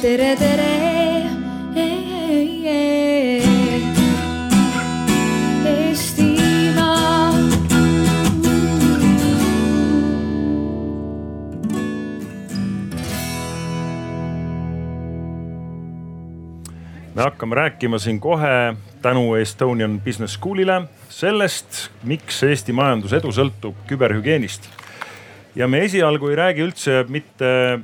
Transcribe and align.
tere, 0.00 0.36
tere. 0.36 0.68
Me 17.14 17.24
hakkame 17.24 17.54
rääkima 17.54 17.98
siin 17.98 18.20
kohe 18.20 18.74
tänu 19.02 19.34
Estonian 19.34 20.00
Business 20.00 20.38
School'ile 20.38 20.86
sellest, 21.08 21.90
miks 22.08 22.38
Eesti 22.42 22.72
majandusedu 22.72 23.28
sõltub 23.28 23.76
küberhügieenist. 23.90 24.70
ja 25.54 25.68
me 25.68 25.84
esialgu 25.84 26.28
ei 26.28 26.36
räägi 26.36 26.62
üldse 26.62 27.04
mitte 27.08 27.80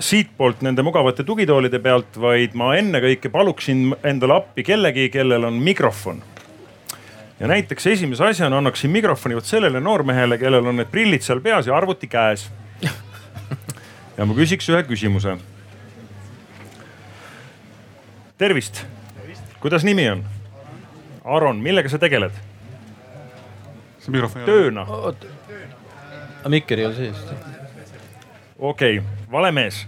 siitpoolt 0.00 0.62
nende 0.66 0.82
mugavate 0.82 1.24
tugitoolide 1.24 1.78
pealt, 1.78 2.16
vaid 2.20 2.54
ma 2.58 2.72
ennekõike 2.78 3.30
paluksin 3.30 3.92
endale 4.04 4.38
appi 4.40 4.64
kellegi, 4.66 5.08
kellel 5.14 5.44
on 5.44 5.60
mikrofon. 5.62 6.22
ja 7.40 7.46
näiteks 7.50 7.86
esimese 7.86 8.24
asjana 8.24 8.58
annaksin 8.58 8.90
mikrofoni 8.90 9.34
vot 9.34 9.44
sellele 9.44 9.80
noormehele, 9.80 10.38
kellel 10.38 10.66
on 10.66 10.76
need 10.76 10.90
prillid 10.90 11.22
seal 11.22 11.40
peas 11.40 11.66
ja 11.66 11.76
arvuti 11.76 12.06
käes. 12.06 12.50
ja 14.18 14.26
ma 14.26 14.34
küsiks 14.34 14.70
ühe 14.70 14.82
küsimuse 14.82 15.38
tervist, 18.38 18.82
kuidas 19.60 19.84
nimi 19.84 20.08
on? 20.10 20.24
Aron, 21.24 21.56
millega 21.62 21.88
sa 21.88 21.98
tegeled? 21.98 22.34
tööna? 24.44 24.84
aga 24.84 26.52
mikker 26.52 26.82
ei 26.82 26.86
ole 26.88 26.96
sees. 26.98 27.22
okei 28.58 28.98
okay,, 28.98 29.23
vale 29.34 29.50
mees 29.54 29.82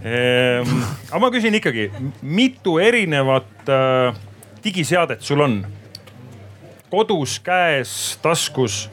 ehm,. 0.00 0.80
aga 1.10 1.20
ma 1.20 1.30
küsin 1.34 1.56
ikkagi, 1.58 1.90
mitu 2.22 2.78
erinevat 2.80 3.68
äh, 3.68 4.16
digiseadet 4.64 5.22
sul 5.24 5.44
on? 5.44 5.60
kodus, 6.88 7.36
käes, 7.44 8.16
taskus? 8.24 8.86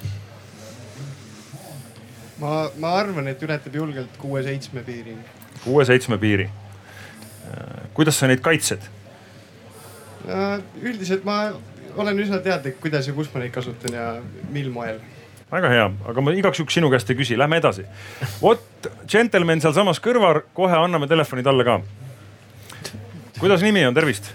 ma, 2.41 2.67
ma 2.79 2.95
arvan, 2.99 3.31
et 3.31 3.43
ületab 3.47 3.75
julgelt 3.75 4.19
kuue-seitsme 4.19 4.83
piiri. 4.83 5.15
kuue-seitsme 5.63 6.19
piiri. 6.19 6.49
kuidas 7.93 8.19
sa 8.19 8.27
neid 8.27 8.43
kaitsed? 8.43 8.83
üldiselt 10.81 11.23
ma 11.23 11.39
olen 11.95 12.19
üsna 12.19 12.41
teadlik, 12.43 12.81
kuidas 12.83 13.07
ja 13.07 13.13
kus 13.15 13.29
ma 13.33 13.43
neid 13.43 13.53
kasutan 13.55 13.95
ja 13.95 14.07
mil 14.51 14.71
moel. 14.73 14.99
Väga 15.55 15.71
hea, 15.71 15.85
aga 16.11 16.23
ma 16.23 16.33
igaks 16.35 16.59
juhuks 16.59 16.75
sinu 16.77 16.89
käest 16.93 17.09
ei 17.11 17.19
küsi, 17.19 17.37
lähme 17.39 17.59
edasi. 17.61 17.85
vot 18.41 18.89
džentelmen 19.07 19.63
sealsamas 19.63 20.01
kõrval, 20.03 20.41
kohe 20.57 20.77
anname 20.77 21.07
telefoni 21.11 21.43
talle 21.45 21.65
ka. 21.67 21.79
kuidas 23.39 23.63
nimi 23.65 23.85
on, 23.87 23.95
tervist? 23.95 24.31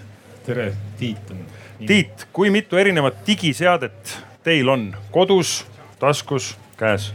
tere, 0.46 0.72
Tiit 0.98 1.30
on. 1.30 1.44
Tiit, 1.86 2.26
kui 2.32 2.50
mitu 2.52 2.76
erinevat 2.76 3.22
digiseadet 3.26 4.16
teil 4.44 4.68
on 4.68 4.90
kodus, 5.10 5.64
taskus, 6.00 6.54
käes? 6.80 7.12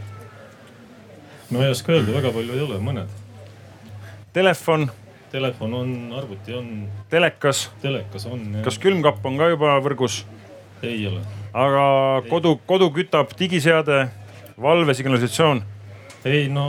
no 1.50 1.62
ei 1.62 1.70
oska 1.70 1.92
öelda, 1.94 2.14
väga 2.14 2.32
palju 2.34 2.54
ei 2.54 2.62
ole, 2.66 2.78
mõned. 2.82 3.10
Telefon, 4.36 4.90
Telefon 5.30 5.74
on, 5.74 5.90
arvuti 6.16 6.54
on, 6.54 6.68
telekas, 7.10 7.66
telekas 7.82 8.26
on. 8.30 8.60
kas 8.64 8.78
külmkapp 8.82 9.26
on 9.26 9.38
ka 9.40 9.50
juba 9.54 9.78
võrgus? 9.84 10.22
ei 10.82 11.06
ole? 11.08 11.22
Aga 11.56 11.86
kodu, 12.28 12.56
kodu 12.68 12.90
kütab 12.92 13.32
digiseade, 13.38 14.06
valvesignalisatsioon. 14.60 15.62
ei 16.26 16.48
no, 16.52 16.66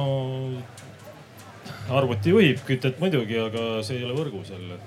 arvuti 1.89 2.31
juhib 2.31 2.61
kütet 2.67 3.01
muidugi, 3.03 3.39
aga 3.41 3.65
see 3.85 3.99
ei 3.99 4.05
ole 4.07 4.15
võrgus 4.17 4.51
jälle. 4.53 4.79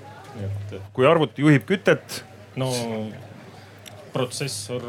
et, 0.46 0.78
kui 0.96 1.08
arvuti 1.08 1.44
juhib 1.44 1.66
kütet, 1.68 2.22
no 2.60 2.70
protsessor, 4.14 4.84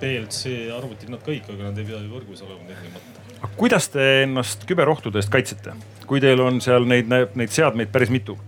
PLC 0.00 0.70
arvutid, 0.72 1.10
nad 1.12 1.20
kõik, 1.24 1.50
aga 1.52 1.66
nad 1.68 1.80
ei 1.80 1.88
pea 1.88 1.98
ju 2.00 2.12
võrgus 2.14 2.44
olema 2.46 2.62
tingimata. 2.68 3.26
aga 3.40 3.50
kuidas 3.56 3.90
te 3.92 4.06
ennast 4.22 4.64
küberohtude 4.68 5.20
eest 5.20 5.32
kaitsete, 5.32 5.74
kui 6.06 6.22
teil 6.22 6.40
on 6.44 6.62
seal 6.64 6.86
neid, 6.88 7.10
neid 7.10 7.52
seadmeid 7.52 7.90
päris 7.92 8.12
mitu? 8.12 8.38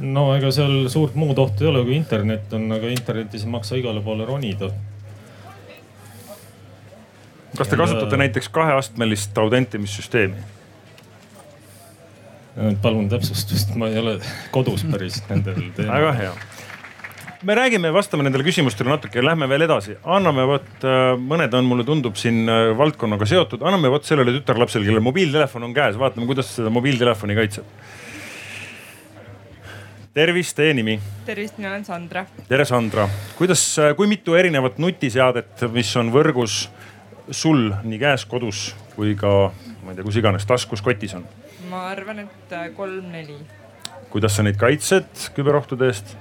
No 0.00 0.30
ega 0.36 0.50
seal 0.54 0.86
suurt 0.92 1.14
muud 1.18 1.38
ohtu 1.38 1.64
ei 1.66 1.70
ole, 1.70 1.82
kui 1.84 1.96
internet 1.98 2.52
on, 2.56 2.70
aga 2.72 2.88
internetis 2.92 3.44
ei 3.44 3.50
maksa 3.52 3.76
igale 3.80 4.00
poole 4.04 4.24
ronida. 4.28 4.70
kas 7.56 7.68
te 7.68 7.76
Ja- 7.76 7.82
kasutate 7.82 8.16
näiteks 8.16 8.48
kaheastmelist 8.48 9.38
autentimissüsteemi? 9.38 10.36
palun 12.82 13.08
täpsustust, 13.08 13.74
ma 13.78 13.86
ei 13.88 13.98
ole 13.98 14.16
kodus 14.52 14.82
päris 14.90 15.20
nendel 15.30 15.54
väga 15.60 15.76
teemadel. 15.76 16.16
hea. 16.18 16.32
me 17.46 17.54
räägime, 17.54 17.92
vastame 17.94 18.22
nendele 18.26 18.44
küsimustele 18.44 18.90
natuke, 18.90 19.22
lähme 19.24 19.46
veel 19.48 19.64
edasi, 19.64 19.94
anname 20.04 20.44
vot 20.50 20.66
äh, 20.84 21.14
mõned 21.16 21.54
on, 21.56 21.64
mulle 21.70 21.84
tundub 21.88 22.18
siin 22.20 22.42
äh, 22.50 22.72
valdkonnaga 22.76 23.26
seotud, 23.30 23.62
anname 23.62 23.88
vot 23.92 24.04
sellele 24.04 24.34
tütarlapsele, 24.40 24.84
kellel 24.88 25.00
mobiiltelefon 25.06 25.64
on 25.70 25.74
käes, 25.76 25.96
vaatame, 26.00 26.26
kuidas 26.28 26.50
seda 26.58 26.72
mobiiltelefoni 26.74 27.38
kaitseb. 27.38 27.64
tervist, 30.14 30.56
teie 30.58 30.74
nimi? 30.74 30.96
tervist, 31.26 31.58
mina 31.58 31.70
olen 31.70 31.84
Sandra. 31.84 32.24
tere, 32.48 32.64
Sandra. 32.64 33.08
kuidas, 33.38 33.62
kui 33.96 34.08
mitu 34.10 34.34
erinevat 34.34 34.78
nutiseadet, 34.82 35.66
mis 35.74 35.90
on 35.96 36.10
võrgus 36.14 36.64
sul 37.30 37.68
nii 37.84 38.00
käes, 38.02 38.26
kodus 38.26 38.70
kui 38.96 39.14
ka 39.18 39.52
ma 39.84 39.92
ei 39.92 40.00
tea, 40.00 40.06
kus 40.06 40.18
iganes 40.18 40.46
taskus, 40.48 40.82
kotis 40.82 41.14
on? 41.18 41.28
ma 41.70 41.86
arvan, 41.92 42.24
et 42.26 42.56
äh, 42.56 42.66
kolm-neli. 42.74 43.38
kuidas 44.10 44.34
sa 44.36 44.46
neid 44.46 44.58
kaitsed 44.58 45.30
küberohtude 45.36 45.86
eest? 45.92 46.16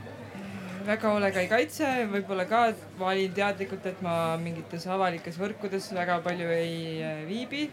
väga 0.86 1.10
hoolega 1.10 1.42
ei 1.42 1.50
kaitse, 1.50 1.90
võib-olla 2.14 2.46
ka 2.50 2.62
valin 3.00 3.34
teadlikult, 3.34 3.90
et 3.90 4.06
ma 4.06 4.38
mingites 4.42 4.86
avalikes 4.90 5.38
võrkudes 5.42 5.90
väga 5.98 6.22
palju 6.26 6.54
ei 6.54 6.78
äh, 7.02 7.24
viibi. 7.30 7.68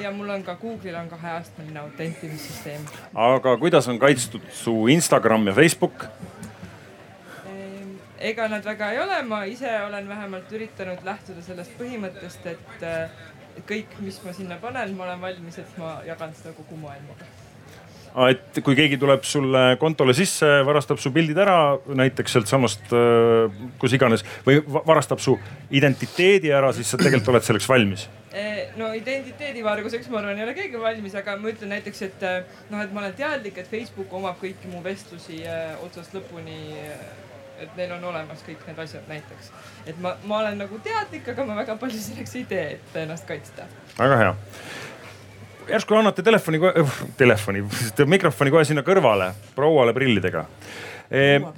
Ja 0.00 0.10
mul 0.10 0.28
on 0.28 0.42
ka 0.44 0.56
Google'il 0.60 0.96
on 0.96 1.08
kaheastmeline 1.08 1.80
autentimissüsteem. 1.80 2.80
aga 3.14 3.56
kuidas 3.56 3.88
on 3.88 3.98
kaitstud 3.98 4.42
su 4.52 4.86
Instagram 4.86 5.46
ja 5.46 5.54
Facebook? 5.54 6.04
Ehm, 7.46 7.96
ega 8.18 8.48
nad 8.48 8.64
väga 8.64 8.90
ei 8.90 9.00
ole, 9.00 9.22
ma 9.22 9.44
ise 9.44 9.82
olen 9.84 10.08
vähemalt 10.08 10.52
üritanud 10.52 11.04
lähtuda 11.04 11.42
sellest 11.42 11.78
põhimõttest, 11.78 12.46
et 12.46 12.82
äh, 12.82 13.10
kõik, 13.68 13.98
mis 14.00 14.20
ma 14.24 14.32
sinna 14.32 14.58
panen, 14.62 14.96
ma 14.96 15.08
olen 15.08 15.20
valmis, 15.20 15.58
et 15.58 15.78
ma 15.78 15.98
jagan 16.06 16.34
seda 16.34 16.54
kogu 16.56 16.76
maailmaga. 16.80 17.30
Et 18.30 18.60
kui 18.62 18.76
keegi 18.78 18.98
tuleb 19.00 19.24
sulle 19.26 19.62
kontole 19.80 20.14
sisse, 20.14 20.46
varastab 20.66 21.00
su 21.02 21.10
pildid 21.14 21.38
ära 21.42 21.56
näiteks 21.98 22.36
sealtsamast 22.36 22.92
äh, 22.94 23.56
kus 23.82 23.96
iganes 23.96 24.22
või 24.46 24.60
va- 24.62 24.84
varastab 24.86 25.22
su 25.22 25.34
identiteedi 25.74 26.52
ära, 26.54 26.70
siis 26.76 26.92
sa 26.94 27.00
tegelikult 27.00 27.32
oled 27.34 27.46
selleks 27.46 27.66
valmis. 27.68 28.06
Eh, 28.34 28.70
no 28.78 28.92
identiteedivarguseks 28.94 30.08
ma 30.10 30.20
arvan, 30.20 30.38
ei 30.38 30.46
ole 30.46 30.54
keegi 30.54 30.78
valmis, 30.80 31.14
aga 31.18 31.36
ma 31.38 31.50
ütlen 31.50 31.74
näiteks, 31.74 32.02
et 32.06 32.24
eh, 32.26 32.56
noh, 32.70 32.82
et 32.82 32.94
ma 32.94 33.02
olen 33.02 33.18
teadlik, 33.18 33.58
et 33.58 33.70
Facebook 33.70 34.14
omab 34.14 34.38
kõiki 34.42 34.70
mu 34.70 34.82
vestlusi 34.86 35.42
otsast 35.82 36.14
lõpuni. 36.14 36.78
et 37.54 37.76
neil 37.78 37.92
on 37.94 38.02
olemas 38.04 38.40
kõik 38.42 38.64
need 38.66 38.78
asjad 38.82 39.04
näiteks, 39.06 39.52
et 39.86 39.98
ma, 40.02 40.16
ma 40.26 40.40
olen 40.40 40.58
nagu 40.58 40.78
teadlik, 40.82 41.28
aga 41.30 41.44
ma 41.46 41.54
väga 41.60 41.76
palju 41.78 42.00
selleks 42.02 42.34
ei 42.40 42.42
tee, 42.50 42.64
et 42.74 42.96
ennast 42.98 43.28
kaitsta. 43.28 43.68
väga 43.98 44.16
hea. 44.18 44.32
Järsku 45.68 45.94
annate 45.94 46.22
telefoni, 46.22 46.60
telefoni, 47.22 47.64
mikrofoni 48.16 48.52
kohe 48.54 48.64
sinna 48.64 48.84
kõrvale 48.86 49.32
prouale 49.54 49.94
prillidega. 49.96 50.46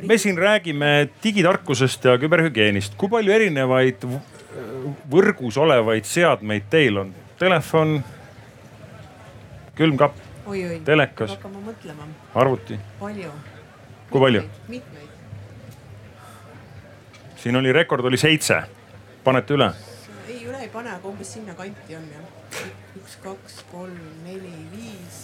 me 0.03 0.19
siin 0.19 0.39
räägime 0.39 1.09
digitarkusest 1.23 2.05
ja 2.05 2.17
küberhügieenist, 2.19 2.97
kui 2.99 3.09
palju 3.09 3.33
erinevaid 3.33 4.03
võrgus 5.11 5.57
olevaid 5.57 6.05
seadmeid 6.05 6.67
teil 6.71 6.99
on? 6.99 7.15
Telefon, 7.39 7.99
külmkapp, 9.77 10.19
telekas, 10.85 11.37
arvuti, 12.35 12.79
palju. 13.01 13.33
kui 14.11 14.21
palju? 14.21 14.43
mitmeid. 14.69 15.11
siin 17.37 17.57
oli 17.57 17.73
rekord 17.73 18.05
oli 18.05 18.19
seitse, 18.21 18.63
panete 19.25 19.55
üle? 19.55 19.71
pane, 20.77 20.93
aga 20.93 21.09
umbes 21.09 21.33
sinnakanti 21.37 21.97
on 21.97 22.07
jah. 22.13 22.61
üks, 23.01 23.17
kaks, 23.25 23.59
kolm, 23.73 23.99
neli, 24.27 24.53
viis, 24.75 25.21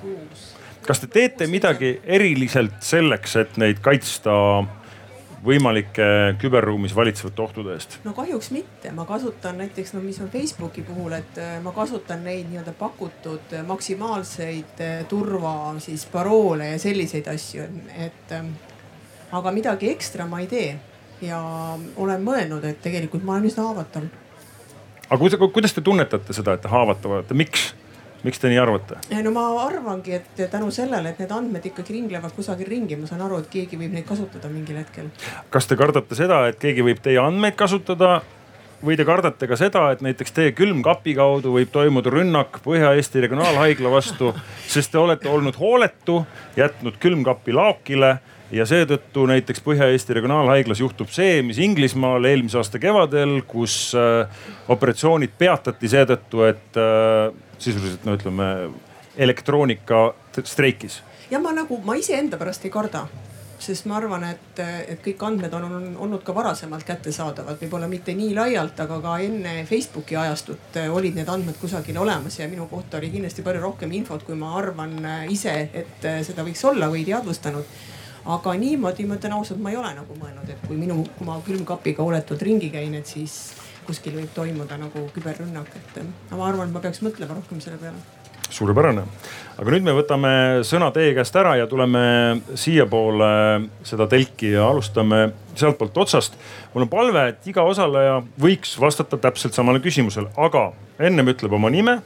kuus. 0.00 0.48
kas 0.86 1.02
te 1.02 1.10
teete 1.10 1.48
midagi 1.50 1.96
eriliselt 2.04 2.78
selleks, 2.86 3.36
et 3.42 3.56
neid 3.62 3.82
kaitsta 3.82 4.34
võimalike 5.46 6.06
küberruumis 6.40 6.94
valitsevate 6.96 7.42
ohtude 7.42 7.74
eest? 7.74 7.98
no 8.06 8.14
kahjuks 8.16 8.50
mitte, 8.54 8.92
ma 8.94 9.06
kasutan 9.08 9.58
näiteks 9.62 9.94
no 9.96 10.02
mis 10.04 10.20
on 10.22 10.30
Facebooki 10.32 10.84
puhul, 10.86 11.16
et 11.18 11.40
äh, 11.42 11.56
ma 11.62 11.74
kasutan 11.76 12.22
neid 12.26 12.50
nii-öelda 12.50 12.74
pakutud 12.78 13.54
äh, 13.54 13.64
maksimaalseid 13.66 14.82
äh, 14.82 15.00
turva 15.10 15.56
siis 15.82 16.06
paroole 16.12 16.72
ja 16.74 16.82
selliseid 16.82 17.30
asju, 17.32 17.66
et 18.06 18.36
ähm, 18.38 18.54
aga 19.34 19.54
midagi 19.54 19.90
ekstra 19.90 20.28
ma 20.30 20.42
ei 20.44 20.50
tee 20.50 20.70
ja 21.26 21.40
olen 21.96 22.22
mõelnud, 22.22 22.64
et 22.68 22.80
tegelikult 22.84 23.26
ma 23.26 23.36
olen 23.36 23.50
üsna 23.50 23.66
haavatav 23.66 24.06
aga 25.10 25.48
kuidas, 25.52 25.74
te 25.74 25.84
tunnetate 25.84 26.36
seda, 26.36 26.56
et 26.56 26.64
te 26.64 26.72
haavatavad 26.72 27.22
olete, 27.22 27.34
miks? 27.38 27.72
miks 28.26 28.40
te 28.42 28.50
nii 28.50 28.58
arvate? 28.58 28.98
no 29.22 29.32
ma 29.34 29.44
arvangi, 29.66 30.16
et 30.18 30.46
tänu 30.50 30.70
sellele, 30.74 31.12
et 31.12 31.20
need 31.22 31.34
andmed 31.34 31.66
ikkagi 31.70 31.94
ringlevad 31.98 32.34
kusagil 32.34 32.68
ringi, 32.70 32.98
ma 32.98 33.08
saan 33.10 33.22
aru, 33.26 33.42
et 33.42 33.50
keegi 33.52 33.78
võib 33.78 33.94
neid 33.94 34.06
kasutada 34.08 34.50
mingil 34.50 34.80
hetkel. 34.80 35.10
kas 35.50 35.68
te 35.70 35.78
kardate 35.78 36.18
seda, 36.18 36.46
et 36.50 36.58
keegi 36.62 36.84
võib 36.86 37.02
teie 37.04 37.20
andmeid 37.22 37.58
kasutada 37.58 38.20
või 38.84 38.96
te 38.98 39.06
kardate 39.08 39.48
ka 39.48 39.56
seda, 39.58 39.88
et 39.94 40.02
näiteks 40.04 40.34
teie 40.36 40.52
külmkapi 40.56 41.14
kaudu 41.16 41.54
võib 41.54 41.70
toimuda 41.72 42.12
rünnak 42.12 42.58
Põhja-Eesti 42.64 43.22
Regionaalhaigla 43.24 43.92
vastu, 43.92 44.32
sest 44.68 44.92
te 44.92 45.00
olete 45.00 45.30
olnud 45.32 45.56
hooletu, 45.60 46.24
jätnud 46.58 46.98
külmkapi 47.00 47.54
laokile 47.56 48.16
ja 48.54 48.66
seetõttu 48.68 49.26
näiteks 49.26 49.62
Põhja-Eesti 49.64 50.16
Regionaalhaiglas 50.18 50.80
juhtub 50.80 51.10
see, 51.12 51.40
mis 51.46 51.58
Inglismaal 51.62 52.24
eelmise 52.30 52.60
aasta 52.60 52.80
kevadel, 52.82 53.40
kus 53.48 53.94
äh, 53.98 54.42
operatsioonid 54.72 55.34
peatati 55.38 55.90
seetõttu, 55.90 56.46
et 56.46 56.80
äh, 56.80 57.30
sisuliselt 57.58 58.06
no 58.06 58.16
ütleme 58.18 58.50
elektroonika 59.16 60.08
streikis. 60.44 61.02
ja 61.30 61.40
ma 61.42 61.54
nagu, 61.56 61.80
ma 61.84 61.96
iseenda 61.98 62.38
pärast 62.38 62.68
ei 62.68 62.74
karda 62.74 63.06
sest 63.58 63.86
ma 63.88 63.96
arvan, 63.96 64.22
et, 64.28 64.58
et 64.60 65.00
kõik 65.00 65.22
andmed 65.24 65.54
on, 65.56 65.64
on 65.64 65.84
olnud 66.04 66.20
ka 66.22 66.34
varasemalt 66.36 66.84
kättesaadavad, 66.86 67.56
võib-olla 67.56 67.88
mitte 67.88 68.12
nii 68.14 68.34
laialt, 68.36 68.78
aga 68.84 68.98
ka 69.00 69.14
enne 69.24 69.54
Facebooki 69.66 70.18
ajastut 70.20 70.76
olid 70.92 71.16
need 71.16 71.30
andmed 71.32 71.56
kusagil 71.56 71.96
olemas 72.02 72.36
ja 72.36 72.50
minu 72.52 72.68
kohta 72.68 73.00
oli 73.00 73.08
kindlasti 73.14 73.42
palju 73.46 73.64
rohkem 73.64 73.96
infot, 73.96 74.26
kui 74.28 74.36
ma 74.36 74.52
arvan 74.60 74.98
ise, 75.32 75.56
et 75.72 76.08
seda 76.28 76.44
võiks 76.44 76.62
olla 76.68 76.92
või 76.92 77.06
teadvustanud 77.08 77.95
aga 78.26 78.56
niimoodi 78.58 79.06
ma 79.06 79.18
ütlen 79.20 79.36
ausalt, 79.36 79.62
ma 79.62 79.70
ei 79.70 79.78
ole 79.80 79.92
nagu 79.96 80.18
mõelnud, 80.18 80.50
et 80.50 80.66
kui 80.66 80.76
minu, 80.78 81.02
kui 81.18 81.28
ma 81.28 81.38
külmkapiga 81.46 82.02
hooletult 82.02 82.42
ringi 82.42 82.70
käin, 82.74 82.94
et 82.98 83.06
siis 83.06 83.54
kuskil 83.86 84.16
võib 84.18 84.32
toimuda 84.34 84.78
nagu 84.80 85.06
küberrünnak, 85.14 85.70
et 85.78 86.00
ma 86.32 86.48
arvan, 86.48 86.68
et 86.68 86.74
ma 86.74 86.82
peaks 86.82 87.04
mõtlema 87.06 87.38
rohkem 87.38 87.62
selle 87.62 87.78
peale 87.82 88.02
suurepärane, 88.50 89.02
aga 89.58 89.72
nüüd 89.74 89.86
me 89.86 89.94
võtame 89.96 90.32
sõna 90.66 90.92
teie 90.94 91.14
käest 91.16 91.34
ära 91.38 91.56
ja 91.58 91.66
tuleme 91.70 92.02
siiapoole 92.54 93.30
seda 93.86 94.06
telki 94.10 94.52
ja 94.54 94.68
alustame 94.70 95.32
sealtpoolt 95.58 95.98
otsast. 95.98 96.36
mul 96.74 96.86
on 96.86 96.92
palve, 96.92 97.28
et 97.28 97.48
iga 97.50 97.64
osaleja 97.66 98.20
võiks 98.40 98.76
vastata 98.80 99.18
täpselt 99.18 99.54
samale 99.54 99.80
küsimusele, 99.82 100.30
aga 100.36 100.70
ennem 100.98 101.32
ütleb 101.34 101.52
oma 101.58 101.70
nime, 101.70 102.00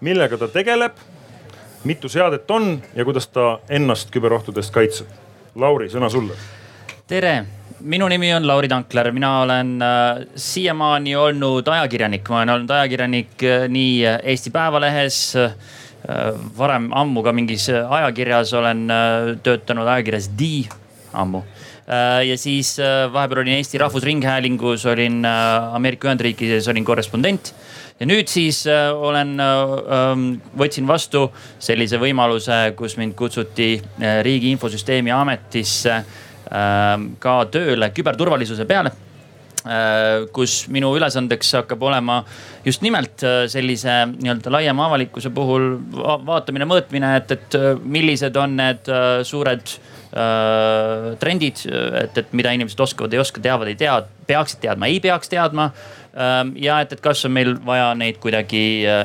millega 0.00 0.38
ta 0.38 0.48
tegeleb, 0.48 0.92
mitu 1.84 2.08
seadet 2.08 2.50
on 2.50 2.82
ja 2.94 3.04
kuidas 3.04 3.28
ta 3.32 3.58
ennast 3.68 4.12
küberohtudest 4.12 4.74
kaitseb. 4.74 5.27
Lauri, 5.54 5.88
sõna 5.88 6.10
sulle. 6.10 6.34
tere 7.08 7.44
minu 7.80 8.08
nimi 8.10 8.32
on 8.34 8.46
Lauri 8.46 8.68
Tankler, 8.68 9.12
mina 9.14 9.40
olen 9.42 9.82
äh, 9.82 10.22
siiamaani 10.34 11.16
olnud 11.16 11.68
ajakirjanik, 11.68 12.28
ma 12.28 12.40
olen 12.40 12.54
olnud 12.56 12.70
ajakirjanik 12.70 13.44
äh, 13.46 13.68
nii 13.70 14.02
Eesti 14.22 14.50
Päevalehes 14.50 15.20
äh, 15.36 15.52
varem 16.58 16.90
ammu 16.94 17.22
ka 17.22 17.32
mingis 17.32 17.68
ajakirjas 17.70 18.52
olen 18.54 18.86
äh, 18.90 19.32
töötanud 19.42 19.88
ajakirjas 19.88 20.30
D 20.38 20.68
ammu 21.12 21.42
äh, 21.42 22.22
ja 22.28 22.36
siis 22.38 22.76
äh, 22.82 23.06
vahepeal 23.12 23.42
olin 23.44 23.58
Eesti 23.58 23.78
Rahvusringhäälingus, 23.82 24.86
olin 24.86 25.24
Ameerika 25.26 26.08
Ühendriikides, 26.08 26.68
olin 26.70 26.84
korrespondent. 26.84 27.54
Ja 27.98 28.06
nüüd 28.06 28.30
siis 28.30 28.62
olen, 28.68 29.34
ähm, 29.42 30.28
võtsin 30.58 30.86
vastu 30.86 31.26
sellise 31.58 31.98
võimaluse, 31.98 32.60
kus 32.78 32.96
mind 33.00 33.16
kutsuti 33.18 33.74
Riigi 34.22 34.52
Infosüsteemi 34.54 35.12
Ametisse 35.14 35.98
ähm, 35.98 37.12
ka 37.18 37.40
tööle 37.52 37.90
küberturvalisuse 37.96 38.68
peale 38.68 38.94
Äh, 39.66 40.28
kus 40.32 40.68
minu 40.70 40.92
ülesandeks 40.94 41.50
hakkab 41.58 41.82
olema 41.82 42.22
just 42.64 42.80
nimelt 42.84 43.24
äh, 43.26 43.42
sellise 43.50 44.04
nii-öelda 44.12 44.52
laiema 44.54 44.86
avalikkuse 44.86 45.32
puhul 45.34 45.72
vaatamine, 46.24 46.64
mõõtmine, 46.70 47.10
et, 47.18 47.34
et 47.34 47.56
äh, 47.58 47.66
millised 47.82 48.38
on 48.38 48.54
need 48.56 48.88
suured 49.28 49.74
äh, 50.14 51.10
trendid, 51.20 51.64
et, 52.04 52.22
et 52.22 52.32
mida 52.38 52.54
inimesed 52.54 52.80
oskavad, 52.86 53.12
ei 53.12 53.20
oska, 53.20 53.42
teavad, 53.44 53.68
ei 53.72 53.76
tea, 53.82 53.98
peaksid 54.30 54.62
teadma, 54.62 54.88
ei 54.88 55.02
peaks 55.04 55.34
teadma 55.34 55.72
ja 56.58 56.80
et, 56.82 56.92
et 56.92 57.00
kas 57.02 57.24
on 57.28 57.34
meil 57.34 57.52
vaja 57.66 57.92
neid 57.94 58.16
kuidagi 58.22 58.62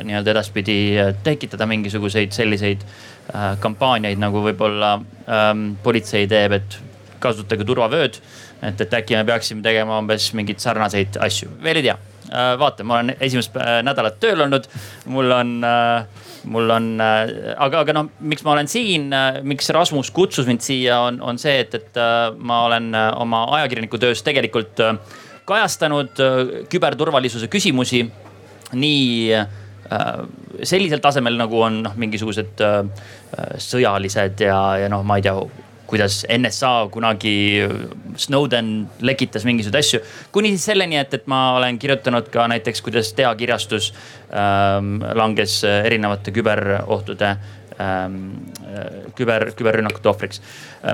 nii-öelda 0.08 0.32
edaspidi 0.34 0.78
tekitada 1.24 1.68
mingisuguseid 1.70 2.34
selliseid 2.34 2.82
äh, 2.86 3.54
kampaaniaid 3.62 4.22
nagu 4.22 4.42
võib-olla 4.48 4.96
ähm, 4.98 5.76
politsei 5.84 6.26
teeb, 6.32 6.58
et 6.58 6.80
kasutage 7.24 7.68
turvavööd 7.68 8.18
et, 8.64 8.82
et 8.82 8.98
äkki 9.00 9.18
me 9.18 9.26
peaksime 9.28 9.64
tegema 9.66 10.00
umbes 10.02 10.32
mingeid 10.38 10.62
sarnaseid 10.64 11.20
asju, 11.24 11.52
veel 11.64 11.82
ei 11.82 11.88
tea. 11.90 11.96
Äh, 12.34 12.54
vaata, 12.60 12.86
ma 12.88 13.00
olen 13.00 13.16
esimest 13.22 13.56
äh, 13.60 13.80
nädalat 13.86 14.20
tööl 14.24 14.46
olnud, 14.46 14.70
mul 15.12 15.34
on 15.36 15.58
äh, 15.68 16.22
mul 16.44 16.72
on, 16.76 16.88
aga, 17.00 17.84
aga 17.86 17.94
noh, 17.96 18.10
miks 18.28 18.42
ma 18.44 18.52
olen 18.52 18.68
siin, 18.68 19.06
miks 19.48 19.70
Rasmus 19.72 20.10
kutsus 20.12 20.44
mind 20.50 20.60
siia, 20.66 20.98
on, 21.08 21.22
on 21.24 21.38
see, 21.40 21.54
et, 21.62 21.78
et 21.78 22.00
ma 22.36 22.58
olen 22.66 22.90
oma 23.16 23.46
ajakirjaniku 23.56 23.96
töös 24.02 24.20
tegelikult 24.28 24.82
kajastanud 25.46 26.24
küberturvalisuse 26.72 27.50
küsimusi 27.52 28.04
nii 28.74 29.42
sellisel 30.64 31.02
tasemel, 31.04 31.36
nagu 31.38 31.60
on 31.62 31.82
noh, 31.86 31.98
mingisugused 32.00 32.62
sõjalised 33.62 34.42
ja, 34.42 34.60
ja 34.82 34.90
noh, 34.90 35.04
ma 35.06 35.20
ei 35.20 35.26
tea 35.26 35.36
kuidas 35.94 36.24
NSA 36.26 36.88
kunagi, 36.90 37.62
Snowden 38.18 38.88
lekitas 39.02 39.46
mingisuguseid 39.46 39.80
asju. 39.80 40.00
kuni 40.32 40.56
selleni, 40.58 40.98
et, 40.98 41.14
et 41.14 41.28
ma 41.30 41.56
olen 41.58 41.78
kirjutanud 41.80 42.32
ka 42.34 42.48
näiteks, 42.50 42.82
kuidas 42.82 43.12
teakirjastus 43.14 43.92
ähm, 44.34 45.04
langes 45.14 45.60
erinevate 45.64 46.34
küberohtude 46.34 47.30
ähm, 47.30 47.44
küber, 49.18 49.50
küberrünnakute 49.58 50.10
ohvriks. 50.10 50.42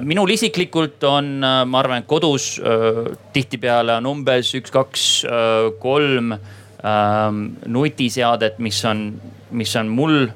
minul 0.01 0.29
isiklikult 0.33 1.03
on, 1.07 1.39
ma 1.41 1.79
arvan, 1.81 2.05
kodus 2.09 2.57
äh, 2.59 3.05
tihtipeale 3.33 3.97
on 3.99 4.09
umbes 4.09 4.53
üks, 4.57 4.73
kaks, 4.73 5.05
äh, 5.25 5.69
kolm 5.81 6.33
ähm, 6.33 7.41
nutiseadet, 7.65 8.59
mis 8.59 8.83
on, 8.85 9.09
mis 9.51 9.75
on 9.79 9.91
mul 9.93 10.29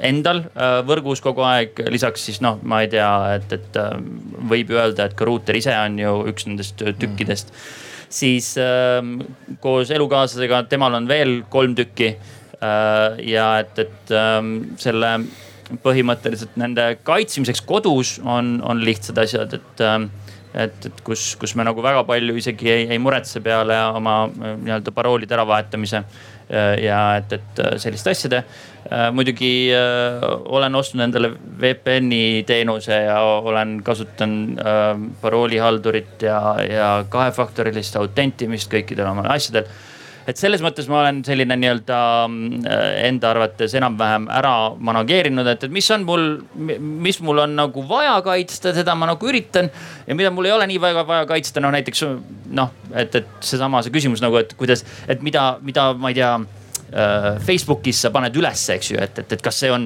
endal 0.00 0.44
äh, 0.54 0.80
võrgus 0.86 1.22
kogu 1.24 1.44
aeg, 1.46 1.82
lisaks 1.92 2.24
siis 2.28 2.40
noh, 2.44 2.58
ma 2.62 2.82
ei 2.84 2.90
tea, 2.92 3.10
et, 3.36 3.52
et 3.56 3.78
äh, 3.80 3.94
võib 4.50 4.72
ju 4.72 4.80
öelda, 4.80 5.08
et 5.08 5.16
ka 5.18 5.28
ruuter 5.28 5.58
ise 5.58 5.74
on 5.76 5.98
ju 6.00 6.16
üks 6.30 6.48
nendest 6.48 6.80
tükkidest 6.80 7.52
mm. 7.52 7.68
siis 8.20 8.54
äh, 8.60 9.00
koos 9.62 9.92
elukaaslasega, 9.94 10.64
temal 10.72 10.96
on 10.98 11.08
veel 11.10 11.40
kolm 11.52 11.76
tükki 11.78 12.14
äh,. 12.14 13.20
ja 13.28 13.52
et, 13.60 13.78
et 13.86 14.14
äh, 14.16 14.40
selle 14.80 15.14
põhimõtteliselt 15.84 16.58
nende 16.60 16.92
kaitsmiseks 17.06 17.62
kodus 17.66 18.18
on, 18.24 18.58
on 18.66 18.82
lihtsad 18.84 19.18
asjad, 19.22 19.58
et 19.60 19.86
äh, 19.86 20.02
et, 20.50 20.86
et 20.88 21.00
kus, 21.06 21.36
kus 21.38 21.52
me 21.54 21.62
nagu 21.62 21.78
väga 21.78 22.02
palju 22.08 22.34
isegi 22.34 22.66
ei, 22.72 22.86
ei 22.90 22.98
muretse 22.98 23.38
peale 23.44 23.76
oma 23.94 24.24
äh, 24.26 24.56
nii-öelda 24.58 24.94
paroolide 24.96 25.36
äravahetamise 25.38 26.04
ja 26.82 26.98
et, 27.20 27.32
et 27.36 27.60
selliste 27.78 28.10
asjade. 28.10 28.40
Äh, 28.90 29.10
muidugi 29.12 29.70
äh, 29.76 30.24
olen 30.50 30.74
ostnud 30.74 31.04
endale 31.04 31.28
VPN-i 31.60 32.42
teenuse 32.48 32.96
ja 33.04 33.20
olen 33.20 33.76
kasutanud 33.84 34.58
äh, 34.58 34.88
paroolihaldurit 35.20 36.24
ja, 36.24 36.40
ja 36.64 36.88
kahefaktorilist 37.12 38.00
autentimist 38.00 38.72
kõikidel 38.72 39.10
oma 39.12 39.28
asjadel 39.30 39.68
et 40.28 40.40
selles 40.40 40.62
mõttes 40.64 40.88
ma 40.90 41.00
olen 41.00 41.22
selline 41.26 41.56
nii-öelda 41.60 42.00
enda 43.06 43.30
arvates 43.32 43.74
enam-vähem 43.78 44.28
ära 44.34 44.54
manageerinud, 44.90 45.48
et, 45.54 45.66
et 45.68 45.74
mis 45.74 45.90
on 45.94 46.06
mul, 46.08 46.28
mis 47.00 47.20
mul 47.24 47.44
on 47.46 47.56
nagu 47.58 47.84
vaja 47.88 48.18
kaitsta, 48.26 48.74
seda 48.76 48.94
ma 48.98 49.10
nagu 49.12 49.32
üritan. 49.32 49.70
ja 50.06 50.16
mida 50.18 50.30
mul 50.34 50.50
ei 50.50 50.56
ole 50.56 50.70
nii 50.70 50.80
väga 50.82 51.06
vaja 51.08 51.26
kaitsta, 51.30 51.62
noh 51.64 51.74
näiteks 51.74 52.06
noh, 52.56 52.72
et, 52.94 53.14
et 53.14 53.36
seesama 53.40 53.82
see 53.84 53.94
küsimus 53.94 54.22
nagu, 54.24 54.40
et 54.40 54.56
kuidas, 54.58 54.84
et 55.08 55.22
mida, 55.22 55.52
mida 55.64 55.92
ma 55.94 56.12
ei 56.12 56.18
tea 56.20 56.34
Äh, 56.92 57.38
Facebookis 57.46 58.00
sa 58.02 58.10
paned 58.10 58.34
ülesse, 58.34 58.74
eks 58.74 58.88
ju, 58.90 58.96
et, 58.98 59.18
et, 59.22 59.32
et 59.36 59.42
kas 59.42 59.60
see 59.62 59.68
on, 59.70 59.84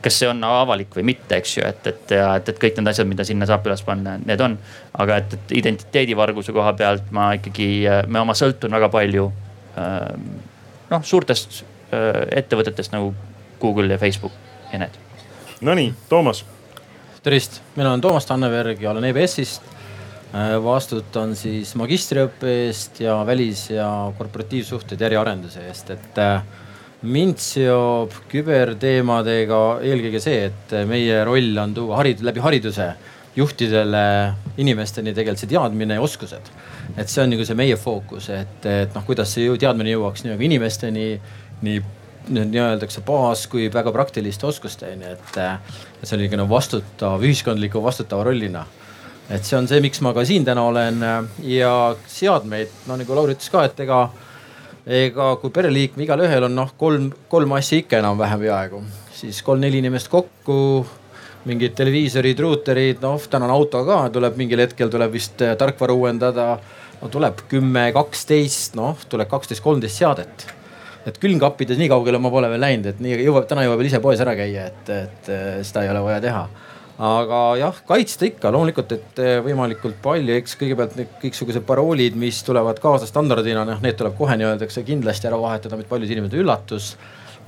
kas 0.00 0.16
see 0.22 0.28
on 0.30 0.38
avalik 0.48 0.94
või 0.96 1.04
mitte, 1.10 1.36
eks 1.36 1.58
ju, 1.58 1.64
et, 1.68 1.90
et 1.90 2.14
et, 2.16 2.48
et 2.48 2.62
kõik 2.62 2.78
need 2.78 2.88
asjad, 2.88 3.08
mida 3.10 3.26
sinna 3.28 3.48
saab 3.48 3.66
üles 3.68 3.82
panna, 3.84 4.16
need 4.24 4.40
on. 4.40 4.56
aga 5.04 5.18
et, 5.20 5.36
et 5.36 5.52
identiteedivarguse 5.60 6.54
koha 6.56 6.72
pealt 6.78 7.12
ma 7.12 7.34
ikkagi, 7.36 7.68
me 8.08 8.22
oma 8.24 8.32
sõltun 8.38 8.72
väga 8.72 8.88
palju 8.88 9.28
noh, 9.76 11.02
suurtest 11.02 11.62
äh, 11.92 12.22
ettevõtetest 12.42 12.94
nagu 12.94 13.12
Google 13.60 13.92
ja 13.92 13.98
Facebook 13.98 14.32
ja 14.72 14.80
need. 14.82 14.96
Nonii, 15.60 15.92
Toomas. 16.08 16.44
tervist, 17.22 17.60
mina 17.76 17.90
olen 17.90 18.00
Toomas 18.00 18.26
Tanneberg 18.26 18.80
ja 18.82 18.90
olen 18.90 19.04
EBS-ist 19.10 19.62
Äh, 20.30 20.52
vastutan 20.62 21.32
siis 21.34 21.72
magistriõppe 21.74 22.50
eest 22.68 23.00
ja 23.02 23.16
välis- 23.26 23.72
ja 23.72 23.88
korporatiivsuhted 24.14 25.00
ja 25.00 25.08
äriarenduse 25.08 25.64
eest, 25.66 25.90
et 25.90 26.20
äh, 26.22 26.44
mind 27.02 27.40
seob 27.42 28.14
küberteemadega 28.30 29.58
eelkõige 29.82 30.20
see, 30.22 30.44
et 30.52 30.74
meie 30.86 31.24
roll 31.26 31.58
on 31.58 31.74
tuua 31.74 31.98
harid-, 31.98 32.22
läbi 32.22 32.44
hariduse 32.44 32.92
juhtidele, 33.34 34.04
inimesteni 34.62 35.10
tegelikult 35.16 35.42
see 35.42 35.50
teadmine 35.50 35.98
ja 35.98 36.04
oskused. 36.06 36.46
Et 36.96 37.08
see 37.08 37.22
on 37.22 37.32
nagu 37.34 37.46
see 37.46 37.58
meie 37.58 37.76
fookus, 37.78 38.30
et, 38.34 38.66
et 38.66 38.94
noh, 38.96 39.06
kuidas 39.06 39.32
see 39.36 39.48
teadmine 39.60 39.94
jõuaks 39.94 40.24
nii-öelda 40.24 40.46
inimesteni, 40.50 41.08
nii 41.66 41.80
nii 42.30 42.60
öeldakse 42.60 43.00
baas 43.06 43.46
kui 43.50 43.68
väga 43.72 43.92
praktiliste 43.92 44.46
oskusteni, 44.46 45.14
et, 45.14 45.38
et 45.40 46.04
see 46.04 46.16
oli 46.18 46.28
nagu 46.34 46.50
vastutav, 46.50 47.22
ühiskondliku 47.24 47.82
vastutava 47.82 48.26
rollina. 48.28 48.66
et 49.30 49.44
see 49.46 49.56
on 49.56 49.68
see, 49.70 49.80
miks 49.80 50.00
ma 50.02 50.12
ka 50.14 50.24
siin 50.26 50.44
täna 50.44 50.62
olen 50.66 51.00
ja 51.46 51.72
seadmeid, 52.06 52.70
no 52.86 52.96
nagu 52.98 53.14
Lauri 53.14 53.36
ütles 53.36 53.50
ka, 53.50 53.64
et 53.64 53.80
ega, 53.80 54.00
ega 54.86 55.34
kui 55.42 55.50
pereliikme 55.54 56.04
igalühel 56.04 56.48
on 56.48 56.54
noh, 56.54 56.72
kolm, 56.78 57.10
kolm 57.28 57.54
asja 57.58 57.78
ikka 57.78 58.00
enam-vähem 58.02 58.42
peaaegu, 58.42 58.82
siis 59.14 59.42
kolm-neli 59.46 59.78
inimest 59.82 60.10
kokku 60.10 60.58
mingid 61.48 61.72
televiisorid, 61.78 62.42
ruuterid, 62.42 63.00
noh 63.04 63.22
täna 63.30 63.48
on 63.48 63.54
auto 63.54 63.84
ka, 63.86 64.02
tuleb 64.12 64.36
mingil 64.36 64.60
hetkel 64.66 64.90
tuleb 64.92 65.14
vist 65.14 65.40
tarkvara 65.40 65.96
uuendada. 65.96 66.52
No 67.00 67.12
tuleb 67.12 67.44
kümme, 67.50 67.90
kaksteist, 67.96 68.76
noh 68.78 68.98
tuleb 69.08 69.28
kaksteist, 69.30 69.64
kolmteist 69.64 70.02
seadet 70.02 70.48
et 71.08 71.20
külmkappides 71.20 71.78
nii 71.80 71.88
kaugele 71.90 72.20
ma 72.20 72.32
pole 72.32 72.50
veel 72.52 72.60
läinud, 72.60 72.90
et 72.92 72.98
nii 73.02 73.22
jõuab, 73.24 73.46
täna 73.48 73.64
jõuab 73.64 73.80
veel 73.80 73.90
ise 73.90 74.02
poes 74.04 74.20
ära 74.20 74.34
käia, 74.38 74.66
et, 74.68 74.90
et 74.92 75.30
seda 75.66 75.84
ei 75.84 75.92
ole 75.92 76.02
vaja 76.04 76.20
teha. 76.24 76.42
aga 77.10 77.38
jah, 77.56 77.78
kaitsta 77.88 78.28
ikka 78.28 78.50
loomulikult, 78.52 78.92
et 78.92 79.22
võimalikult 79.46 79.96
palju, 80.04 80.34
eks 80.36 80.58
kõigepealt 80.60 80.98
need 80.98 81.14
kõiksugused 81.22 81.64
paroolid, 81.68 82.18
mis 82.20 82.42
tulevad 82.44 82.82
kaasa 82.82 83.08
standardina, 83.08 83.64
noh 83.64 83.80
need 83.80 83.96
tuleb 83.96 84.18
kohe 84.18 84.36
nii-öeldakse 84.36 84.84
kindlasti 84.84 85.30
ära 85.30 85.40
vahetada, 85.40 85.80
mitte 85.80 85.92
paljud 85.92 86.12
inimesed 86.12 86.36
üllatus 86.42 86.92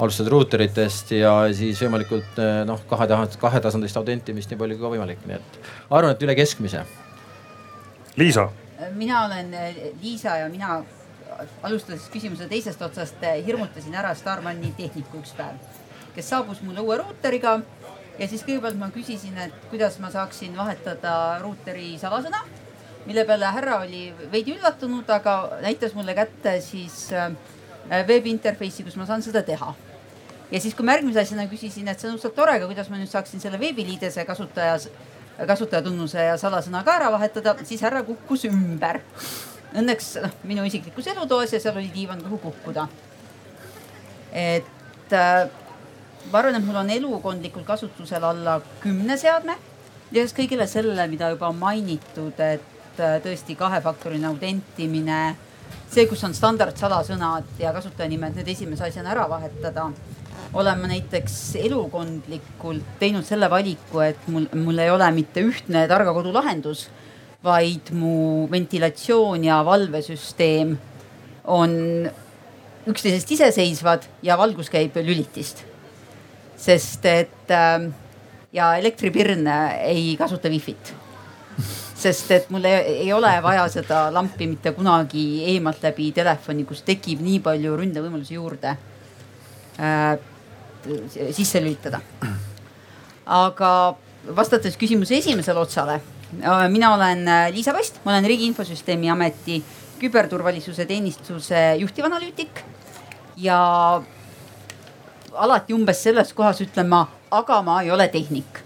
alustad 0.01 0.31
ruuteritest 0.33 1.13
ja 1.19 1.35
siis 1.53 1.83
võimalikult 1.85 2.41
noh, 2.65 2.81
kahe, 2.89 3.11
kahetasandilist 3.45 4.01
autentimist 4.01 4.51
nii 4.51 4.65
palju 4.65 4.81
kui 4.81 4.95
võimalik, 4.97 5.21
nii 5.29 5.37
et 5.37 5.63
arvan, 5.91 6.17
et 6.17 6.25
üle 6.25 6.39
keskmise. 6.41 6.87
Liisa. 8.17 8.49
Mina 8.95 9.25
olen 9.27 9.55
Liisa 10.03 10.37
ja 10.37 10.49
mina 10.49 10.83
alustades 11.63 12.09
küsimuse 12.13 12.49
teisest 12.51 12.83
otsast, 12.83 13.23
eh, 13.23 13.45
hirmutasin 13.47 13.95
ära 13.95 14.15
Starmani 14.15 14.73
tehniku 14.77 15.21
üks 15.23 15.35
päev, 15.37 15.61
kes 16.15 16.29
saabus 16.29 16.63
mulle 16.63 16.81
uue 16.81 16.99
ruuteriga 17.01 17.61
ja 18.19 18.29
siis 18.29 18.45
kõigepealt 18.47 18.79
ma 18.81 18.91
küsisin, 18.95 19.39
et 19.41 19.55
kuidas 19.71 19.99
ma 20.03 20.11
saaksin 20.13 20.57
vahetada 20.57 21.39
ruuteri 21.43 21.97
salasõna. 22.01 22.45
mille 23.07 23.25
peale 23.27 23.47
härra 23.47 23.81
oli 23.83 24.15
veidi 24.33 24.53
üllatunud, 24.55 25.09
aga 25.11 25.59
näitas 25.63 25.95
mulle 25.95 26.15
kätte 26.15 26.61
siis 26.61 27.09
veebinterface'i, 28.07 28.85
kus 28.85 28.97
ma 28.97 29.07
saan 29.07 29.23
seda 29.23 29.43
teha. 29.43 29.75
ja 30.51 30.61
siis, 30.61 30.75
kui 30.75 30.85
ma 30.85 30.93
järgmise 30.93 31.21
asjana 31.21 31.47
küsisin, 31.49 31.89
et 31.89 32.01
see 32.01 32.09
on 32.09 32.17
õudselt 32.17 32.35
tore, 32.35 32.53
aga 32.53 32.67
kuidas 32.67 32.91
ma 32.91 33.01
nüüd 33.01 33.11
saaksin 33.11 33.41
selle 33.41 33.59
veebiliidese 33.59 34.25
kasutajas, 34.25 34.89
kasutajatunnuse 35.49 36.29
ja 36.29 36.37
salasõna 36.41 36.85
ka 36.85 36.99
ära 37.01 37.11
vahetada, 37.13 37.57
siis 37.67 37.83
härra 37.83 38.03
kukkus 38.07 38.47
ümber 38.51 39.01
õnneks 39.79 40.13
noh, 40.23 40.37
minu 40.49 40.65
isiklikus 40.69 41.09
elutoas 41.13 41.53
ja 41.55 41.61
seal 41.63 41.77
oli 41.81 41.91
diivan, 41.95 42.21
kuhu 42.25 42.39
kukkuda. 42.43 42.87
et 44.33 45.13
äh, 45.13 45.49
ma 46.31 46.39
arvan, 46.39 46.57
et 46.57 46.67
mul 46.67 46.77
on 46.77 46.91
elukondlikul 46.91 47.65
kasutusel 47.65 48.25
alla 48.25 48.61
kümne 48.81 49.17
seadme. 49.17 49.57
lisaks 50.11 50.37
kõigele 50.37 50.67
sellele, 50.67 51.07
mida 51.09 51.31
juba 51.33 51.49
on 51.49 51.57
mainitud, 51.57 52.41
et 52.41 53.01
äh, 53.01 53.19
tõesti 53.25 53.57
kahefaktoriline 53.57 54.29
autentimine, 54.29 55.21
see, 55.91 56.07
kus 56.07 56.25
on 56.25 56.35
standardsalasõnad 56.35 57.57
ja 57.59 57.73
kasutajanimed, 57.73 58.37
need 58.37 58.49
esimese 58.49 58.85
asjana 58.89 59.15
ära 59.17 59.29
vahetada 59.29 59.91
olen 60.53 60.81
ma 60.81 60.89
näiteks 60.91 61.37
elukondlikult 61.63 62.99
teinud 63.01 63.25
selle 63.25 63.49
valiku, 63.51 64.03
et 64.05 64.27
mul, 64.29 64.49
mul 64.55 64.79
ei 64.85 64.91
ole 64.93 65.09
mitte 65.17 65.45
ühtne 65.45 65.87
targa 65.89 66.13
kodu 66.13 66.33
lahendus 66.35 66.89
vaid 67.43 67.91
mu 67.95 68.47
ventilatsioon 68.51 69.45
ja 69.45 69.63
valvesüsteem 69.67 70.77
on 71.51 71.73
üksteisest 72.87 73.31
iseseisvad 73.35 74.07
ja 74.23 74.39
valgus 74.39 74.71
käib 74.71 74.97
lülitist. 75.03 75.65
sest 76.63 77.05
et 77.11 77.51
äh, 77.51 77.91
ja 78.53 78.77
elektripirn 78.79 79.47
ei 79.83 80.17
kasuta 80.17 80.49
wifi't. 80.49 80.93
sest 82.03 82.31
et 82.31 82.51
mul 82.51 82.65
ei, 82.65 83.03
ei 83.07 83.13
ole 83.13 83.33
vaja 83.43 83.67
seda 83.69 84.13
lampi 84.15 84.47
mitte 84.47 84.73
kunagi 84.73 85.45
eemalt 85.55 85.83
läbi 85.83 86.13
telefoni, 86.13 86.65
kus 86.65 86.83
tekib 86.83 87.21
nii 87.21 87.41
palju 87.41 87.77
ründevõimalusi 87.77 88.39
juurde 88.39 88.77
äh, 89.81 90.19
sisse 91.33 91.63
lülitada. 91.63 92.01
aga 93.27 93.97
vastates 94.37 94.77
küsimuse 94.77 95.17
esimesele 95.17 95.59
otsale 95.59 96.01
Äh, 96.41 96.69
mina 96.69 96.95
olen 96.95 97.29
äh, 97.29 97.53
Liisa 97.53 97.75
Post, 97.75 98.01
ma 98.05 98.13
olen 98.13 98.25
Riigi 98.25 98.47
Infosüsteemi 98.47 99.11
Ameti 99.11 99.63
küberturvalisuse 100.01 100.87
teenistuse 100.89 101.77
juhtivanalüütik 101.79 102.63
ja 103.37 103.59
alati 105.33 105.77
umbes 105.77 106.01
selles 106.03 106.33
kohas 106.33 106.63
ütlen 106.65 106.89
ma, 106.89 107.03
aga 107.31 107.61
ma 107.63 107.83
ei 107.83 107.91
ole 107.93 108.09
tehnik. 108.09 108.63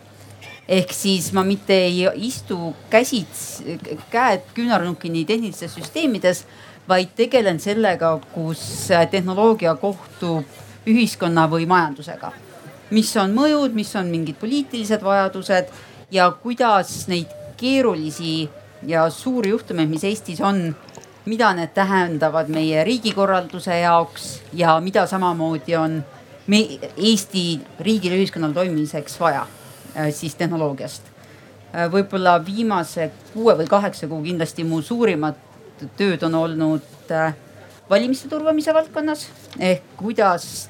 ehk 0.69 0.93
siis 0.93 1.33
ma 1.33 1.45
mitte 1.47 1.75
ei 1.75 2.07
istu 2.27 2.75
käsits, 2.91 3.63
käed 4.11 4.49
küünarnukini 4.55 5.25
tehnilistes 5.27 5.75
süsteemides, 5.75 6.45
vaid 6.89 7.13
tegelen 7.15 7.61
sellega, 7.63 8.17
kus 8.35 8.89
tehnoloogia 9.11 9.75
kohtub 9.75 10.66
ühiskonna 10.87 11.49
või 11.50 11.66
majandusega. 11.66 12.33
mis 12.90 13.16
on 13.16 13.33
mõjud, 13.35 13.73
mis 13.75 13.97
on 13.97 14.07
mingid 14.07 14.37
poliitilised 14.38 15.02
vajadused 15.02 15.71
ja 16.11 16.31
kuidas 16.43 17.09
neid 17.09 17.33
keerulisi 17.57 18.49
ja 18.87 19.11
suuri 19.11 19.50
juhtumeid, 19.50 19.88
mis 19.88 20.05
Eestis 20.05 20.40
on, 20.40 20.76
mida 21.26 21.52
need 21.55 21.73
tähendavad 21.75 22.49
meie 22.49 22.85
riigikorralduse 22.85 23.81
jaoks 23.81 24.43
ja 24.52 24.81
mida 24.81 25.07
samamoodi 25.07 25.76
on 25.76 26.05
me 26.47 26.61
Eesti 26.97 27.61
riigil 27.81 28.14
ja 28.14 28.21
ühiskonnal 28.21 28.55
toimimiseks 28.55 29.19
vaja 29.21 29.43
äh, 29.97 30.12
siis 30.14 30.35
tehnoloogiast. 30.35 31.02
Äh, 31.75 31.88
võib-olla 31.93 32.38
viimase 32.47 33.11
kuue 33.33 33.57
või 33.59 33.66
kaheksa 33.66 34.07
kuu 34.07 34.23
kindlasti 34.23 34.64
mu 34.64 34.83
suurimad 34.83 35.43
tööd 35.99 36.23
on 36.28 36.38
olnud 36.38 37.11
äh, 37.11 37.35
valimiste 37.90 38.31
turvamise 38.31 38.75
valdkonnas 38.75 39.26
ehk 39.59 39.97
kuidas 39.99 40.69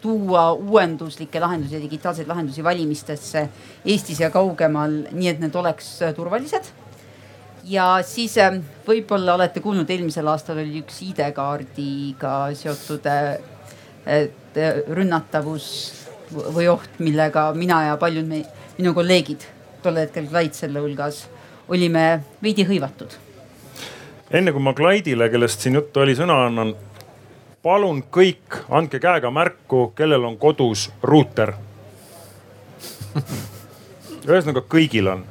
tuua 0.00 0.52
uuenduslikke 0.52 1.40
lahendusi 1.40 1.80
digitaalseid 1.82 2.28
lahendusi 2.28 2.64
valimistesse 2.64 3.48
Eestis 3.84 4.20
ja 4.20 4.30
kaugemal, 4.30 4.94
nii 5.10 5.32
et 5.32 5.40
need 5.42 5.54
oleks 5.58 5.90
äh, 6.02 6.14
turvalised. 6.14 6.70
ja 7.64 7.98
siis 8.06 8.38
äh, 8.38 8.60
võib-olla 8.86 9.34
olete 9.34 9.60
kuulnud, 9.60 9.90
eelmisel 9.90 10.28
aastal 10.30 10.62
oli 10.62 10.82
üks 10.82 11.02
ID-kaardiga 11.10 12.34
seotud 12.54 13.06
äh, 13.10 13.38
rünnatavus 14.88 15.68
või 16.32 16.68
oht, 16.70 16.98
millega 16.98 17.50
mina 17.56 17.82
ja 17.90 17.96
paljud 18.00 18.26
me, 18.28 18.44
minu 18.78 18.94
kolleegid, 18.96 19.44
tol 19.82 19.98
hetkel 20.00 20.28
Klaid 20.30 20.54
selle 20.56 20.80
hulgas, 20.84 21.24
olime 21.68 22.10
veidi 22.42 22.64
hõivatud 22.68 23.24
enne 24.30 24.52
kui 24.52 24.62
ma 24.62 24.74
Klaidile, 24.76 25.30
kellest 25.32 25.64
siin 25.64 25.78
juttu 25.78 26.02
oli, 26.02 26.14
sõna 26.16 26.42
annan, 26.46 26.74
palun 27.62 28.02
kõik 28.12 28.60
andke 28.70 29.00
käega 29.02 29.30
märku, 29.34 29.88
kellel 29.96 30.24
on 30.24 30.38
kodus 30.38 30.88
ruuter. 31.02 31.54
ühesõnaga 34.28 34.62
kõigil 34.68 35.10
on. 35.12 35.24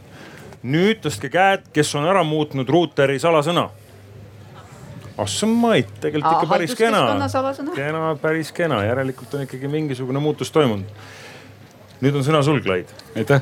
nüüd 0.67 1.00
tõstke 1.03 1.29
käed, 1.31 1.67
kes 1.74 1.93
on 1.96 2.07
ära 2.10 2.24
muutnud 2.27 2.69
ruuteri 2.69 3.19
salasõna. 3.22 3.69
Assamaid, 5.17 5.89
tegelikult 6.01 6.34
ikka 6.36 6.50
päris 6.50 6.74
kena. 6.77 7.03
kena, 7.75 8.01
päris 8.22 8.51
kena, 8.51 8.84
järelikult 8.86 9.34
on 9.34 9.46
ikkagi 9.48 9.69
mingisugune 9.72 10.19
muutus 10.19 10.51
toimunud. 10.51 10.86
nüüd 12.01 12.15
on 12.15 12.25
sõna 12.25 12.43
sul, 12.43 12.60
Klaid. 12.62 12.91
aitäh. 13.15 13.41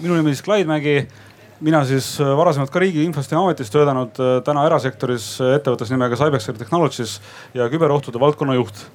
minu 0.00 0.16
nimi 0.16 0.30
on 0.30 0.34
siis 0.34 0.42
Klaid 0.42 0.66
Mägi 0.66 1.08
mina 1.62 1.82
siis 1.86 2.14
äh, 2.20 2.30
varasemalt 2.36 2.72
ka 2.72 2.82
Riigi 2.82 3.04
Infosüsteemi 3.06 3.42
Ametis 3.42 3.70
töötanud, 3.72 4.18
äh, 4.18 4.36
täna 4.46 4.66
erasektoris 4.68 5.26
äh, 5.42 5.56
ettevõttes 5.58 5.92
nimega 5.92 6.18
Cybex 6.18 6.50
Technologies 6.58 7.18
ja 7.56 7.68
küberohtude 7.72 8.20
valdkonna 8.22 8.56
juht. 8.58 8.86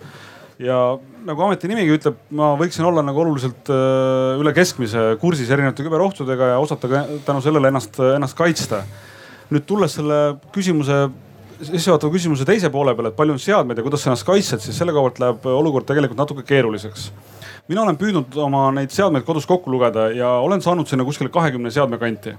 ja 0.60 0.98
nagu 1.26 1.44
ameti 1.46 1.70
nimigi 1.70 1.94
ütleb, 2.00 2.16
ma 2.34 2.56
võiksin 2.58 2.88
olla 2.88 3.04
nagu 3.06 3.22
oluliselt 3.22 3.70
üle 3.70 4.54
keskmise 4.58 5.12
kursis 5.22 5.52
erinevate 5.54 5.86
küberohtudega 5.86 6.48
ja 6.56 6.58
osata 6.58 6.90
ka 6.90 7.04
tänu 7.28 7.44
sellele 7.46 7.70
ennast, 7.70 8.00
ennast 8.16 8.38
kaitsta. 8.38 8.82
nüüd 9.54 9.68
tulles 9.70 9.94
selle 10.00 10.18
küsimuse 10.56 10.98
sissejuhatava 11.62 12.14
küsimuse 12.14 12.46
teise 12.46 12.72
poole 12.74 12.96
peale, 12.98 13.14
et 13.14 13.20
palju 13.20 13.38
on 13.38 13.42
seadmeid 13.42 13.78
ja 13.78 13.86
kuidas 13.86 14.02
sa 14.02 14.10
ennast 14.10 14.26
kaitsed, 14.26 14.66
siis 14.66 14.78
selle 14.78 14.98
koha 14.98 15.12
pealt 15.12 15.22
läheb 15.22 15.46
olukord 15.54 15.86
tegelikult 15.86 16.26
natuke 16.26 16.46
keeruliseks 16.50 17.12
mina 17.68 17.84
olen 17.84 17.98
püüdnud 18.00 18.36
oma 18.42 18.68
neid 18.76 18.94
seadmeid 18.96 19.26
kodus 19.28 19.48
kokku 19.50 19.72
lugeda 19.72 20.08
ja 20.16 20.30
olen 20.44 20.62
saanud 20.64 20.88
sinna 20.88 21.06
kuskile 21.08 21.32
kahekümne 21.34 21.72
seadme 21.72 22.00
kanti. 22.00 22.34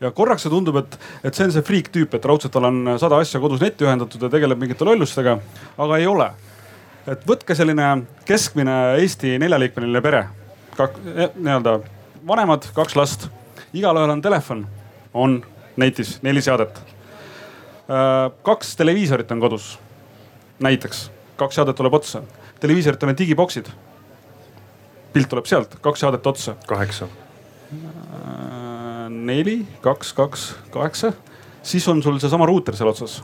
ja 0.00 0.10
korraks 0.10 0.44
see 0.44 0.52
tundub, 0.52 0.76
et, 0.82 0.98
et 1.24 1.34
see 1.34 1.46
on 1.46 1.54
see 1.54 1.64
friik 1.64 1.88
tüüp, 1.94 2.14
et 2.14 2.24
raudselt 2.24 2.56
olen 2.60 2.96
sada 3.00 3.20
asja 3.22 3.40
kodus 3.40 3.62
netti 3.64 3.86
ühendatud 3.86 4.22
ja 4.22 4.30
tegeleb 4.32 4.60
mingite 4.60 4.84
lollustega, 4.84 5.38
aga 5.78 5.98
ei 5.98 6.06
ole. 6.06 6.30
et 7.06 7.24
võtke 7.28 7.56
selline 7.56 7.88
keskmine 8.28 8.76
Eesti 9.00 9.38
neljaliikmeline 9.38 10.04
pere, 10.04 10.26
eh, 10.78 11.30
nii-öelda 11.34 11.78
vanemad, 12.26 12.70
kaks 12.76 12.96
last, 12.96 13.28
igalühel 13.72 14.10
on 14.10 14.22
telefon, 14.22 14.66
on 15.14 15.42
netis 15.76 16.18
neli 16.22 16.40
seadet. 16.42 16.78
Äh, 17.84 18.30
kaks 18.42 18.76
televiisorit 18.76 19.32
on 19.32 19.40
kodus, 19.40 19.74
näiteks 20.64 21.10
kaks 21.36 21.60
seadet 21.60 21.76
tuleb 21.76 22.00
otsa 22.00 22.22
televiisoritel 22.64 23.12
on 23.12 23.18
digiboksid. 23.18 23.68
Pilt 25.14 25.30
tuleb 25.30 25.46
sealt, 25.48 25.76
kaks 25.82 26.04
seadet 26.04 26.26
otsa. 26.26 26.56
kaheksa. 26.66 27.08
neli, 29.08 29.66
kaks, 29.80 30.12
kaks, 30.12 30.54
kaheksa, 30.70 31.12
siis 31.62 31.86
on 31.88 32.02
sul 32.02 32.18
seesama 32.18 32.46
ruuter 32.46 32.76
seal 32.76 32.90
otsas. 32.90 33.22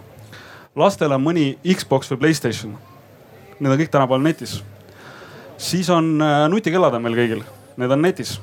lastel 0.77 1.13
on 1.13 1.25
mõni 1.25 1.59
Xbox 1.75 2.13
või 2.13 2.25
Playstation. 2.25 2.79
Need 3.61 3.73
on 3.73 3.79
kõik 3.79 3.91
tänapäeval 3.91 4.23
netis. 4.23 4.63
siis 5.59 5.91
on 5.91 6.19
nutikellad 6.49 6.95
on 6.95 7.03
meil 7.03 7.19
kõigil, 7.19 7.45
need 7.77 7.91
on 7.91 8.03
netis 8.03 8.39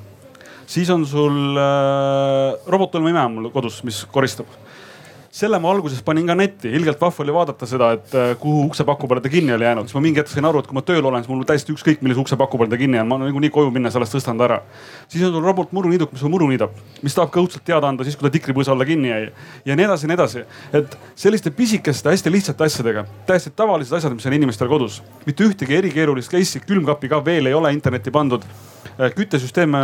siis 0.67 0.89
on 0.89 1.05
sul 1.07 1.57
äh, 1.57 2.59
robottolmuimeja 2.67 3.27
mul 3.31 3.49
kodus, 3.53 3.81
mis 3.87 4.03
koristab 4.11 4.49
selle 5.31 5.59
ma 5.59 5.69
alguses 5.71 6.01
panin 6.05 6.27
ka 6.27 6.35
netti, 6.37 6.69
ilgelt 6.73 6.99
vahva 7.01 7.23
oli 7.23 7.33
vaadata 7.35 7.67
seda, 7.69 7.89
et 7.97 8.13
äh, 8.15 8.31
kuhu 8.39 8.65
uksepaku 8.67 9.07
peale 9.09 9.21
ta 9.23 9.31
kinni 9.31 9.53
oli 9.55 9.65
jäänud, 9.65 9.87
siis 9.87 9.97
ma 9.97 10.03
mingi 10.05 10.21
hetk 10.21 10.31
sain 10.31 10.45
aru, 10.47 10.61
et 10.63 10.69
kui 10.69 10.77
ma 10.77 10.83
tööl 10.85 11.05
olen, 11.05 11.23
siis 11.23 11.31
mul 11.31 11.43
täiesti 11.47 11.73
ükskõik, 11.75 12.03
millise 12.05 12.21
uksepaku 12.23 12.59
peal 12.61 12.71
ta 12.71 12.79
kinni 12.79 13.01
on, 13.01 13.09
ma 13.11 13.19
niikuinii 13.23 13.51
koju 13.53 13.73
minnes 13.75 13.97
alles 13.99 14.13
tõstan 14.13 14.39
ta 14.39 14.47
ära. 14.47 14.61
siis 15.07 15.25
on 15.27 15.35
sul 15.35 15.43
robot 15.43 15.73
muruniiduk, 15.75 16.13
mis 16.15 16.23
sul 16.23 16.31
muru 16.33 16.47
niidab, 16.51 16.77
mis 17.03 17.17
tahab 17.17 17.33
ka 17.33 17.41
õudselt 17.43 17.65
teada 17.67 17.91
anda 17.91 18.07
siis, 18.07 18.15
kui 18.15 18.29
ta 18.29 18.33
tikripõõsa 18.37 18.73
alla 18.75 18.87
kinni 18.87 19.11
jäi. 19.11 19.29
ja 19.65 19.75
nii 19.75 19.89
edasi 19.89 20.07
ja 20.07 20.13
nii 20.13 20.17
edasi, 20.19 20.45
et 20.81 20.97
selliste 21.15 21.51
pisikeste 21.51 22.09
hästi 22.13 22.33
lihtsate 22.33 22.63
asjadega, 22.63 23.05
täiesti 23.27 23.51
tavalised 23.55 23.97
asjad, 23.99 24.15
mis 24.15 24.25
on 24.25 24.37
inimestel 24.39 24.71
kodus, 24.71 25.01
mitte 25.25 25.43
ühtegi 25.43 25.77
erikeerulist 25.77 26.31
case'i, 26.31 26.63
külmkappi 26.65 27.11
ka 27.11 27.23
veel 27.25 27.51
ei 27.51 27.53
ole 27.53 27.73
internetti 27.75 28.11
pandud. 28.11 28.47
Äh, 28.97 29.11
küttesüsteem 29.13 29.75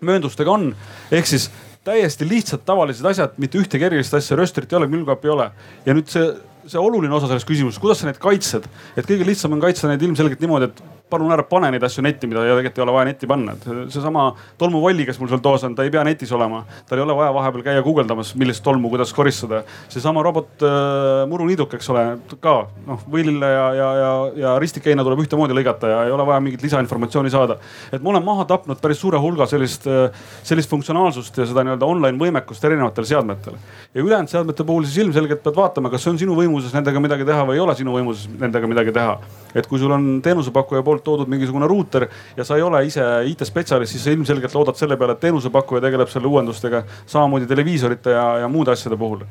mööndustega 0.00 0.50
on. 0.50 0.74
ehk 1.10 1.26
siis 1.26 1.50
täiesti 1.88 2.28
lihtsad 2.28 2.66
tavalised 2.68 3.06
asjad, 3.08 3.34
mitte 3.40 3.60
ühtegi 3.60 3.88
erilist 3.88 4.14
asja, 4.18 4.36
rööstrit 4.38 4.72
ei 4.72 4.80
ole, 4.80 4.90
külmkappi 4.92 5.30
ei 5.30 5.34
ole. 5.34 5.50
ja 5.86 5.96
nüüd 5.96 6.12
see, 6.12 6.28
see 6.68 6.80
oluline 6.80 7.14
osa 7.16 7.30
sellest 7.30 7.48
küsimusest, 7.48 7.82
kuidas 7.82 8.02
sa 8.02 8.10
neid 8.10 8.20
kaitsed, 8.22 8.68
et 8.96 9.08
kõige 9.08 9.26
lihtsam 9.28 9.56
on 9.56 9.64
kaitsta 9.64 9.90
neid 9.90 10.04
ilmselgelt 10.04 10.44
niimoodi, 10.44 10.70
et 10.70 10.97
palun 11.10 11.32
ära 11.32 11.44
pane 11.48 11.70
neid 11.72 11.84
asju 11.84 12.02
netti, 12.04 12.28
mida 12.30 12.42
tegelikult 12.44 12.78
ei 12.78 12.84
ole 12.84 12.94
vaja 12.94 13.08
netti 13.08 13.28
panna, 13.30 13.54
et 13.56 13.92
seesama 13.94 14.28
tolmuvalli, 14.60 15.06
kes 15.08 15.18
mul 15.20 15.30
seal 15.32 15.42
toas 15.44 15.64
on, 15.66 15.74
ta 15.78 15.86
ei 15.86 15.92
pea 15.92 16.04
netis 16.06 16.32
olema. 16.36 16.64
tal 16.88 17.00
ei 17.00 17.04
ole 17.04 17.16
vaja 17.16 17.32
vahepeal 17.34 17.64
käia 17.66 17.82
guugeldamas, 17.82 18.34
millist 18.38 18.62
tolmu, 18.64 18.90
kuidas 18.92 19.12
koristada. 19.16 19.62
seesama 19.88 20.22
robot 20.22 20.64
äh, 20.66 21.24
muruniiduk, 21.30 21.74
eks 21.78 21.90
ole, 21.94 22.04
ka 22.40 22.54
noh 22.86 23.04
võilile 23.10 23.50
ja, 23.52 23.66
ja, 23.74 23.88
ja, 24.02 24.12
ja 24.42 24.54
ristikeina 24.60 25.04
tuleb 25.06 25.24
ühtemoodi 25.24 25.56
lõigata 25.56 25.92
ja 25.92 26.02
ei 26.08 26.14
ole 26.14 26.26
vaja 26.28 26.40
mingit 26.44 26.62
lisainformatsiooni 26.66 27.32
saada. 27.32 27.58
et 27.92 28.02
ma 28.02 28.12
olen 28.14 28.24
maha 28.24 28.44
tapnud 28.48 28.80
päris 28.82 29.00
suure 29.00 29.20
hulga 29.22 29.48
sellist, 29.50 29.88
äh, 29.88 30.12
sellist 30.42 30.70
funktsionaalsust 30.70 31.38
ja 31.38 31.48
seda 31.48 31.64
nii-öelda 31.64 31.88
online 31.88 32.18
võimekust 32.20 32.64
erinevatel 32.64 33.08
seadmetel. 33.08 33.58
ja 33.94 34.02
ülejäänud 34.02 34.30
seadmete 34.30 34.64
puhul 34.64 34.84
siis 34.84 35.04
ilmselgelt 35.04 35.42
pead 35.42 35.56
vaatama, 35.56 35.90
kas 35.90 36.06
on 36.10 36.18
sinu 36.20 36.36
võimuses 36.38 36.74
nendega 36.76 37.00
midagi 37.00 37.26
teha 37.28 37.46
või 37.48 37.58
ei 37.58 37.64
ole 37.64 37.76
sinu 37.78 37.96
võimuses 37.96 38.28
nendega 38.38 38.70
midagi 38.70 38.92
teha. 38.92 39.18
et 39.54 39.66
kui 39.66 39.80
sul 39.80 39.92
on 39.92 40.08
teenusepakkuja 40.22 40.82
poolt 40.82 40.97
poolt 40.98 41.06
toodud 41.06 41.30
mingisugune 41.30 41.66
ruuter 41.66 42.08
ja 42.36 42.44
sa 42.44 42.56
ei 42.56 42.62
ole 42.62 42.84
ise 42.86 43.04
IT-spetsialist, 43.30 43.92
siis 43.92 44.04
sa 44.04 44.14
ilmselgelt 44.14 44.54
loodad 44.54 44.76
selle 44.78 44.96
peale, 44.98 45.14
et 45.14 45.22
teenusepakkuja 45.22 45.82
tegeleb 45.84 46.10
selle 46.10 46.28
uuendustega 46.28 46.84
samamoodi 47.06 47.46
televiisorite 47.46 48.14
ja, 48.14 48.26
ja 48.44 48.48
muude 48.48 48.74
asjade 48.74 48.98
puhul. 48.98 49.24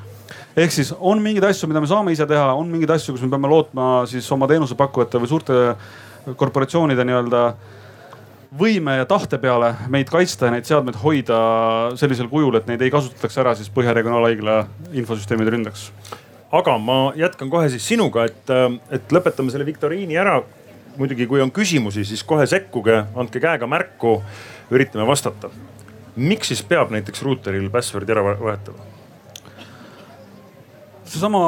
Ehk 0.57 0.73
siis 0.73 0.93
on 0.99 1.21
mingeid 1.21 1.45
asju, 1.45 1.69
mida 1.69 1.81
me 1.83 1.89
saame 1.89 2.13
ise 2.15 2.25
teha, 2.25 2.53
on 2.57 2.69
mingeid 2.71 2.95
asju, 2.95 3.13
kus 3.15 3.25
me 3.25 3.31
peame 3.33 3.49
lootma 3.51 4.05
siis 4.09 4.27
oma 4.33 4.47
teenusepakkujate 4.49 5.21
või 5.21 5.29
suurte 5.29 5.63
korporatsioonide 6.37 7.05
nii-öelda 7.07 7.41
võime 8.57 8.95
ja 8.97 9.05
tahte 9.07 9.37
peale 9.41 9.73
meid 9.91 10.09
kaitsta 10.09 10.47
ja 10.47 10.55
neid 10.55 10.67
seadmeid 10.67 10.97
hoida 11.01 11.39
sellisel 11.99 12.29
kujul, 12.31 12.55
et 12.57 12.69
neid 12.69 12.81
ei 12.81 12.93
kasutataks 12.93 13.37
ära 13.43 13.53
siis 13.59 13.69
Põhja 13.73 13.93
Regionaalhaigla 13.95 14.61
infosüsteemide 14.97 15.53
ründeks. 15.53 15.89
Aga 16.57 16.77
ma 16.79 17.11
jätkan 17.19 17.51
kohe 17.51 17.67
siis 17.69 17.83
sinuga, 17.83 18.23
et, 18.23 18.53
et 18.95 19.11
lõpetame 19.11 19.51
selle 19.51 19.67
viktoriini 19.67 20.15
ära 20.17 20.39
muidugi, 20.97 21.27
kui 21.29 21.41
on 21.43 21.53
küsimusi, 21.53 22.05
siis 22.07 22.23
kohe 22.27 22.45
sekkuge, 22.49 23.03
andke 23.15 23.41
käega 23.43 23.69
märku, 23.69 24.19
üritame 24.73 25.07
vastata. 25.07 25.49
miks 26.17 26.49
siis 26.49 26.63
peab 26.65 26.89
näiteks 26.89 27.21
ruuteril 27.21 27.69
password'i 27.69 28.11
ära 28.11 28.23
vahetama? 28.25 28.85
seesama, 31.07 31.41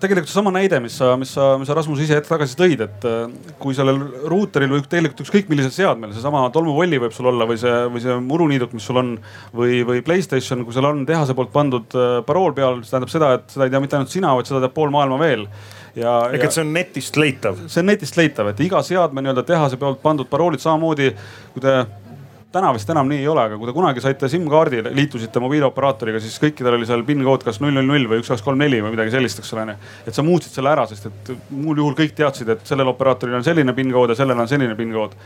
tegelikult 0.00 0.30
seesama 0.30 0.52
näide, 0.54 0.78
mis 0.84 0.96
sa, 0.98 1.12
mis 1.20 1.30
sa, 1.32 1.46
mis 1.60 1.68
sa 1.70 1.76
Rasmus 1.76 2.02
ise 2.04 2.18
hetk 2.18 2.28
tagasi 2.28 2.56
tõid, 2.58 2.82
et 2.84 3.06
äh, 3.08 3.54
kui 3.62 3.76
sellel 3.76 4.00
ruuteril 4.28 4.74
või 4.74 4.84
tegelikult 4.84 5.24
ükskõik 5.24 5.48
millisel 5.52 5.72
seadmel, 5.74 6.12
seesama 6.16 6.44
tolmuvolli 6.54 7.00
võib 7.02 7.14
sul 7.16 7.30
olla 7.32 7.48
või 7.48 7.58
see, 7.60 7.74
või 7.92 8.02
see 8.04 8.18
muruniiduk, 8.26 8.74
mis 8.76 8.86
sul 8.88 9.00
on 9.00 9.14
või, 9.56 9.80
või 9.88 10.04
Playstation, 10.06 10.66
kui 10.66 10.76
seal 10.76 10.90
on 10.90 11.06
tehase 11.08 11.36
poolt 11.38 11.54
pandud 11.54 11.96
äh, 11.96 12.18
parool 12.28 12.54
peal, 12.56 12.82
see 12.82 12.94
tähendab 12.94 13.14
seda, 13.14 13.32
et 13.38 13.56
seda 13.56 13.68
ei 13.68 13.74
tea 13.74 13.82
mitte 13.84 13.98
ainult 13.98 14.12
sina, 14.12 14.34
vaid 14.36 14.50
seda 14.50 14.62
teab 14.66 14.76
pool 14.76 14.92
maailma 14.94 15.20
veel. 15.22 15.48
Ehk 15.96 16.48
et 16.48 16.56
see 16.56 16.64
on 16.64 16.72
netist 16.76 17.16
leitav? 17.20 17.60
see 17.66 17.82
on 17.82 17.90
netist 17.90 18.18
leitav, 18.18 18.50
et 18.52 18.64
iga 18.66 18.82
seadme 18.84 19.24
nii-öelda 19.24 19.46
tehase 19.48 19.78
pealt 19.80 20.02
pandud 20.02 20.28
paroolid 20.30 20.62
samamoodi, 20.62 21.12
kui 21.54 21.64
te 21.64 21.78
täna 22.56 22.72
vist 22.72 22.90
enam 22.92 23.08
nii 23.10 23.20
ei 23.20 23.28
ole, 23.28 23.42
aga 23.48 23.58
kui 23.58 23.68
te 23.68 23.74
kunagi 23.76 24.02
saite 24.04 24.28
SIM-kaardi, 24.32 24.82
liitusite 24.96 25.40
mobiilioperaatoriga, 25.42 26.20
siis 26.22 26.38
kõikidel 26.42 26.78
oli 26.78 26.88
seal 26.88 27.04
PIN 27.06 27.24
kood 27.26 27.44
kas 27.46 27.60
null 27.60 27.74
null 27.76 27.88
null 27.88 28.08
või 28.10 28.22
üks, 28.22 28.30
kaks, 28.32 28.44
kolm, 28.46 28.60
neli 28.62 28.80
või 28.84 28.94
midagi 28.94 29.12
sellist, 29.14 29.42
eks 29.42 29.52
ole. 29.56 29.76
et 30.06 30.16
sa 30.16 30.24
muutsid 30.26 30.56
selle 30.56 30.72
ära, 30.72 30.86
sest 30.88 31.10
et 31.10 31.32
muul 31.50 31.82
juhul 31.82 31.96
kõik 31.98 32.14
teadsid, 32.16 32.54
et 32.54 32.64
sellel 32.68 32.92
operaatoril 32.94 33.40
on 33.40 33.44
selline 33.46 33.74
PIN 33.76 33.92
kood 33.92 34.14
ja 34.14 34.18
sellel 34.18 34.40
on 34.40 34.48
selline 34.48 34.76
PIN 34.78 34.94
kood. 34.96 35.18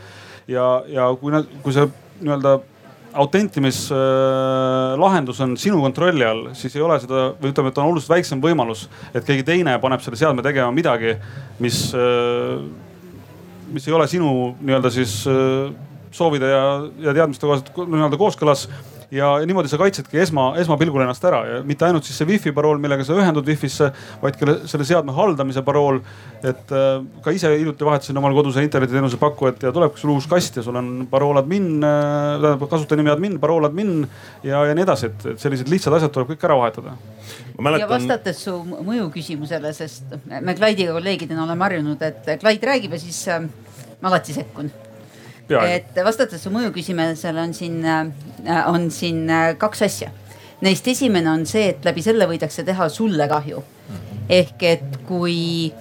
ja, 0.51 0.67
ja 0.87 1.07
kui, 1.21 1.43
kui 1.63 1.75
see 1.75 1.87
nii-öelda 2.21 2.57
autentimislahendus 3.13 5.39
on 5.43 5.57
sinu 5.59 5.81
kontrolli 5.83 6.25
all, 6.25 6.49
siis 6.57 6.75
ei 6.75 6.81
ole 6.85 6.99
seda 7.03 7.17
või 7.41 7.49
ütleme, 7.51 7.69
et 7.71 7.77
on 7.81 7.89
oluliselt 7.89 8.13
väiksem 8.15 8.39
võimalus, 8.43 8.81
et 9.13 9.25
keegi 9.27 9.43
teine 9.47 9.71
paneb 9.83 10.01
selle 10.03 10.17
seadme 10.19 10.41
tegema 10.45 10.71
midagi, 10.75 11.11
mis, 11.63 11.77
mis 13.71 13.87
ei 13.87 13.93
ole 13.97 14.05
sinu 14.11 14.29
nii-öelda 14.61 14.89
siis 14.93 15.13
soovide 16.11 16.47
ja, 16.51 16.63
ja 17.07 17.11
teadmiste 17.15 17.45
kohaselt 17.47 17.69
nii-öelda 17.77 18.17
kooskõlas 18.19 18.61
ja 19.11 19.31
niimoodi 19.43 19.69
sa 19.71 19.77
kaitsedki 19.79 20.21
esma, 20.23 20.51
esmapilgul 20.61 21.03
ennast 21.03 21.23
ära 21.27 21.41
ja 21.47 21.59
mitte 21.67 21.83
ainult 21.87 22.07
siis 22.07 22.17
see 22.21 22.27
wifi 22.29 22.53
parool, 22.55 22.79
millega 22.81 23.03
sa 23.03 23.15
ühendud 23.19 23.47
wifi'sse, 23.47 23.89
vaid 24.21 24.37
ka 24.39 24.55
selle 24.71 24.87
seadme 24.87 25.15
haldamise 25.15 25.63
parool. 25.67 25.99
et 26.41 26.71
äh, 26.73 27.03
ka 27.23 27.33
ise 27.35 27.51
hiljuti 27.51 27.85
vahetasin 27.85 28.17
omal 28.17 28.33
koduse 28.33 28.63
internetiteenuse 28.63 29.19
pakkujat 29.21 29.63
ja 29.67 29.71
tulebki 29.75 29.99
sul 29.99 30.13
uus 30.15 30.27
kast 30.31 30.57
ja 30.57 30.63
sul 30.63 30.79
on 30.79 31.07
parool 31.11 31.37
admin 31.41 31.83
äh,, 31.83 32.39
tähendab 32.41 32.63
kasutajanimi 32.69 33.11
admin, 33.11 33.39
parool 33.39 33.67
admin 33.67 33.97
ja, 34.43 34.63
ja 34.65 34.75
nii 34.77 34.85
edasi, 34.87 35.11
et, 35.11 35.27
sellised 35.43 35.69
lihtsad 35.69 35.97
asjad 35.97 36.13
tuleb 36.15 36.31
kõik 36.31 36.45
ära 36.47 36.57
vahetada. 36.57 36.95
Mäletan... 37.59 37.83
ja 37.83 37.89
vastates 37.91 38.39
su 38.47 38.55
mõju 38.63 39.09
küsimusele, 39.13 39.73
sest 39.75 40.15
me 40.31 40.55
Clyde'iga 40.55 40.95
kolleegidena 40.95 41.43
oleme 41.43 41.67
harjunud, 41.67 42.07
et 42.07 42.31
Clyde 42.39 42.71
räägib 42.71 42.95
ja 42.95 43.03
siis 43.03 43.25
äh, 43.27 43.43
ma 44.01 44.09
alati 44.09 44.39
sekkun 44.39 44.71
et 45.59 45.99
vastates 46.05 46.41
su 46.43 46.51
mõju 46.53 46.71
küsimusele 46.75 47.41
on 47.41 47.53
siin, 47.55 47.79
äh, 47.85 48.67
on 48.69 48.89
siin 48.91 49.29
äh, 49.29 49.51
kaks 49.59 49.85
asja. 49.87 50.11
Neist 50.61 50.87
esimene 50.87 51.29
on 51.31 51.45
see, 51.49 51.71
et 51.73 51.85
läbi 51.85 52.03
selle 52.05 52.27
võidakse 52.29 52.65
teha 52.65 52.89
sulle 52.89 53.27
kahju. 53.27 53.63
ehk 54.31 54.63
et 54.63 54.97
kui 55.07 55.73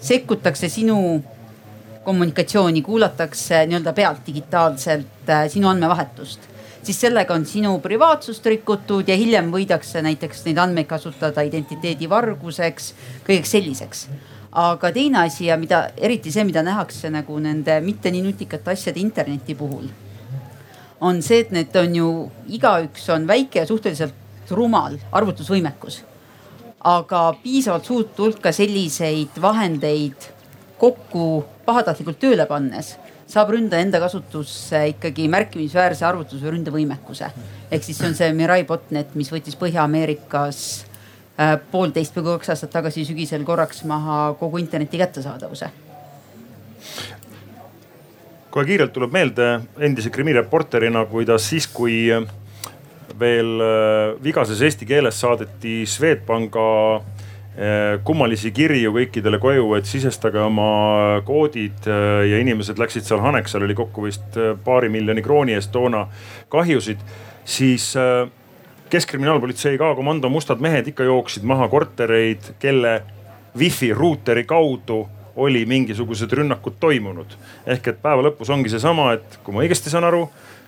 sekkutakse 0.00 0.68
sinu 0.68 1.22
kommunikatsiooni, 2.04 2.82
kuulatakse 2.82 3.64
nii-öelda 3.66 3.92
pealt 3.92 4.26
digitaalselt 4.26 5.28
äh, 5.28 5.48
sinu 5.50 5.68
andmevahetust, 5.68 6.46
siis 6.82 7.00
sellega 7.00 7.34
on 7.34 7.46
sinu 7.46 7.78
privaatsust 7.82 8.46
rikutud 8.46 9.08
ja 9.08 9.16
hiljem 9.16 9.50
võidakse 9.52 10.02
näiteks 10.02 10.44
neid 10.46 10.58
andmeid 10.58 10.86
kasutada 10.86 11.42
identiteedivarguseks, 11.48 12.92
kõigeks 13.26 13.56
selliseks 13.56 14.06
aga 14.52 14.90
teine 14.92 15.24
asi 15.26 15.46
ja 15.46 15.56
mida 15.56 15.90
eriti 15.96 16.32
see, 16.32 16.44
mida 16.44 16.62
nähakse 16.66 17.10
nagu 17.10 17.38
nende 17.38 17.80
mitte 17.84 18.10
nii 18.10 18.22
nutikate 18.24 18.72
asjade 18.72 19.00
interneti 19.00 19.54
puhul, 19.54 19.86
on 21.00 21.22
see, 21.22 21.44
et 21.44 21.52
need 21.54 21.76
on 21.76 21.94
ju, 21.94 22.08
igaüks 22.58 23.08
on 23.14 23.26
väike 23.28 23.62
ja 23.62 23.66
suhteliselt 23.66 24.50
rumal 24.50 24.98
arvutusvõimekus. 25.12 26.02
aga 26.80 27.34
piisavalt 27.42 27.84
suurt 27.84 28.18
hulka 28.18 28.52
selliseid 28.56 29.36
vahendeid 29.36 30.30
kokku 30.80 31.44
pahatahtlikult 31.66 32.16
tööle 32.18 32.46
pannes 32.48 32.94
saab 33.30 33.52
ründaja 33.52 33.84
enda 33.84 34.00
kasutusse 34.00 34.80
ikkagi 34.94 35.28
märkimisväärse 35.28 36.06
arvutus- 36.08 36.42
või 36.42 36.56
ründevõimekuse. 36.56 37.30
ehk 37.70 37.84
siis 37.84 37.98
see 37.98 38.08
on 38.08 38.14
see 38.14 38.32
Mirai 38.32 38.64
botnet, 38.64 39.14
mis 39.14 39.30
võttis 39.30 39.56
Põhja-Ameerikas 39.60 40.84
poolteist 41.70 42.16
või 42.16 42.34
kaks 42.34 42.52
aastat 42.52 42.72
tagasi 42.74 43.04
sügisel 43.08 43.44
korraks 43.48 43.84
maha 43.88 44.34
kogu 44.40 44.60
interneti 44.60 45.00
kättesaadavuse. 45.00 45.70
Kohe 48.50 48.66
kiirelt 48.66 48.92
tuleb 48.92 49.12
meelde 49.14 49.46
endise 49.78 50.10
krimireporterina, 50.10 51.04
kuidas 51.06 51.46
siis, 51.52 51.68
kui 51.70 52.10
veel 53.20 53.62
äh, 53.62 54.22
vigases 54.24 54.60
eesti 54.66 54.88
keeles 54.88 55.20
saadeti 55.22 55.84
Swedbanka 55.86 56.66
äh, 56.96 58.00
kummalisi 58.04 58.50
kirju 58.56 58.92
kõikidele 58.96 59.38
koju, 59.40 59.68
et 59.78 59.88
sisestage 59.88 60.42
oma 60.42 61.20
koodid 61.26 61.86
ja 61.86 62.42
inimesed 62.42 62.80
läksid 62.80 63.06
seal 63.06 63.22
haneks, 63.22 63.54
seal 63.54 63.64
oli 63.68 63.78
kokku 63.78 64.08
vist 64.08 64.38
paari 64.64 64.90
miljoni 64.92 65.22
krooni 65.22 65.56
eest 65.56 65.72
toona 65.72 66.06
kahjusid, 66.52 67.00
siis 67.44 67.92
keskkriminaalpolitsei 68.90 69.78
ka 69.78 69.94
komando 69.94 70.28
mustad 70.28 70.60
mehed 70.60 70.90
ikka 70.90 71.06
jooksid 71.06 71.46
maha 71.46 71.68
kortereid, 71.68 72.54
kelle 72.58 73.02
wifi 73.58 73.94
ruuteri 73.94 74.44
kaudu 74.44 75.08
oli 75.36 75.66
mingisugused 75.66 76.32
rünnakud 76.32 76.72
toimunud. 76.80 77.26
ehk 77.66 77.88
et 77.88 78.02
päeva 78.02 78.22
lõpus 78.22 78.50
ongi 78.50 78.68
seesama, 78.68 79.12
et 79.12 79.38
kui 79.44 79.54
ma 79.54 79.62
õigesti 79.62 79.90
saan 79.90 80.04
aru, 80.04 80.26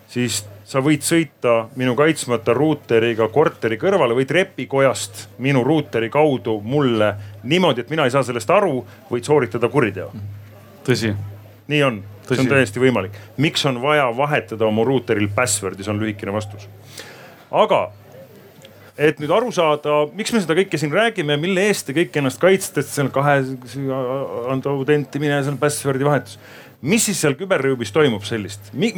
siis 0.09 0.45
sa 0.65 0.81
võid 0.81 1.03
sõita 1.05 1.67
minu 1.77 1.95
kaitsmata 1.99 2.55
ruuteriga 2.55 3.29
korteri 3.29 3.77
kõrvale 3.77 4.15
või 4.17 4.27
trepikojast 4.29 5.27
minu 5.39 5.65
ruuteri 5.65 6.11
kaudu 6.11 6.61
mulle 6.65 7.15
niimoodi, 7.43 7.83
et 7.83 7.91
mina 7.91 8.07
ei 8.07 8.15
saa 8.15 8.23
sellest 8.23 8.51
aru, 8.51 8.85
võid 9.11 9.27
sooritada 9.29 9.69
kuriteo. 9.69 10.13
tõsi. 10.87 11.15
nii 11.69 11.83
on, 11.83 12.03
see 12.29 12.39
on 12.39 12.47
täiesti 12.55 12.81
võimalik. 12.81 13.19
miks 13.37 13.67
on 13.67 13.83
vaja 13.83 14.09
vahetada 14.17 14.67
oma 14.67 14.85
ruuteril 14.85 15.29
password'i, 15.35 15.85
see 15.85 15.93
on 15.93 16.01
lühikene 16.01 16.33
vastus. 16.33 16.69
aga 17.51 17.91
et 18.99 19.21
nüüd 19.23 19.31
aru 19.33 19.53
saada, 19.55 20.03
miks 20.17 20.33
me 20.35 20.43
seda 20.43 20.57
kõike 20.59 20.81
siin 20.81 20.93
räägime, 20.93 21.39
mille 21.41 21.65
eest 21.71 21.87
te 21.89 21.95
kõik 21.97 22.17
ennast 22.21 22.41
kaitsete, 22.43 22.85
on 23.03 23.09
kahe 23.15 23.39
autentimine, 24.75 25.41
see 25.41 25.55
on 25.55 25.61
password'i 25.61 26.07
vahetus. 26.09 26.39
mis 26.83 27.05
siis 27.07 27.21
seal 27.23 27.37
küberruumis 27.39 27.93
toimub 27.95 28.25
sellist 28.27 28.73
mi,, 28.75 28.89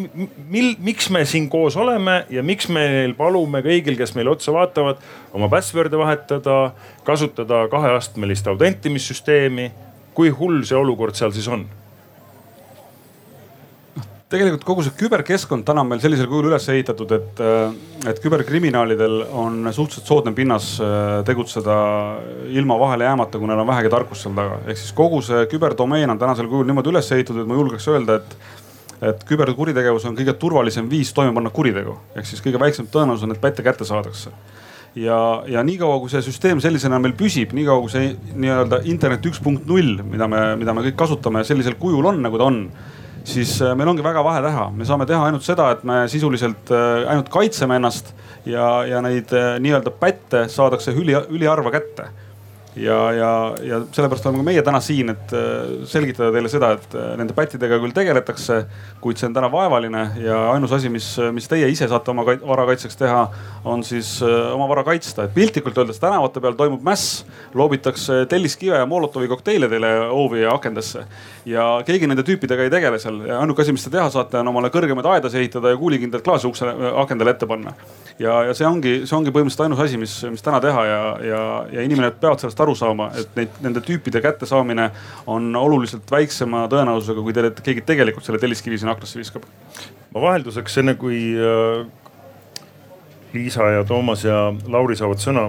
mil, 0.49 0.71
miks 0.81 1.11
me 1.13 1.21
siin 1.29 1.51
koos 1.53 1.77
oleme 1.77 2.23
ja 2.33 2.43
miks 2.43 2.71
me 2.73 3.13
palume 3.19 3.61
kõigil, 3.61 3.99
kes 3.99 4.15
meile 4.17 4.33
otsa 4.33 4.55
vaatavad, 4.57 5.03
oma 5.37 5.51
password'e 5.53 6.01
vahetada, 6.01 6.73
kasutada 7.05 7.67
kaheastmelist 7.69 8.49
autentimissüsteemi. 8.49 9.71
kui 10.15 10.31
hull 10.31 10.63
see 10.63 10.77
olukord 10.79 11.15
seal 11.15 11.33
siis 11.35 11.49
on? 11.49 11.67
Tegelikult 14.35 14.65
kogu 14.67 14.85
see 14.85 14.95
küberkeskkond 14.99 15.67
täna 15.69 15.85
on 15.85 15.91
meil 15.93 16.03
sellisel 16.03 16.29
kujul 16.31 16.51
üles 16.51 16.67
ehitatud, 16.73 17.15
et, 17.17 17.43
äh, 17.43 17.77
et 18.11 18.21
küberkriminaalidel 18.23 19.21
on 19.31 19.63
suhteliselt 19.71 20.11
soodne 20.11 20.35
pinnas 20.37 20.75
äh, 20.83 21.21
tegutseda 21.29 21.77
ilma 22.53 22.79
vahele 22.81 23.09
jäämata, 23.09 23.41
kui 23.41 23.51
neil 23.51 23.63
on 23.63 23.71
vähegi 23.71 23.93
tarkust 23.95 24.27
seal 24.27 24.37
taga. 24.37 24.61
ehk 24.67 24.81
siis 24.81 24.93
kogu 24.97 25.23
see 25.25 25.47
küberdomeen 25.53 26.11
on 26.11 26.21
tänasel 26.21 26.51
kujul 26.51 26.69
niimoodi 26.69 26.93
üles 26.93 27.11
ehitatud, 27.17 27.45
et 27.45 27.51
ma 27.51 27.61
julgeks 27.61 27.89
öelda, 27.95 28.21
et 28.21 28.37
et 29.05 29.25
küberkuritegevus 29.29 30.05
on 30.09 30.15
kõige 30.17 30.33
turvalisem 30.41 30.87
viis 30.89 31.11
toime 31.13 31.35
panna 31.35 31.51
kuritegu, 31.53 31.97
ehk 32.17 32.29
siis 32.29 32.41
kõige 32.41 32.61
väiksem 32.63 32.87
tõenäosus 32.93 33.27
on, 33.27 33.35
et 33.35 33.41
pätte 33.43 33.65
kätte 33.67 33.85
saadakse 33.85 34.31
ja, 34.97 35.19
ja 35.51 35.63
niikaua 35.67 35.99
kui 36.03 36.13
see 36.13 36.23
süsteem 36.25 36.61
sellisena 36.63 37.01
meil 37.03 37.15
püsib, 37.19 37.55
niikaua 37.57 37.83
kui 37.85 37.93
see 37.93 38.13
nii-öelda 38.33 38.81
internet 38.91 39.27
üks 39.29 39.41
punkt 39.43 39.67
null, 39.69 39.99
mida 40.07 40.29
me, 40.31 40.45
mida 40.61 40.75
me 40.77 40.85
kõik 40.87 40.99
kasutame, 41.01 41.45
sellisel 41.47 41.77
kujul 41.81 42.07
on, 42.13 42.23
nagu 42.25 42.41
ta 42.41 42.49
on 42.49 42.61
siis 43.25 43.57
äh, 43.63 43.75
meil 43.77 43.89
ongi 43.91 44.05
väga 44.05 44.23
vähe 44.25 44.43
teha, 44.45 44.69
me 44.77 44.87
saame 44.89 45.07
teha 45.09 45.29
ainult 45.29 45.47
seda, 45.47 45.71
et 45.75 45.85
me 45.89 46.05
sisuliselt 46.13 46.73
äh, 46.75 47.07
ainult 47.11 47.31
kaitseme 47.33 47.79
ennast 47.81 48.13
ja, 48.49 48.85
ja 48.89 49.01
neid 49.05 49.33
äh, 49.35 49.57
nii-öelda 49.65 49.93
pätte 50.01 50.45
saadakse 50.53 50.95
üli, 50.95 51.17
üliharva 51.33 51.73
kätte 51.75 52.11
ja, 52.77 53.13
ja, 53.13 53.55
ja 53.63 53.81
sellepärast 53.93 54.27
oleme 54.27 54.43
ka 54.43 54.47
meie 54.49 54.63
täna 54.67 54.81
siin, 54.83 55.13
et 55.15 55.33
äh, 55.37 55.85
selgitada 55.89 56.33
teile 56.35 56.51
seda, 56.51 56.73
et 56.79 56.97
äh, 56.99 57.13
nende 57.19 57.37
pättidega 57.37 57.79
küll 57.83 57.95
tegeletakse, 57.95 58.61
kuid 59.03 59.21
see 59.21 59.29
on 59.29 59.37
täna 59.37 59.51
vaevaline 59.53 60.05
ja 60.23 60.39
ainus 60.53 60.75
asi, 60.75 60.91
mis, 60.93 61.09
mis 61.35 61.49
teie 61.51 61.69
ise 61.71 61.89
saate 61.91 62.11
oma 62.11 62.27
vara 62.27 62.67
kaitseks 62.71 62.99
teha, 63.01 63.23
on 63.71 63.85
siis 63.87 64.17
äh, 64.27 64.53
oma 64.55 64.69
vara 64.71 64.85
kaitsta. 64.87 65.25
et 65.25 65.35
piltlikult 65.35 65.79
öeldes 65.79 66.03
tänavate 66.03 66.43
peal 66.43 66.59
toimub 66.59 66.83
mäss, 66.87 67.23
loobitakse 67.55 68.25
telliskive 68.31 68.81
ja 68.81 68.87
Molotovi 68.91 69.29
kokteile 69.31 69.69
teile 69.71 69.95
hoovi 70.11 70.43
ja 70.43 70.55
akendesse. 70.55 71.05
ja 71.47 71.69
keegi 71.87 72.11
nende 72.11 72.27
tüüpidega 72.27 72.67
ei 72.67 72.73
tegele 72.73 72.99
seal 72.99 73.23
ainuke 73.39 73.63
asi, 73.63 73.73
mis 73.73 73.87
te 73.87 73.95
teha 73.95 74.09
saate, 74.11 74.41
on 74.43 74.51
omale 74.51 74.73
kõrgemaid 74.75 75.07
aedasid 75.15 75.45
ehitada 75.45 75.75
ja 75.75 75.79
kuulikindlad 75.79 76.25
klaasi 76.27 76.51
ukse 76.51 76.75
akendele 77.05 77.37
ette 77.37 77.47
panna. 77.47 77.75
Ja, 78.19 78.35
ja 78.49 78.55
see 78.55 78.67
ongi, 78.69 78.95
see 79.09 79.17
ongi 79.17 79.33
põhimõtteliselt 79.35 79.65
ainus 79.67 79.83
asi, 79.85 79.99
mis, 80.01 80.15
mis 80.31 80.45
täna 80.45 80.61
teha 80.63 80.85
ja, 80.87 81.01
ja, 81.25 81.41
ja 81.75 81.87
inimesed 81.87 82.21
peavad 82.23 82.43
sellest 82.43 82.63
aru 82.65 82.77
saama, 82.79 83.11
et 83.19 83.35
neid, 83.39 83.59
nende 83.65 83.83
tüüpide 83.85 84.23
kättesaamine 84.25 84.89
on 85.31 85.51
oluliselt 85.59 86.11
väiksema 86.11 86.65
tõenäosusega, 86.73 87.25
kui 87.27 87.37
teile 87.37 87.53
keegi 87.59 87.85
tegelikult 87.87 88.27
selle 88.27 88.43
telliskivi 88.43 88.79
sinna 88.81 88.95
aknasse 88.95 89.19
viskab. 89.21 89.47
ma 90.15 90.25
vahelduseks 90.29 90.79
enne 90.83 90.95
kui 91.01 91.21
äh, 91.35 91.85
Liisa 93.35 93.71
ja 93.75 93.85
Toomas 93.85 94.23
ja 94.25 94.53
Lauri 94.71 94.97
saavad 94.97 95.23
sõna 95.23 95.49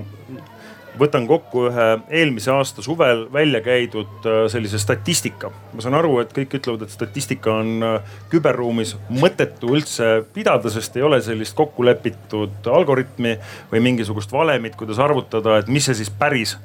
võtan 1.00 1.28
kokku 1.28 1.68
ühe 1.70 1.88
eelmise 2.10 2.52
aasta 2.54 2.84
suvel 2.86 3.26
välja 3.34 3.62
käidud 3.66 4.28
äh, 4.28 4.46
sellise 4.52 4.80
statistika. 4.80 5.52
ma 5.74 5.84
saan 5.84 5.98
aru, 6.00 6.20
et 6.24 6.34
kõik 6.36 6.58
ütlevad, 6.60 6.86
et 6.86 6.94
statistika 6.94 7.54
on 7.62 7.84
äh, 7.84 8.14
küberruumis 8.32 8.96
mõttetu 9.10 9.74
üldse 9.76 10.26
pidada, 10.34 10.72
sest 10.72 10.98
ei 10.98 11.06
ole 11.06 11.22
sellist 11.26 11.56
kokkulepitud 11.58 12.70
algoritmi 12.72 13.36
või 13.72 13.84
mingisugust 13.90 14.32
valemit, 14.32 14.76
kuidas 14.80 15.00
arvutada, 15.00 15.60
et 15.60 15.72
mis 15.72 15.86
see 15.86 15.98
siis 16.02 16.12
päris 16.12 16.58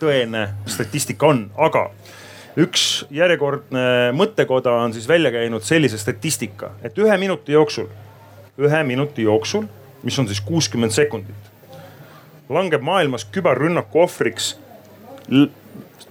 tõene 0.00 0.48
statistika 0.68 1.30
on, 1.30 1.46
aga 1.56 1.88
üks 2.60 3.04
järjekordne 3.12 4.12
mõttekoda 4.16 4.78
on 4.84 4.94
siis 4.96 5.08
välja 5.08 5.32
käinud 5.34 5.64
sellise 5.64 5.98
statistika, 6.00 6.72
et 6.84 6.96
ühe 6.98 7.18
minuti 7.20 7.56
jooksul, 7.56 7.88
ühe 8.60 8.82
minuti 8.88 9.26
jooksul, 9.26 9.66
mis 10.04 10.18
on 10.18 10.28
siis 10.28 10.40
kuuskümmend 10.44 10.94
sekundit, 10.94 11.52
langeb 12.48 12.82
maailmas 12.82 13.24
küberrünnaku 13.24 14.00
ohvriks 14.00 14.56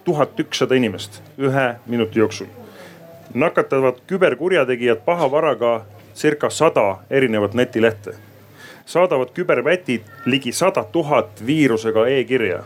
tuhat 0.04 0.39
ükssada 0.39 0.76
inimest 0.76 1.21
ühe 1.38 1.76
minuti 1.86 2.19
jooksul. 2.19 2.45
nakatavad 3.34 3.95
küberkurjategijad 4.08 4.98
pahavaraga 5.06 5.86
circa 6.15 6.50
sada 6.50 7.00
erinevat 7.10 7.54
netilehte. 7.54 8.12
saadavad 8.86 9.30
küberpätid 9.34 10.02
ligi 10.26 10.52
sada 10.52 10.84
tuhat 10.84 11.30
viirusega 11.48 12.08
e-kirja 12.08 12.63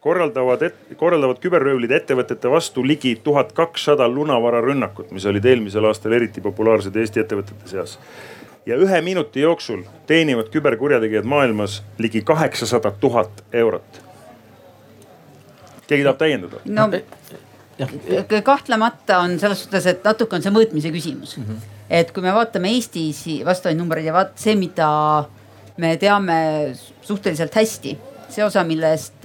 korraldavad, 0.00 0.62
korraldavad 0.96 1.40
küberröövlid 1.42 1.92
ettevõtete 1.92 2.50
vastu 2.50 2.84
ligi 2.86 3.16
tuhat 3.24 3.52
kakssada 3.52 4.08
lunavararünnakut, 4.08 5.10
mis 5.10 5.26
olid 5.26 5.44
eelmisel 5.44 5.84
aastal 5.84 6.14
eriti 6.18 6.40
populaarsed 6.40 6.96
Eesti 6.96 7.20
ettevõtete 7.24 7.70
seas. 7.70 7.98
Ja 8.68 8.76
ühe 8.76 9.00
minuti 9.04 9.40
jooksul 9.40 9.82
teenivad 10.06 10.50
küberkurjategijad 10.52 11.24
maailmas 11.28 11.80
ligi 11.98 12.22
kaheksasada 12.22 12.90
tuhat 13.00 13.42
eurot. 13.52 14.02
keegi 15.86 16.04
tahab 16.04 16.18
täiendada? 16.20 16.60
no 16.66 16.90
kahtlemata 18.44 19.18
on 19.24 19.38
selles 19.40 19.64
suhtes, 19.64 19.86
et 19.86 20.04
natuke 20.04 20.36
on 20.36 20.44
see 20.44 20.52
mõõtmise 20.52 20.92
küsimus 20.92 21.36
mm. 21.38 21.44
-hmm. 21.44 21.78
et 22.00 22.12
kui 22.12 22.22
me 22.22 22.34
vaatame 22.34 22.74
Eestis 22.76 23.24
vastavaid 23.44 23.78
numbreid 23.78 24.10
ja 24.10 24.12
vaat 24.12 24.36
see, 24.36 24.56
mida 24.56 24.90
me 25.76 25.96
teame 25.96 26.38
suhteliselt 27.02 27.54
hästi, 27.54 27.96
see 28.28 28.44
osa, 28.44 28.64
millest 28.64 29.24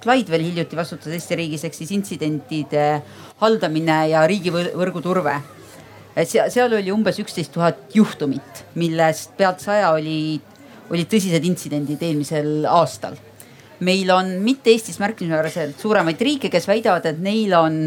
Clyde 0.00 0.32
veel 0.32 0.46
hiljuti 0.48 0.76
vastutas 0.78 1.12
Eesti 1.12 1.36
riigis, 1.36 1.64
ehk 1.64 1.74
siis 1.76 1.90
intsidentide 1.92 3.02
haldamine 3.42 3.98
ja 4.08 4.22
riigivõrgu 4.28 5.02
turve. 5.04 5.34
Seal, 6.24 6.50
seal 6.50 6.76
oli 6.78 6.92
umbes 6.92 7.18
üksteist 7.22 7.52
tuhat 7.54 7.94
juhtumit, 7.94 8.64
millest 8.80 9.34
pealt 9.38 9.62
saja 9.62 9.92
oli, 9.96 10.40
olid 10.90 11.10
tõsised 11.10 11.44
intsidendid 11.46 12.02
eelmisel 12.02 12.66
aastal. 12.68 13.16
meil 13.80 14.10
on 14.12 14.34
mitte 14.44 14.70
Eestis 14.70 14.98
märkimisväärselt 15.00 15.80
suuremaid 15.80 16.20
riike, 16.20 16.50
kes 16.52 16.66
väidavad, 16.68 17.06
et 17.06 17.18
neil 17.18 17.54
on 17.56 17.78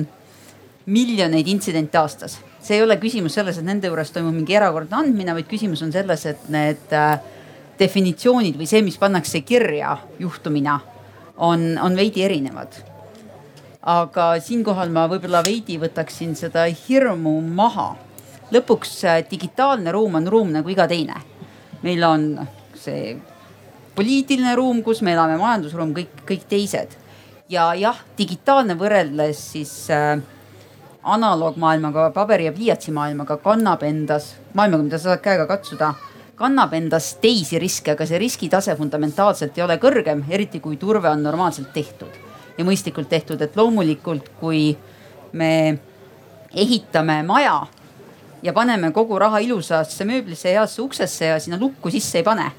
miljoneid 0.86 1.48
intsidente 1.48 1.98
aastas. 1.98 2.40
see 2.62 2.78
ei 2.78 2.84
ole 2.84 2.98
küsimus 2.98 3.36
selles, 3.36 3.58
et 3.58 3.66
nende 3.66 3.88
juures 3.88 4.12
toimub 4.12 4.34
mingi 4.34 4.56
erakordne 4.56 4.96
andmine, 4.96 5.34
vaid 5.36 5.48
küsimus 5.48 5.84
on 5.84 5.92
selles, 5.92 6.26
et 6.26 6.50
need 6.50 6.96
äh, 6.96 7.20
definitsioonid 7.80 8.58
või 8.58 8.68
see, 8.70 8.82
mis 8.86 8.98
pannakse 8.98 9.42
kirja 9.44 9.98
juhtumina 10.20 10.80
on, 11.38 11.74
on 11.82 11.96
veidi 11.96 12.24
erinevad. 12.24 12.80
aga 13.84 14.40
siinkohal 14.40 14.94
ma 14.96 15.10
võib-olla 15.12 15.42
veidi 15.44 15.76
võtaksin 15.80 16.38
seda 16.40 16.64
hirmu 16.72 17.42
maha. 17.44 17.90
Lõpuks 18.54 18.96
digitaalne 19.30 19.92
ruum 19.92 20.20
on 20.20 20.28
ruum 20.30 20.52
nagu 20.54 20.70
iga 20.70 20.88
teine. 20.88 21.16
meil 21.84 22.04
on 22.04 22.48
see 22.80 23.18
poliitiline 23.96 24.56
ruum, 24.56 24.82
kus 24.84 25.02
me 25.02 25.14
elame, 25.14 25.38
majandusruum, 25.38 25.94
kõik, 25.94 26.24
kõik 26.28 26.46
teised. 26.50 26.96
ja 27.50 27.74
jah, 27.76 28.00
digitaalne 28.18 28.78
võrreldes 28.80 29.42
siis 29.52 29.74
äh, 29.92 30.18
analoogmaailmaga, 31.04 32.10
paberi 32.16 32.48
ja 32.48 32.54
pliiatsi 32.56 32.92
maailmaga 32.92 33.38
kannab 33.44 33.84
endas, 33.84 34.36
maailmaga, 34.54 34.84
mida 34.84 34.98
sa 34.98 35.14
saad 35.14 35.24
käega 35.26 35.48
katsuda 35.48 35.94
kannab 36.36 36.74
endas 36.74 37.14
teisi 37.22 37.60
riske, 37.62 37.94
aga 37.94 38.08
see 38.10 38.20
riskitase 38.22 38.76
fundamentaalselt 38.76 39.58
ei 39.58 39.64
ole 39.66 39.78
kõrgem, 39.82 40.24
eriti 40.30 40.60
kui 40.64 40.80
turve 40.82 41.12
on 41.12 41.22
normaalselt 41.24 41.74
tehtud 41.76 42.22
ja 42.58 42.66
mõistlikult 42.66 43.10
tehtud, 43.10 43.42
et 43.42 43.56
loomulikult, 43.58 44.32
kui 44.40 44.72
me 45.34 45.54
ehitame 46.54 47.22
maja 47.26 47.64
ja 48.44 48.54
paneme 48.54 48.92
kogu 48.92 49.20
raha 49.20 49.40
ilusasse 49.44 50.06
mööblisse, 50.06 50.52
heasse 50.52 50.82
uksesse 50.82 51.26
ja 51.26 51.40
sinna 51.40 51.60
lukku 51.60 51.92
sisse 51.92 52.20
ei 52.22 52.24
pane, 52.24 52.50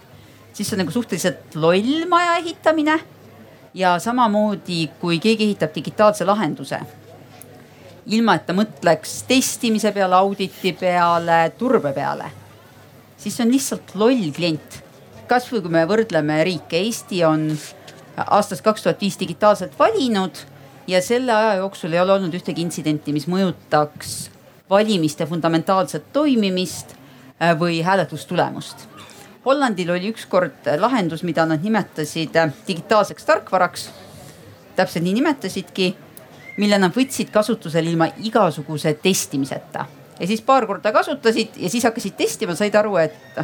siis 0.52 0.72
on 0.72 0.82
nagu 0.82 0.90
suhteliselt 0.90 1.54
loll 1.54 2.06
maja 2.08 2.36
ehitamine. 2.42 3.00
ja 3.74 3.98
samamoodi, 3.98 4.86
kui 5.00 5.18
keegi 5.18 5.44
ehitab 5.44 5.74
digitaalse 5.74 6.24
lahenduse, 6.24 6.78
ilma 8.06 8.36
et 8.38 8.46
ta 8.46 8.54
mõtleks 8.54 9.24
testimise 9.26 9.90
peale, 9.92 10.14
auditi 10.14 10.72
peale, 10.78 11.50
turbe 11.58 11.92
peale 11.92 12.30
siis 13.24 13.40
on 13.40 13.52
lihtsalt 13.52 13.94
loll 13.94 14.28
klient. 14.36 14.82
kasvõi 15.28 15.62
kui 15.64 15.72
me 15.72 15.86
võrdleme 15.88 16.42
riike, 16.44 16.76
Eesti 16.76 17.22
on 17.24 17.46
aastast 18.20 18.64
kaks 18.64 18.84
tuhat 18.84 19.00
viis 19.00 19.16
digitaalselt 19.20 19.78
valinud 19.78 20.42
ja 20.86 21.00
selle 21.02 21.32
aja 21.32 21.54
jooksul 21.62 21.94
ei 21.96 22.02
ole 22.02 22.12
olnud 22.18 22.36
ühtegi 22.36 22.60
intsidenti, 22.60 23.14
mis 23.16 23.24
mõjutaks 23.30 24.12
valimiste 24.70 25.26
fundamentaalset 25.26 26.12
toimimist 26.12 26.94
äh, 26.94 27.58
või 27.58 27.82
hääletustulemust. 27.82 28.88
Hollandil 29.44 29.90
oli 29.90 30.08
ükskord 30.08 30.70
lahendus, 30.80 31.22
mida 31.22 31.46
nad 31.46 31.62
nimetasid 31.62 32.36
äh, 32.36 32.52
digitaalseks 32.68 33.24
tarkvaraks. 33.24 33.90
täpselt 34.76 35.04
nii 35.04 35.14
nimetasidki, 35.14 35.94
mille 36.58 36.78
nad 36.78 36.90
võtsid 36.94 37.30
kasutusele 37.30 37.90
ilma 37.90 38.08
igasuguse 38.26 38.94
testimiseta 38.94 39.86
ja 40.20 40.26
siis 40.26 40.42
paar 40.42 40.66
korda 40.66 40.92
kasutasid 40.92 41.56
ja 41.56 41.70
siis 41.70 41.84
hakkasid 41.84 42.16
testima, 42.16 42.54
said 42.54 42.74
aru, 42.74 42.96
et 43.02 43.38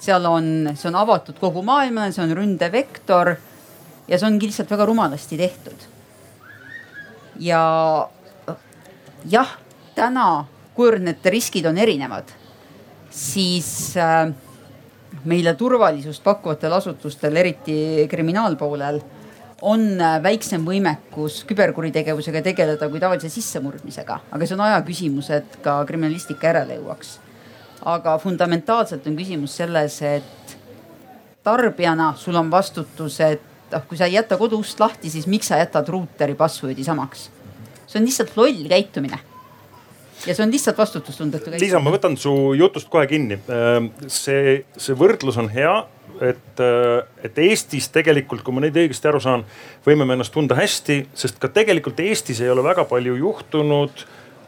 seal 0.00 0.24
on, 0.28 0.70
see 0.74 0.88
on 0.90 0.98
avatud 1.00 1.38
kogu 1.40 1.62
maailmale, 1.66 2.12
see 2.14 2.24
on 2.24 2.34
ründevektor 2.36 3.34
ja 4.08 4.18
see 4.18 4.28
ongi 4.28 4.50
lihtsalt 4.50 4.70
väga 4.70 4.88
rumalasti 4.88 5.38
tehtud. 5.40 5.86
ja 7.40 7.62
jah, 9.28 9.56
täna, 9.96 10.44
kuivõrd 10.76 11.04
need 11.06 11.30
riskid 11.32 11.66
on 11.68 11.78
erinevad, 11.80 12.30
siis 13.10 13.68
äh, 14.00 14.28
meile 15.24 15.54
turvalisust 15.56 16.24
pakkuvatel 16.24 16.76
asutustel, 16.76 17.36
eriti 17.40 18.06
kriminaalpoolel 18.10 19.00
on 19.66 19.86
äh, 19.96 20.18
väiksem 20.22 20.66
võimekus 20.66 21.42
küberkuritegevusega 21.48 22.42
tegeleda 22.44 22.90
kui 22.92 23.00
tavalise 23.00 23.30
sissemurdmisega, 23.32 24.20
aga 24.30 24.48
see 24.48 24.56
on 24.58 24.64
aja 24.66 24.82
küsimus, 24.86 25.30
et 25.32 25.58
ka 25.64 25.78
kriminalistika 25.88 26.52
järele 26.52 26.80
jõuaks. 26.80 27.18
aga 27.86 28.16
fundamentaalselt 28.18 29.06
on 29.06 29.16
küsimus 29.16 29.56
selles, 29.56 30.00
et 30.02 30.56
tarbijana 31.46 32.12
sul 32.18 32.36
on 32.36 32.50
vastutus, 32.50 33.20
et 33.20 33.72
noh, 33.72 33.86
kui 33.88 33.96
sa 33.96 34.10
ei 34.10 34.18
jäta 34.18 34.36
koduust 34.36 34.80
lahti, 34.80 35.10
siis 35.10 35.26
miks 35.26 35.48
sa 35.48 35.60
jätad 35.62 35.88
ruuteri 35.88 36.34
password'i 36.34 36.84
samaks? 36.84 37.30
see 37.86 38.00
on 38.00 38.04
lihtsalt 38.04 38.36
loll 38.36 38.68
käitumine 38.68 39.20
ja 40.26 40.34
see 40.34 40.44
on 40.44 40.54
lihtsalt 40.54 40.78
vastutustundetu 40.78 41.50
käitumine. 41.50 41.62
Liisa, 41.64 41.82
ma 41.82 41.92
võtan 41.94 42.16
su 42.20 42.32
jutust 42.58 42.88
kohe 42.92 43.06
kinni. 43.10 43.38
Äh, 43.52 43.78
see, 44.12 44.58
see 44.80 44.96
võrdlus 44.98 45.38
on 45.42 45.50
hea, 45.52 45.74
et, 46.24 46.62
äh, 46.62 47.04
et 47.26 47.40
Eestis 47.46 47.90
tegelikult, 47.94 48.44
kui 48.46 48.56
ma 48.56 48.64
nüüd 48.64 48.78
õigesti 48.84 49.10
aru 49.10 49.20
saan, 49.22 49.44
võime 49.86 50.08
me 50.08 50.16
ennast 50.16 50.34
tunda 50.34 50.58
hästi, 50.58 51.02
sest 51.14 51.40
ka 51.42 51.52
tegelikult 51.52 52.00
Eestis 52.04 52.40
ei 52.44 52.52
ole 52.52 52.64
väga 52.66 52.86
palju 52.88 53.18
juhtunud. 53.20 54.06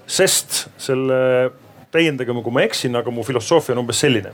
sest 0.09 0.71
selle, 0.81 1.51
täiendage 1.93 2.33
mu, 2.33 2.41
kui 2.41 2.53
ma 2.53 2.63
eksin, 2.65 2.95
aga 2.97 3.13
mu 3.13 3.21
filosoofia 3.23 3.75
on 3.75 3.83
umbes 3.83 4.01
selline 4.01 4.33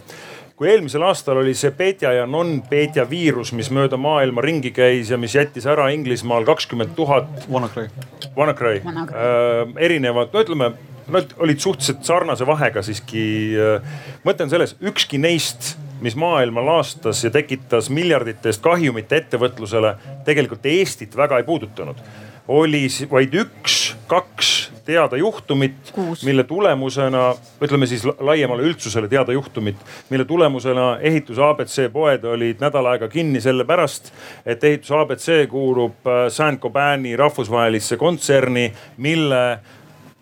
kui 0.55 0.71
eelmisel 0.71 1.03
aastal 1.03 1.40
oli 1.40 1.55
see 1.59 1.73
Petja 1.75 2.12
ja 2.14 2.27
non-Petja 2.31 3.05
viirus, 3.11 3.51
mis 3.59 3.73
mööda 3.75 3.99
maailma 3.99 4.45
ringi 4.45 4.71
käis 4.75 5.11
ja 5.11 5.19
mis 5.19 5.35
jättis 5.35 5.67
ära 5.67 5.88
Inglismaal 5.95 6.47
kakskümmend 6.47 6.95
tuhat. 6.95 7.31
WannaCry. 7.51 7.88
WannaCry 8.37 8.83
äh,, 8.85 9.73
erinevad, 9.83 10.31
no 10.33 10.45
ütleme 10.45 10.75
nad 11.14 11.35
olid 11.43 11.59
suhteliselt 11.61 12.05
sarnase 12.07 12.47
vahega 12.47 12.83
siiski. 12.87 13.25
Äh, 13.59 13.97
mõte 14.25 14.47
on 14.47 14.53
selles, 14.53 14.77
ükski 14.85 15.19
neist, 15.21 15.75
mis 16.05 16.17
maailma 16.19 16.62
laastas 16.64 17.25
ja 17.25 17.33
tekitas 17.35 17.90
miljardite 17.93 18.51
eest 18.51 18.62
kahjumit 18.64 19.12
ettevõtlusele, 19.12 19.95
tegelikult 20.27 20.67
Eestit 20.71 21.17
väga 21.17 21.40
ei 21.40 21.47
puudutanud. 21.49 22.01
Oli 22.48 22.87
vaid 23.11 23.35
üks, 23.35 23.94
kaks 24.07 24.70
teada 24.85 25.16
juhtumit, 25.16 25.92
mille 26.24 26.44
tulemusena, 26.44 27.35
ütleme 27.62 27.87
siis 27.88 28.04
laiemale 28.04 28.66
üldsusele 28.68 29.09
teada 29.09 29.33
juhtumit, 29.33 29.76
mille 30.11 30.24
tulemusena 30.28 30.98
ehituse 31.00 31.42
abc 31.44 31.78
poed 31.92 32.24
olid 32.28 32.61
nädal 32.61 32.90
aega 32.92 33.09
kinni 33.09 33.40
sellepärast, 33.40 34.12
et 34.46 34.64
ehituse 34.64 34.98
abc 34.98 35.30
kuulub 35.50 36.04
äh, 36.07 36.26
Saint-Gobaini 36.28 37.16
rahvusvahelisse 37.16 37.96
kontserni, 37.96 38.72
mille 38.96 39.44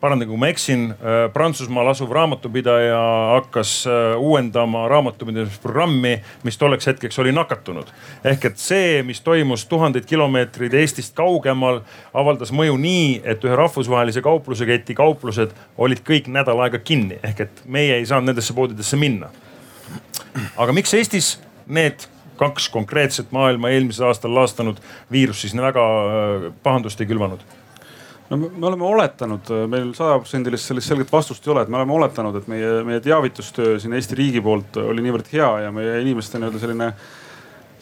parandage, 0.03 0.29
kui 0.33 0.41
ma 0.41 0.49
eksin, 0.51 0.89
äh, 0.91 1.29
Prantsusmaal 1.33 1.93
asuv 1.93 2.11
raamatupidaja 2.11 2.99
hakkas 3.37 3.85
äh, 3.87 4.17
uuendama 4.19 4.89
raamatupidamisprogrammi, 4.91 6.17
mis 6.43 6.59
tolleks 6.59 6.91
hetkeks 6.91 7.19
oli 7.23 7.33
nakatunud. 7.33 7.93
ehk 8.25 8.45
et 8.51 8.59
see, 8.59 9.03
mis 9.07 9.21
toimus 9.21 9.65
tuhandeid 9.71 10.09
kilomeetreid 10.11 10.75
Eestist 10.75 11.15
kaugemal, 11.15 11.81
avaldas 12.15 12.51
mõju 12.51 12.81
nii, 12.83 13.21
et 13.25 13.47
ühe 13.47 13.57
rahvusvahelise 13.57 14.25
kaupluseketi 14.27 14.99
kauplused 14.99 15.55
olid 15.79 16.03
kõik 16.03 16.27
nädal 16.27 16.65
aega 16.67 16.83
kinni, 16.83 17.21
ehk 17.23 17.47
et 17.47 17.65
meie 17.65 18.01
ei 18.01 18.07
saanud 18.07 18.33
nendesse 18.33 18.59
poodidesse 18.59 18.99
minna. 18.99 19.31
aga 20.57 20.73
miks 20.73 20.95
Eestis 20.99 21.37
need 21.67 22.09
kaks 22.37 22.69
konkreetset 22.75 23.31
maailma 23.31 23.71
eelmisel 23.71 24.11
aastal 24.11 24.35
laastanud 24.35 24.83
viirust 25.13 25.47
siis 25.47 25.55
väga 25.57 25.91
äh, 26.03 26.53
pahandust 26.63 27.01
ei 27.01 27.07
külvanud? 27.07 27.47
No 28.33 28.39
me 28.41 28.67
oleme 28.67 28.87
oletanud, 28.89 29.51
meil 29.69 29.91
sajaprotsendilist 29.97 30.71
sellist 30.71 30.89
selget 30.89 31.11
vastust 31.13 31.45
ei 31.47 31.53
ole, 31.53 31.67
et 31.67 31.73
me 31.73 31.81
oleme 31.81 31.97
oletanud, 31.99 32.39
et 32.41 32.47
meie, 32.49 32.79
meie 32.89 33.03
teavitustöö 33.05 33.77
siin 33.83 33.93
Eesti 33.99 34.17
riigi 34.19 34.41
poolt 34.45 34.79
oli 34.81 35.05
niivõrd 35.05 35.29
hea 35.35 35.51
ja 35.67 35.75
meie 35.75 36.01
inimeste 36.01 36.41
nii-öelda 36.41 36.63
selline 36.63 36.95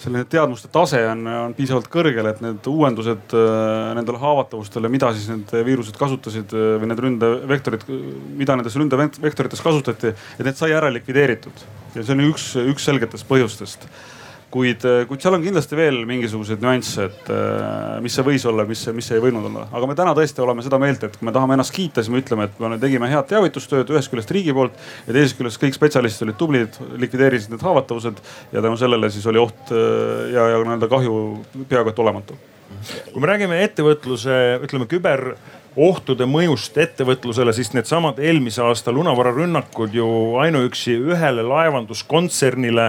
selline 0.01 0.25
teadmuste 0.33 0.71
tase 0.73 1.01
on, 1.11 1.27
on 1.29 1.55
piisavalt 1.57 1.91
kõrgel, 1.93 2.31
et 2.31 2.39
need 2.41 2.69
uuendused 2.71 3.35
äh, 3.37 3.91
nendele 3.99 4.21
haavatavustele, 4.23 4.89
mida 4.93 5.11
siis 5.13 5.29
need 5.29 5.53
viirused 5.67 5.99
kasutasid 6.01 6.55
äh, 6.57 6.71
või 6.81 6.89
need 6.89 7.03
ründevektorid, 7.05 7.85
mida 8.41 8.57
nendes 8.57 8.79
ründevektorites 8.81 9.61
kasutati, 9.65 10.15
et 10.39 10.47
need 10.47 10.57
sai 10.57 10.73
ära 10.77 10.89
likvideeritud. 10.95 11.67
ja 11.95 12.05
see 12.05 12.17
on 12.17 12.25
üks, 12.31 12.55
üks 12.73 12.89
selgetest 12.89 13.29
põhjustest 13.29 13.85
kuid, 14.51 14.85
äh, 14.87 15.05
kuid 15.09 15.23
seal 15.23 15.37
on 15.37 15.45
kindlasti 15.45 15.79
veel 15.79 16.01
mingisuguseid 16.09 16.63
nüansse, 16.65 17.07
et 17.11 17.31
äh, 17.33 17.99
mis 18.03 18.17
see 18.17 18.27
võis 18.27 18.45
olla, 18.51 18.65
mis, 18.69 18.83
mis 18.97 19.11
ei 19.15 19.23
võinud 19.23 19.47
olla. 19.51 19.67
aga 19.71 19.89
me 19.91 19.97
täna 19.99 20.15
tõesti 20.17 20.43
oleme 20.45 20.65
seda 20.67 20.81
meelt, 20.83 21.05
et 21.07 21.17
kui 21.19 21.29
me 21.29 21.35
tahame 21.35 21.57
ennast 21.57 21.75
kiita, 21.77 22.03
siis 22.03 22.13
me 22.13 22.23
ütleme, 22.23 22.49
et 22.49 22.63
me 22.63 22.79
tegime 22.83 23.11
head 23.11 23.29
teavitustööd 23.31 23.93
ühest 23.95 24.13
küljest 24.13 24.35
riigi 24.35 24.55
poolt 24.57 24.77
ja 25.07 25.15
teisest 25.15 25.39
küljest 25.39 25.63
kõik 25.63 25.79
spetsialistid 25.79 26.29
olid 26.29 26.41
tublid, 26.41 26.81
likvideerisid 27.05 27.55
need 27.55 27.65
haavatavused 27.67 28.23
ja 28.51 28.65
tänu 28.65 28.81
sellele 28.81 29.13
siis 29.15 29.27
oli 29.31 29.43
oht 29.43 29.71
äh, 29.71 30.35
ja, 30.35 30.51
ja 30.55 30.65
nii-öelda 30.65 30.91
kahju 30.91 31.15
peaaegu 31.71 31.95
et 31.95 32.05
olematu. 32.07 32.39
kui 33.13 33.23
me 33.23 33.31
räägime 33.31 33.63
ettevõtluse, 33.69 34.37
ütleme 34.67 34.91
küber 34.91 35.35
ohtude 35.79 36.27
mõjust 36.27 36.75
ettevõtlusele, 36.83 37.53
siis 37.55 37.71
needsamad 37.77 38.19
eelmise 38.19 38.63
aasta 38.67 38.93
lunavararünnakud 38.93 39.95
ju 39.95 40.09
ainuüksi 40.43 40.97
ühele 41.13 41.45
laevanduskontsernile 41.47 42.89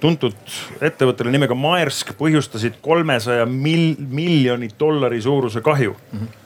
tuntud 0.00 0.56
ettevõttele 0.80 1.30
nimega 1.32 1.54
Maersk 1.58 2.12
põhjustasid 2.18 2.80
kolmesaja 2.84 3.46
mil, 3.46 3.94
miljoni 3.98 4.68
dollari 4.78 5.22
suuruse 5.22 5.62
kahju 5.64 5.94
mm. 5.94 6.18
-hmm 6.18 6.45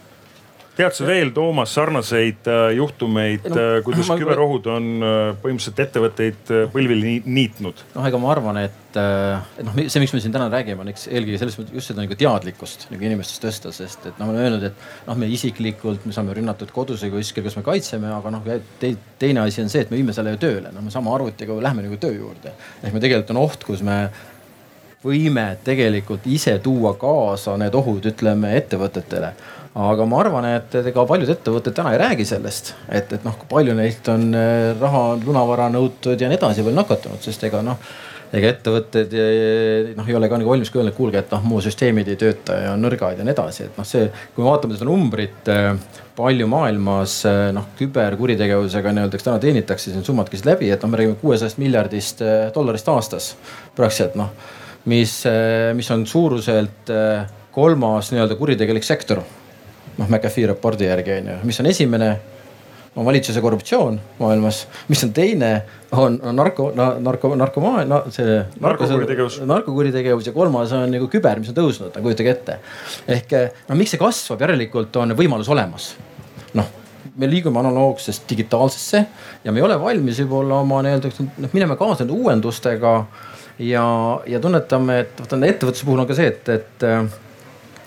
tead 0.81 0.97
sa 0.97 1.07
veel, 1.09 1.31
Toomas, 1.37 1.73
sarnaseid 1.77 2.49
äh, 2.49 2.67
juhtumeid 2.79 3.47
no,, 3.51 3.57
äh, 3.61 3.79
kuidas 3.85 4.09
ma... 4.09 4.17
küberohud 4.21 4.69
on 4.73 4.87
äh, 5.05 5.19
põhimõtteliselt 5.43 5.83
ettevõtteid 5.85 6.53
põlvili 6.73 7.19
niitnud? 7.27 7.83
noh, 7.97 8.07
ega 8.09 8.21
ma 8.23 8.31
arvan, 8.33 8.61
et, 8.63 8.97
et 8.97 9.67
noh, 9.67 9.77
see, 9.83 10.01
miks 10.03 10.15
me 10.17 10.23
siin 10.25 10.35
täna 10.35 10.49
räägime, 10.53 10.81
on 10.85 10.93
eks 10.93 11.09
eelkõige 11.11 11.43
selles 11.43 11.59
mõttes 11.61 11.77
just 11.77 11.93
seda 11.93 12.05
nagu 12.05 12.17
teadlikkust 12.23 12.89
nagu 12.93 13.09
inimestes 13.11 13.43
tõsta, 13.43 13.75
sest 13.77 14.09
et 14.09 14.17
noh, 14.23 14.31
ma 14.31 14.37
olen 14.37 14.47
öelnud, 14.47 14.67
et 14.71 15.07
noh, 15.11 15.21
me 15.21 15.29
isiklikult, 15.37 16.09
me 16.09 16.17
saame 16.17 16.37
rünnatud 16.39 16.73
kodus 16.75 17.05
või 17.07 17.19
kuskil, 17.19 17.45
kus 17.47 17.61
me 17.61 17.67
kaitseme, 17.67 18.13
aga 18.17 18.35
noh 18.37 18.51
te,, 18.81 18.95
teine 19.21 19.45
asi 19.45 19.65
on 19.65 19.73
see, 19.73 19.85
et 19.85 19.93
me 19.93 20.01
viime 20.01 20.17
selle 20.17 20.35
ju 20.37 20.43
tööle, 20.49 20.73
no 20.73 20.85
me 20.87 20.95
sama 20.95 21.13
arvutiga 21.17 21.61
lähme 21.61 21.85
nagu 21.87 22.01
töö 22.01 22.17
juurde. 22.17 22.57
ehk 22.81 22.97
me 22.97 23.03
tegelikult 23.03 23.37
on 23.37 23.45
oht, 23.45 23.65
kus 23.69 23.85
me 23.85 24.03
võime 25.05 25.47
tegelikult 25.65 26.27
ise 26.29 26.59
tuua 26.61 26.93
kaasa 27.01 27.55
need 27.61 27.77
ohud, 27.77 28.05
ütleme 28.11 28.53
ettevõtetele 28.59 29.33
aga 29.79 30.05
ma 30.09 30.19
arvan, 30.25 30.47
et 30.57 30.75
ega 30.83 31.07
paljud 31.07 31.31
ettevõtted 31.31 31.75
täna 31.77 31.95
ei 31.95 32.01
räägi 32.01 32.27
sellest, 32.27 32.73
et, 32.91 33.13
et 33.15 33.27
noh, 33.27 33.37
kui 33.39 33.47
palju 33.51 33.77
neilt 33.79 34.09
on 34.11 34.31
eh, 34.35 34.71
raha, 34.81 35.03
lunavara 35.23 35.69
nõutud 35.71 36.19
ja 36.19 36.31
nii 36.31 36.41
edasi 36.41 36.65
veel 36.67 36.79
nakatunud, 36.79 37.23
sest 37.23 37.47
ega 37.47 37.63
noh 37.63 37.79
ega 38.31 38.47
ettevõtted 38.53 39.15
noh, 39.99 40.07
ei 40.07 40.15
ole 40.15 40.29
ka 40.31 40.37
nagu 40.39 40.53
valmis 40.53 40.69
ka 40.71 40.79
öelnud, 40.79 40.93
et 40.93 40.99
kuulge, 40.99 41.19
et 41.19 41.33
noh, 41.35 41.41
mu 41.51 41.59
süsteemid 41.63 42.13
ei 42.13 42.19
tööta 42.19 42.61
ja 42.61 42.75
on 42.77 42.85
nõrgad 42.85 43.19
ja 43.19 43.27
nii 43.27 43.35
edasi, 43.35 43.65
et 43.67 43.79
noh, 43.79 43.87
see, 43.87 44.05
kui 44.37 44.45
me 44.45 44.53
vaatame 44.53 44.77
seda 44.79 44.87
numbrit, 44.87 45.51
eh, 45.51 45.73
palju 46.19 46.51
maailmas 46.51 47.17
eh, 47.31 47.41
noh, 47.55 47.73
küberkuritegevusega 47.79 48.95
nii-öelda, 48.95 49.19
eks 49.19 49.27
täna 49.27 49.43
teenitakse, 49.43 49.91
siin 49.91 50.07
summad 50.07 50.31
käisid 50.31 50.51
läbi, 50.51 50.71
et 50.71 50.83
noh, 50.83 50.91
me 50.91 50.99
räägime 51.03 51.19
kuuesajast 51.23 51.63
miljardist 51.63 52.23
dollarist 52.55 52.91
aastas 52.91 53.35
praktiliselt 53.79 54.19
noh, 54.19 54.31
mis, 54.91 55.21
mis 55.77 55.91
on 55.95 56.07
suuruselt 56.09 56.91
kolmas 57.55 58.11
nii-öelda 58.15 58.39
kuritegelik 58.39 58.87
sektor 58.87 59.23
noh 59.99 60.09
McAfee 60.09 60.51
raporti 60.51 60.89
järgi 60.89 61.19
on 61.19 61.33
ju, 61.33 61.41
mis 61.51 61.61
on 61.61 61.71
esimene 61.71 62.11
on 62.97 63.05
valitsuse 63.05 63.41
korruptsioon 63.41 64.01
maailmas, 64.19 64.65
mis 64.89 65.05
on 65.05 65.13
teine, 65.15 65.51
on, 65.93 66.19
narko, 66.33 66.71
narko, 66.99 67.35
narkomaan, 67.39 67.89
no 67.89 68.03
see. 68.11 68.41
narkokuritegevus. 68.61 69.41
narkokuritegevus 69.47 70.27
ja 70.27 70.35
kolmas 70.35 70.73
on 70.75 70.91
nagu 70.91 71.07
küber, 71.13 71.39
mis 71.39 71.53
on 71.53 71.59
tõusnud, 71.61 71.95
no 71.95 72.03
kujutage 72.03 72.35
ette. 72.35 72.59
ehk 73.09 73.37
noh, 73.69 73.79
miks 73.79 73.95
see 73.95 74.03
kasvab, 74.03 74.43
järelikult 74.43 74.99
on 74.99 75.15
võimalus 75.19 75.51
olemas. 75.55 75.93
noh, 76.59 76.67
me 77.17 77.31
liigume 77.31 77.63
analoogsest 77.63 78.27
digitaalsesse 78.31 79.05
ja 79.45 79.53
me 79.53 79.63
ei 79.63 79.69
ole 79.69 79.79
valmis 79.81 80.19
võib-olla 80.25 80.61
oma 80.65 80.83
nii-öelda, 80.87 81.31
noh 81.39 81.55
minema 81.55 81.79
kaasa 81.79 82.05
nende 82.05 82.19
uuendustega. 82.19 82.95
ja, 83.71 83.87
ja 84.27 84.43
tunnetame, 84.43 85.03
et 85.07 85.23
vaata 85.23 85.39
ettevõtluse 85.47 85.87
puhul 85.87 86.03
on 86.03 86.11
ka 86.11 86.19
see, 86.19 86.35
et, 86.35 86.57
et 86.59 86.89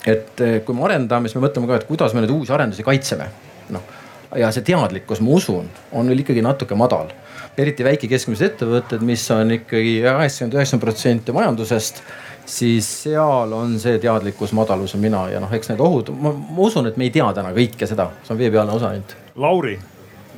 et 0.06 0.42
eh, 0.44 0.60
kui 0.66 0.76
me 0.76 0.88
arendame, 0.88 1.30
siis 1.30 1.40
me 1.40 1.48
mõtleme 1.48 1.70
ka, 1.70 1.82
et 1.82 1.90
kuidas 1.90 2.16
me 2.16 2.24
neid 2.24 2.34
uusi 2.34 2.54
arendusi 2.54 2.86
kaitseme. 2.86 3.30
noh 3.74 4.00
ja 4.34 4.48
see 4.50 4.64
teadlikkus, 4.66 5.20
ma 5.22 5.36
usun, 5.38 5.68
on 5.94 6.08
veel 6.10 6.24
ikkagi 6.24 6.42
natuke 6.42 6.76
madal. 6.76 7.12
eriti 7.58 7.86
väike 7.86 8.08
keskmised 8.10 8.48
ettevõtted, 8.48 9.04
mis 9.06 9.24
on 9.32 9.52
ikkagi 9.60 10.00
kaheksakümmend, 10.02 10.56
üheksakümmend 10.58 10.86
protsenti 10.88 11.36
majandusest 11.36 12.02
siis 12.46 13.04
seal 13.04 13.54
on 13.54 13.78
see 13.80 13.98
teadlikkus 14.04 14.52
madal, 14.56 14.84
usun 14.84 15.02
mina 15.04 15.26
ja 15.32 15.40
noh, 15.44 15.52
eks 15.54 15.72
need 15.72 15.82
ohud, 15.84 16.12
ma 16.20 16.34
usun, 16.66 16.88
et 16.90 16.98
me 17.00 17.08
ei 17.08 17.14
tea 17.14 17.30
täna 17.36 17.54
kõike 17.56 17.88
seda, 17.90 18.10
see 18.24 18.36
on 18.36 18.40
veepealne 18.42 18.76
osa 18.76 18.92
ainult. 18.92 19.16
Lauri, 19.40 19.78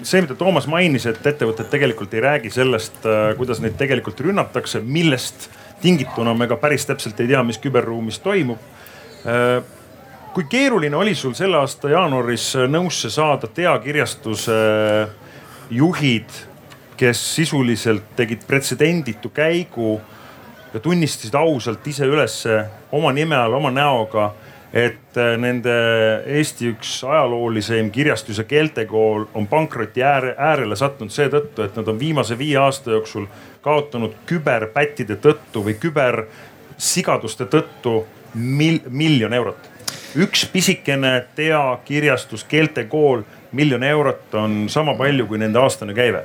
see, 0.02 0.22
mida 0.22 0.38
Toomas 0.38 0.70
mainis, 0.72 1.08
et 1.10 1.26
ettevõtted 1.26 1.70
tegelikult 1.72 2.14
ei 2.16 2.24
räägi 2.26 2.54
sellest, 2.54 3.02
äh, 3.10 3.32
kuidas 3.40 3.62
neid 3.64 3.78
tegelikult 3.80 4.22
rünnatakse, 4.22 4.84
millest 4.84 5.50
tingituna 5.82 6.36
me 6.38 6.48
ka 6.52 6.60
päris 6.62 6.86
täpselt 6.88 7.20
ei 7.20 7.32
tea, 7.32 7.44
mis 7.44 7.60
küberruumis 7.62 8.22
toimub. 8.24 8.62
Äh, 9.26 9.64
kui 10.34 10.44
keeruline 10.50 10.96
oli 10.96 11.16
sul 11.16 11.34
selle 11.34 11.58
aasta 11.58 11.90
jaanuaris 11.90 12.52
nõusse 12.70 13.10
saada 13.10 13.48
Tea 13.48 13.72
kirjastuse 13.82 14.58
juhid, 15.74 16.30
kes 16.98 17.22
sisuliselt 17.36 18.12
tegid 18.16 18.44
pretsedenditu 18.48 19.32
käigu 19.34 19.96
ja 20.74 20.80
tunnistasid 20.80 21.34
ausalt 21.40 21.88
ise 21.88 22.06
ülesse 22.06 22.60
oma 22.92 23.10
nime 23.18 23.36
all, 23.36 23.56
oma 23.58 23.72
näoga, 23.74 24.28
et 24.76 25.18
äh, 25.18 25.34
nende 25.42 25.74
Eesti 26.38 26.70
üks 26.76 27.00
ajaloolisem 27.08 27.90
kirjastus- 27.96 28.38
ja 28.38 28.46
keeltekool 28.46 29.26
on 29.34 29.48
pankroti 29.48 30.04
ääre, 30.04 30.36
äärele 30.38 30.76
sattunud 30.76 31.16
seetõttu, 31.16 31.64
et 31.66 31.80
nad 31.80 31.88
on 31.88 31.98
viimase 32.00 32.38
viie 32.38 32.60
aasta 32.62 32.94
jooksul 32.94 33.26
kaotanud 33.66 34.14
küberpättide 34.30 35.18
tõttu 35.24 35.66
või 35.66 35.80
kübersigaduste 35.82 37.50
tõttu 37.50 38.04
mil, 38.36 38.80
miljon 38.90 39.34
eurot. 39.34 39.72
üks 40.16 40.46
pisikene 40.52 41.26
Tea 41.36 41.64
kirjastus, 41.86 42.46
keeltekool, 42.48 43.26
miljon 43.52 43.84
eurot 43.84 44.36
on 44.40 44.70
sama 44.70 44.96
palju 44.96 45.28
kui 45.28 45.42
nende 45.42 45.60
aastane 45.60 45.94
käive. 45.94 46.24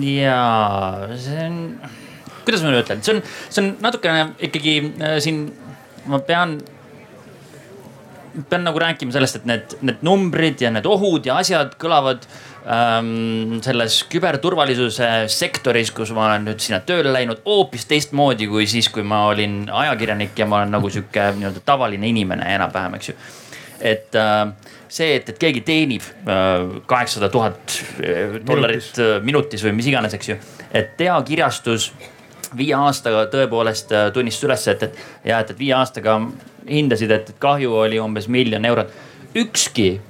ja 0.00 0.38
see 1.16 1.44
on 1.46 1.58
kuidas 2.44 2.62
ma 2.64 2.72
nüüd 2.72 2.84
ütlen, 2.84 3.02
see 3.04 3.16
on, 3.16 3.20
see 3.48 3.62
on 3.62 3.74
natukene 3.84 4.24
ikkagi 4.48 4.78
äh, 5.00 5.18
siin, 5.24 5.46
ma 6.10 6.20
pean 6.24 6.58
pean 8.50 8.64
nagu 8.66 8.80
rääkima 8.82 9.14
sellest, 9.14 9.40
et 9.40 9.44
need, 9.48 9.76
need 9.86 10.02
numbrid 10.06 10.62
ja 10.64 10.72
need 10.74 10.86
ohud 10.90 11.26
ja 11.28 11.38
asjad 11.42 11.76
kõlavad 11.80 12.26
selles 12.64 13.98
küberturvalisuse 14.08 15.08
sektoris, 15.28 15.90
kus 15.92 16.14
ma 16.16 16.30
olen 16.30 16.46
nüüd 16.48 16.62
sinna 16.64 16.78
tööle 16.86 17.12
läinud 17.12 17.42
hoopis 17.44 17.84
teistmoodi 17.90 18.48
kui 18.48 18.64
siis, 18.70 18.88
kui 18.92 19.04
ma 19.04 19.26
olin 19.28 19.66
ajakirjanik 19.68 20.38
ja 20.38 20.46
ma 20.48 20.62
olen 20.62 20.72
nagu 20.72 20.88
sihuke 20.92 21.26
nii-öelda 21.36 21.60
tavaline 21.66 22.08
inimene 22.08 22.48
enam-vähem, 22.54 22.96
eks 22.96 23.10
ju. 23.10 23.16
et 23.80 24.16
äh, 24.16 24.54
see, 24.88 25.10
et, 25.18 25.28
et 25.28 25.38
keegi 25.42 25.60
teenib 25.66 26.08
äh, 26.24 26.80
kaheksasada 26.88 27.28
tuhat 27.28 27.76
äh, 28.00 28.40
dollarit 28.46 29.02
minutis. 29.22 29.64
või 29.66 29.76
mis 29.76 29.92
iganes, 29.92 30.16
eks 30.16 30.32
ju. 30.32 30.38
et 30.72 30.96
Tea 30.96 31.20
kirjastus 31.28 31.90
viie 32.56 32.74
aastaga 32.78 33.26
tõepoolest 33.28 33.92
tunnistas 34.14 34.48
üles, 34.48 34.66
et, 34.72 34.88
et 34.88 35.30
ja 35.32 35.44
et, 35.44 35.52
et 35.52 35.58
viie 35.60 35.76
aastaga 35.76 36.16
hindasid, 36.64 37.12
et 37.12 37.34
kahju 37.38 37.76
oli 37.84 38.00
umbes 38.00 38.28
miljon 38.28 38.64
eurot. 38.64 38.92
ükski, 39.36 40.00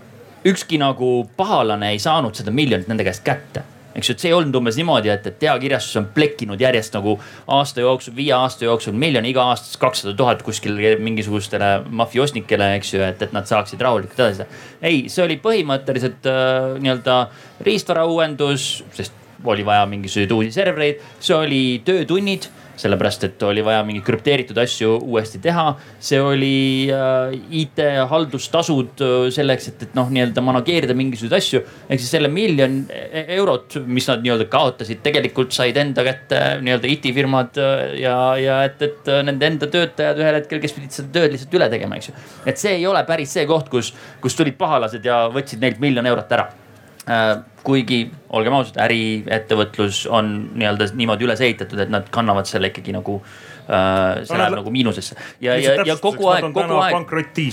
ükski 0.45 0.81
nagu 0.81 1.29
pahalane 1.37 1.95
ei 1.95 2.03
saanud 2.03 2.35
seda 2.37 2.53
miljonit 2.55 2.91
nende 2.91 3.07
käest 3.07 3.25
kätte 3.25 3.65
eks 3.95 4.11
ju, 4.11 4.15
et 4.15 4.23
see 4.23 4.31
ei 4.31 4.35
olnud 4.37 4.57
umbes 4.59 4.77
niimoodi, 4.79 5.11
et, 5.13 5.27
et 5.31 5.37
teakirjastus 5.39 6.01
on 6.01 6.09
plekkinud 6.15 6.61
järjest 6.61 6.97
nagu 6.97 7.15
aasta 7.57 7.85
jooksul, 7.85 8.15
viie 8.17 8.33
aasta 8.37 8.67
jooksul 8.67 8.97
miljon 8.99 9.27
iga 9.29 9.45
aasta 9.53 9.79
kakssada 9.81 10.15
tuhat 10.19 10.43
kuskil 10.47 10.79
mingisugustele 11.03 11.71
mafioosnikele, 12.03 12.73
eks 12.81 12.95
ju, 12.97 13.03
et, 13.07 13.23
et 13.23 13.35
nad 13.37 13.47
saaksid 13.51 13.83
rahulikult 13.85 14.25
edasi. 14.27 14.49
ei, 14.83 15.05
see 15.13 15.25
oli 15.25 15.39
põhimõtteliselt 15.43 16.27
äh, 16.31 16.75
nii-öelda 16.83 17.21
riistvara 17.67 18.07
uuendus, 18.11 18.83
sest 18.97 19.23
oli 19.45 19.65
vaja 19.67 19.87
mingisuguseid 19.87 20.33
uusi 20.33 20.55
servereid, 20.55 21.03
see 21.23 21.37
oli 21.37 21.65
töötunnid 21.87 22.49
sellepärast 22.81 23.27
et 23.29 23.43
oli 23.47 23.63
vaja 23.65 23.83
mingeid 23.87 24.05
krüpteeritud 24.07 24.59
asju 24.59 24.97
uuesti 25.03 25.41
teha. 25.43 25.67
see 25.99 26.21
oli 26.21 26.89
äh, 26.93 27.35
IT 27.61 27.81
haldustasud 28.11 29.03
äh, 29.05 29.15
selleks, 29.35 29.69
et, 29.73 29.83
et 29.89 29.95
noh, 29.99 30.11
nii-öelda 30.13 30.43
manageerida 30.45 30.97
mingisuguseid 30.99 31.39
asju. 31.39 31.63
ehk 31.89 32.03
siis 32.03 32.11
selle 32.17 32.31
miljon 32.33 32.81
e-, 32.91 33.27
eurot, 33.39 33.79
mis 33.87 34.09
nad 34.11 34.25
nii-öelda 34.25 34.49
kaotasid, 34.53 35.03
tegelikult 35.05 35.55
said 35.57 35.79
enda 35.81 36.05
kätte 36.07 36.43
nii-öelda 36.65 36.91
IT-firmad 36.97 37.63
äh, 37.63 37.85
ja, 38.03 38.17
ja 38.41 38.59
et, 38.69 38.83
et 38.83 39.13
äh, 39.13 39.23
nende 39.27 39.51
enda 39.53 39.71
töötajad 39.71 40.21
ühel 40.21 40.41
hetkel, 40.41 40.63
kes 40.65 40.77
pidid 40.77 40.99
seda 40.99 41.15
tööd 41.19 41.37
lihtsalt 41.37 41.57
üle 41.61 41.71
tegema, 41.73 42.01
eks 42.01 42.11
ju. 42.11 42.19
et 42.51 42.61
see 42.61 42.77
ei 42.81 42.87
ole 42.91 43.05
päris 43.09 43.39
see 43.39 43.47
koht, 43.51 43.71
kus, 43.73 43.95
kus 44.25 44.37
tulid 44.39 44.59
pahalased 44.61 45.05
ja 45.05 45.25
võtsid 45.33 45.63
neilt 45.63 45.83
miljon 45.83 46.13
eurot 46.13 46.39
ära 46.39 46.51
Äh, 46.53 46.64
kuigi 47.65 48.05
olgem 48.35 48.55
ausad, 48.59 48.79
äriettevõtlus 48.85 50.05
on 50.13 50.31
nii-öelda 50.57 50.91
niimoodi 50.97 51.27
üles 51.27 51.43
ehitatud, 51.45 51.81
et 51.85 51.93
nad 51.93 52.07
kannavad 52.13 52.49
selle 52.49 52.69
ikkagi 52.71 52.93
nagu 52.97 53.19
äh,, 53.21 54.23
see 54.29 54.39
läheb 54.39 54.57
nagu 54.59 54.73
miinusesse. 54.73 55.17
ja, 55.45 55.57
ja, 55.61 55.75
ja 55.89 55.97
kogu 56.01 56.29
aeg, 56.33 56.49
kogu 56.53 56.79
aeg, 56.81 56.97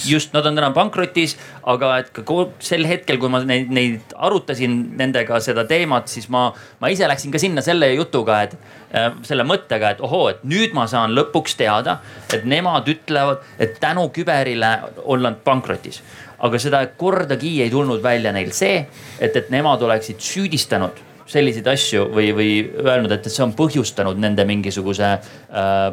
just, 0.08 0.34
nad 0.36 0.48
on 0.48 0.60
täna 0.60 0.72
pankrotis, 0.76 1.38
aga 1.68 1.94
et 2.04 2.12
ka 2.16 2.38
sel 2.64 2.88
hetkel, 2.88 3.20
kui 3.22 3.32
ma 3.32 3.44
neid, 3.48 3.72
neid 3.72 4.16
arutasin 4.16 4.78
nendega 5.00 5.40
seda 5.44 5.66
teemat, 5.70 6.12
siis 6.12 6.28
ma, 6.32 6.50
ma 6.80 6.92
ise 6.92 7.08
läksin 7.12 7.36
ka 7.36 7.44
sinna 7.44 7.64
selle 7.66 7.94
jutuga, 7.94 8.42
et 8.48 8.58
äh, 8.96 9.12
selle 9.28 9.48
mõttega, 9.48 9.96
et 9.96 10.04
ohoo, 10.04 10.28
et 10.34 10.44
nüüd 10.48 10.76
ma 10.76 10.88
saan 10.92 11.16
lõpuks 11.16 11.56
teada, 11.60 12.00
et 12.34 12.48
nemad 12.48 12.88
ütlevad, 12.92 13.48
et 13.60 13.80
tänu 13.84 14.10
küberile 14.16 14.78
on 15.04 15.24
nad 15.28 15.40
pankrotis 15.44 16.04
aga 16.42 16.60
seda 16.62 16.82
kordagi 16.98 17.60
ei 17.64 17.70
tulnud 17.70 18.02
välja 18.04 18.34
neil 18.34 18.52
see, 18.56 18.82
et, 19.20 19.36
et 19.36 19.50
nemad 19.54 19.82
oleksid 19.86 20.22
süüdistanud 20.22 21.08
selliseid 21.32 21.68
asju 21.72 22.08
või, 22.12 22.32
või 22.36 22.52
öelnud, 22.82 23.14
et, 23.16 23.30
see 23.32 23.44
on 23.46 23.54
põhjustanud 23.56 24.20
nende 24.20 24.46
mingisuguse 24.48 25.14
äh, 25.14 25.22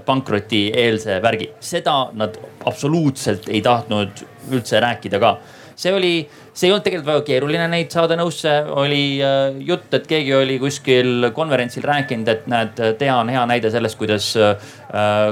pankrotieelse 0.07 1.21
värgi. 1.23 1.53
seda 1.61 2.09
nad 2.19 2.39
absoluutselt 2.67 3.49
ei 3.49 3.63
tahtnud 3.63 4.25
üldse 4.51 4.81
rääkida 4.83 5.21
ka. 5.23 5.37
see 5.79 5.95
oli 5.95 6.15
see 6.59 6.67
ei 6.67 6.73
olnud 6.75 6.85
tegelikult 6.87 7.07
väga 7.13 7.23
keeruline 7.27 7.67
neid 7.71 7.93
saada 7.95 8.17
nõusse, 8.19 8.51
oli 8.75 9.21
äh, 9.23 9.61
jutt, 9.69 9.93
et 9.95 10.09
keegi 10.11 10.35
oli 10.35 10.57
kuskil 10.59 11.29
konverentsil 11.35 11.85
rääkinud, 11.87 12.31
et 12.33 12.49
näed, 12.51 12.83
Tea 12.99 13.15
on 13.15 13.31
hea 13.31 13.45
näide 13.47 13.71
sellest, 13.71 13.99
kuidas, 14.01 14.33
äh, 14.35 14.73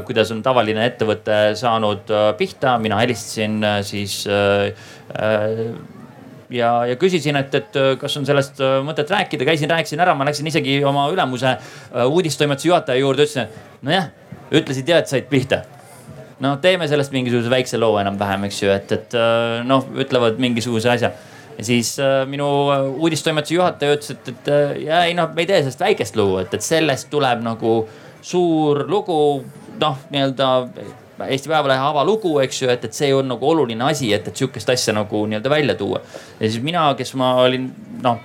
kuidas 0.06 0.30
on 0.34 0.44
tavaline 0.46 0.86
ettevõte 0.86 1.40
saanud 1.58 2.14
äh, 2.14 2.28
pihta. 2.38 2.76
mina 2.78 3.00
helistasin 3.02 3.58
siis 3.82 4.20
ja, 6.50 6.70
ja 6.86 6.96
küsisin, 7.00 7.38
et, 7.40 7.54
et 7.54 7.78
kas 8.00 8.16
on 8.20 8.26
sellest 8.28 8.60
mõtet 8.86 9.10
rääkida, 9.10 9.46
käisin, 9.48 9.70
rääkisin 9.70 10.02
ära, 10.04 10.14
ma 10.14 10.26
läksin 10.28 10.46
isegi 10.50 10.76
oma 10.84 11.08
ülemuse 11.12 11.56
uudistoimetuse 12.04 12.68
juhataja 12.68 13.00
juurde, 13.00 13.26
ütlesin, 13.26 13.48
nojah, 13.86 14.12
ütlesid 14.52 14.92
ja, 14.92 15.00
et 15.02 15.10
said 15.10 15.30
pihta 15.32 15.62
noh, 16.42 16.58
teeme 16.62 16.88
sellest 16.88 17.14
mingisuguse 17.14 17.50
väikse 17.52 17.80
loo 17.80 17.96
enam-vähem, 18.00 18.46
eks 18.48 18.60
ju, 18.62 18.72
et, 18.74 18.92
et 18.92 19.16
äh, 19.16 19.62
noh, 19.66 19.86
ütlevad 19.96 20.40
mingisuguse 20.42 20.90
asja. 20.92 21.12
ja 21.56 21.64
siis 21.64 21.94
äh, 22.02 22.24
minu 22.28 22.48
äh, 22.72 22.84
uudistoimetuse 23.00 23.56
juhataja 23.56 23.96
ütles, 23.96 24.12
et, 24.12 24.28
et 24.34 24.52
äh, 24.52 24.76
ja 24.84 25.04
ei 25.08 25.16
noh, 25.16 25.32
me 25.34 25.44
ei 25.44 25.50
tee 25.50 25.62
sellest 25.62 25.80
väikest 25.80 26.18
lugu, 26.20 26.40
et, 26.42 26.54
et 26.54 26.64
sellest 26.64 27.08
tuleb 27.12 27.42
nagu 27.44 27.78
suur 28.26 28.84
lugu, 28.90 29.18
noh, 29.80 29.98
nii-öelda 30.12 30.50
Eesti 31.24 31.48
Päevalehe 31.48 31.80
avalugu, 31.80 32.34
eks 32.44 32.62
ju, 32.62 32.68
et, 32.72 32.84
et 32.84 32.96
see 32.96 33.12
on 33.16 33.28
nagu 33.30 33.48
oluline 33.48 33.84
asi, 33.88 34.12
et, 34.12 34.26
et 34.28 34.42
sihukest 34.42 34.68
asja 34.74 34.92
nagu 34.96 35.22
nii-öelda 35.30 35.50
välja 35.50 35.74
tuua. 35.78 36.02
ja 36.40 36.50
siis 36.50 36.62
mina, 36.62 36.90
kes 36.98 37.14
ma 37.16 37.34
olin 37.44 37.70
noh 38.04 38.20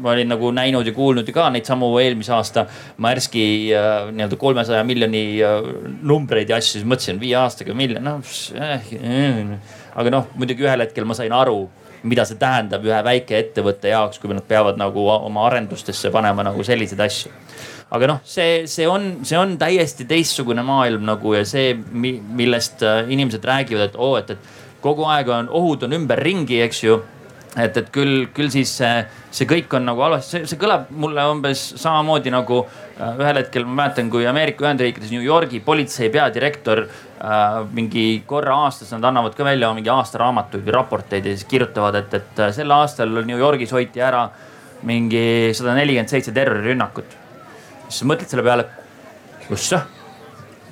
ma 0.00 0.14
olin 0.14 0.30
nagu 0.32 0.50
näinud 0.54 0.86
ja 0.86 0.92
kuulnud 0.96 1.28
ju 1.28 1.34
ka 1.34 1.48
neid 1.52 1.68
samu 1.68 1.90
eelmise 2.00 2.32
aasta 2.32 2.64
Maerski 3.04 3.42
äh, 3.76 4.08
nii-öelda 4.14 4.38
kolmesaja 4.40 4.84
miljoni 4.86 5.24
äh, 5.44 5.58
numbreid 6.02 6.48
ja 6.48 6.60
asju, 6.60 6.78
siis 6.78 6.88
mõtlesin 6.88 7.20
viie 7.20 7.36
aastaga 7.40 7.76
miljon, 7.76 8.06
noh 8.06 8.32
äh, 8.56 8.88
äh. 8.96 9.76
aga 9.94 10.14
noh, 10.14 10.30
muidugi 10.40 10.64
ühel 10.64 10.86
hetkel 10.86 11.08
ma 11.08 11.16
sain 11.18 11.34
aru, 11.36 11.66
mida 12.08 12.24
see 12.24 12.40
tähendab 12.40 12.86
ühe 12.86 13.02
väikeettevõtte 13.04 13.92
jaoks, 13.92 14.22
kui 14.22 14.32
nad 14.32 14.46
peavad 14.48 14.80
nagu 14.80 15.04
oma 15.12 15.44
arendustesse 15.50 16.12
panema 16.14 16.46
nagu 16.46 16.64
selliseid 16.64 17.04
asju 17.04 17.34
aga 17.90 18.10
noh, 18.12 18.18
see, 18.24 18.66
see 18.70 18.86
on, 18.88 19.12
see 19.26 19.38
on 19.38 19.56
täiesti 19.58 20.06
teistsugune 20.10 20.62
maailm 20.66 21.06
nagu 21.08 21.34
ja 21.34 21.44
see, 21.48 21.72
millest 21.74 22.84
äh, 22.86 23.04
inimesed 23.10 23.44
räägivad, 23.44 23.90
et 23.90 23.96
oo 23.98 24.16
et, 24.20 24.30
et 24.36 24.82
kogu 24.84 25.08
aeg 25.10 25.28
on 25.34 25.50
ohud 25.60 25.88
on 25.88 25.96
ümberringi, 25.98 26.60
eks 26.64 26.84
ju 26.84 27.00
et, 27.58 27.76
et 27.76 27.88
küll, 27.92 28.28
küll 28.34 28.50
siis 28.52 28.70
see, 28.78 29.00
see 29.34 29.48
kõik 29.50 29.72
on 29.74 29.88
nagu 29.88 30.04
halvasti, 30.04 30.30
see, 30.30 30.50
see 30.52 30.60
kõlab 30.60 30.90
mulle 31.02 31.24
umbes 31.32 31.62
samamoodi 31.80 32.32
nagu 32.32 32.60
äh, 32.62 33.18
ühel 33.18 33.40
hetkel 33.42 33.66
ma 33.66 33.82
mäletan, 33.82 34.10
kui 34.12 34.26
Ameerika 34.30 34.68
Ühendriikides 34.68 35.10
New 35.14 35.24
Yorgi 35.24 35.62
politsei 35.64 36.12
peadirektor 36.14 36.84
äh, 36.86 37.58
mingi 37.74 38.22
korra 38.30 38.60
aastas, 38.66 38.92
nad 38.94 39.08
annavad 39.10 39.34
ka 39.38 39.46
välja 39.46 39.72
mingi 39.76 39.90
aastaraamatuid 39.92 40.62
või 40.66 40.76
raporteid 40.78 41.26
ja 41.26 41.34
siis 41.34 41.48
kirjutavad, 41.50 41.98
et, 42.04 42.20
et 42.20 42.44
äh, 42.46 42.54
sel 42.54 42.70
aastal 42.76 43.22
New 43.24 43.38
Yorgis 43.38 43.74
hoiti 43.74 44.04
ära 44.04 44.28
mingi 44.86 45.50
sada 45.56 45.74
nelikümmend 45.76 46.12
seitse 46.12 46.32
terrorirünnakut. 46.32 47.19
Siis 47.90 48.02
sa 48.04 48.08
mõtled 48.08 48.30
selle 48.30 48.46
peale, 48.46 48.68
see, 49.50 49.80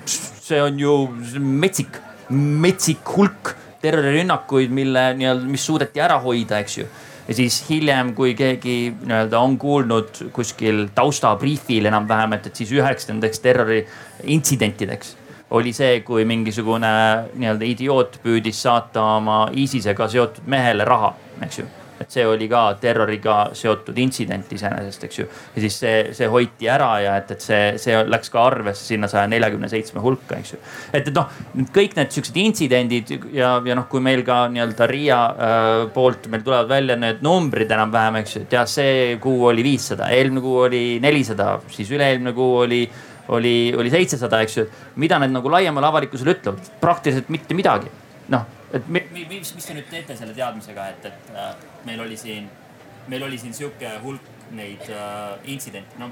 see 0.06 0.62
on 0.62 0.78
ju 0.80 0.94
metsik 1.42 1.98
metsik 2.30 3.16
hulk 3.16 3.54
terrorirünnakuid, 3.82 4.72
mille 4.74 5.12
nii-öelda, 5.18 5.46
mis 5.48 5.64
suudeti 5.66 6.02
ära 6.02 6.18
hoida, 6.22 6.58
eks 6.62 6.78
ju. 6.80 6.88
Ja 7.28 7.36
siis 7.36 7.60
hiljem, 7.68 8.14
kui 8.16 8.32
keegi 8.36 8.76
nii-öelda 8.96 9.40
on 9.40 9.58
kuulnud 9.60 10.22
kuskil 10.32 10.86
taustabriifil 10.96 11.88
enam-vähem, 11.90 12.38
et, 12.38 12.48
et 12.48 12.60
siis 12.62 12.72
üheks 12.76 13.08
nendeks 13.10 13.42
terroriintsidentideks 13.44 15.16
oli 15.56 15.72
see, 15.72 16.02
kui 16.04 16.26
mingisugune 16.28 16.88
nii-öelda 17.40 17.64
idioot 17.64 18.18
püüdis 18.24 18.58
saata 18.66 19.04
oma 19.16 19.38
ISISega 19.56 20.08
seotud 20.12 20.44
mehele 20.44 20.84
raha, 20.84 21.14
eks 21.44 21.62
ju 21.62 21.68
et 22.00 22.12
see 22.12 22.24
oli 22.26 22.48
ka 22.50 22.62
terroriga 22.80 23.36
seotud 23.56 23.96
intsident 23.98 24.52
iseenesest, 24.54 25.04
eks 25.08 25.18
ju. 25.20 25.26
ja 25.54 25.64
siis 25.64 25.78
see, 25.82 25.96
see 26.16 26.28
hoiti 26.30 26.68
ära 26.70 26.90
ja 27.04 27.16
et, 27.20 27.32
et 27.34 27.44
see, 27.44 27.62
see 27.80 27.96
läks 28.08 28.32
ka 28.34 28.44
arvesse 28.46 28.86
sinna 28.86 29.10
saja 29.10 29.26
neljakümne 29.30 29.70
seitsme 29.70 30.02
hulka, 30.04 30.38
eks 30.38 30.54
ju. 30.54 30.60
et, 30.92 31.08
et 31.08 31.14
noh, 31.16 31.28
kõik 31.74 31.96
need 31.98 32.14
siuksed 32.14 32.38
intsidendid 32.44 33.12
ja, 33.34 33.56
ja 33.64 33.78
noh, 33.78 33.88
kui 33.90 34.02
meil 34.04 34.24
ka 34.26 34.44
nii-öelda 34.52 34.88
Riia 34.90 35.20
äh, 35.28 35.82
poolt 35.94 36.30
meil 36.32 36.44
tulevad 36.46 36.70
välja 36.70 36.98
need 37.00 37.22
numbrid 37.26 37.70
enam-vähem, 37.74 38.22
eks 38.22 38.36
ju, 38.36 38.46
et 38.46 38.58
jah, 38.58 38.68
see 38.70 39.18
kuu 39.22 39.48
oli 39.50 39.66
viissada, 39.66 40.10
eelmine 40.14 40.44
kuu 40.44 40.64
oli 40.68 40.84
nelisada, 41.02 41.56
siis 41.72 41.90
üle-eelmine 41.94 42.34
kuu 42.36 42.58
oli 42.64 42.82
oli, 43.28 43.74
oli 43.76 43.90
seitsesada, 43.92 44.40
eks 44.40 44.56
ju. 44.56 44.66
mida 44.96 45.18
need 45.20 45.34
nagu 45.34 45.50
laiemale 45.52 45.90
avalikkusele 45.90 46.32
ütlevad? 46.36 46.70
praktiliselt 46.80 47.28
mitte 47.28 47.56
midagi. 47.56 47.90
noh, 48.32 48.46
et 48.72 48.88
mi, 48.88 49.02
mi, 49.12 49.26
mis, 49.30 49.52
mis 49.56 49.68
te 49.68 49.76
nüüd 49.76 49.86
teete 49.90 50.16
selle 50.18 50.34
teadmisega, 50.36 50.88
et, 50.92 51.06
et 51.10 51.30
äh, 51.34 51.52
meil 51.88 52.02
oli 52.04 52.18
siin, 52.20 52.48
meil 53.08 53.24
oli 53.28 53.38
siin 53.40 53.54
sihuke 53.56 53.94
hulk 54.02 54.34
neid 54.56 54.84
äh, 54.92 55.38
intsidente, 55.52 55.98
no 56.00 56.10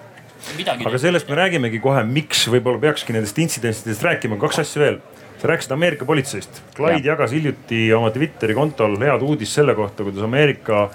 midagi. 0.57 0.87
aga 0.89 1.01
sellest 1.01 1.29
me 1.31 1.39
räägimegi 1.39 1.81
kohe, 1.85 2.03
miks 2.09 2.47
võib-olla 2.53 2.81
peakski 2.89 3.17
nendest 3.17 3.39
intsidentidest 3.43 4.05
rääkima, 4.05 4.41
kaks 4.41 4.63
asja 4.65 4.83
veel. 4.85 4.99
sa 5.37 5.51
rääkisid 5.51 5.73
Ameerika 5.75 6.07
politseist. 6.09 6.63
Clyde 6.73 7.03
ja. 7.05 7.13
jagas 7.13 7.35
hiljuti 7.37 7.91
oma 7.93 8.09
Twitteri 8.09 8.55
kontol 8.57 8.97
head 9.03 9.21
uudist 9.21 9.53
selle 9.53 9.75
kohta, 9.77 10.05
kuidas 10.07 10.25
Ameerika 10.25 10.87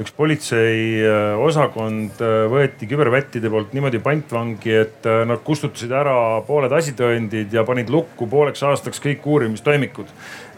üks 0.00 0.12
politseiosakond 0.16 2.20
äh, 2.20 2.28
äh, 2.28 2.46
võeti 2.52 2.88
küberpättide 2.90 3.48
poolt 3.52 3.72
niimoodi 3.76 4.00
pantvangi, 4.04 4.72
et 4.82 5.06
äh, 5.08 5.22
nad 5.28 5.40
kustutasid 5.46 5.92
ära 5.96 6.16
pooled 6.46 6.72
asitõendid 6.76 7.52
ja 7.56 7.62
panid 7.68 7.88
lukku 7.92 8.24
pooleks 8.30 8.62
aastaks 8.66 9.00
kõik 9.02 9.22
uurimistoimikud. 9.24 10.08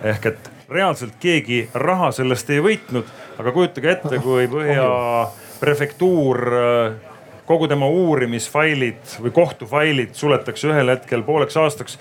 ehk 0.02 0.26
et 0.32 0.50
reaalselt 0.70 1.14
keegi 1.20 1.68
raha 1.74 2.10
sellest 2.14 2.50
ei 2.50 2.60
võitnud, 2.64 3.04
aga 3.38 3.52
kujutage 3.54 3.88
ette, 3.94 4.18
kui 4.22 4.48
Põhja 4.58 4.88
prefektuur 5.60 6.38
kogu 7.48 7.68
tema 7.70 7.88
uurimisfailid 7.88 9.16
või 9.24 9.32
kohtufailid 9.34 10.14
suletakse 10.18 10.68
ühel 10.68 10.92
hetkel 10.92 11.24
pooleks 11.26 11.56
aastaks. 11.56 11.98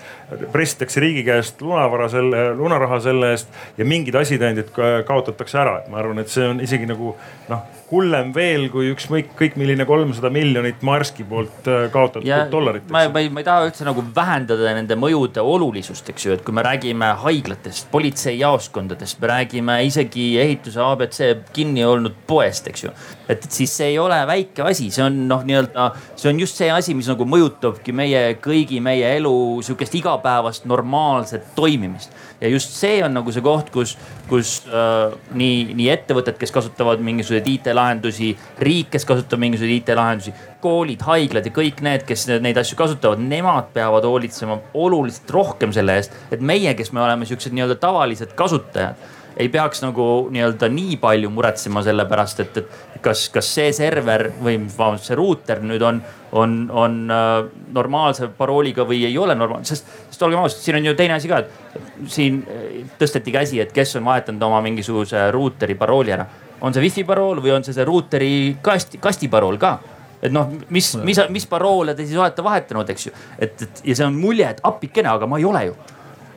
pressitakse 0.52 1.00
riigi 1.00 1.24
käest 1.24 1.62
lunavara 1.64 2.08
selle, 2.12 2.50
lunaraha 2.58 3.00
selle 3.00 3.32
eest 3.36 3.48
ja 3.78 3.84
mingid 3.88 4.14
asitõendid 4.20 4.72
kaotatakse 5.08 5.58
ära, 5.58 5.78
et 5.80 5.88
ma 5.88 6.02
arvan, 6.02 6.20
et 6.20 6.32
see 6.32 6.46
on 6.48 6.60
isegi 6.64 6.88
nagu 6.88 7.16
noh 7.48 7.77
hullem 7.90 8.32
veel 8.36 8.66
kui 8.72 8.90
ükskõik 8.92 9.30
kõik 9.38 9.56
milline 9.60 9.86
kolmsada 9.88 10.30
miljonit 10.32 10.82
Marski 10.84 11.24
poolt 11.28 11.68
äh, 11.70 11.86
kaotatud 11.92 12.26
ja 12.28 12.42
dollarit. 12.50 12.88
ma, 12.92 13.06
ma 13.12 13.22
ei, 13.22 13.30
ma 13.32 13.42
ei 13.42 13.46
taha 13.46 13.68
üldse 13.68 13.86
nagu 13.88 14.04
vähendada 14.14 14.74
nende 14.76 14.98
mõjude 15.00 15.42
olulisust, 15.42 16.10
eks 16.12 16.26
ju, 16.26 16.36
et 16.36 16.44
kui 16.44 16.56
me 16.56 16.64
räägime 16.66 17.10
haiglatest, 17.22 17.88
politseijaoskondadest, 17.94 19.20
me 19.22 19.32
räägime 19.32 19.78
isegi 19.88 20.28
ehituse 20.42 20.82
abc 20.84 21.20
kinni 21.56 21.86
olnud 21.88 22.16
poest, 22.28 22.68
eks 22.68 22.84
ju. 22.84 22.94
et, 23.26 23.38
et 23.38 23.50
siis 23.52 23.72
see 23.80 23.92
ei 23.94 23.98
ole 24.02 24.20
väike 24.28 24.66
asi, 24.68 24.90
see 24.94 25.04
on 25.06 25.22
noh, 25.30 25.44
nii-öelda, 25.48 25.90
see 26.14 26.32
on 26.32 26.44
just 26.44 26.60
see 26.60 26.70
asi, 26.72 26.96
mis 26.98 27.08
nagu 27.08 27.28
mõjutabki 27.28 27.96
meie 27.96 28.24
kõigi 28.44 28.82
meie 28.84 29.16
elu 29.16 29.34
sihukest 29.64 29.96
igapäevast 30.02 30.68
normaalset 30.68 31.54
toimimist 31.56 32.12
ja 32.40 32.50
just 32.52 32.74
see 32.76 33.00
on 33.04 33.14
nagu 33.16 33.32
see 33.34 33.42
koht, 33.44 33.72
kus, 33.74 33.96
kus 34.30 34.54
äh, 34.68 35.16
nii, 35.38 35.74
nii 35.78 35.88
ettevõtted, 35.94 36.38
kes 36.40 36.54
kasutavad 36.54 37.02
mingisuguseid 37.04 37.50
IT-lahendusi, 37.54 38.32
riik, 38.64 38.92
kes 38.94 39.06
kasutab 39.08 39.42
mingisuguseid 39.42 39.82
IT-lahendusi, 39.82 40.34
koolid, 40.62 41.02
haiglad 41.06 41.46
ja 41.46 41.54
kõik 41.54 41.82
need, 41.86 42.06
kes 42.08 42.28
neid 42.42 42.58
asju 42.62 42.78
kasutavad, 42.78 43.22
nemad 43.22 43.72
peavad 43.74 44.06
hoolitsema 44.06 44.60
oluliselt 44.78 45.30
rohkem 45.34 45.74
selle 45.74 45.98
eest, 45.98 46.16
et 46.34 46.42
meie, 46.42 46.74
kes 46.78 46.92
me 46.94 47.04
oleme 47.04 47.28
siuksed 47.28 47.54
nii-öelda 47.54 47.78
tavalised 47.82 48.34
kasutajad 48.38 49.16
ei 49.38 49.48
peaks 49.48 49.82
nagu 49.84 50.04
nii-öelda 50.34 50.68
nii 50.72 50.96
palju 50.98 51.30
muretsema 51.30 51.82
selle 51.86 52.04
pärast, 52.10 52.40
et, 52.42 52.56
et 52.58 53.02
kas, 53.02 53.28
kas 53.30 53.50
see 53.54 53.70
server 53.76 54.28
või 54.42 54.56
vabandust, 54.64 55.10
see 55.10 55.18
ruuter 55.18 55.62
nüüd 55.62 55.84
on, 55.86 56.00
on, 56.32 56.56
on 56.74 56.96
äh, 57.14 57.36
normaalse 57.74 58.30
parooliga 58.38 58.86
või 58.88 59.04
ei 59.06 59.18
ole 59.18 59.36
normaalne, 59.38 59.68
sest, 59.68 59.92
sest 60.18 60.26
olgem 60.26 60.42
ausad, 60.42 60.62
siin 60.62 60.76
on 60.80 60.88
ju 60.88 60.94
teine 60.98 61.14
asi 61.14 61.28
ka, 61.30 61.38
et 61.38 62.10
siin 62.10 62.40
äh, 62.42 62.80
tõsteti 62.98 63.32
käsi, 63.34 63.60
et 63.62 63.70
kes 63.74 63.94
on 64.00 64.06
vahetanud 64.08 64.42
oma 64.42 64.58
mingisuguse 64.64 65.28
ruuteri 65.34 65.76
parooli 65.78 66.14
ära. 66.14 66.26
on 66.60 66.74
see 66.74 66.82
wifi 66.82 67.04
parool 67.06 67.38
või 67.38 67.52
on 67.54 67.64
see 67.64 67.74
see 67.74 67.84
ruuteri 67.86 68.56
kasti, 68.62 68.98
kasti 68.98 69.28
parool 69.30 69.58
ka? 69.62 69.78
Et 70.22 70.32
noh, 70.34 70.48
mis, 70.74 70.96
mis, 71.06 71.20
mis 71.30 71.46
paroole 71.46 71.94
te 71.94 72.02
siis 72.02 72.18
olete 72.18 72.42
vahetanud, 72.42 72.88
eks 72.90 73.06
ju. 73.06 73.12
et, 73.38 73.62
et 73.62 73.82
ja 73.84 73.94
see 73.94 74.06
on 74.06 74.18
mulje, 74.18 74.48
et 74.48 74.60
appikene, 74.66 75.08
aga 75.08 75.26
ma 75.30 75.38
ei 75.38 75.46
ole 75.46 75.64
ju. 75.68 75.76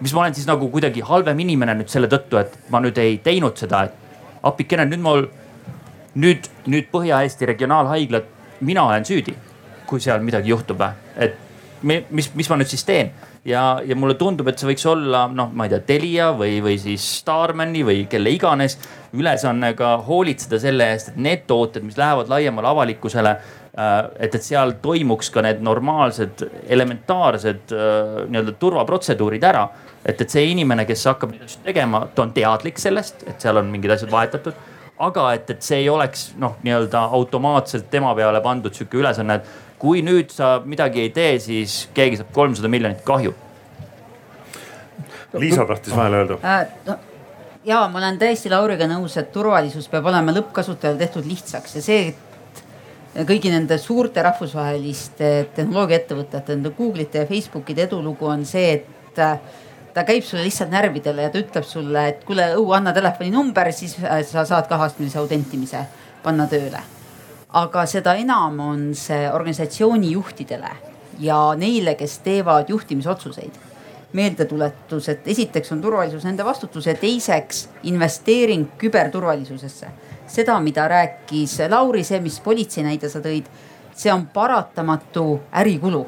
Mis 0.02 0.14
ma 0.14 0.22
olen 0.22 0.38
siis 0.38 0.46
nagu 0.46 0.70
kuidagi 0.70 1.02
halvem 1.02 1.40
inimene 1.42 1.74
nüüd 1.80 1.90
selle 1.90 2.10
tõttu, 2.10 2.38
et 2.38 2.54
ma 2.70 2.82
nüüd 2.82 2.98
ei 3.02 3.18
teinud 3.18 3.58
seda, 3.58 3.88
et 3.90 4.46
appikene, 4.46 4.86
nüüd 4.86 5.02
mul, 5.02 5.26
nüüd, 6.22 6.46
nüüd 6.70 6.94
Põhja-Eesti 6.94 7.50
Regionaalhaiglad, 7.50 8.30
mina 8.62 8.86
olen 8.86 9.06
süüdi, 9.10 9.34
kui 9.90 10.02
seal 10.02 10.22
midagi 10.22 10.54
juhtub 10.54 10.78
või, 10.78 10.94
et 11.18 11.38
mis, 11.82 12.30
mis 12.38 12.50
ma 12.50 12.62
nüüd 12.62 12.70
siis 12.70 12.86
teen 12.86 13.10
ja, 13.46 13.82
ja 13.86 13.96
mulle 13.96 14.16
tundub, 14.20 14.48
et 14.52 14.60
see 14.60 14.70
võiks 14.70 14.86
olla 14.90 15.26
noh, 15.32 15.50
ma 15.54 15.66
ei 15.66 15.74
tea, 15.74 15.82
Telia 15.88 16.32
või, 16.38 16.60
või 16.64 16.78
siis 16.82 17.06
Starmani 17.22 17.86
või 17.88 18.06
kelle 18.12 18.34
iganes 18.34 18.78
ülesanne 19.18 19.74
ka 19.76 19.96
hoolitseda 20.08 20.60
selle 20.62 20.92
eest, 20.94 21.14
et 21.14 21.18
need 21.22 21.48
tooted, 21.50 21.84
mis 21.84 22.00
lähevad 22.00 22.32
laiemale 22.32 22.70
avalikkusele 22.72 23.36
Äh, 23.78 24.06
et, 24.20 24.34
et 24.36 24.44
seal 24.44 24.74
toimuks 24.84 25.30
ka 25.32 25.40
need 25.46 25.62
normaalsed, 25.64 26.42
elementaarsed 26.76 27.72
äh, 27.72 28.18
nii-öelda 28.28 28.58
turvaprotseduurid 28.60 29.46
ära. 29.48 29.70
et, 30.04 30.20
et 30.20 30.34
see 30.34 30.44
inimene, 30.52 30.84
kes 30.90 31.06
hakkab 31.08 31.32
neid 31.32 31.46
asju 31.46 31.62
tegema, 31.64 32.02
ta 32.16 32.26
on 32.26 32.34
teadlik 32.36 32.82
sellest, 32.82 33.24
et 33.30 33.40
seal 33.40 33.62
on 33.62 33.70
mingid 33.72 33.94
asjad 33.96 34.12
vahetatud. 34.12 34.58
aga 35.02 35.30
et, 35.38 35.50
et 35.50 35.64
see 35.64 35.80
ei 35.86 35.88
oleks 35.90 36.34
noh, 36.42 36.58
nii-öelda 36.66 37.06
automaatselt 37.16 37.88
tema 37.90 38.12
peale 38.16 38.42
pandud 38.44 38.76
sihuke 38.76 39.00
ülesanne, 39.00 39.40
et 39.40 39.71
kui 39.82 40.04
nüüd 40.06 40.30
sa 40.34 40.60
midagi 40.66 41.08
ei 41.08 41.14
tee, 41.14 41.38
siis 41.42 41.88
keegi 41.98 42.22
saab 42.22 42.34
kolmsada 42.36 42.70
miljonit 42.70 43.02
kahju. 43.06 43.34
Liisa 45.42 45.66
tahtis 45.66 45.96
vahele 45.96 46.22
öelda 46.22 46.38
äh,. 46.44 46.68
No 46.86 47.00
ja 47.66 47.88
ma 47.88 48.00
olen 48.00 48.18
täiesti 48.22 48.50
Lauriga 48.50 48.88
nõus, 48.90 49.16
et 49.20 49.32
turvalisus 49.34 49.88
peab 49.92 50.08
olema 50.10 50.34
lõppkasutajale 50.36 51.00
tehtud 51.04 51.28
lihtsaks 51.30 51.78
ja 51.78 51.84
see 51.86 52.12
kõigi 53.28 53.52
nende 53.52 53.78
suurte 53.82 54.24
rahvusvaheliste 54.24 55.32
tehnoloogiaettevõtete, 55.58 56.56
nende 56.56 56.72
Google'ite 56.78 57.26
ja 57.26 57.28
Facebookide 57.30 57.86
edulugu 57.90 58.30
on 58.32 58.46
see, 58.48 58.78
et 58.80 59.20
äh, 59.20 59.36
ta 59.94 60.06
käib 60.08 60.24
sulle 60.24 60.46
lihtsalt 60.48 60.72
närvidele 60.72 61.28
ja 61.28 61.34
ta 61.34 61.42
ütleb 61.42 61.68
sulle, 61.68 62.08
et 62.14 62.24
kuule, 62.28 62.54
õu, 62.56 62.72
anna 62.78 62.96
telefoninumber, 62.96 63.74
siis 63.76 63.98
äh, 64.00 64.22
sa 64.28 64.46
saad 64.48 64.72
kaheastmelise 64.72 65.20
autentimise 65.20 65.84
panna 66.24 66.48
tööle. 66.48 66.80
Aga 67.54 67.86
seda 67.86 68.16
enam 68.20 68.60
on 68.64 68.86
see 68.96 69.26
organisatsiooni 69.32 70.14
juhtidele 70.14 70.72
ja 71.20 71.42
neile, 71.58 71.96
kes 72.00 72.20
teevad 72.24 72.70
juhtimisotsuseid 72.72 73.60
meeldetuletus, 74.14 75.10
et 75.10 75.28
esiteks 75.28 75.72
on 75.72 75.82
turvalisus 75.82 76.26
nende 76.28 76.44
vastutus 76.46 76.88
ja 76.88 76.96
teiseks 77.00 77.68
investeering 77.88 78.68
küberturvalisusesse. 78.80 79.92
Seda, 80.28 80.58
mida 80.64 80.88
rääkis 80.88 81.58
Lauri, 81.70 82.04
see, 82.08 82.20
mis 82.24 82.40
politsei 82.44 82.84
näide 82.84 83.10
sa 83.12 83.22
tõid, 83.24 83.48
see 83.96 84.12
on 84.12 84.26
paratamatu 84.34 85.26
ärikulu. 85.62 86.02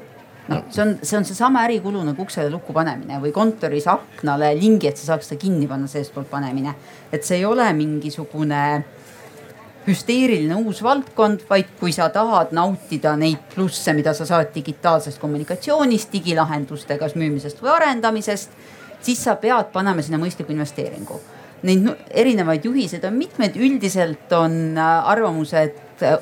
Noh, 0.52 0.66
see 0.68 0.84
on, 0.84 0.98
see 1.00 1.16
on 1.16 1.24
seesama 1.24 1.62
ärikulu 1.64 2.02
nagu 2.04 2.26
uksele 2.26 2.52
lukku 2.52 2.76
panemine 2.76 3.22
või 3.24 3.32
kontoris 3.32 3.88
aknale 3.88 4.50
lingi, 4.60 4.89
et 4.89 5.00
sa 5.00 5.14
saaks 5.14 5.32
seda 5.32 5.39
kinni 5.39 5.70
panna 5.72 5.88
seestpoolt 5.88 6.28
panemine. 6.32 6.76
et 7.12 7.24
see 7.24 7.38
ei 7.38 7.46
ole 7.46 7.70
mingisugune 7.74 8.84
hüsteeriline 9.88 10.56
uus 10.64 10.80
valdkond, 10.84 11.44
vaid 11.50 11.74
kui 11.80 11.92
sa 11.92 12.10
tahad 12.14 12.54
nautida 12.56 13.18
neid 13.20 13.42
plusse, 13.56 13.94
mida 13.94 14.14
sa 14.14 14.26
saad 14.26 14.54
digitaalsest 14.56 15.20
kommunikatsioonist, 15.20 16.12
digilahenduste 16.14 16.98
kas 17.02 17.18
müümisest 17.20 17.60
või 17.64 17.74
arendamisest, 17.76 18.56
siis 19.04 19.24
sa 19.24 19.36
pead 19.36 19.74
panema 19.76 20.02
sinna 20.02 20.22
mõistliku 20.22 20.56
investeeringu 20.56 21.20
neid 21.68 21.88
erinevaid 22.12 22.66
juhiseid 22.68 23.06
on 23.08 23.18
mitmeid, 23.18 23.58
üldiselt 23.60 24.32
on 24.36 24.78
äh, 24.78 25.12
arvamus, 25.14 25.54
et 25.56 26.04
äh, 26.04 26.18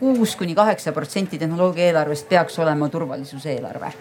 kuus 0.00 0.34
kuni 0.36 0.54
kaheksa 0.58 0.92
protsenti 0.96 1.38
tehnoloogia 1.38 1.90
eelarvest 1.90 2.28
peaks 2.28 2.58
olema 2.58 2.88
turvalisuse 2.90 3.52
eelarve. 3.54 3.92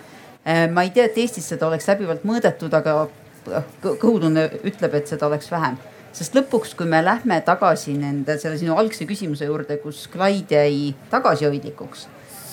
Äh, 0.48 0.66
ma 0.72 0.86
ei 0.86 0.94
tea, 0.96 1.10
et 1.10 1.18
Eestis 1.22 1.50
seda 1.54 1.70
oleks 1.70 1.88
läbivalt 1.92 2.26
mõõdetud, 2.28 2.74
aga 2.74 2.96
kõhutunne 3.82 4.50
ütleb, 4.68 4.98
et 4.98 5.10
seda 5.10 5.30
oleks 5.30 5.50
vähem. 5.52 5.78
Sest 6.20 6.36
lõpuks, 6.36 6.76
kui 6.76 6.88
me 6.90 7.00
lähme 7.06 7.40
tagasi 7.48 7.96
nende 7.96 8.36
selle 8.42 8.60
sinu 8.60 8.76
algse 8.80 9.08
küsimuse 9.08 9.48
juurde, 9.48 9.80
kus 9.80 10.04
Clyde 10.12 10.66
jäi 10.66 10.90
tagasihoidlikuks, 11.12 12.08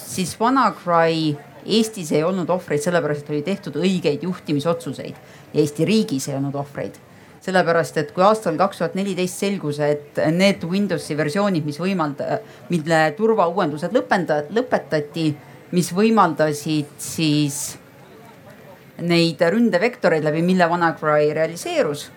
siis 0.06 0.36
WannaCry 0.40 1.34
Eestis 1.66 2.12
ei 2.14 2.22
olnud 2.22 2.46
ohvreid 2.54 2.78
sellepärast, 2.78 3.24
et 3.24 3.32
oli 3.34 3.42
tehtud 3.42 3.74
õigeid 3.80 4.22
juhtimisotsuseid 4.22 5.16
Eesti 5.58 5.88
riigis 5.88 6.28
ei 6.30 6.36
olnud 6.38 6.54
ohvreid 6.54 7.00
sellepärast 7.46 7.98
et 8.00 8.12
kui 8.14 8.24
aastal 8.26 8.56
kaks 8.58 8.80
tuhat 8.80 8.94
neliteist 8.98 9.42
selgus, 9.42 9.78
et 9.82 10.18
need 10.34 10.64
Windowsi 10.66 11.16
versioonid, 11.18 11.66
mis 11.66 11.78
võimalda-, 11.78 12.40
mille 12.72 13.00
turvauuendused 13.18 13.94
lõpenda-, 13.94 14.42
lõpetati, 14.54 15.28
mis 15.76 15.90
võimaldasid 15.94 16.96
siis 17.02 17.60
neid 19.06 19.42
ründevektoreid 19.52 20.24
läbi, 20.26 20.42
mille 20.46 20.66
WannaCry 20.70 21.32
realiseerus. 21.36 22.08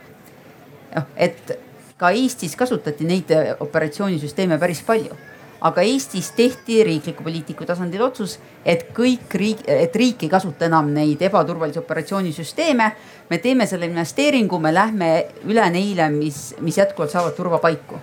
Noh, 0.96 1.10
et 1.16 1.58
ka 2.00 2.14
Eestis 2.16 2.56
kasutati 2.56 3.08
neid 3.08 3.32
operatsioonisüsteeme 3.60 4.60
päris 4.60 4.82
palju 4.88 5.18
aga 5.62 5.82
Eestis 5.84 6.32
tehti 6.32 6.84
riikliku 6.84 7.24
poliitiku 7.24 7.66
tasandil 7.68 8.02
otsus, 8.06 8.38
et 8.66 8.86
kõik 8.96 9.34
riik, 9.36 9.64
et 9.68 9.96
riik 9.96 10.24
ei 10.24 10.32
kasuta 10.32 10.70
enam 10.70 10.94
neid 10.94 11.22
ebaturvalisi 11.22 11.80
operatsioonisüsteeme. 11.80 12.92
me 13.30 13.38
teeme 13.38 13.68
selle 13.68 13.86
investeeringu, 13.86 14.60
me 14.60 14.74
lähme 14.74 15.26
üle 15.46 15.70
neile, 15.70 16.10
mis, 16.10 16.56
mis 16.60 16.78
jätkuvalt 16.78 17.12
saavad 17.12 17.36
turvapaiku. 17.36 18.00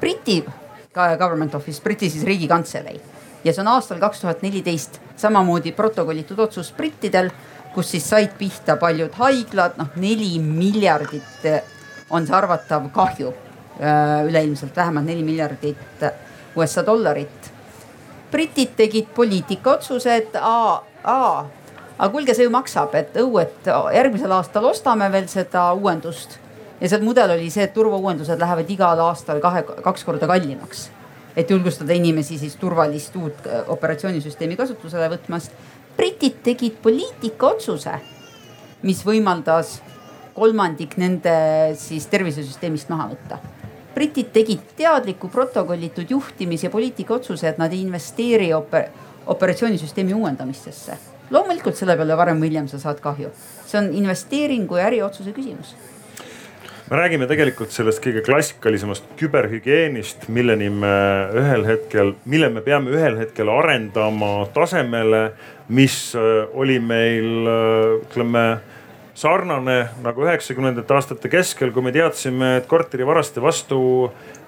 Briti 0.00 0.44
government 0.94 1.54
office, 1.54 1.82
Briti 1.82 2.10
siis 2.10 2.24
riigikantselei 2.24 3.00
ja 3.44 3.52
see 3.52 3.60
on 3.60 3.68
aastal 3.68 3.98
kaks 4.00 4.20
tuhat 4.20 4.42
neliteist 4.42 5.00
samamoodi 5.20 5.72
protokollitud 5.72 6.38
otsus 6.38 6.72
brittidel, 6.72 7.30
kus 7.74 7.90
siis 7.90 8.06
said 8.08 8.36
pihta 8.38 8.76
paljud 8.80 9.12
haiglad, 9.18 9.76
noh 9.76 9.90
neli 9.96 10.38
miljardit 10.38 11.48
on 12.10 12.26
see 12.26 12.36
arvatav 12.36 12.90
kahju 12.92 13.32
üleilmselt 14.28 14.76
vähemalt 14.76 15.06
neli 15.06 15.22
miljardit 15.22 16.04
USA 16.56 16.86
dollarit. 16.86 17.52
britid 18.30 18.68
tegid 18.76 19.06
poliitikaotsuse, 19.14 20.16
et 20.16 20.36
aa, 20.40 20.84
aa, 21.04 21.50
aga 21.98 22.08
kuulge, 22.10 22.34
see 22.34 22.46
ju 22.46 22.50
maksab, 22.50 22.94
et 22.98 23.14
õu, 23.22 23.38
et 23.42 23.68
järgmisel 23.94 24.32
aastal 24.34 24.66
ostame 24.66 25.06
veel 25.12 25.28
seda 25.30 25.68
uuendust. 25.72 26.38
ja 26.80 26.88
see 26.90 27.00
mudel 27.02 27.30
oli 27.36 27.50
see, 27.50 27.64
et 27.64 27.74
turvauuendused 27.74 28.40
lähevad 28.40 28.70
igal 28.70 29.00
aastal 29.06 29.40
kahe, 29.40 29.62
kaks 29.62 30.04
korda 30.04 30.26
kallimaks. 30.26 30.90
et 31.36 31.50
julgustada 31.50 31.92
inimesi 31.92 32.38
siis 32.38 32.56
turvalist 32.56 33.16
uut 33.16 33.46
äh, 33.46 33.62
operatsioonisüsteemi 33.68 34.56
kasutusele 34.56 35.08
võtmast. 35.16 35.52
britid 35.96 36.42
tegid 36.42 36.78
poliitikaotsuse, 36.82 37.98
mis 38.82 39.06
võimaldas 39.06 39.80
kolmandik 40.34 40.96
nende 41.00 41.34
siis 41.78 42.06
tervisesüsteemist 42.10 42.90
maha 42.92 43.12
võtta 43.14 43.38
britid 43.94 44.32
tegid 44.34 44.74
teadliku 44.76 45.28
protokollitud 45.28 46.10
juhtimis- 46.10 46.64
ja 46.64 46.70
poliitikaotsuse, 46.70 47.48
et 47.48 47.58
nad 47.58 47.72
ei 47.72 47.82
investeeri 47.86 48.52
oper 48.54 48.90
operatsioonisüsteemi 49.26 50.14
uuendamistesse. 50.14 50.98
loomulikult 51.30 51.76
selle 51.76 51.96
peale 51.96 52.16
varem 52.16 52.40
või 52.40 52.50
hiljem 52.50 52.68
sa 52.68 52.78
saad 52.78 53.00
kahju. 53.00 53.30
see 53.66 53.78
on 53.78 53.94
investeeringu 53.94 54.76
ja 54.76 54.86
äriotsuse 54.86 55.32
küsimus 55.32 55.74
me 56.90 56.96
räägime 56.96 57.26
tegelikult 57.26 57.70
sellest 57.72 58.02
kõige 58.04 58.20
klassikalisemast 58.20 59.04
küberhügieenist, 59.16 60.28
milleni 60.28 60.68
me 60.68 60.92
ühel 61.32 61.64
hetkel, 61.64 62.14
mille 62.24 62.48
me 62.48 62.60
peame 62.60 62.90
ühel 62.90 63.16
hetkel 63.18 63.48
arendama 63.48 64.46
tasemele, 64.54 65.32
mis 65.68 66.14
äh, 66.14 66.44
oli 66.52 66.78
meil 66.78 67.48
äh, 67.48 68.02
ütleme 68.02 68.60
sarnane 69.14 69.88
nagu 70.02 70.26
üheksakümnendate 70.26 70.94
aastate 70.96 71.30
keskel, 71.30 71.72
kui 71.74 71.84
me 71.86 71.92
teadsime, 71.94 72.56
et 72.60 72.66
korterivaraste 72.70 73.42
vastu 73.42 73.80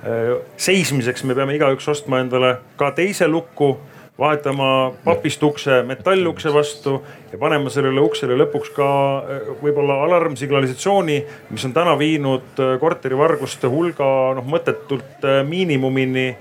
äh, 0.02 0.32
seismiseks 0.60 1.24
me 1.26 1.36
peame 1.38 1.54
igaüks 1.58 1.86
ostma 1.92 2.20
endale 2.24 2.56
ka 2.80 2.90
teise 2.96 3.28
luku 3.30 3.76
vahetama 4.16 4.68
papist 5.04 5.42
ukse 5.44 5.82
metallukse 5.86 6.50
vastu 6.54 6.96
ja 7.30 7.38
panema 7.38 7.70
sellele 7.70 8.00
uksele 8.02 8.38
lõpuks 8.42 8.74
ka 8.74 8.90
äh, 9.22 9.48
võib-olla 9.62 10.00
alarmsignalisatsiooni, 10.08 11.18
mis 11.52 11.66
on 11.68 11.76
täna 11.76 11.94
viinud 12.00 12.58
äh, 12.58 12.74
korterivarguste 12.82 13.70
hulga 13.70 14.12
noh 14.38 14.50
mõttetult 14.50 15.26
miinimumini 15.46 16.32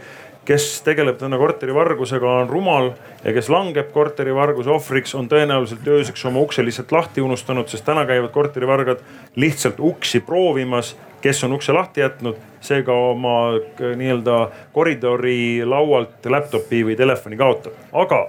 kes 0.46 0.82
tegeleb 0.86 1.18
täna 1.18 1.38
korterivargusega, 1.42 2.32
on 2.44 2.50
rumal 2.50 2.92
ja 3.24 3.34
kes 3.34 3.50
langeb 3.50 3.90
korterivarguse 3.94 4.70
ohvriks, 4.70 5.16
on 5.18 5.30
tõenäoliselt 5.30 5.88
ööseks 5.90 6.26
oma 6.30 6.44
ukse 6.46 6.66
lihtsalt 6.66 6.92
lahti 6.94 7.24
unustanud, 7.26 7.70
sest 7.72 7.86
täna 7.86 8.06
käivad 8.06 8.30
korterivargad 8.34 9.02
lihtsalt 9.42 9.80
uksi 9.82 10.22
proovimas, 10.26 10.94
kes 11.22 11.44
on 11.48 11.56
ukse 11.58 11.74
lahti 11.74 12.04
jätnud, 12.04 12.38
seega 12.62 12.94
oma 12.94 13.36
nii-öelda 13.80 14.40
koridori 14.74 15.66
laualt 15.66 16.30
laptop'i 16.30 16.84
või 16.86 16.98
telefoni 16.98 17.38
kaotab. 17.38 17.74
aga 17.94 18.28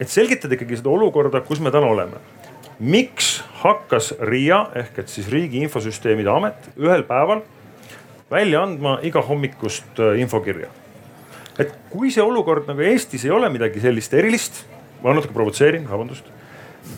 et 0.00 0.08
selgitada 0.08 0.56
ikkagi 0.56 0.80
seda 0.80 0.92
olukorda, 0.92 1.40
kus 1.40 1.60
me 1.60 1.72
täna 1.72 1.88
oleme. 1.88 2.20
miks 2.80 3.42
hakkas 3.60 4.14
RIA 4.20 4.66
ehk 4.74 4.98
et 4.98 5.08
siis 5.08 5.28
Riigi 5.28 5.60
Infosüsteemide 5.64 6.30
Amet 6.32 6.70
ühel 6.76 7.02
päeval 7.04 7.42
välja 8.30 8.62
andma 8.62 8.98
igahommikust 9.02 10.00
äh, 10.00 10.20
infokirja 10.20 10.68
et 11.60 11.72
kui 11.92 12.10
see 12.12 12.24
olukord 12.24 12.68
nagu 12.70 12.84
Eestis 12.84 13.26
ei 13.26 13.34
ole 13.34 13.50
midagi 13.52 13.82
sellist 13.82 14.14
erilist, 14.16 14.62
ma 15.02 15.14
natuke 15.16 15.34
provotseerin, 15.36 15.86
vabandust. 15.88 16.24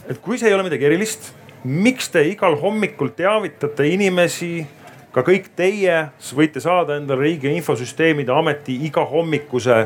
et 0.08 0.18
kui 0.22 0.38
see 0.38 0.50
ei 0.50 0.54
ole 0.54 0.66
midagi 0.66 0.86
erilist, 0.86 1.32
miks 1.64 2.10
te 2.10 2.22
igal 2.26 2.56
hommikul 2.60 3.12
teavitate 3.16 3.86
inimesi, 3.90 4.62
ka 5.12 5.24
kõik 5.26 5.50
teie 5.58 5.98
võite 6.34 6.62
saada 6.62 6.96
endale 6.98 7.26
riigi 7.26 7.50
infosüsteemide 7.58 8.32
ameti 8.34 8.78
igahommikuse 8.88 9.82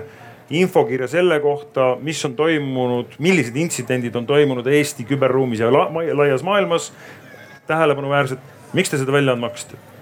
infokirja 0.57 1.09
selle 1.11 1.41
kohta, 1.43 1.97
mis 2.01 2.21
on 2.29 2.37
toimunud, 2.39 3.17
millised 3.19 3.57
intsidendid 3.59 4.15
on 4.17 4.29
toimunud 4.29 4.67
Eesti 4.71 5.09
küberruumis 5.09 5.65
ja 5.65 5.73
la 5.73 5.89
laias 5.91 6.45
maailmas. 6.47 6.93
tähelepanuväärsed, 7.67 8.39
miks 8.73 8.91
te 8.91 8.99
seda 8.99 9.13
välja 9.13 9.33
andma 9.33 9.49
hakkasite? 9.49 9.96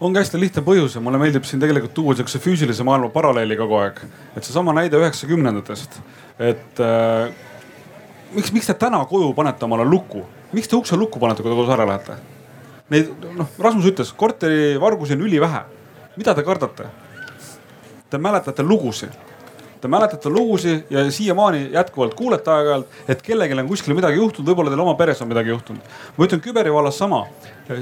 Ongi 0.00 0.20
hästi 0.20 0.40
lihtne 0.40 0.62
põhjus 0.66 0.96
ja 0.96 1.02
mulle 1.02 1.18
meeldib 1.20 1.46
siin 1.48 1.60
tegelikult 1.62 1.94
tuua 1.96 2.14
sihukese 2.16 2.40
füüsilise 2.42 2.86
maailma 2.86 3.10
paralleeli 3.14 3.56
kogu 3.58 3.78
aeg. 3.80 4.00
et 4.36 4.44
seesama 4.44 4.74
näide 4.76 4.98
üheksakümnendatest, 5.00 6.00
et 6.38 6.82
äh, 6.82 7.30
miks, 8.34 8.52
miks 8.52 8.70
te 8.70 8.74
täna 8.78 9.04
koju 9.10 9.32
panete 9.34 9.66
omale 9.66 9.86
luku, 9.88 10.24
miks 10.52 10.68
te 10.68 10.76
ukse 10.76 10.96
lukku 10.96 11.18
panete, 11.18 11.42
kui 11.42 11.50
te 11.50 11.58
kodus 11.58 11.74
ära 11.74 11.86
lähete? 11.88 12.18
Neid 12.88 13.10
noh, 13.36 13.48
Rasmus 13.60 13.90
ütles, 13.90 14.14
korterivargusi 14.16 15.18
on 15.18 15.26
ülivähe. 15.26 15.64
mida 16.16 16.34
te 16.34 16.42
kardate? 16.42 16.86
Te 18.10 18.18
mäletate 18.18 18.62
lugusid 18.62 19.27
Te 19.80 19.88
mäletate 19.88 20.28
lugusid 20.28 20.90
ja 20.90 21.04
siiamaani 21.10 21.68
jätkuvalt 21.72 22.14
kuulete 22.18 22.50
aeg-ajalt, 22.50 22.96
et 23.08 23.20
kellelgi 23.22 23.54
on 23.60 23.68
kuskil 23.68 23.94
midagi 23.94 24.18
juhtunud, 24.18 24.48
võib-olla 24.50 24.72
teil 24.72 24.82
oma 24.82 24.94
peres 24.98 25.22
on 25.22 25.30
midagi 25.30 25.52
juhtunud. 25.52 25.92
ma 26.16 26.26
ütlen 26.26 26.42
küberi 26.42 26.72
vallas 26.74 26.98
sama. 26.98 27.26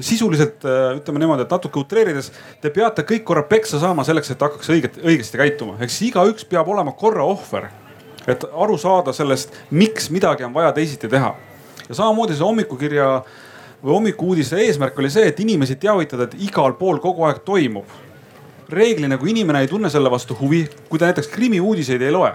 sisuliselt 0.01 0.65
äh, 0.65 0.97
ütleme 0.99 1.23
niimoodi, 1.23 1.43
et 1.43 1.51
natuke 1.51 1.79
utreerides, 1.81 2.33
te 2.61 2.71
peate 2.71 3.03
kõik 3.03 3.25
korra 3.25 3.43
peksa 3.43 3.81
saama 3.81 4.05
selleks, 4.05 4.31
et 4.31 4.41
hakkaks 4.41 4.69
õiget, 4.69 5.01
õigesti 5.01 5.41
käituma. 5.41 5.79
ehk 5.81 5.91
siis 5.91 6.11
igaüks 6.11 6.45
peab 6.45 6.69
olema 6.69 6.93
korra 6.93 7.25
ohver, 7.25 7.71
et 8.27 8.45
aru 8.45 8.77
saada 8.79 9.13
sellest, 9.13 9.55
miks 9.71 10.11
midagi 10.11 10.45
on 10.45 10.55
vaja 10.55 10.73
teisiti 10.73 11.09
teha. 11.09 11.35
ja 11.89 11.95
samamoodi 11.95 12.37
see 12.37 12.45
hommikukirja 12.45 13.23
või 13.83 13.93
hommikuudiste 13.93 14.57
eesmärk 14.57 14.99
oli 14.99 15.11
see, 15.11 15.29
et 15.29 15.41
inimesi 15.41 15.77
teavitada, 15.77 16.25
et 16.25 16.37
igal 16.45 16.75
pool 16.75 16.99
kogu 16.99 17.25
aeg 17.25 17.41
toimub 17.45 17.89
reeglina, 18.69 19.19
kui 19.19 19.31
inimene 19.31 19.63
ei 19.65 19.71
tunne 19.71 19.91
selle 19.91 20.11
vastu 20.11 20.37
huvi, 20.41 20.65
kui 20.89 20.99
ta 20.99 21.09
näiteks 21.11 21.31
krimiuudiseid 21.33 22.03
ei 22.03 22.13
loe. 22.15 22.33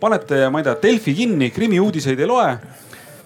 panete, 0.00 0.48
ma 0.50 0.58
ei 0.58 0.64
tea, 0.66 0.76
Delfi 0.82 1.14
kinni, 1.14 1.50
krimiuudiseid 1.50 2.20
ei 2.20 2.26
loe. 2.26 2.56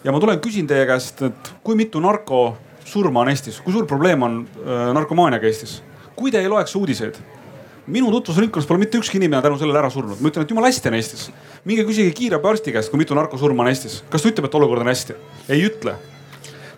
ja 0.05 0.12
ma 0.12 0.20
tulen 0.20 0.41
küsin 0.41 0.66
teie 0.66 0.87
käest, 0.87 1.22
et 1.22 1.53
kui 1.64 1.76
mitu 1.76 2.01
narkosurma 2.01 3.20
on 3.20 3.30
Eestis, 3.30 3.61
kui 3.61 3.72
suur 3.72 3.87
probleem 3.87 4.22
on 4.22 4.43
äh, 4.45 4.93
narkomaaniaga 4.95 5.47
Eestis? 5.47 5.82
kui 6.16 6.30
te 6.32 6.41
ei 6.41 6.49
loeks 6.49 6.74
uudiseid, 6.76 7.16
minu 7.87 8.11
tutvusringkonnas 8.11 8.66
pole 8.66 8.80
mitte 8.80 8.99
ükski 8.99 9.20
inimene 9.20 9.43
tänu 9.43 9.59
sellele 9.59 9.78
ära 9.78 9.91
surnud. 9.91 10.20
ma 10.20 10.32
ütlen, 10.32 10.43
et 10.43 10.51
jumala 10.51 10.72
hästi 10.72 10.91
on 10.91 10.99
Eestis. 10.99 11.30
minge 11.64 11.87
küsige 11.87 12.12
kiirabiarsti 12.12 12.72
käest, 12.72 12.91
kui 12.91 12.99
mitu 12.99 13.14
narkosurma 13.14 13.62
on 13.62 13.70
Eestis. 13.70 14.03
kas 14.11 14.22
ta 14.22 14.34
ütleb, 14.34 14.51
et 14.51 14.55
olukord 14.55 14.82
on 14.82 14.91
hästi? 14.91 15.14
ei 15.49 15.64
ütle 15.70 15.97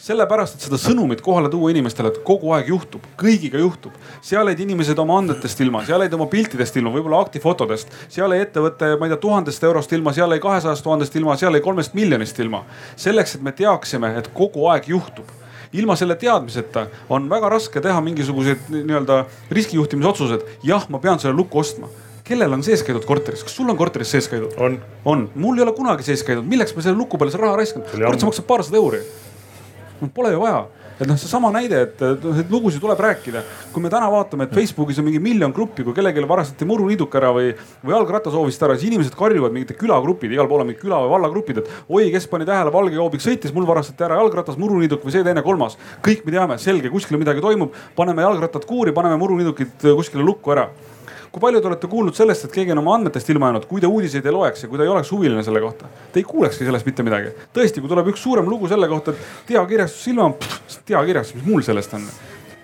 sellepärast, 0.09 0.56
et 0.56 0.66
seda 0.66 0.78
sõnumit 0.80 1.20
kohale 1.24 1.50
tuua 1.52 1.72
inimestele, 1.72 2.12
et 2.12 2.20
kogu 2.26 2.52
aeg 2.56 2.70
juhtub, 2.72 3.04
kõigiga 3.20 3.61
juhtub. 3.61 3.96
seal 4.24 4.48
jäid 4.48 4.62
inimesed 4.64 4.98
oma 4.98 5.18
andetest 5.20 5.61
ilma, 5.64 5.84
seal 5.86 6.04
jäid 6.04 6.14
oma 6.16 6.28
piltidest 6.32 6.76
ilma, 6.80 6.92
võib-olla 6.94 7.20
aktifotodest, 7.26 7.92
seal 8.12 8.32
jäi 8.34 8.46
ettevõte, 8.46 8.94
ma 8.98 9.09
ei 9.09 9.14
tea, 9.14 9.20
tuhandest 9.24 9.68
eurost 9.68 9.92
ilma, 9.92 10.14
seal 10.16 10.32
jäi 10.34 10.42
kahesajast 10.44 10.86
tuhandest 10.86 11.16
ilma, 11.20 11.36
seal 11.40 11.56
jäi 11.56 11.64
kolmest 11.64 11.94
miljonist 11.98 12.40
ilma. 12.44 12.64
selleks, 12.96 13.36
et 13.36 13.44
me 13.44 13.52
teaksime, 13.52 14.14
et 14.18 14.32
kogu 14.34 14.66
aeg 14.72 14.88
juhtub 14.88 15.28
ilma 15.72 15.96
selle 16.00 16.16
teadmiseta 16.16 16.86
on 17.12 17.28
väga 17.28 17.48
raske 17.52 17.80
teha 17.84 18.00
mingisuguseid 18.00 18.70
nii-öelda 18.72 19.24
riskijuhtimisotsused. 19.52 20.46
jah, 20.62 20.86
ma 20.88 20.98
pean 20.98 21.20
selle 21.20 21.36
lukku 21.36 21.61
ostma 21.61 21.90
kellel 22.28 22.52
on 22.52 22.62
sees 22.64 22.82
käidud 22.84 23.06
korteris, 23.09 23.42
kas 23.44 23.54
sul 23.56 23.68
on 23.68 23.76
korteris 23.76 24.11
sees 24.12 24.28
käidud? 24.28 24.56
on. 24.56 24.80
on, 25.04 25.30
mul 25.34 25.61
ei 25.61 25.64
ole 25.64 25.72
kunagi 25.76 26.04
sees 26.04 26.24
käidud, 26.24 26.44
milleks 26.48 26.74
ma 26.76 26.84
selle 26.84 26.96
luku 26.96 27.20
peale 27.20 27.32
seda 27.32 27.46
raha 27.46 27.61
raiskan? 27.61 27.84
kurat, 27.88 28.20
see 28.20 28.28
maksab 28.28 28.48
paarsada 28.48 28.80
euri 28.80 29.00
no 30.01 30.11
pole 30.14 30.32
ju 30.32 30.42
vaja. 30.42 30.66
et 30.99 31.07
noh, 31.07 31.14
seesama 31.14 31.53
näide, 31.55 31.78
et 31.86 32.01
et 32.03 32.51
lugusid 32.51 32.80
tuleb 32.82 32.99
rääkida. 32.99 33.42
kui 33.72 33.82
me 33.82 33.90
täna 33.90 34.09
vaatame, 34.11 34.49
et 34.49 34.55
Facebookis 34.55 34.99
on 34.99 35.07
mingi 35.07 35.20
miljon 35.22 35.53
gruppi, 35.55 35.84
kui 35.86 35.94
kellelgi 35.94 36.24
varastati 36.28 36.66
muruniiduk 36.66 37.14
ära 37.14 37.30
või, 37.34 37.53
või 37.84 37.94
jalgratta 37.94 38.32
soovisid 38.34 38.66
ära, 38.66 38.74
siis 38.74 38.90
inimesed 38.90 39.14
karjuvad 39.14 39.55
mingite 39.55 39.78
külagrupid, 39.78 40.34
igal 40.34 40.51
pool 40.51 40.64
on 40.64 40.70
mingid 40.72 40.82
küla 40.82 40.99
või 41.05 41.14
vallagrupid, 41.14 41.62
et 41.62 41.70
oi, 41.88 42.11
kes 42.11 42.26
pani 42.26 42.49
tähele, 42.49 42.74
valge 42.74 42.99
joobik 42.99 43.22
sõitis, 43.22 43.55
mul 43.55 43.66
varastati 43.68 44.09
ära 44.09 44.18
jalgratas, 44.18 44.59
muruniiduk 44.59 45.07
või 45.07 45.14
see, 45.14 45.22
teine, 45.22 45.42
kolmas. 45.46 45.78
kõik 46.03 46.26
me 46.26 46.34
teame, 46.34 46.59
selge, 46.59 46.90
kuskil 46.90 47.18
midagi 47.22 47.44
toimub, 47.44 47.74
paneme 47.96 48.26
jalgrattad 48.26 48.66
kuuri, 48.66 48.92
paneme 48.92 49.20
muruniidukid 49.22 49.90
kuskile 49.94 50.26
lukku 50.26 50.57
ära 50.57 50.70
kui 51.33 51.43
palju 51.43 51.61
te 51.61 51.68
olete 51.70 51.91
kuulnud 51.91 52.16
sellest, 52.16 52.47
et 52.47 52.55
keegi 52.55 52.72
on 52.74 52.81
oma 52.83 52.95
andmetest 52.97 53.29
ilma 53.33 53.51
jäänud, 53.51 53.66
kui 53.68 53.83
te 53.83 53.91
uudiseid 53.91 54.26
ei 54.26 54.35
loeks 54.35 54.64
ja 54.64 54.70
kui 54.70 54.81
te 54.81 54.87
ei 54.87 54.93
oleks 54.93 55.12
huviline 55.12 55.45
selle 55.47 55.61
kohta? 55.64 55.91
Te 56.12 56.22
ei 56.22 56.26
kuulekski 56.29 56.68
sellest 56.68 56.89
mitte 56.89 57.05
midagi. 57.07 57.35
tõesti, 57.57 57.83
kui 57.85 57.91
tuleb 57.91 58.11
üks 58.14 58.24
suurem 58.24 58.49
lugu 58.49 58.68
selle 58.70 58.89
kohta, 58.89 59.12
et 59.12 59.47
teakirjastus 59.53 60.11
ilma, 60.14 60.33
teakirjastus, 60.89 61.39
mis 61.39 61.49
mul 61.49 61.64
sellest 61.66 61.95
on 61.99 62.09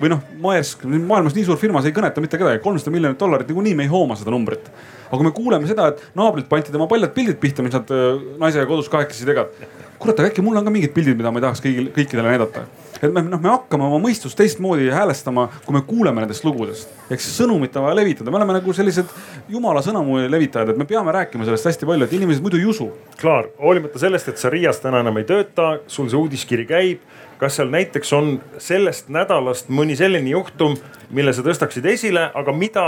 või 0.01 0.11
noh, 0.11 0.23
Maersk, 0.43 0.83
maailmas 0.85 1.37
nii 1.37 1.45
suur 1.47 1.59
firma, 1.61 1.81
see 1.83 1.93
ei 1.93 1.97
kõneta 1.97 2.23
mitte 2.23 2.39
kedagi, 2.41 2.61
kolmsada 2.65 2.91
miljonit 2.93 3.21
dollarit, 3.21 3.49
niikuinii 3.51 3.77
me 3.79 3.87
ei 3.87 3.93
hooma 3.93 4.17
seda 4.19 4.33
numbrit. 4.35 4.67
aga 5.07 5.19
kui 5.21 5.27
me 5.29 5.33
kuuleme 5.37 5.69
seda, 5.71 5.87
et 5.93 6.03
naabrilt 6.19 6.49
pandi 6.51 6.75
tema 6.75 6.89
paljad 6.91 7.13
pildid 7.15 7.39
pihta, 7.39 7.63
mis 7.63 7.77
nad 7.77 7.93
äh, 7.95 8.19
naisega 8.41 8.67
kodus 8.67 8.91
kahekesi 8.91 9.29
tegid. 9.29 9.69
kurat, 9.99 10.19
aga 10.19 10.33
äkki 10.33 10.43
mul 10.43 10.59
on 10.59 10.67
ka 10.67 10.75
mingid 10.75 10.93
pildid, 10.97 11.17
mida 11.17 11.31
ma 11.31 11.39
ei 11.39 11.47
tahaks 11.47 11.63
kõigil, 11.63 11.93
kõikidele 11.95 12.35
näidata 12.35 12.67
et 13.05 13.15
me 13.15 13.23
noh, 13.27 13.41
me 13.41 13.53
hakkame 13.53 13.87
oma 13.87 14.01
mõistust 14.03 14.39
teistmoodi 14.39 14.91
häälestama, 14.93 15.49
kui 15.67 15.77
me 15.77 15.83
kuuleme 15.87 16.25
nendest 16.25 16.45
lugudest. 16.47 16.91
ehk 17.11 17.21
siis 17.21 17.37
sõnumit 17.41 17.77
on 17.77 17.87
vaja 17.87 17.99
levitada, 18.01 18.31
me 18.31 18.41
oleme 18.41 18.59
nagu 18.59 18.77
sellised 18.77 19.11
jumala 19.49 19.83
sõnumi 19.85 20.29
levitajad, 20.31 20.73
et 20.73 20.81
me 20.81 20.89
peame 20.89 21.13
rääkima 21.13 21.45
sellest 21.45 21.71
hästi 21.71 21.89
palju, 21.89 22.09
et 22.09 22.17
inimesed 22.17 22.43
muidu 22.43 22.61
ei 22.61 22.69
usu. 22.71 22.91
Klaar, 23.21 23.51
hoolimata 23.61 24.01
sellest, 24.03 24.33
et 24.33 24.41
sa 24.41 24.53
Riias 24.53 24.81
täna 24.83 25.05
enam 25.05 25.21
ei 25.21 25.29
tööta, 25.29 25.79
sul 25.87 26.09
see 26.09 26.21
uudiskiri 26.21 26.67
käib 26.69 27.05
kas 27.39 27.57
seal 27.59 27.69
näiteks 27.69 28.13
on 28.17 28.29
sellest 28.63 29.11
nädalast 29.13 29.69
mõni 29.69 29.97
selline 29.99 30.31
juhtum, 30.31 30.77
mille 31.11 31.33
sa 31.35 31.43
tõstaksid 31.45 31.87
esile, 31.91 32.29
aga 32.35 32.55
mida 32.57 32.85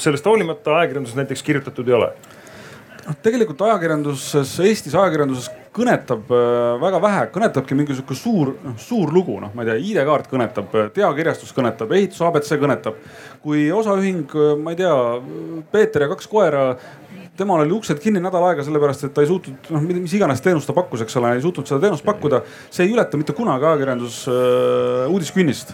sellest 0.00 0.26
hoolimata 0.26 0.80
ajakirjanduses 0.80 1.18
näiteks 1.18 1.42
kirjutatud 1.46 1.88
ei 1.88 1.96
ole? 1.96 2.10
Noh, 3.06 3.16
tegelikult 3.24 3.62
ajakirjanduses, 3.66 4.52
Eestis 4.66 4.94
ajakirjanduses 4.94 5.50
kõnetab 5.76 6.30
äh, 6.34 6.76
väga 6.82 7.00
vähe, 7.02 7.26
kõnetabki 7.34 7.76
mingi 7.78 7.96
sihuke 7.96 8.16
suur, 8.18 8.54
noh 8.64 8.78
suur 8.80 9.12
lugu, 9.14 9.38
noh, 9.42 9.52
ma 9.54 9.64
ei 9.64 9.70
tea, 9.70 9.78
ID-kaart 9.90 10.30
kõnetab, 10.30 10.74
teakirjastus 10.96 11.52
kõnetab, 11.56 11.92
ehitus 11.96 12.22
abc 12.26 12.50
kõnetab. 12.60 12.98
kui 13.42 13.70
osaühing, 13.72 14.26
äh, 14.34 14.56
ma 14.58 14.74
ei 14.74 14.80
tea, 14.80 14.96
Peeter 15.72 16.06
ja 16.06 16.10
kaks 16.10 16.28
koera 16.30 16.64
temal 17.40 17.62
oli 17.64 17.72
uksed 17.72 18.00
kinni 18.02 18.20
nädal 18.20 18.44
aega 18.50 18.64
sellepärast, 18.66 19.06
et 19.06 19.14
ta 19.16 19.22
ei 19.24 19.30
suutnud, 19.30 19.70
noh 19.72 19.86
mis 19.88 20.16
iganes 20.16 20.42
teenust 20.44 20.68
ta 20.68 20.76
pakkus, 20.76 21.04
eks 21.06 21.16
ole, 21.20 21.36
ei 21.36 21.44
suutnud 21.44 21.68
seda 21.68 21.80
teenust 21.86 22.04
pakkuda. 22.04 22.42
see 22.70 22.84
ei 22.84 22.92
ületa 22.92 23.20
mitte 23.20 23.36
kunagi 23.36 23.64
ajakirjandus 23.70 24.26
äh, 24.28 25.06
uudiskünnist. 25.12 25.72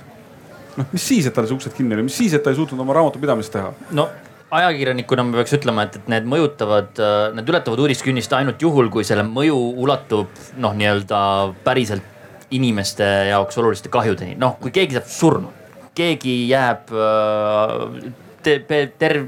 noh, 0.76 0.86
mis 0.92 1.08
siis, 1.08 1.26
et 1.26 1.34
tal 1.34 1.48
see 1.48 1.56
uksed 1.56 1.74
kinni 1.74 1.96
oli, 1.96 2.06
mis 2.06 2.16
siis, 2.16 2.36
et 2.36 2.44
ta 2.44 2.52
ei 2.52 2.60
suutnud 2.60 2.80
oma 2.84 2.94
raamatupidamist 3.00 3.52
teha? 3.56 3.72
no 3.90 4.10
ajakirjanikuna 4.54 5.24
ma 5.26 5.40
peaks 5.40 5.56
ütlema, 5.58 5.86
et, 5.86 5.98
et 5.98 6.10
need 6.10 6.26
mõjutavad, 6.30 6.92
äh, 7.02 7.14
need 7.36 7.48
ületavad 7.50 7.82
uudiskünnist 7.82 8.34
ainult 8.36 8.62
juhul, 8.62 8.90
kui 8.94 9.06
selle 9.06 9.26
mõju 9.26 9.56
ulatub 9.82 10.44
noh, 10.62 10.76
nii-öelda 10.76 11.22
päriselt 11.66 12.14
inimeste 12.54 13.06
jaoks 13.32 13.58
oluliste 13.58 13.90
kahjudeni. 13.90 14.36
noh, 14.38 14.54
kui 14.62 14.70
keegi 14.74 14.98
saab 14.98 15.10
surma, 15.10 15.50
keegi 15.98 16.36
jääb 16.52 16.94
äh, 16.94 18.12
te, 18.46 18.60
ter, 19.00 19.18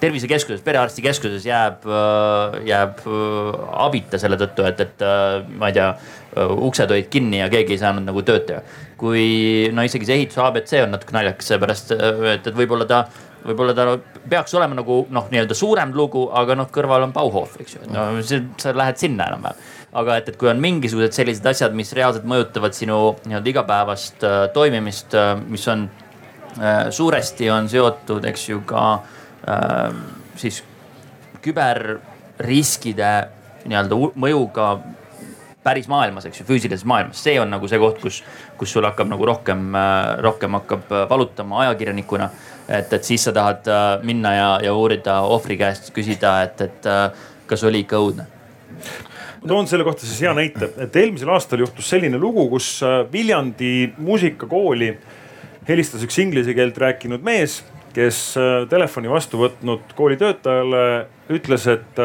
tervisekeskuses, 0.00 0.64
perearstikeskuses 0.64 1.44
jääb, 1.44 1.84
äh, 1.84 2.56
jääb 2.72 3.04
abita 3.76 4.20
selle 4.22 4.40
tõttu, 4.40 4.64
et, 4.68 4.80
et 4.80 5.06
ma 5.52 5.68
ei 5.68 5.76
tea, 5.76 5.92
uksed 6.36 6.90
olid 6.92 7.06
kinni 7.12 7.42
ja 7.42 7.52
keegi 7.52 7.76
ei 7.76 7.80
saanud 7.80 8.04
nagu 8.08 8.24
tööd 8.24 8.48
teha. 8.48 8.64
kui 8.96 9.68
no 9.76 9.84
isegi 9.84 10.08
see 10.08 10.14
ehituse 10.22 10.40
abc 10.40 10.72
on 10.80 10.94
natuke 10.96 11.12
naljakas, 11.12 11.48
seepärast 11.52 11.92
et, 11.92 12.46
et 12.48 12.56
võib-olla 12.56 12.88
ta 12.88 13.02
võib-olla 13.46 13.74
ta 13.76 13.86
peaks 14.28 14.54
olema 14.58 14.78
nagu 14.78 15.00
noh, 15.14 15.28
nii-öelda 15.32 15.56
suurem 15.56 15.94
lugu, 15.96 16.26
aga 16.34 16.56
noh, 16.58 16.70
kõrval 16.72 17.06
on 17.06 17.14
Bauhof, 17.14 17.56
eks 17.62 17.76
ju, 17.76 17.82
et 17.84 17.92
no 17.94 18.06
see, 18.26 18.42
sa 18.62 18.74
lähed 18.76 19.00
sinna 19.00 19.28
enam-vähem. 19.30 19.64
aga 19.96 20.16
et, 20.20 20.28
et 20.28 20.36
kui 20.36 20.50
on 20.50 20.60
mingisugused 20.60 21.14
sellised 21.16 21.46
asjad, 21.46 21.76
mis 21.76 21.92
reaalselt 21.96 22.26
mõjutavad 22.28 22.76
sinu 22.76 22.98
nii-öelda 23.24 23.52
igapäevast 23.52 24.26
äh, 24.26 24.42
toimimist 24.54 25.14
äh,, 25.16 25.32
mis 25.48 25.64
on 25.72 25.86
äh, 26.60 26.90
suuresti 26.90 27.50
on 27.54 27.70
seotud, 27.72 28.26
eks 28.28 28.48
ju, 28.50 28.60
ka 28.68 28.84
äh, 29.48 29.96
siis 30.36 30.62
küberriskide 31.46 33.14
nii-öelda 33.66 33.98
mõjuga 34.18 34.70
päris 35.66 35.88
maailmas, 35.90 36.28
eks 36.28 36.40
ju, 36.40 36.46
füüsilises 36.46 36.86
maailmas, 36.86 37.20
see 37.26 37.40
on 37.42 37.50
nagu 37.50 37.66
see 37.70 37.80
koht, 37.82 37.98
kus, 38.02 38.20
kus 38.58 38.74
sul 38.76 38.86
hakkab 38.86 39.10
nagu 39.10 39.26
rohkem, 39.26 39.68
äh, 39.74 40.12
rohkem 40.22 40.54
hakkab 40.60 40.92
äh, 40.92 41.06
valutama 41.10 41.64
ajakirjanikuna 41.64 42.28
et, 42.68 42.92
et 42.92 43.04
siis 43.04 43.22
sa 43.26 43.32
tahad 43.34 43.68
äh, 43.70 43.84
minna 44.06 44.32
ja, 44.34 44.48
ja 44.64 44.74
uurida 44.74 45.20
ohvri 45.26 45.58
käest, 45.60 45.92
küsida, 45.94 46.40
et, 46.46 46.60
et 46.66 46.88
äh, 46.90 47.28
kas 47.46 47.64
oli 47.66 47.84
ikka 47.84 48.00
õudne 48.02 48.26
ma 49.40 49.50
toon 49.52 49.68
selle 49.70 49.86
kohta 49.86 50.06
siis 50.06 50.24
hea 50.26 50.32
näite, 50.34 50.72
et 50.82 50.96
eelmisel 50.98 51.30
aastal 51.34 51.62
juhtus 51.62 51.88
selline 51.92 52.18
lugu, 52.18 52.48
kus 52.50 52.80
äh, 52.82 53.04
Viljandi 53.12 53.92
muusikakooli 53.98 54.90
helistas 55.68 56.02
üks 56.06 56.18
inglise 56.22 56.54
keelt 56.54 56.78
rääkinud 56.78 57.24
mees, 57.26 57.60
kes 57.96 58.36
telefoni 58.68 59.08
vastu 59.08 59.38
võtnud 59.40 59.94
kooli 59.96 60.18
töötajale 60.20 60.82
ütles, 61.32 61.64
et 61.72 62.00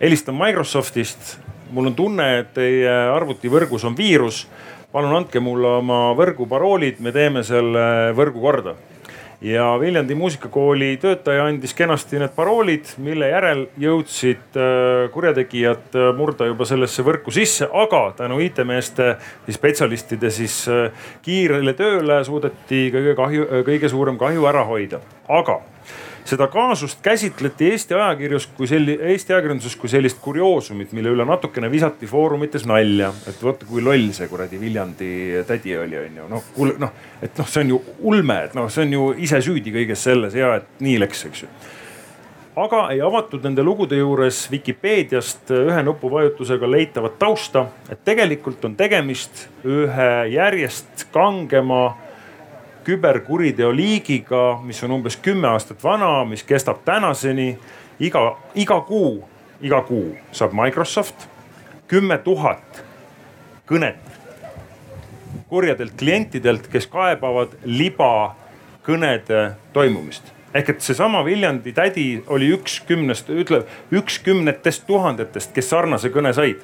helistan 0.00 0.38
Microsoftist. 0.38 1.34
mul 1.74 1.90
on 1.90 1.96
tunne, 1.98 2.28
et 2.38 2.54
teie 2.54 2.94
arvutivõrgus 3.10 3.84
on 3.84 3.96
viirus. 3.98 4.46
palun 4.92 5.16
andke 5.16 5.40
mulle 5.40 5.68
oma 5.82 6.14
võrguparoolid, 6.14 7.00
me 7.00 7.12
teeme 7.12 7.42
selle 7.42 8.14
võrgu 8.14 8.40
korda 8.40 8.76
ja 9.42 9.78
Viljandi 9.80 10.14
muusikakooli 10.14 10.96
töötaja 11.02 11.46
andis 11.50 11.74
kenasti 11.74 12.20
need 12.22 12.34
paroolid, 12.36 12.92
mille 13.02 13.28
järel 13.32 13.64
jõudsid 13.80 14.58
äh, 14.58 15.08
kurjategijad 15.14 15.98
äh, 15.98 16.10
murda 16.16 16.46
juba 16.46 16.66
sellesse 16.68 17.02
võrku 17.06 17.34
sisse, 17.34 17.66
aga 17.66 18.04
tänu 18.22 18.38
IT-meeste, 18.44 19.16
spetsialistide 19.50 20.30
siis 20.34 20.62
äh, 20.70 21.08
kiirele 21.26 21.74
tööle 21.78 22.22
suudeti 22.26 22.86
kõige 22.94 23.16
kahju, 23.18 23.48
kõige 23.66 23.90
suurem 23.90 24.20
kahju 24.20 24.46
ära 24.50 24.64
hoida. 24.68 25.02
aga 25.28 25.60
seda 26.24 26.46
kaasust 26.52 27.02
käsitleti 27.02 27.70
Eesti 27.72 27.94
ajakirjus 27.94 28.46
kui 28.56 28.68
selli-, 28.70 28.98
Eesti 29.12 29.34
ajakirjanduses 29.34 29.76
kui 29.76 29.90
sellist 29.90 30.20
kurioosumit, 30.22 30.92
mille 30.96 31.12
üle 31.14 31.26
natukene 31.28 31.70
visati 31.70 32.06
foorumites 32.06 32.66
nalja. 32.68 33.12
et 33.28 33.42
vaata, 33.42 33.66
kui 33.68 33.82
loll 33.82 34.10
see 34.16 34.28
kuradi 34.30 34.60
Viljandi 34.60 35.12
tädi 35.48 35.76
oli, 35.78 35.98
onju. 36.06 36.30
noh, 36.30 36.48
kuule 36.54 36.78
noh, 36.78 36.92
et 37.22 37.38
noh, 37.38 37.48
see 37.48 37.66
on 37.66 37.74
ju 37.74 37.82
ulme, 38.12 38.42
et 38.48 38.58
noh, 38.58 38.70
see 38.70 38.86
on 38.86 38.98
ju 38.98 39.12
ise 39.28 39.42
süüdi 39.42 39.74
kõiges 39.74 40.04
selles 40.08 40.38
ja 40.38 40.56
et 40.60 40.82
nii 40.84 40.98
läks, 41.02 41.26
eks 41.30 41.46
ju 41.46 41.54
aga 42.56 42.82
ei 42.92 43.00
avatud 43.00 43.44
nende 43.46 43.64
lugude 43.64 43.96
juures 43.96 44.44
Vikipeediast 44.52 45.50
ühe 45.56 45.82
nupuvajutusega 45.86 46.68
leitavat 46.68 47.18
tausta, 47.18 47.66
et 47.88 48.02
tegelikult 48.04 48.64
on 48.68 48.76
tegemist 48.76 49.46
ühe 49.64 50.10
järjest 50.34 51.06
kangema 51.14 51.94
küberkuriteo 52.84 53.70
liigiga, 53.76 54.60
mis 54.62 54.82
on 54.84 54.96
umbes 54.98 55.16
kümme 55.16 55.48
aastat 55.48 55.82
vana, 55.84 56.24
mis 56.24 56.42
kestab 56.42 56.84
tänaseni. 56.84 57.58
iga, 58.00 58.36
iga 58.54 58.80
kuu, 58.80 59.24
iga 59.60 59.82
kuu 59.82 60.16
saab 60.32 60.52
Microsoft 60.52 61.28
kümme 61.86 62.18
tuhat 62.18 62.84
kõnet 63.68 64.00
kurjadelt 65.48 65.92
klientidelt, 66.00 66.66
kes 66.72 66.86
kaebavad 66.86 67.52
libakõnede 67.64 69.42
toimumist 69.72 70.32
ehk 70.54 70.68
et 70.74 70.84
seesama 70.84 71.24
Viljandi 71.24 71.72
tädi 71.72 72.06
oli 72.32 72.50
üks 72.52 72.80
kümnest, 72.88 73.30
ütleb 73.32 73.68
üks 73.94 74.18
kümnetest 74.24 74.84
tuhandetest, 74.88 75.52
kes 75.56 75.70
sarnase 75.72 76.12
kõne 76.12 76.32
said. 76.36 76.60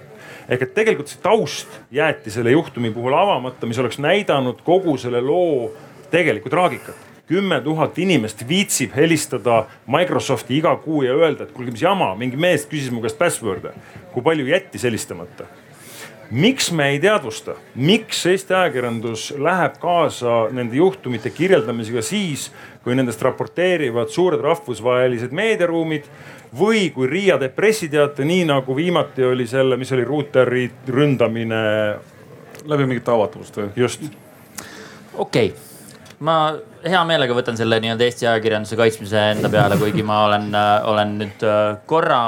ehk 0.48 0.62
et 0.64 0.74
tegelikult 0.74 1.10
see 1.12 1.20
taust 1.22 1.68
jäeti 1.92 2.30
selle 2.32 2.52
juhtumi 2.54 2.90
puhul 2.92 3.12
avamata, 3.12 3.66
mis 3.66 3.78
oleks 3.78 3.98
näidanud 3.98 4.62
kogu 4.64 4.96
selle 4.96 5.20
loo 5.20 5.70
tegelikku 6.11 6.50
traagikat 6.50 7.09
kümme 7.28 7.61
tuhat 7.61 7.98
inimest 7.98 8.48
viitsib 8.48 8.94
helistada 8.96 9.66
Microsofti 9.86 10.56
iga 10.56 10.76
kuu 10.76 11.02
ja 11.02 11.12
öelda, 11.14 11.44
et 11.44 11.52
kuulge, 11.52 11.74
mis 11.74 11.82
jama, 11.84 12.14
mingi 12.16 12.40
mees 12.40 12.64
küsis 12.66 12.92
mu 12.92 13.02
käest 13.04 13.18
password'e. 13.20 13.74
kui 14.12 14.22
palju 14.22 14.46
jättis 14.48 14.82
helistamata? 14.88 15.44
miks 16.30 16.72
me 16.72 16.88
ei 16.88 16.98
teadvusta, 17.00 17.54
miks 17.74 18.26
Eesti 18.26 18.54
ajakirjandus 18.54 19.34
läheb 19.38 19.78
kaasa 19.80 20.48
nende 20.52 20.76
juhtumite 20.76 21.30
kirjeldamisega 21.30 22.02
siis, 22.02 22.50
kui 22.84 22.96
nendest 22.96 23.22
raporteerivad 23.22 24.09
suured 24.12 24.40
rahvusvahelised 24.44 25.32
meediaruumid 25.32 26.09
või 26.59 26.90
kui 26.92 27.09
Riia 27.09 27.38
teeb 27.38 27.56
pressiteate, 27.56 28.24
nii 28.24 28.44
nagu 28.48 28.76
viimati 28.76 29.24
oli 29.24 29.46
selle, 29.46 29.76
mis 29.76 29.92
oli 29.92 30.04
ruuteri 30.04 30.70
ründamine. 30.88 31.62
läbi 32.64 32.86
mingite 32.86 33.11
avatavust 33.11 33.56
või? 33.56 33.72
just. 33.76 34.04
okei 35.14 35.46
okay 35.46 35.67
ma 36.24 36.36
hea 36.82 37.00
meelega 37.06 37.34
võtan 37.36 37.58
selle 37.58 37.78
nii-öelda 37.82 38.06
Eesti 38.06 38.26
ajakirjanduse 38.26 38.78
kaitsmise 38.78 39.20
enda 39.34 39.50
peale, 39.52 39.76
kuigi 39.80 40.02
ma 40.06 40.22
olen, 40.26 40.48
olen 40.90 41.14
nüüd 41.20 41.44
korra 41.90 42.20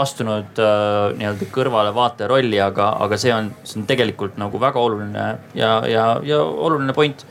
astunud 0.00 0.60
nii-öelda 1.18 1.48
kõrvale 1.52 1.92
vaataja 1.96 2.30
rolli, 2.32 2.60
aga, 2.62 2.92
aga 3.04 3.18
see 3.20 3.34
on, 3.34 3.50
see 3.64 3.80
on 3.82 3.88
tegelikult 3.90 4.40
nagu 4.40 4.60
väga 4.60 4.80
oluline 4.80 5.26
ja, 5.58 5.74
ja, 5.88 6.06
ja 6.24 6.40
oluline 6.40 6.96
point, 6.96 7.26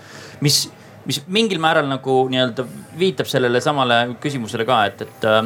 mis 0.45 0.63
mis 1.05 1.21
mingil 1.33 1.59
määral 1.61 1.87
nagu 1.89 2.15
nii-öelda 2.29 2.65
viitab 2.99 3.29
sellele 3.29 3.61
samale 3.63 3.97
küsimusele 4.21 4.65
ka, 4.67 4.77
et, 4.89 5.01
et, 5.05 5.25
äh, 5.25 5.39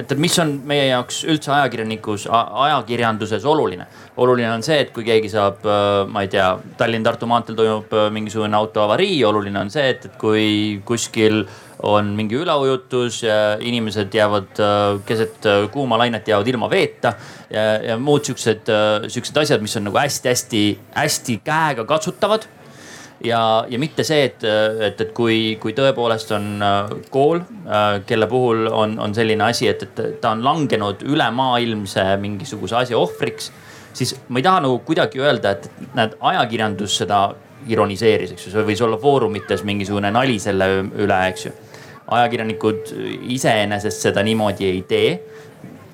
et, 0.00 0.14
et 0.14 0.22
mis 0.22 0.38
on 0.42 0.54
meie 0.68 0.86
jaoks 0.88 1.22
üldse 1.28 1.52
ajakirjanikus, 1.52 2.26
ajakirjanduses 2.30 3.44
oluline. 3.44 3.86
oluline 4.16 4.48
on 4.54 4.64
see, 4.64 4.80
et 4.86 4.94
kui 4.96 5.04
keegi 5.04 5.30
saab, 5.32 5.60
äh, 5.66 6.06
ma 6.08 6.24
ei 6.24 6.32
tea, 6.32 6.48
Tallinn-Tartu 6.80 7.28
maanteel 7.28 7.58
toimub 7.58 7.92
äh, 7.92 8.08
mingisugune 8.14 8.56
autoavarii, 8.56 9.20
oluline 9.28 9.60
on 9.60 9.72
see, 9.72 9.90
et, 9.92 10.08
et 10.08 10.18
kui 10.20 10.80
kuskil 10.88 11.44
on 11.86 12.14
mingi 12.16 12.38
üleujutus 12.40 13.18
inimesed 13.60 14.14
jäävad 14.16 14.60
keset 15.04 15.44
kuuma 15.74 15.98
lainet 16.00 16.24
jäävad 16.24 16.48
ilma 16.48 16.70
veeta 16.72 17.12
ja, 17.52 17.66
ja 17.90 17.98
muud 18.00 18.24
siuksed, 18.24 18.72
siuksed 19.12 19.40
asjad, 19.42 19.60
mis 19.60 19.76
on 19.76 19.84
nagu 19.90 20.00
hästi-hästi-hästi 20.00 21.36
käega 21.44 21.84
katsutavad 21.84 22.48
ja, 23.24 23.64
ja 23.68 23.78
mitte 23.78 24.04
see, 24.04 24.24
et, 24.28 24.44
et, 24.44 25.00
et 25.00 25.12
kui, 25.16 25.56
kui 25.60 25.74
tõepoolest 25.76 26.32
on 26.36 26.48
äh, 26.62 26.94
kool, 27.12 27.40
äh, 27.40 28.00
kelle 28.08 28.28
puhul 28.30 28.66
on, 28.70 28.98
on 29.02 29.14
selline 29.16 29.48
asi, 29.48 29.68
et, 29.70 29.86
et 29.86 30.20
ta 30.20 30.34
on 30.36 30.44
langenud 30.44 31.04
ülemaailmse 31.06 32.04
mingisuguse 32.22 32.78
asja 32.82 32.98
ohvriks, 32.98 33.50
siis 33.96 34.14
ma 34.28 34.40
ei 34.40 34.46
taha 34.46 34.64
nagu 34.66 34.80
kuidagi 34.86 35.22
öelda, 35.22 35.56
et 35.56 35.94
näed, 35.96 36.18
ajakirjandus 36.32 36.98
seda 37.02 37.20
ironiseeris, 37.66 38.34
eks 38.34 38.46
ju, 38.46 38.52
see 38.54 38.66
võis 38.66 38.82
olla 38.84 38.98
foorumites 39.00 39.64
mingisugune 39.66 40.12
nali 40.14 40.36
selle 40.42 40.68
üle, 40.84 41.22
eks 41.30 41.48
ju. 41.48 41.54
ajakirjanikud 42.14 42.92
iseenesest 43.34 44.04
seda 44.06 44.22
niimoodi 44.22 44.68
ei 44.68 44.82
tee 44.86 45.08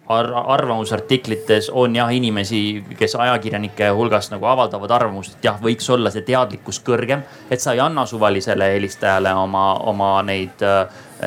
ar 0.08 0.26
arvamusartiklites 0.34 1.70
on 1.70 1.96
jah 1.96 2.10
inimesi, 2.14 2.84
kes 2.98 3.14
ajakirjanike 3.14 3.90
hulgas 3.94 4.30
nagu 4.32 4.46
avaldavad 4.50 4.90
arvamust, 4.90 5.36
et 5.36 5.46
jah, 5.46 5.60
võiks 5.62 5.86
olla 5.94 6.10
see 6.10 6.24
teadlikkus 6.26 6.80
kõrgem. 6.84 7.22
et 7.50 7.60
sa 7.60 7.72
ei 7.72 7.80
anna 7.80 8.06
suvalisele 8.06 8.72
helistajale 8.74 9.34
oma, 9.34 9.74
oma 9.74 10.22
neid, 10.22 10.64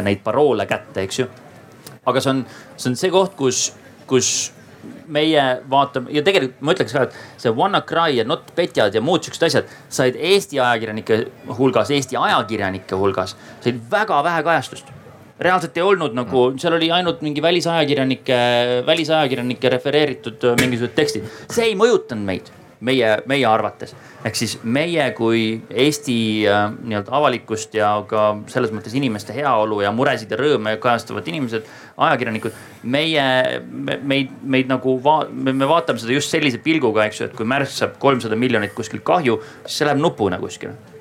neid 0.02 0.20
paroole 0.24 0.66
kätte, 0.66 1.02
eks 1.02 1.20
ju. 1.20 1.28
aga 2.06 2.22
see 2.22 2.30
on, 2.30 2.46
see 2.76 2.90
on 2.90 2.96
see 2.96 3.12
koht, 3.12 3.36
kus, 3.36 3.72
kus 4.08 4.52
meie 5.08 5.46
vaatame 5.70 6.12
ja 6.14 6.22
tegelikult 6.26 6.62
ma 6.62 6.76
ütleks 6.76 6.94
ka, 6.94 7.08
et 7.08 7.42
see 7.42 7.54
WannaCry 7.56 8.20
ja 8.20 8.28
NotPetjad 8.28 8.94
ja 8.94 9.02
muud 9.02 9.24
siuksed 9.24 9.48
asjad 9.48 9.72
said 9.90 10.20
Eesti 10.20 10.60
ajakirjanike 10.60 11.20
hulgas, 11.58 11.94
Eesti 11.96 12.20
ajakirjanike 12.20 13.00
hulgas, 13.00 13.38
said 13.64 13.82
väga 13.92 14.22
vähe 14.26 14.44
kajastust 14.46 14.92
reaalselt 15.40 15.78
ei 15.78 15.84
olnud 15.84 16.16
nagu, 16.16 16.50
seal 16.60 16.78
oli 16.78 16.92
ainult 16.96 17.24
mingi 17.26 17.44
välisajakirjanike, 17.44 18.38
välisajakirjanike 18.88 19.72
refereeritud 19.78 20.52
äh, 20.52 20.60
mingisugused 20.62 20.96
tekstid. 20.96 21.34
see 21.52 21.72
ei 21.72 21.76
mõjutanud 21.80 22.24
meid, 22.28 22.52
meie, 22.80 23.10
meie 23.28 23.48
arvates. 23.50 23.96
ehk 24.26 24.40
siis 24.40 24.56
meie 24.64 25.10
kui 25.18 25.44
Eesti 25.70 26.18
äh, 26.48 26.70
nii-öelda 26.80 27.12
avalikkust 27.20 27.76
ja 27.76 27.92
ka 28.08 28.30
selles 28.52 28.72
mõttes 28.72 28.96
inimeste 28.96 29.36
heaolu 29.36 29.82
ja 29.84 29.92
muresid 29.92 30.32
ja 30.32 30.40
rõõme 30.40 30.78
kajastavad 30.80 31.28
inimesed, 31.28 31.68
ajakirjanikud. 31.98 32.56
meie, 32.84 33.28
meid, 34.02 34.32
meid 34.42 34.72
nagu 34.72 34.98
va-, 35.04 35.28
me 35.30 35.68
vaatame 35.68 36.00
seda 36.00 36.16
just 36.16 36.32
sellise 36.32 36.64
pilguga, 36.64 37.10
eks 37.10 37.22
ju, 37.22 37.30
et 37.30 37.36
kui 37.36 37.48
Märsk 37.48 37.84
saab 37.84 38.00
kolmsada 38.00 38.40
miljonit 38.40 38.76
kuskilt 38.78 39.04
kahju, 39.04 39.42
siis 39.66 39.82
see 39.82 39.92
läheb 39.92 40.00
nupuna 40.00 40.40
kuskile 40.40 40.95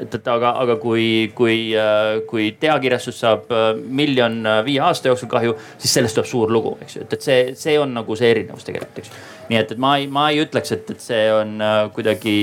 et, 0.00 0.14
et 0.14 0.28
aga, 0.32 0.52
aga 0.62 0.76
kui, 0.80 1.30
kui, 1.36 1.56
äh, 1.76 2.20
kui 2.28 2.50
teakirjastus 2.60 3.20
saab 3.22 3.50
äh, 3.54 3.70
miljon 3.76 4.40
äh, 4.46 4.60
viie 4.66 4.80
aasta 4.84 5.10
jooksul 5.10 5.30
kahju, 5.30 5.56
siis 5.78 5.94
sellest 5.98 6.18
tuleb 6.18 6.30
suur 6.30 6.52
lugu, 6.54 6.76
eks 6.84 6.96
ju, 6.96 7.04
et, 7.06 7.16
et 7.16 7.26
see, 7.26 7.40
see 7.58 7.76
on 7.80 7.92
nagu 8.00 8.16
see 8.18 8.30
erinevus 8.32 8.66
tegelikult, 8.66 9.02
eks. 9.02 9.12
nii 9.50 9.58
et, 9.60 9.74
et 9.74 9.82
ma 9.82 9.94
ei, 10.00 10.06
ma 10.12 10.28
ei 10.32 10.40
ütleks, 10.44 10.72
et, 10.76 10.94
et 10.94 11.04
see 11.04 11.24
on 11.34 11.56
kuidagi 11.94 12.36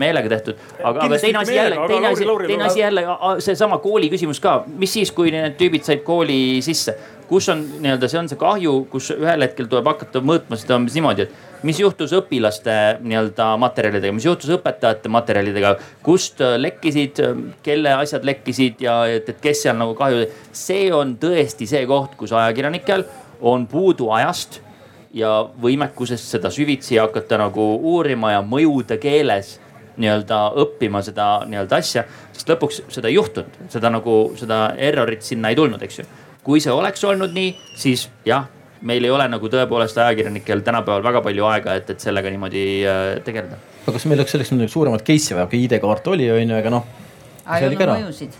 meelega 0.00 0.30
tehtud, 0.36 0.60
aga, 0.82 1.08
aga 1.08 1.18
teine 1.22 1.42
asi 1.42 1.56
jälle, 1.56 1.80
teine 1.90 2.12
asi, 2.12 2.28
teine 2.46 2.68
asi 2.68 2.84
jälle, 2.84 3.06
seesama 3.44 3.80
kooli 3.84 4.10
küsimus 4.12 4.42
ka, 4.44 4.60
mis 4.80 4.94
siis, 4.98 5.12
kui 5.14 5.32
need 5.34 5.58
tüübid 5.60 5.86
said 5.86 6.04
kooli 6.06 6.60
sisse? 6.64 6.96
Kus 7.24 7.46
on 7.48 7.62
nii-öelda, 7.80 8.08
see 8.12 8.18
on 8.20 8.26
see 8.28 8.36
kahju, 8.36 8.72
kus 8.92 9.08
ühel 9.14 9.46
hetkel 9.46 9.70
tuleb 9.70 9.86
hakata 9.88 10.20
mõõtma 10.20 10.58
seda 10.60 10.76
umbes 10.76 10.92
niimoodi, 10.92 11.24
et 11.24 11.53
mis 11.64 11.80
juhtus 11.80 12.12
õpilaste 12.16 12.74
nii-öelda 13.04 13.48
materjalidega, 13.60 14.12
mis 14.14 14.26
juhtus 14.28 14.52
õpetajate 14.58 15.10
materjalidega, 15.12 15.74
kust 16.04 16.42
äh, 16.44 16.56
lekkisid, 16.60 17.20
äh, 17.24 17.40
kelle 17.64 17.94
asjad 17.96 18.26
lekkisid 18.26 18.84
ja 18.84 19.00
et, 19.10 19.28
et 19.32 19.40
kes 19.42 19.64
seal 19.64 19.78
nagu 19.80 19.96
kahju. 19.98 20.26
see 20.52 20.90
on 20.94 21.16
tõesti 21.20 21.68
see 21.70 21.84
koht, 21.90 22.16
kus 22.20 22.34
ajakirjanikel 22.36 23.06
on 23.44 23.66
puudu 23.70 24.10
ajast 24.14 24.60
ja 25.14 25.30
võimekusest 25.62 26.34
seda 26.36 26.50
süvitsi 26.50 26.98
hakata 26.98 27.38
nagu 27.46 27.68
uurima 27.94 28.34
ja 28.34 28.42
mõjude 28.42 28.98
keeles 29.00 29.58
nii-öelda 29.96 30.40
õppima 30.58 31.04
seda 31.06 31.28
nii-öelda 31.46 31.78
asja, 31.78 32.02
sest 32.34 32.50
lõpuks 32.50 32.82
seda 32.90 33.08
ei 33.08 33.14
juhtunud, 33.14 33.60
seda 33.70 33.92
nagu 33.94 34.16
seda 34.38 34.66
error'it 34.74 35.22
sinna 35.22 35.52
ei 35.52 35.58
tulnud, 35.58 35.82
eks 35.86 36.02
ju. 36.02 36.06
kui 36.44 36.60
see 36.60 36.74
oleks 36.74 37.04
olnud 37.06 37.32
nii, 37.32 37.54
siis 37.78 38.08
jah 38.26 38.50
meil 38.88 39.04
ei 39.04 39.12
ole 39.12 39.26
nagu 39.32 39.50
tõepoolest 39.50 39.98
ajakirjanikel 40.04 40.64
tänapäeval 40.66 41.04
väga 41.06 41.22
palju 41.24 41.48
aega, 41.48 41.78
et, 41.80 41.94
et 41.94 42.04
sellega 42.04 42.32
niimoodi 42.32 42.64
äh, 42.88 43.04
tegeleda. 43.24 43.60
aga 43.84 43.96
kas 43.96 44.08
meil 44.10 44.20
oleks 44.20 44.36
selleks 44.36 44.52
muidugi 44.54 44.74
suuremat 44.74 45.06
case'i 45.06 45.38
vaja, 45.38 45.48
kui 45.50 45.64
ID-kaart 45.64 46.12
oli, 46.12 46.28
on 46.32 46.52
ju, 46.52 46.58
aga 46.58 46.72
noh. 46.74 46.90
ei 47.44 47.68
olnud 47.68 47.94
mõjusid. 47.94 48.36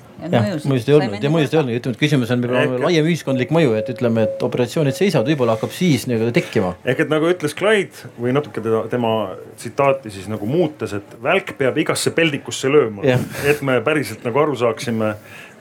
mõjusid 0.69 0.91
ei 0.91 0.97
olnud 0.99 1.25
ja 1.25 1.31
mõjusid 1.33 1.57
ei 1.57 1.61
olnud, 1.63 1.79
ütleme, 1.81 1.97
et 1.97 2.03
küsimus 2.03 2.33
on 2.35 2.45
võib-olla 2.45 2.83
laiem 2.87 3.09
ühiskondlik 3.09 3.55
mõju, 3.57 3.73
et 3.81 3.89
ütleme, 3.95 4.27
et 4.29 4.45
operatsioonid 4.47 4.97
seisavad, 4.97 5.29
võib-olla 5.33 5.57
hakkab 5.57 5.73
siis 5.77 6.05
nii-öelda 6.11 6.37
tekkima. 6.37 6.75
ehk 6.85 7.05
et 7.07 7.13
nagu 7.13 7.29
ütles 7.33 7.57
Clyde 7.57 8.13
või 8.21 8.37
natuke 8.37 8.65
teda, 8.65 8.85
tema 8.93 9.15
tsitaati 9.57 10.13
siis 10.13 10.29
nagu 10.33 10.49
muutes, 10.49 10.93
et 11.01 11.17
välk 11.25 11.57
peab 11.61 11.81
igasse 11.81 12.13
peldikusse 12.17 12.73
lööma, 12.73 13.17
et 13.49 13.65
me 13.65 13.81
päriselt 13.85 14.25
nagu 14.29 14.45
aru 14.45 14.61
saaksime 14.61 15.15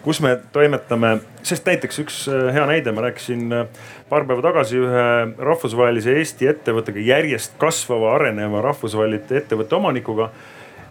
kus 0.04 0.20
me 0.22 0.36
toimetame, 0.54 1.18
sest 1.48 1.68
näiteks 1.68 2.02
üks 2.04 2.18
äh, 2.32 2.48
hea 2.56 2.66
näide, 2.68 2.92
ma 2.96 3.06
rääkisin 3.06 3.54
äh, 3.56 3.86
paar 4.10 4.26
päeva 4.28 4.44
tagasi 4.44 4.82
ühe 4.82 5.06
rahvusvahelise 5.40 6.18
Eesti 6.20 6.50
ettevõttega, 6.52 7.04
järjest 7.08 7.56
kasvava, 7.62 8.14
areneva 8.18 8.62
rahvusvahelise 8.66 9.40
ettevõtte 9.44 9.80
omanikuga. 9.80 10.30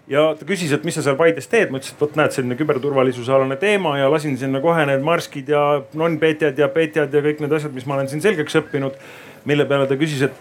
ja 0.09 0.23
ta 0.39 0.45
küsis, 0.45 0.73
et 0.73 0.83
mis 0.83 0.97
sa 0.97 1.03
seal 1.05 1.15
Paides 1.19 1.47
teed, 1.47 1.69
ma 1.71 1.79
ütlesin, 1.79 1.95
et 1.95 2.01
vot 2.01 2.17
näed, 2.19 2.33
selline 2.35 2.57
küberturvalisuse 2.59 3.31
alane 3.31 3.55
teema 3.61 3.97
ja 3.97 4.09
lasin 4.11 4.37
sinna 4.37 4.61
kohe 4.61 4.85
need 4.89 5.05
marskid 5.05 5.49
ja 5.49 5.83
non-petjad 5.93 6.57
ja 6.59 6.67
petjad 6.73 7.13
ja 7.13 7.21
kõik 7.23 7.43
need 7.43 7.53
asjad, 7.53 7.75
mis 7.75 7.85
ma 7.87 7.99
olen 7.99 8.09
siin 8.11 8.25
selgeks 8.25 8.57
õppinud. 8.63 8.97
mille 9.45 9.65
peale 9.67 9.87
ta 9.87 9.95
küsis, 9.99 10.21
et 10.23 10.33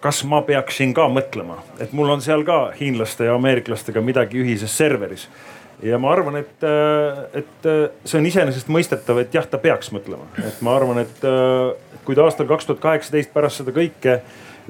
kas 0.00 0.24
ma 0.24 0.42
peaksin 0.42 0.92
ka 0.94 1.06
mõtlema, 1.08 1.62
et 1.80 1.92
mul 1.92 2.10
on 2.10 2.20
seal 2.20 2.44
ka 2.44 2.72
hiinlaste 2.80 3.24
ja 3.24 3.34
ameeriklastega 3.38 4.00
midagi 4.00 4.42
ühises 4.42 4.76
serveris 4.76 5.28
ja 5.82 5.98
ma 6.00 6.12
arvan, 6.12 6.38
et, 6.40 6.64
äh, 6.64 7.22
et 7.42 7.68
äh, 7.68 7.84
see 8.04 8.20
on 8.20 8.26
iseenesestmõistetav, 8.30 9.20
et 9.20 9.34
jah, 9.36 9.46
ta 9.48 9.60
peaks 9.60 9.92
mõtlema, 9.94 10.28
et 10.40 10.60
ma 10.64 10.76
arvan, 10.78 11.02
et 11.04 11.24
äh, 11.26 12.00
kui 12.06 12.16
ta 12.16 12.24
aastal 12.24 12.48
kaks 12.48 12.68
tuhat 12.68 12.82
kaheksateist 12.84 13.32
pärast 13.34 13.60
seda 13.60 13.74
kõike 13.76 14.20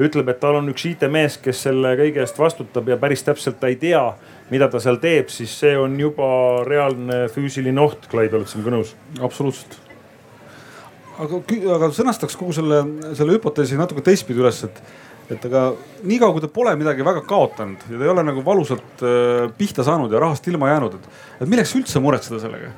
ütleb, 0.02 0.28
et 0.28 0.40
tal 0.42 0.58
on 0.58 0.68
üks 0.72 0.84
IT-mees, 0.90 1.38
kes 1.40 1.62
selle 1.68 1.94
kõige 1.96 2.20
eest 2.24 2.38
vastutab 2.40 2.88
ja 2.90 2.98
päris 3.00 3.24
täpselt 3.24 3.60
ta 3.60 3.70
ei 3.70 3.78
tea, 3.80 4.02
mida 4.50 4.68
ta 4.72 4.80
seal 4.82 5.00
teeb, 5.02 5.30
siis 5.32 5.54
see 5.62 5.72
on 5.78 5.96
juba 6.00 6.28
reaalne 6.66 7.26
füüsiline 7.32 7.80
oht. 7.80 8.04
Clyde, 8.10 8.36
oled 8.36 8.50
sa 8.50 8.60
minuga 8.60 8.76
nõus? 8.76 8.92
absoluutselt. 9.24 9.78
aga, 11.22 11.40
aga 11.78 11.90
sõnastaks 11.96 12.36
kogu 12.36 12.52
selle, 12.56 12.82
selle 13.16 13.38
hüpoteesi 13.38 13.78
natuke 13.78 14.04
teistpidi 14.04 14.42
üles, 14.42 14.64
et 14.68 14.82
et 15.30 15.46
aga 15.48 15.62
niikaua, 16.06 16.34
kui 16.34 16.44
ta 16.44 16.50
pole 16.52 16.74
midagi 16.78 17.04
väga 17.06 17.22
kaotanud 17.26 17.86
ja 17.90 17.98
ta 17.98 18.04
ei 18.04 18.12
ole 18.12 18.24
nagu 18.26 18.44
valusalt 18.46 19.02
äh, 19.02 19.46
pihta 19.58 19.84
saanud 19.86 20.12
ja 20.12 20.22
rahast 20.22 20.46
ilma 20.50 20.70
jäänud, 20.70 20.98
et, 20.98 21.22
et 21.40 21.50
milleks 21.50 21.74
üldse 21.78 22.02
muretseda 22.02 22.40
sellega? 22.42 22.72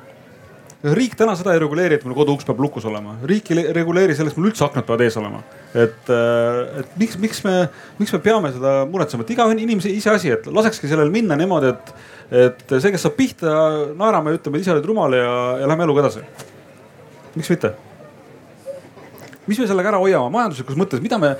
riik 0.79 1.17
täna 1.19 1.33
seda 1.35 1.51
ei 1.51 1.59
reguleeri, 1.59 1.97
et 1.99 2.05
mul 2.07 2.15
koduuks 2.15 2.45
peab 2.47 2.61
lukus 2.63 2.85
olema, 2.87 3.17
riik 3.27 3.49
ei 3.51 3.65
reguleeri 3.75 4.15
selleks, 4.15 4.37
mul 4.39 4.47
üldse 4.47 4.63
aknad 4.63 4.85
peavad 4.87 5.03
ees 5.03 5.17
olema. 5.19 5.41
et, 5.73 6.13
äh, 6.15 6.61
et 6.81 6.95
miks, 7.01 7.17
miks 7.19 7.43
me, 7.43 7.57
miks 7.99 8.15
me 8.15 8.21
peame 8.23 8.53
seda 8.55 8.77
muretsema, 8.89 9.27
et 9.27 9.35
iga 9.35 9.49
inimese 9.51 9.91
iseasi, 9.91 10.31
et 10.37 10.47
lasekski 10.47 10.87
sellel 10.87 11.11
minna 11.13 11.35
niimoodi, 11.39 11.73
et, 11.73 11.93
et 12.45 12.77
see, 12.77 12.93
kes 12.95 13.05
saab 13.05 13.19
pihta, 13.19 13.59
naerame 13.99 14.33
ja 14.33 14.39
ütleme, 14.39 14.57
et 14.57 14.65
ise 14.65 14.73
olid 14.77 14.87
rumal 14.87 15.19
ja, 15.19 15.35
ja 15.59 15.69
lähme 15.69 15.85
eluga 15.85 16.07
edasi. 16.07 16.25
miks 17.35 17.51
mitte? 17.51 17.75
Mis 19.49 19.59
me 19.59 19.67
sellega 19.69 19.91
ära 19.93 19.99
hoiame 20.01 20.31
majanduslikus 20.33 20.77
mõttes, 20.79 21.01
mida 21.03 21.19
me, 21.21 21.33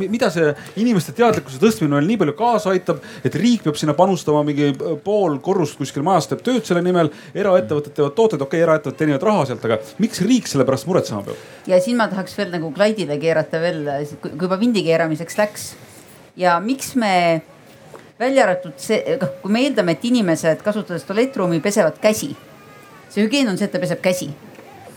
mida 0.00 0.30
see 0.34 0.50
inimeste 0.82 1.14
teadlikkuse 1.16 1.60
tõstmine 1.62 1.98
veel 1.98 2.10
nii 2.10 2.20
palju 2.24 2.36
kaasa 2.38 2.74
aitab, 2.74 3.02
et 3.24 3.38
riik 3.40 3.64
peab 3.66 3.78
sinna 3.80 3.96
panustama 3.98 4.42
mingi 4.46 4.72
pool 5.04 5.38
korrust 5.44 5.78
kuskil 5.80 6.06
majas 6.06 6.30
teeb 6.30 6.44
tööd 6.46 6.64
selle 6.66 6.82
nimel. 6.84 7.12
eraettevõtted 7.34 7.94
teevad 7.96 8.16
tooteid, 8.18 8.42
okei 8.42 8.60
okay,, 8.60 8.66
eraettevõtted 8.66 9.04
teenivad 9.04 9.26
raha 9.28 9.48
sealt, 9.50 9.64
aga 9.68 9.80
miks 10.02 10.22
riik 10.24 10.50
selle 10.50 10.66
pärast 10.68 10.88
muretsema 10.90 11.22
peab? 11.26 11.48
ja 11.70 11.80
siin 11.80 12.00
ma 12.00 12.08
tahaks 12.12 12.38
veel 12.38 12.52
nagu 12.54 12.72
Klaidile 12.74 13.18
keerata 13.22 13.60
veel, 13.62 13.84
kui 14.20 14.36
juba 14.40 14.58
vindi 14.60 14.84
keeramiseks 14.86 15.38
läks 15.40 15.72
ja 16.36 16.58
miks 16.60 16.94
me 16.94 17.42
välja 18.18 18.44
arvatud 18.44 18.74
see, 18.80 19.18
noh 19.20 19.36
kui 19.42 19.52
me 19.52 19.62
eeldame, 19.66 19.94
et 19.96 20.04
inimesed 20.06 20.62
kasutades 20.64 21.06
tualettruumi 21.08 21.60
pesevad 21.60 21.98
käsi. 22.02 22.34
see 23.08 23.22
hügieen 23.22 23.48
on 23.48 23.58
see, 23.58 23.68
et 23.68 23.72
ta 23.72 23.78
peseb 23.78 24.00
käsi. 24.02 24.30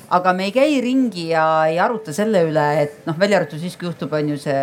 Aga 0.10 0.34
me 0.34 0.48
ei 0.48 0.54
käi 0.56 0.80
ringi 0.82 1.30
ja 1.34 1.44
ei 1.68 1.80
aruta 1.80 2.14
selle 2.16 2.46
üle, 2.48 2.66
et 2.84 3.06
noh, 3.08 3.18
välja 3.20 3.42
arvatud 3.42 3.60
siis, 3.60 3.76
kui 3.78 3.90
juhtub, 3.90 4.14
on 4.16 4.34
ju 4.34 4.40
see 4.40 4.62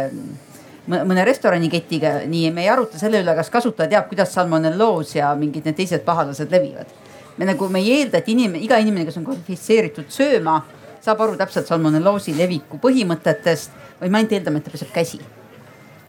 mõne 0.88 1.24
restoraniketiga, 1.24 2.18
nii 2.28 2.50
me 2.52 2.64
ei 2.64 2.70
aruta 2.72 3.00
selle 3.00 3.22
üle, 3.24 3.34
kas 3.36 3.50
kasutaja 3.52 3.90
teab, 3.92 4.08
kuidas 4.10 4.32
salmonelloos 4.36 5.14
ja 5.16 5.32
mingid 5.38 5.64
need 5.68 5.78
teised 5.78 6.04
pahalased 6.04 6.52
levivad. 6.52 6.88
me 7.36 7.48
nagu, 7.48 7.68
me 7.68 7.80
ei 7.82 7.96
eelda, 7.98 8.20
et 8.20 8.28
inimene, 8.30 8.60
iga 8.62 8.76
inimene, 8.78 9.08
kes 9.08 9.16
on 9.18 9.24
kvalifitseeritud 9.26 10.12
sööma, 10.12 10.60
saab 11.02 11.20
aru 11.20 11.34
täpselt 11.36 11.66
salmonelloosi 11.66 12.36
leviku 12.36 12.78
põhimõtetest, 12.78 13.72
vaid 13.98 14.12
me 14.12 14.20
ainult 14.20 14.36
eeldame, 14.36 14.60
et 14.60 14.68
ta 14.68 14.70
peseb 14.70 14.92
käsi. 14.94 15.20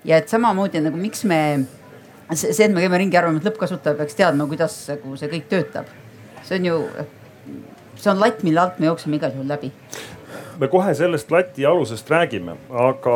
ja 0.06 0.20
et 0.22 0.30
samamoodi 0.30 0.84
nagu 0.86 0.98
miks 1.02 1.24
me, 1.26 1.66
see, 2.34 2.54
et 2.54 2.72
me 2.72 2.84
käime 2.84 3.00
ringi 3.02 3.18
arvama, 3.18 3.42
et 3.42 3.48
lõppkasutaja 3.48 3.98
peaks 3.98 4.16
teadma, 4.16 4.46
kuidas 4.46 4.78
nagu 4.92 5.16
see 5.18 5.32
kõik 5.32 5.48
töötab. 5.50 5.90
see 6.44 6.60
on 6.60 6.66
ju, 6.66 6.80
see 8.06 8.14
on 8.14 8.22
latt, 8.22 8.44
mille 8.46 8.62
alt 8.62 8.78
me 8.80 8.92
jookseme 8.92 9.18
igal 9.20 9.34
juhul 9.34 9.50
läbi. 9.50 9.72
Me 10.60 10.70
kohe 10.72 10.94
sellest 10.96 11.32
lati 11.34 11.66
alusest 11.68 12.08
räägime, 12.12 12.54
aga 12.72 13.16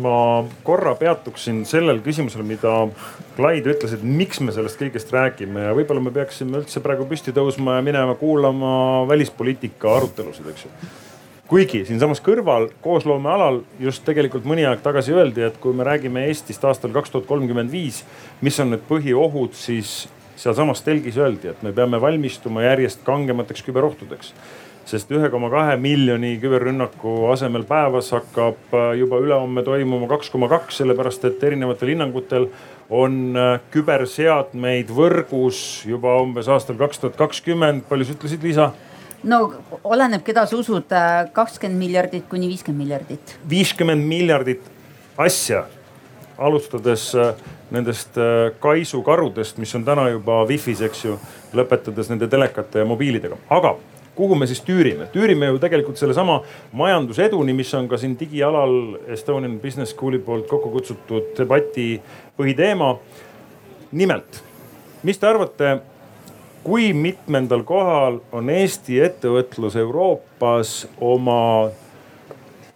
ma 0.00 0.16
korra 0.64 0.94
peatuksin 0.96 1.66
sellel 1.68 2.00
küsimusel, 2.04 2.46
mida 2.48 2.86
Clyde 3.36 3.74
ütles, 3.74 3.92
et 3.92 4.04
miks 4.04 4.40
me 4.40 4.54
sellest 4.56 4.80
kõigest 4.80 5.12
räägime 5.12 5.66
ja 5.66 5.74
võib-olla 5.76 6.00
me 6.04 6.12
peaksime 6.14 6.62
üldse 6.62 6.80
praegu 6.84 7.04
püsti 7.08 7.34
tõusma 7.36 7.76
ja 7.76 7.84
minema 7.84 8.16
kuulama 8.20 8.72
välispoliitika 9.08 9.98
arutelusid, 9.98 10.48
eks 10.52 10.66
ju. 10.66 10.72
Kuigi 11.52 11.82
siinsamas 11.84 12.22
kõrval 12.24 12.70
koosloomealal 12.80 13.60
just 13.82 14.06
tegelikult 14.08 14.48
mõni 14.48 14.64
aeg 14.64 14.80
tagasi 14.84 15.12
öeldi, 15.12 15.44
et 15.44 15.60
kui 15.60 15.76
me 15.76 15.84
räägime 15.84 16.24
Eestist 16.30 16.64
aastal 16.64 16.94
kaks 16.96 17.12
tuhat 17.12 17.28
kolmkümmend 17.28 17.72
viis, 17.72 18.00
mis 18.40 18.56
on 18.64 18.72
need 18.72 18.84
põhiohud, 18.88 19.52
siis 19.52 20.06
sealsamas 20.42 20.82
telgis 20.82 21.16
öeldi, 21.20 21.52
et 21.52 21.62
me 21.62 21.72
peame 21.72 22.00
valmistuma 22.02 22.66
järjest 22.66 23.04
kangemateks 23.06 23.62
küberohtudeks 23.68 24.34
sest 24.88 25.10
ühe 25.14 25.28
koma 25.30 25.50
kahe 25.52 25.76
miljoni 25.80 26.34
küberrünnaku 26.42 27.14
asemel 27.32 27.64
päevas 27.68 28.10
hakkab 28.14 28.74
äh, 28.74 28.92
juba 28.98 29.20
ülehomme 29.22 29.62
toimuma 29.66 30.08
kaks 30.10 30.30
koma 30.32 30.48
kaks, 30.50 30.80
sellepärast 30.82 31.24
et 31.28 31.44
erinevatel 31.46 31.92
hinnangutel 31.94 32.48
on 32.90 33.36
äh, 33.38 33.52
küberseadmeid 33.74 34.90
võrgus 34.92 35.60
juba 35.88 36.16
umbes 36.22 36.50
aastal 36.50 36.78
kaks 36.80 37.02
tuhat 37.02 37.20
kakskümmend. 37.20 37.86
palju 37.88 38.08
sa 38.08 38.16
ütlesid, 38.16 38.42
Liisa? 38.46 38.72
no 39.22 39.44
oleneb, 39.84 40.24
keda 40.26 40.46
sa 40.50 40.58
usud, 40.58 40.90
äh, 40.90 41.28
kakskümmend 41.34 41.78
miljardit 41.78 42.26
kuni 42.30 42.50
viiskümmend 42.50 42.84
miljardit. 42.84 43.36
viiskümmend 43.48 44.08
miljardit 44.08 44.66
asja, 45.16 45.66
alustades 46.38 47.10
nendest 47.72 48.18
kaisukarudest, 48.60 49.58
mis 49.58 49.74
on 49.74 49.84
täna 49.84 50.08
juba 50.12 50.42
wifi's, 50.48 50.82
eks 50.84 51.04
ju, 51.04 51.16
lõpetades 51.56 52.10
nende 52.12 52.28
telekate 52.28 52.82
ja 52.82 52.88
mobiilidega, 52.88 53.38
aga 53.50 53.76
kuhu 54.14 54.34
me 54.34 54.46
siis 54.46 54.60
tüürime? 54.60 55.06
tüürime 55.12 55.46
ju 55.46 55.58
tegelikult 55.58 56.00
sellesama 56.00 56.40
majanduseduni, 56.72 57.52
mis 57.56 57.72
on 57.74 57.88
ka 57.88 57.98
siin 58.00 58.16
digialal 58.20 58.98
Estonian 59.12 59.58
Business 59.60 59.94
School'i 59.96 60.20
poolt 60.22 60.48
kokku 60.50 60.70
kutsutud 60.70 61.32
debati 61.38 62.00
põhiteema. 62.38 62.96
nimelt, 63.92 64.42
mis 65.02 65.18
te 65.18 65.26
arvate, 65.26 65.78
kui 66.64 66.92
mitmendal 66.92 67.64
kohal 67.68 68.20
on 68.32 68.50
Eesti 68.50 69.00
ettevõtlus 69.00 69.76
Euroopas 69.76 70.86
oma 71.00 71.70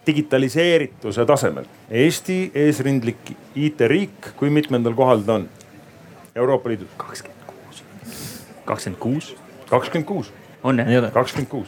digitaliseerituse 0.07 1.25
tasemel? 1.27 1.67
Eesti 1.91 2.39
eesrindlik 2.55 3.33
IT-riik, 3.55 4.33
kui 4.39 4.51
mitmendal 4.53 4.95
kohal 4.97 5.23
ta 5.27 5.39
on 5.39 5.47
Euroopa 6.35 6.69
Liidus? 6.69 6.93
kakskümmend 6.97 7.47
kuus. 7.47 7.83
kakskümmend 8.65 9.01
kuus? 9.01 9.33
kakskümmend 9.69 10.07
kuus 10.07 10.31
on 10.63 10.79
jah? 10.79 11.11
kakskümmend 11.13 11.49
kuus. 11.51 11.67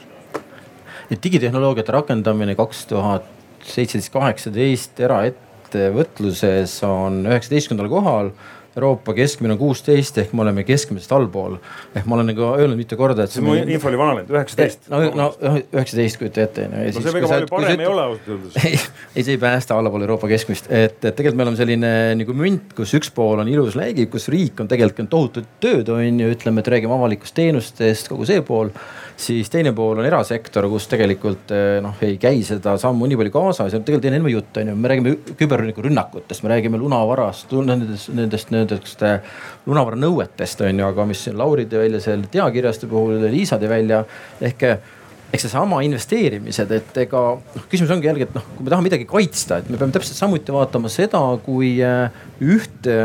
et 1.12 1.24
digitehnoloogiate 1.24 1.92
rakendamine 1.92 2.56
kaks 2.56 2.86
tuhat 2.90 3.28
seitseteist, 3.66 4.14
kaheksateist 4.14 5.00
eraettevõtluses 5.04 6.80
on 6.88 7.26
üheksateistkümnendal 7.28 7.92
kohal 7.92 8.32
Euroopa 8.80 9.14
keskmine 9.18 9.54
on 9.54 9.60
kuusteist 9.60 10.18
ehk 10.22 10.32
me 10.34 10.46
oleme 10.46 10.64
keskmisest 10.68 11.12
allpool. 11.16 11.58
ehk 11.96 12.08
ma 12.08 12.16
olen 12.18 12.32
nagu 12.32 12.46
öelnud 12.56 12.80
mitu 12.80 12.98
korda, 13.00 13.26
et. 13.28 13.34
see 13.34 13.44
mu 13.44 13.56
info 13.60 13.92
oli 13.92 14.00
vananenud, 14.00 14.32
üheksateist. 14.34 14.88
no, 14.92 15.02
no 15.16 15.28
üheksateist 15.60 16.22
kujuta 16.22 16.46
ette 16.48 16.68
on 16.70 16.78
ju. 16.78 16.94
no 16.96 17.04
see 17.04 17.16
väga 17.18 17.32
palju 17.34 17.52
parem 17.52 17.84
ei 17.84 17.90
ole 17.90 18.06
ausalt 18.06 18.32
öeldes. 18.36 18.60
ei, 18.66 18.80
ei 19.16 19.28
see 19.28 19.36
ei 19.36 19.42
päästa 19.42 19.78
allapoole 19.78 20.08
Euroopa 20.08 20.32
keskmist, 20.32 20.72
et, 20.72 20.98
et 21.04 21.12
tegelikult 21.12 21.42
me 21.42 21.48
oleme 21.48 21.60
selline 21.60 21.94
nagu 22.22 22.38
münt, 22.38 22.74
kus 22.78 22.96
üks 22.98 23.12
pool 23.16 23.44
on 23.44 23.52
ilus 23.52 23.78
läigib, 23.80 24.12
kus 24.14 24.30
riik 24.32 24.64
on 24.64 24.72
tegelikult 24.72 25.12
tohutut 25.12 25.52
tööd 25.64 25.92
on 25.94 26.24
ju, 26.24 26.32
ütleme, 26.34 26.64
et 26.64 26.74
räägime 26.76 26.96
avalikust 26.96 27.36
teenustest, 27.38 28.10
kogu 28.12 28.28
see 28.30 28.42
pool 28.46 28.72
siis 29.20 29.50
teine 29.52 29.74
pool 29.76 30.00
on 30.00 30.08
erasektor, 30.08 30.66
kus 30.72 30.88
tegelikult 30.92 31.52
eh, 31.56 31.80
noh, 31.84 31.98
ei 32.06 32.16
käi 32.22 32.40
seda 32.48 32.76
sammu 32.80 33.08
nii 33.10 33.18
palju 33.20 33.34
kaasas 33.34 33.74
ja 33.76 33.82
tegelikult 33.84 34.08
enam 34.12 34.30
jutt 34.32 34.60
on 34.62 34.72
ju, 34.72 34.76
me 34.80 34.92
räägime 34.92 35.16
küberrünnakutest, 35.40 36.46
me 36.46 36.54
räägime 36.54 36.80
lunavarast, 36.80 37.52
nendest, 37.68 38.12
nendest, 38.16 38.54
nendest 38.56 39.04
eh, 39.08 39.20
lunavara 39.68 40.00
nõuetest 40.00 40.64
on 40.68 40.80
ju, 40.80 40.88
aga 40.88 41.08
mis 41.10 41.26
Lauri 41.36 41.68
tõi 41.70 41.84
välja 41.84 42.02
seal 42.06 42.24
diakirjaste 42.32 42.90
puhul, 42.92 43.20
Liisa 43.34 43.60
tõi 43.60 43.72
välja 43.72 44.06
ehk 44.40 44.66
eh, 44.70 44.96
eks 45.30 45.46
seesama 45.46 45.84
investeerimised, 45.86 46.72
et 46.74 47.04
ega 47.04 47.26
noh, 47.36 47.68
küsimus 47.70 47.92
ongi 47.94 48.10
jällegi, 48.10 48.30
et 48.30 48.40
noh, 48.40 48.48
kui 48.56 48.66
me 48.66 48.72
tahame 48.72 48.88
midagi 48.88 49.06
kaitsta, 49.10 49.60
et 49.60 49.70
me 49.70 49.78
peame 49.78 49.94
täpselt 49.94 50.18
samuti 50.18 50.56
vaatama 50.56 50.90
seda, 50.90 51.22
kui 51.46 51.76
ühte 51.78 52.96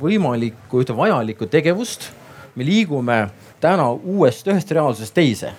võimalikku, 0.00 0.82
ühte 0.82 0.96
vajalikku 0.96 1.46
tegevust. 1.52 2.08
Me 2.58 2.66
liigume 2.66 3.20
täna 3.62 3.90
uuest, 3.92 4.48
ühest 4.50 4.72
reaalsusest 4.74 5.14
teise. 5.14 5.52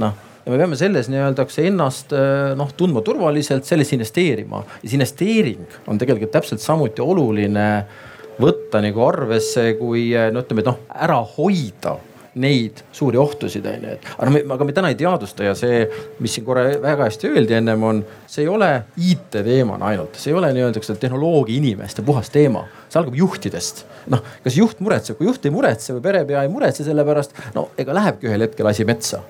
noh, 0.00 0.14
ja 0.44 0.52
me 0.52 0.58
peame 0.60 0.76
selles 0.78 1.10
nii-öelda 1.12 1.46
ennast 1.64 2.14
äh, 2.16 2.52
noh 2.58 2.70
tundma 2.76 3.02
turvaliselt, 3.04 3.66
sellesse 3.68 3.96
investeerima 3.96 4.62
ja 4.82 4.86
see 4.86 4.96
investeering 4.98 5.66
on 5.90 6.00
tegelikult 6.00 6.32
täpselt 6.36 6.62
samuti 6.64 7.02
oluline 7.04 7.66
võtta 8.40 8.80
nagu 8.80 9.02
arvesse, 9.04 9.74
kui 9.80 10.10
äh, 10.16 10.30
no 10.32 10.44
ütleme, 10.44 10.64
et 10.64 10.70
noh 10.70 10.80
ära 10.94 11.18
hoida 11.36 11.98
neid 12.34 12.82
suuri 12.94 13.18
ohtusid 13.18 13.66
on 13.66 13.86
ju, 13.86 13.94
et 13.96 14.06
aga 14.16 14.30
me, 14.30 14.42
aga 14.54 14.66
me 14.66 14.74
täna 14.76 14.90
ei 14.92 14.98
teadvusta 14.98 15.48
ja 15.48 15.54
see, 15.58 15.82
mis 16.22 16.36
siin 16.36 16.46
korra 16.46 16.66
väga 16.82 17.08
hästi 17.08 17.30
öeldi 17.32 17.56
ennem 17.58 17.82
on, 17.86 18.04
see 18.30 18.44
ei 18.44 18.52
ole 18.52 18.70
IT 18.96 19.40
teemana 19.40 19.90
ainult, 19.90 20.20
see 20.20 20.30
ei 20.30 20.38
ole 20.38 20.52
nii-öelda 20.54 20.96
tehnoloogia 21.00 21.58
inimeste 21.58 22.04
puhas 22.06 22.30
teema, 22.30 22.66
see 22.88 23.00
algab 23.02 23.18
juhtidest. 23.18 23.84
noh, 24.10 24.22
kas 24.44 24.56
juht 24.56 24.80
muretseb, 24.84 25.18
kui 25.18 25.26
juht 25.26 25.44
ei 25.46 25.54
muretse 25.54 25.96
või 25.96 26.06
perepea 26.06 26.46
ei 26.46 26.52
muretse 26.52 26.86
selle 26.86 27.04
pärast, 27.06 27.34
no 27.56 27.68
ega 27.78 27.94
lähebki 27.96 28.30
ühel 28.30 28.46
hetkel 28.46 28.70
asi 28.70 28.86
metsa 28.88 29.24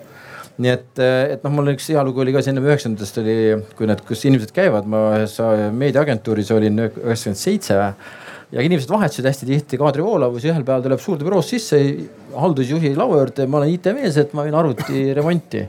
nii 0.61 0.71
et, 0.71 0.99
et 1.01 1.45
noh, 1.45 1.53
mul 1.55 1.71
üks 1.73 1.87
hea 1.89 2.01
lugu 2.05 2.21
oli 2.21 2.33
ka 2.35 2.41
siin 2.45 2.59
üheksakümnendatest 2.61 3.19
oli, 3.21 3.35
kui 3.77 3.87
need, 3.89 4.03
kus 4.05 4.25
inimesed 4.27 4.51
käivad, 4.55 4.85
ma 4.89 5.03
ühes 5.15 5.37
meediaagentuuris 5.77 6.51
olin 6.53 6.83
üheksakümmend 6.83 7.39
seitse 7.39 7.77
ja 8.51 8.63
inimesed 8.65 8.91
vahetasid 8.91 9.27
hästi 9.29 9.47
tihti 9.47 9.79
kaadrivoolavus 9.79 10.45
ühel 10.49 10.65
päeval 10.67 10.83
tuleb 10.85 11.01
suurde 11.03 11.27
büroosse 11.27 11.57
sisse 11.57 11.79
haldusjuhi 12.35 12.93
laua 12.97 13.21
juurde, 13.21 13.47
ma 13.47 13.61
olen 13.61 13.75
IT-mees, 13.75 14.17
et 14.19 14.33
ma 14.35 14.45
viin 14.47 14.57
arvuti 14.59 15.05
remonti 15.17 15.65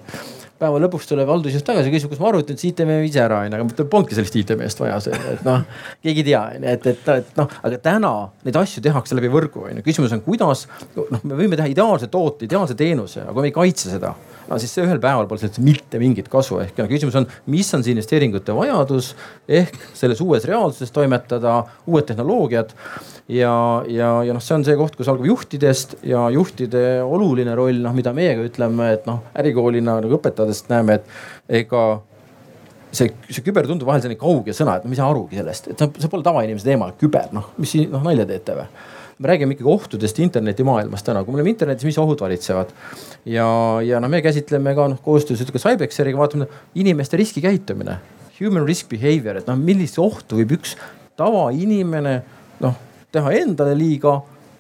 päeva 0.63 0.81
lõpuks 0.85 1.09
tuleb 1.11 1.31
haldusjuht 1.33 1.67
tagasi, 1.67 1.93
küsib, 1.93 2.13
kus 2.13 2.23
ma 2.23 2.31
arvutin, 2.31 2.59
siis 2.61 2.73
IT-mees 2.73 3.09
ise 3.11 3.23
ära 3.25 3.43
onju, 3.45 3.59
aga 3.59 3.79
tal 3.79 3.89
polnudki 3.93 4.19
sellist 4.19 4.39
IT-meest 4.41 4.83
vaja, 4.83 4.99
et 5.35 5.47
noh, 5.47 5.65
keegi 6.05 6.25
ei 6.25 6.29
tea 6.31 6.43
onju, 6.57 6.69
et, 6.75 6.91
et, 6.95 7.09
et 7.23 7.41
noh, 7.41 7.57
aga 7.63 7.81
täna 7.83 8.13
neid 8.47 8.61
asju 8.63 8.85
tehakse 8.85 9.19
läbi 9.19 9.33
võrgu 9.33 9.67
onju. 9.69 9.87
küsimus 9.87 10.15
on, 10.17 10.23
kuidas, 10.27 10.67
noh, 10.99 11.23
me 11.23 11.39
võime 11.39 11.59
teha 11.59 11.71
ideaalse 11.73 12.11
toote, 12.13 12.47
ideaalse 12.49 12.79
teenuse, 12.79 13.27
aga 13.27 13.41
me 13.41 13.51
ei 13.51 13.57
kaitse 13.57 13.91
seda 13.97 14.15
no 14.53 14.59
siis 14.61 14.75
ühel 14.83 15.01
päeval 15.03 15.29
pole 15.31 15.41
sellest 15.41 15.63
mitte 15.65 16.01
mingit 16.03 16.29
kasu, 16.33 16.59
ehk 16.63 16.81
no 16.81 16.89
küsimus 16.91 17.17
on, 17.19 17.27
mis 17.53 17.71
on 17.77 17.85
see 17.85 17.95
investeeringute 17.95 18.55
vajadus 18.57 19.13
ehk 19.49 19.77
selles 19.97 20.21
uues 20.25 20.45
reaalsuses 20.49 20.93
toimetada, 20.95 21.63
uued 21.89 22.07
tehnoloogiad. 22.09 22.75
ja, 23.33 23.55
ja, 23.89 24.11
ja 24.27 24.35
noh, 24.35 24.43
see 24.43 24.57
on 24.59 24.67
see 24.67 24.77
koht, 24.77 24.97
kus 24.99 25.09
algab 25.09 25.29
juhtidest 25.31 25.97
ja 26.07 26.27
juhtide 26.35 26.85
oluline 27.03 27.55
roll, 27.57 27.81
noh, 27.85 27.95
mida 27.97 28.13
meie 28.17 28.35
ka 28.37 28.47
ütleme, 28.51 28.91
et 28.99 29.07
noh, 29.09 29.23
ärikoolina 29.39 29.97
nagu 30.03 30.19
õpetades 30.19 30.52
näeme, 30.71 31.01
et 31.01 31.61
ega 31.63 31.83
see, 32.93 33.13
see 33.29 33.45
küber 33.45 33.67
tundub 33.69 33.89
vahel 33.89 34.03
selline 34.05 34.21
kauge 34.21 34.55
sõna, 34.57 34.77
et 34.79 34.87
no 34.87 34.93
mis 34.93 35.01
sa 35.01 35.09
arugi 35.11 35.41
sellest, 35.41 35.71
et 35.73 35.85
see 36.03 36.11
pole 36.13 36.25
tavainimese 36.27 36.69
teema, 36.69 36.91
küber, 37.01 37.31
noh, 37.37 37.53
mis 37.61 37.73
siin 37.75 37.91
noh 37.93 38.05
nalja 38.05 38.29
teete 38.29 38.59
või? 38.59 38.69
Me 39.23 39.29
räägime 39.29 39.55
ikkagi 39.55 39.69
ohtudest 39.71 40.19
internetimaailmas 40.25 41.05
täna, 41.07 41.21
kui 41.23 41.35
me 41.35 41.39
oleme 41.39 41.53
internetis, 41.53 41.87
mis 41.87 41.99
ohud 42.01 42.25
valitsevad. 42.25 42.73
ja, 43.29 43.47
ja 43.87 44.01
noh, 44.03 44.11
me 44.11 44.23
käsitleme 44.25 44.75
ka 44.75 44.89
noh 44.91 45.03
koostöös 45.05 45.45
ka 45.47 45.63
Cybexeriga 45.63 46.19
vaatame 46.19 46.49
inimeste 46.75 47.21
riskikäitumine, 47.21 47.99
human 48.41 48.67
risk 48.67 48.89
behavior, 48.91 49.39
et 49.39 49.47
noh, 49.47 49.59
millist 49.59 50.01
ohtu 50.03 50.41
võib 50.41 50.57
üks 50.59 50.75
tavainimene 51.21 52.17
noh 52.65 52.81
teha 53.13 53.35
endale 53.43 53.77
liiga 53.79 54.17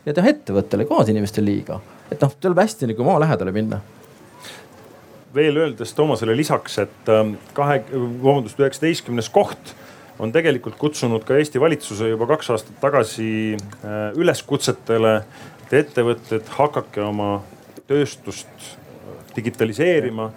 ja 0.06 0.14
teha 0.14 0.30
ettevõttele, 0.34 0.86
kaasinimestele 0.86 1.48
liiga. 1.48 1.80
et 2.12 2.20
noh, 2.20 2.32
tuleb 2.40 2.60
hästi 2.60 2.92
nagu 2.92 3.08
maa 3.08 3.18
lähedale 3.24 3.54
minna 3.56 3.80
veel 5.34 5.56
öeldes 5.56 5.94
Toomasele 5.96 6.36
lisaks, 6.36 6.78
et 6.84 7.12
ähm, 7.12 7.36
kahe, 7.56 7.80
vabandust, 7.92 8.60
üheksateistkümnes 8.60 9.30
koht 9.32 9.74
on 10.22 10.32
tegelikult 10.34 10.76
kutsunud 10.80 11.24
ka 11.26 11.38
Eesti 11.40 11.60
valitsuse 11.60 12.12
juba 12.12 12.28
kaks 12.34 12.52
aastat 12.54 12.78
tagasi 12.82 13.30
äh, 13.56 14.12
üleskutsetele, 14.18 15.16
et 15.64 15.76
ettevõtted 15.82 16.52
hakake 16.58 17.02
oma 17.04 17.38
tööstust 17.88 18.72
digitaliseerima 19.36 20.30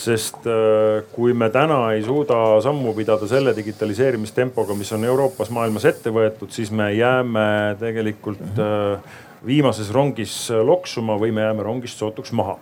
sest 0.00 0.46
äh, 0.48 1.00
kui 1.14 1.34
me 1.34 1.50
täna 1.52 1.80
ei 1.94 2.04
suuda 2.06 2.60
sammu 2.64 2.94
pidada 2.96 3.26
selle 3.30 3.54
digitaliseerimistempoga, 3.56 4.74
mis 4.78 4.92
on 4.96 5.06
Euroopas, 5.06 5.50
maailmas 5.54 5.86
ette 5.90 6.12
võetud, 6.14 6.50
siis 6.54 6.70
me 6.74 6.90
jääme 6.94 7.76
tegelikult 7.80 8.62
äh, 8.62 9.18
viimases 9.46 9.90
rongis 9.94 10.34
loksuma 10.50 11.16
või 11.20 11.32
me 11.34 11.46
jääme 11.46 11.64
rongist 11.64 12.02
sootuks 12.02 12.34
maha 12.36 12.58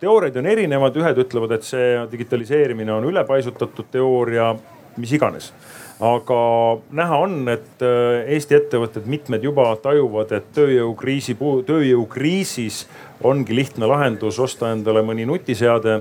teooriad 0.00 0.36
on 0.38 0.46
erinevad, 0.46 0.96
ühed 1.00 1.24
ütlevad, 1.24 1.56
et 1.58 1.66
see 1.66 1.90
digitaliseerimine 2.12 2.94
on 2.94 3.08
ülepaisutatud 3.10 3.90
teooria, 3.92 4.52
mis 4.98 5.12
iganes. 5.14 5.52
Aga 5.98 6.38
näha 6.94 7.16
on, 7.24 7.40
et 7.50 7.82
äh, 7.82 8.28
Eesti 8.36 8.54
ettevõtted, 8.54 9.08
mitmed 9.10 9.42
juba 9.42 9.72
tajuvad, 9.82 10.30
et 10.36 10.46
tööjõukriisi, 10.54 11.34
tööjõukriisis 11.66 12.84
ongi 13.26 13.56
lihtne 13.58 13.88
lahendus 13.90 14.38
osta 14.38 14.70
endale 14.76 15.02
mõni 15.02 15.26
nutiseade 15.26 15.96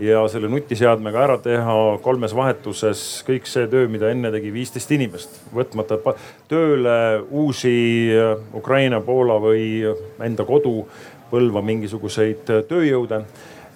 ja 0.00 0.22
selle 0.32 0.48
nutiseadmega 0.48 1.20
ära 1.20 1.36
teha 1.44 1.74
kolmes 2.00 2.32
vahetuses 2.32 3.02
kõik 3.28 3.44
see 3.50 3.68
töö, 3.68 3.90
mida 3.92 4.08
enne 4.08 4.30
tegi 4.32 4.48
viisteist 4.54 4.96
inimest, 4.96 5.36
võtmata 5.52 6.00
tööle 6.48 6.96
uusi 7.28 7.76
äh, 8.16 8.32
Ukraina, 8.56 9.02
Poola 9.04 9.36
või 9.36 9.84
enda 10.24 10.48
kodu 10.48 10.86
Põlva 11.32 11.64
mingisuguseid 11.64 12.52
äh, 12.52 12.62
tööjõude. 12.68 13.22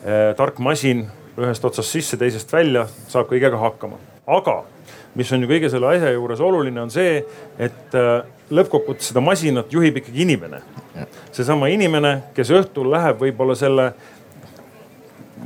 Äh, 0.05 0.31
tark 0.39 0.61
masin 0.63 1.07
ühest 1.37 1.65
otsast 1.69 1.93
sisse, 1.93 2.17
teisest 2.21 2.53
välja, 2.53 2.87
saab 3.09 3.29
kõigega 3.33 3.59
hakkama. 3.61 3.99
aga 4.27 4.63
mis 5.17 5.33
on 5.33 5.43
ju 5.43 5.49
kõige 5.49 5.69
selle 5.73 5.89
asja 5.89 6.13
juures 6.13 6.41
oluline, 6.41 6.81
on 6.81 6.91
see, 6.93 7.23
et 7.59 7.95
lõppkokkuvõttes 8.53 9.11
seda 9.13 9.21
masinat 9.25 9.73
juhib 9.73 9.97
ikkagi 10.01 10.23
inimene. 10.25 10.61
seesama 11.33 11.69
inimene, 11.69 12.33
kes 12.35 12.51
õhtul 12.51 12.91
läheb 12.93 13.21
võib-olla 13.21 13.57
selle 13.57 13.93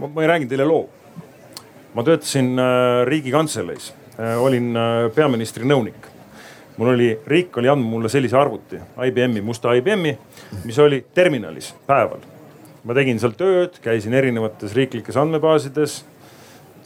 ma, 0.01 0.09
ma 0.09 0.27
räägin 0.27 0.49
teile 0.49 0.65
loo. 0.65 0.89
ma 1.95 2.05
töötasin 2.07 2.59
äh, 2.59 3.07
riigikantseleis, 3.07 3.93
äh, 4.15 4.37
olin 4.43 4.77
äh, 4.77 5.09
peaministri 5.15 5.67
nõunik. 5.67 6.10
Mul 6.81 6.95
oli, 6.95 7.11
riik 7.27 7.57
oli 7.61 7.69
andnud 7.69 7.91
mulle 7.93 8.09
sellise 8.09 8.39
arvuti, 8.41 8.79
IBM-i, 9.07 9.43
musta 9.45 9.75
IBM-i, 9.77 10.15
mis 10.65 10.79
oli 10.81 11.03
terminalis 11.15 11.75
päeval. 11.87 12.23
ma 12.85 12.95
tegin 12.97 13.19
seal 13.21 13.35
tööd, 13.37 13.77
käisin 13.85 14.15
erinevates 14.17 14.73
riiklikes 14.73 15.17
andmebaasides. 15.21 15.99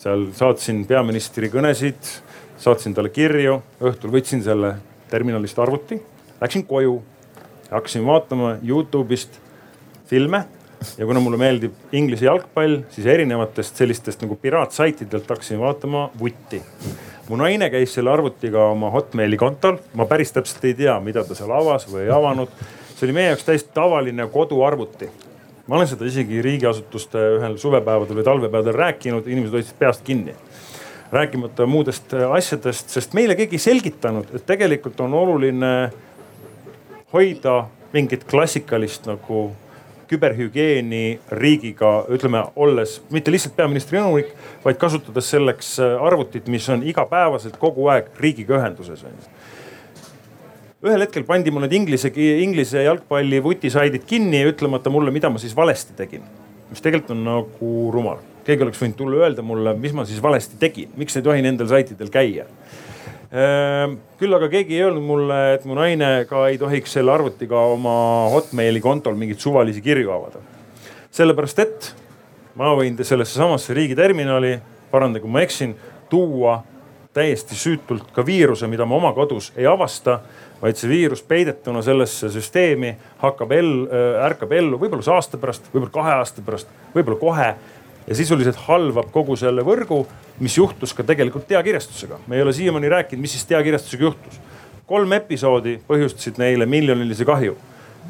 seal 0.03 0.27
saatsin 0.35 0.83
peaministri 0.87 1.49
kõnesid, 1.49 2.11
saatsin 2.59 2.95
talle 2.95 3.13
kirju, 3.15 3.61
õhtul 3.81 4.11
võtsin 4.11 4.43
selle 4.43 4.75
terminalist 5.11 5.59
arvuti, 5.63 6.01
läksin 6.41 6.67
koju, 6.67 6.99
hakkasin 7.71 8.07
vaatama 8.07 8.57
Youtube'ist 8.67 9.39
filme 10.11 10.45
ja 10.99 11.07
kuna 11.07 11.21
mulle 11.23 11.39
meeldib 11.39 11.95
Inglise 11.95 12.27
jalgpall, 12.27 12.81
siis 12.91 13.07
erinevatest 13.07 13.79
sellistest 13.79 14.27
nagu 14.27 14.35
piraatsaitidelt 14.43 15.31
hakkasin 15.31 15.63
vaatama 15.63 16.09
vutti. 16.19 16.63
Mu 17.29 17.37
naine 17.41 17.71
käis 17.73 17.95
selle 17.97 18.13
arvutiga 18.13 18.69
oma 18.73 18.91
Hotmaili 18.93 19.37
kontol, 19.41 19.79
ma 19.95 20.07
päris 20.09 20.33
täpselt 20.33 20.65
ei 20.69 20.75
tea, 20.79 20.97
mida 21.01 21.25
ta 21.25 21.37
seal 21.37 21.53
avas 21.55 21.87
või 21.91 22.05
ei 22.05 22.13
avanud. 22.13 22.49
see 22.95 23.07
oli 23.09 23.17
meie 23.17 23.33
jaoks 23.33 23.45
täiesti 23.45 23.71
tavaline 23.75 24.27
koduarvuti. 24.27 25.11
ma 25.67 25.77
olen 25.77 25.89
seda 25.89 26.05
isegi 26.05 26.43
riigiasutuste 26.43 27.19
ühel 27.39 27.57
suvepäevadel 27.59 28.17
või 28.17 28.25
talvepäevadel 28.25 28.81
rääkinud, 28.81 29.27
inimesed 29.27 29.55
hoidsid 29.55 29.79
peast 29.79 30.05
kinni 30.05 30.35
rääkimata 31.13 31.67
muudest 31.67 32.15
asjadest, 32.15 32.89
sest 32.89 33.13
meile 33.15 33.37
keegi 33.39 33.55
ei 33.57 33.63
selgitanud, 33.63 34.33
et 34.35 34.47
tegelikult 34.47 35.01
on 35.01 35.15
oluline 35.15 35.91
hoida 37.13 37.65
mingit 37.93 38.25
klassikalist 38.31 39.07
nagu 39.07 39.53
küberhügieeni 40.11 41.19
riigiga, 41.41 41.93
ütleme, 42.13 42.45
olles 42.57 42.99
mitte 43.15 43.33
lihtsalt 43.35 43.57
peaministri 43.57 44.01
nõunik, 44.01 44.35
vaid 44.65 44.79
kasutades 44.81 45.31
selleks 45.35 45.77
äh, 45.83 45.97
arvutit, 46.07 46.51
mis 46.53 46.69
on 46.73 46.85
igapäevaselt 46.87 47.59
kogu 47.61 47.89
aeg 47.93 48.13
riigiga 48.21 48.59
ühenduses 48.61 49.05
on 49.07 49.17
ju 49.19 49.33
ühel 50.85 51.01
hetkel 51.01 51.25
pandi 51.25 51.53
mul 51.53 51.65
need 51.65 51.75
inglise, 51.79 52.11
inglise 52.45 52.83
jalgpalli 52.85 53.39
vutisaidid 53.45 54.05
kinni, 54.09 54.43
ütlemata 54.51 54.93
mulle, 54.93 55.13
mida 55.15 55.31
ma 55.33 55.41
siis 55.41 55.55
valesti 55.57 55.97
tegin. 55.97 56.25
mis 56.69 56.83
tegelikult 56.85 57.15
on 57.15 57.25
nagu 57.25 57.71
rumal. 57.93 58.19
keegi 58.45 58.65
oleks 58.67 58.81
võinud 58.83 58.97
tulla 58.99 59.23
öelda 59.25 59.43
mulle, 59.43 59.73
mis 59.81 59.93
ma 59.97 60.05
siis 60.05 60.21
valesti 60.23 60.59
tegin, 60.61 60.91
miks 61.01 61.17
ei 61.17 61.25
tohi 61.25 61.41
nendel 61.45 61.69
saitidel 61.71 62.11
käia 62.13 62.45
küll 63.35 64.37
aga 64.37 64.47
keegi 64.47 64.77
ei 64.77 64.85
öelnud 64.87 65.03
mulle, 65.03 65.39
et 65.57 65.65
mu 65.67 65.75
naine 65.75 66.11
ka 66.31 66.45
ei 66.47 66.59
tohiks 66.61 66.93
selle 66.95 67.11
arvutiga 67.11 67.65
oma 67.73 67.95
Hotmaili 68.31 68.83
kontol 68.83 69.17
mingeid 69.19 69.43
suvalisi 69.43 69.83
kirju 69.83 70.13
avada. 70.15 70.39
sellepärast, 71.15 71.59
et 71.59 71.95
ma 72.55 72.73
võin 72.75 72.97
sellesse 72.99 73.39
samasse 73.39 73.75
riigiterminali, 73.75 74.59
parandage, 74.91 75.23
kui 75.23 75.31
ma 75.31 75.43
eksin, 75.43 75.75
tuua 76.11 76.63
täiesti 77.15 77.55
süütult 77.55 78.11
ka 78.15 78.25
viiruse, 78.27 78.67
mida 78.67 78.87
ma 78.87 78.97
oma 78.97 79.13
kodus 79.15 79.53
ei 79.57 79.67
avasta, 79.67 80.21
vaid 80.63 80.79
see 80.79 80.91
viirus 80.91 81.23
peidetuna 81.23 81.83
sellesse 81.83 82.31
süsteemi 82.35 82.95
hakkab 83.23 83.53
ellu, 83.55 83.87
ärkab 84.25 84.53
ellu 84.55 84.79
võib-olla 84.79 85.15
aasta 85.15 85.39
pärast, 85.39 85.69
võib-olla 85.75 85.95
kahe 85.95 86.15
aasta 86.19 86.43
pärast, 86.43 86.71
võib-olla 86.95 87.21
kohe 87.21 87.49
ja 88.07 88.15
sisuliselt 88.15 88.57
halvab 88.67 89.11
kogu 89.13 89.37
selle 89.37 89.65
võrgu, 89.65 90.05
mis 90.41 90.57
juhtus 90.59 90.93
ka 90.95 91.05
tegelikult 91.07 91.47
teakirjastusega. 91.49 92.19
me 92.27 92.37
ei 92.37 92.43
ole 92.43 92.53
siiamaani 92.53 92.89
rääkinud, 92.89 93.23
mis 93.23 93.33
siis 93.33 93.47
teakirjastusega 93.47 94.03
juhtus. 94.03 94.41
kolm 94.87 95.13
episoodi 95.13 95.79
põhjustasid 95.89 96.39
neile 96.39 96.67
miljonilise 96.67 97.25
kahju. 97.25 97.57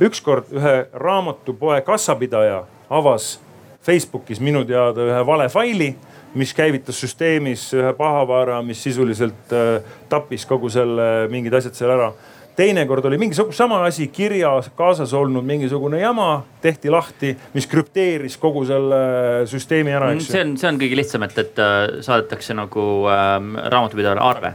ükskord 0.01 0.51
ühe 0.53 0.86
raamatupoe 0.92 1.80
kassapidaja 1.80 2.64
avas 2.90 3.40
Facebookis 3.82 4.40
minu 4.40 4.64
teada 4.64 5.01
ühe 5.01 5.26
vale 5.26 5.49
faili 5.49 5.95
mis 6.34 6.55
käivitas 6.55 7.01
süsteemis 7.01 7.68
ühe 7.74 7.92
pahavara, 7.95 8.62
mis 8.62 8.82
sisuliselt 8.82 9.53
äh, 9.53 9.82
tappis 10.09 10.47
kogu 10.47 10.70
selle, 10.70 11.28
mingid 11.30 11.55
asjad 11.55 11.76
seal 11.78 11.95
ära 11.95 12.11
teinekord 12.57 13.05
oli 13.05 13.19
mingi 13.19 13.37
sama 13.51 13.83
asi 13.85 14.09
kirjas, 14.09 14.71
kaasas 14.77 15.13
olnud 15.15 15.45
mingisugune 15.47 16.01
jama, 16.01 16.45
tehti 16.63 16.91
lahti, 16.91 17.35
mis 17.55 17.67
krüpteeris 17.71 18.37
kogu 18.41 18.65
selle 18.69 19.01
süsteemi 19.51 19.95
ära, 19.95 20.13
eks 20.15 20.29
ju. 20.29 20.37
see 20.37 20.45
on, 20.47 20.55
see 20.61 20.71
on 20.71 20.81
kõige 20.83 20.99
lihtsam, 21.01 21.27
et, 21.27 21.39
et 21.43 21.63
äh, 21.63 21.81
saadetakse 22.07 22.57
nagu 22.57 22.87
ähm, 23.13 23.55
raamatupidajale 23.59 24.25
arve. 24.25 24.55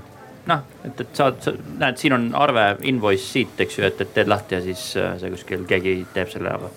noh, 0.49 0.67
et, 0.87 1.01
et 1.05 1.09
saad, 1.13 1.41
sa 1.43 1.53
näed, 1.53 1.99
siin 2.01 2.15
on 2.15 2.29
arve, 2.39 2.69
invoice 2.89 3.25
siit, 3.27 3.57
eks 3.59 3.79
ju, 3.79 3.87
et, 3.89 4.05
et 4.05 4.13
teed 4.15 4.31
lahti 4.31 4.57
ja 4.57 4.63
siis 4.65 4.91
äh, 4.97 5.17
see 5.21 5.33
kuskil 5.35 5.67
keegi 5.69 5.99
teeb 6.15 6.31
selle 6.31 6.55
ära 6.55 6.71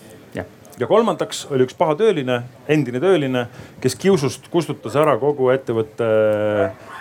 ja 0.81 0.89
kolmandaks 0.89 1.47
oli 1.53 1.67
üks 1.67 1.77
paha 1.79 1.95
tööline, 1.99 2.41
endine 2.71 3.01
tööline, 3.03 3.47
kes 3.83 3.97
kiusust 4.01 4.49
kustutas 4.53 4.97
ära 4.99 5.15
kogu 5.21 5.51
ettevõtte, 5.53 6.09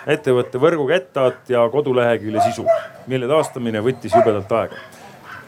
ettevõtte 0.06 0.60
võrgukettad 0.62 1.48
ja 1.52 1.64
kodulehekülje 1.72 2.44
sisu, 2.48 2.66
mille 3.10 3.28
taastamine 3.30 3.82
võttis 3.84 4.14
jubedalt 4.16 4.52
aega. 4.52 4.78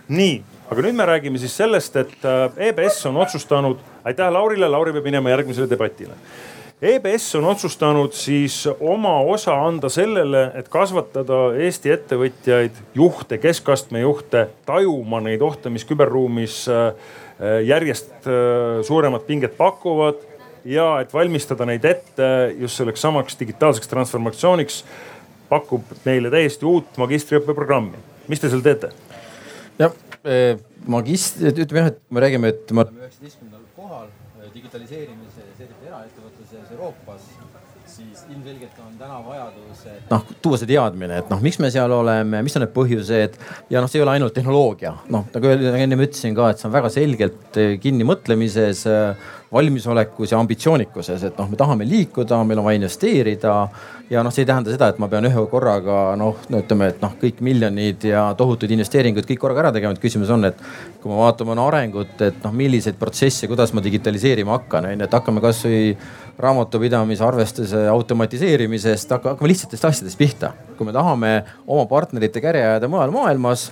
nii, 0.09 0.42
aga 0.70 0.86
nüüd 0.86 0.98
me 0.98 1.07
räägime 1.09 1.38
siis 1.38 1.57
sellest, 1.57 1.96
et 1.96 2.26
äh, 2.28 2.50
EBS 2.70 3.07
on 3.11 3.16
otsustanud, 3.24 3.78
aitäh 4.05 4.32
Laurile, 4.32 4.68
Lauri 4.68 4.92
peab 4.92 5.05
minema 5.05 5.32
järgmisele 5.34 5.70
debatile. 5.70 6.16
EBS 6.84 7.34
on 7.38 7.44
otsustanud 7.48 8.12
siis 8.12 8.66
oma 8.80 9.18
osa 9.20 9.55
anda 9.66 9.88
sellele, 9.88 10.50
et 10.59 10.68
kasvatada 10.68 11.55
Eesti 11.57 11.92
ettevõtjaid, 11.94 12.80
juhte, 12.94 13.38
keskastme 13.40 14.02
juhte, 14.02 14.48
tajuma 14.66 15.22
neid 15.24 15.42
ohte, 15.42 15.72
mis 15.72 15.86
küberruumis 15.88 16.64
äh, 16.68 16.90
Äh, 17.34 17.64
järjest 17.66 18.28
suuremat 18.86 19.26
pinget 19.26 19.57
pakuvad 19.59 20.20
ja 20.64 20.86
et 21.02 21.12
valmistada 21.12 21.66
neid 21.68 21.84
ette 21.84 22.28
just 22.58 22.80
selleks 22.80 23.04
samaks 23.04 23.38
digitaalseks 23.40 23.90
transformatsiooniks, 23.90 24.82
pakub 25.48 25.92
neile 26.06 26.32
täiesti 26.32 26.66
uut 26.68 26.98
magistriõppeprogrammi. 27.00 28.00
mis 28.28 28.40
te 28.40 28.50
seal 28.50 28.64
teete? 28.64 28.92
jah, 29.78 29.92
äh, 30.24 30.58
magist-, 30.86 31.42
ütleme 31.52 31.84
jah, 31.84 31.92
et 31.92 32.00
me 32.10 32.24
räägime, 32.24 32.54
et 32.54 32.72
oleme 32.72 33.04
üheksateistkümnendal 33.04 33.66
kohal 33.76 34.08
digitaliseerimises, 34.54 35.50
eriti 35.58 35.90
eraettevõtluses 35.90 36.76
Euroopas 36.76 37.28
siis 37.94 38.24
ilmselgelt 38.30 38.78
on 38.82 38.94
täna 38.98 39.20
vajadus, 39.22 39.82
et 39.86 40.10
noh, 40.10 40.24
tuua 40.42 40.58
see 40.58 40.70
teadmine, 40.70 41.20
et 41.20 41.28
noh, 41.30 41.42
miks 41.44 41.60
me 41.62 41.70
seal 41.70 41.92
oleme, 41.94 42.40
mis 42.42 42.56
on 42.58 42.64
need 42.64 42.72
põhjused 42.74 43.36
ja 43.70 43.82
noh, 43.82 43.90
see 43.90 44.00
ei 44.00 44.04
ole 44.04 44.16
ainult 44.16 44.34
tehnoloogia, 44.34 44.94
noh 45.14 45.28
nagu 45.34 45.52
enne 45.52 45.98
ütlesin 46.00 46.34
ka, 46.34 46.48
et 46.50 46.62
see 46.62 46.68
on 46.70 46.74
väga 46.74 46.90
selgelt 46.94 47.60
kinni 47.82 48.06
mõtlemises, 48.08 48.82
valmisolekus 49.55 50.32
ja 50.32 50.38
ambitsioonikuses, 50.42 51.22
et 51.28 51.38
noh, 51.38 51.46
me 51.50 51.59
tahame 51.59 51.86
liikuda, 51.86 52.40
meil 52.46 52.59
on 52.59 52.66
vaja 52.66 52.80
investeerida 52.80 53.55
ja 54.11 54.22
noh, 54.26 54.34
see 54.34 54.42
ei 54.42 54.48
tähenda 54.48 54.72
seda, 54.74 54.88
et 54.90 54.98
ma 55.02 55.09
pean 55.12 55.28
ühe 55.28 55.44
korraga 55.50 55.98
noh, 56.18 56.40
no 56.50 56.61
ütleme, 56.64 56.90
et 56.90 57.00
noh, 57.05 57.14
kõik 57.20 57.38
miljonid 57.44 58.05
ja 58.09 58.26
tohutud 58.38 58.70
investeeringud 58.74 59.28
kõik 59.28 59.40
korraga 59.44 59.66
ära 59.66 59.72
tegema, 59.76 59.94
et 59.94 60.02
küsimus 60.02 60.32
on, 60.34 60.48
et 60.50 60.59
kui 61.00 61.12
me 61.12 61.20
vaatame 61.20 61.57
no, 61.57 61.68
arengut, 61.70 62.14
et 62.26 62.42
noh, 62.44 62.55
milliseid 62.57 62.98
protsesse, 63.00 63.48
kuidas 63.50 63.72
ma 63.76 63.84
digitaliseerima 63.84 64.59
hakkan, 64.59 64.90
on 64.90 64.98
ju, 64.98 65.09
et 65.09 65.18
hakkame 65.18 65.44
kasvõi 65.44 65.80
raamatupidamise 66.44 67.24
arvestuse 67.24 67.86
automatiseerimisest, 67.92 69.18
hakkame 69.18 69.52
lihtsatest 69.52 69.90
asjadest 69.90 70.18
pihta. 70.18 70.55
kui 70.74 70.86
me 70.88 70.92
tahame 70.92 71.44
oma 71.70 71.86
partnerite 71.86 72.40
käre 72.42 72.64
ajada 72.66 72.88
mujal 72.90 73.12
maailmas 73.14 73.68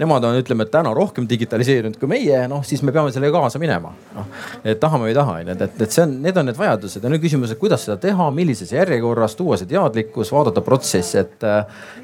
nemad 0.00 0.24
on, 0.24 0.38
ütleme, 0.40 0.66
täna 0.72 0.92
rohkem 0.96 1.26
digitaliseerinud 1.28 1.98
kui 2.00 2.10
meie, 2.10 2.42
noh 2.50 2.64
siis 2.66 2.82
me 2.86 2.94
peame 2.94 3.12
sellega 3.14 3.40
kaasa 3.40 3.60
minema. 3.62 3.92
noh, 4.16 4.28
et 4.64 4.80
tahame 4.80 5.06
või 5.06 5.12
ei 5.12 5.18
taha, 5.18 5.38
onju, 5.42 5.56
et, 5.56 5.64
et, 5.66 5.82
et 5.86 5.96
see 5.96 6.04
on, 6.06 6.16
need 6.24 6.40
on 6.40 6.48
need 6.50 6.58
vajadused 6.58 7.04
ja 7.04 7.12
nüüd 7.12 7.24
küsimus, 7.24 7.52
et 7.52 7.60
kuidas 7.60 7.86
seda 7.86 7.98
teha, 8.00 8.30
millises 8.34 8.72
järjekorras, 8.74 9.36
tuua 9.38 9.60
see 9.60 9.70
teadlikkus, 9.70 10.32
vaadata 10.34 10.64
protsessi, 10.64 11.20
et. 11.20 11.48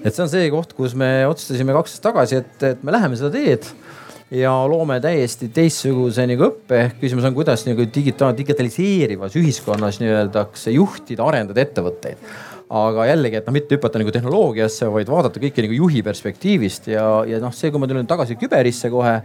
et 0.03 0.13
see 0.13 0.25
on 0.25 0.33
see 0.33 0.51
koht, 0.53 0.77
kus 0.77 0.97
me 0.99 1.11
otsustasime 1.29 1.77
kaks 1.77 1.97
aastat 1.97 2.11
tagasi, 2.11 2.43
et, 2.43 2.57
et 2.73 2.85
me 2.85 2.95
läheme 2.95 3.19
seda 3.19 3.33
teed 3.35 3.69
ja 4.35 4.53
loome 4.67 4.99
täiesti 5.01 5.49
teistsuguse 5.55 6.27
nagu 6.27 6.49
õppe. 6.51 6.83
küsimus 7.01 7.29
on, 7.29 7.35
kuidas 7.37 7.63
nagu 7.69 7.87
digitaal, 7.95 8.35
digitaliseerivas 8.37 9.39
ühiskonnas 9.39 10.01
nii-öelda 10.03 10.49
juhtida, 10.75 11.25
arendada 11.25 11.63
ettevõtteid 11.63 12.23
aga 12.67 13.05
jällegi, 13.07 13.39
et 13.39 13.47
noh, 13.47 13.55
mitte 13.55 13.77
hüpata 13.77 14.01
nagu 14.03 14.13
tehnoloogiasse, 14.15 14.89
vaid 14.91 15.11
vaadata 15.11 15.43
kõike 15.43 15.63
nagu 15.63 15.77
juhi 15.77 16.03
perspektiivist 16.07 16.89
ja, 16.91 17.05
ja 17.29 17.39
noh, 17.43 17.55
see, 17.55 17.71
kui 17.71 17.83
ma 17.83 17.87
tulen 17.91 18.09
tagasi 18.11 18.39
küberisse 18.41 18.91
kohe 18.91 19.21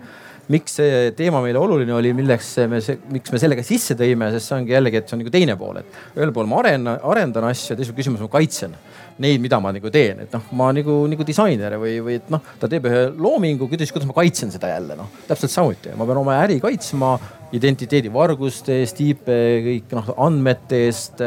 miks 0.52 0.76
see 0.80 1.12
teema 1.18 1.42
meile 1.44 1.60
oluline 1.62 1.94
oli, 1.96 2.12
milleks 2.18 2.50
me, 2.70 2.80
miks 3.14 3.34
me 3.34 3.40
sellega 3.42 3.64
sisse 3.66 3.96
tõime, 4.00 4.32
sest 4.34 4.50
see 4.50 4.58
ongi 4.58 4.76
jällegi, 4.76 5.00
et 5.00 5.10
see 5.10 5.18
on 5.18 5.22
nagu 5.24 5.34
teine 5.34 5.56
pool, 5.60 5.82
et 5.82 6.18
ühel 6.18 6.34
pool 6.36 6.50
ma 6.50 6.60
arendan, 6.64 7.00
arendan 7.14 7.48
asju, 7.52 7.78
teisel 7.80 7.98
küsimus 7.98 8.24
ma 8.24 8.30
kaitsen 8.32 8.76
neid, 9.22 9.42
mida 9.44 9.60
ma 9.64 9.74
nagu 9.76 9.92
teen, 9.94 10.24
et 10.26 10.34
noh, 10.36 10.48
ma 10.58 10.72
nagu, 10.76 10.98
nagu 11.12 11.28
disainer 11.28 11.78
või, 11.82 11.98
või 12.04 12.18
et 12.20 12.32
noh, 12.34 12.44
ta 12.62 12.70
teeb 12.72 12.90
ühe 12.90 13.04
loomingu, 13.22 13.70
kuidas, 13.72 13.94
kuidas 13.94 14.10
ma 14.10 14.18
kaitsen 14.18 14.54
seda 14.54 14.74
jälle 14.74 14.98
noh, 15.00 15.12
täpselt 15.30 15.54
samuti, 15.54 15.94
ma 15.98 16.10
pean 16.10 16.22
oma 16.24 16.40
äri 16.42 16.60
kaitsma 16.64 17.16
identiteedivarguste 17.58 18.78
eest, 18.82 19.02
IP 19.04 19.28
kõik 19.66 19.96
noh 19.98 20.14
andmete 20.28 20.86
eest, 20.88 21.22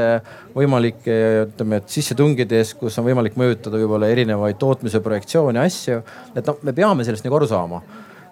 võimalike 0.54 1.18
ütleme, 1.44 1.82
et 1.82 1.92
sissetungide 1.92 2.62
eest, 2.62 2.78
kus 2.80 2.96
on 3.00 3.08
võimalik 3.08 3.36
mõjutada 3.40 3.80
võib-olla 3.80 4.08
erinevaid 4.12 4.58
tootmise 4.60 5.02
projektsioone, 5.04 5.60
asju. 5.60 6.00
et 6.34 6.42
noh, 6.48 6.58
me 6.64 6.76
peame 6.76 7.06
sellest 7.06 7.26
nagu 7.28 7.40
aru 7.40 7.50
saama 7.50 7.82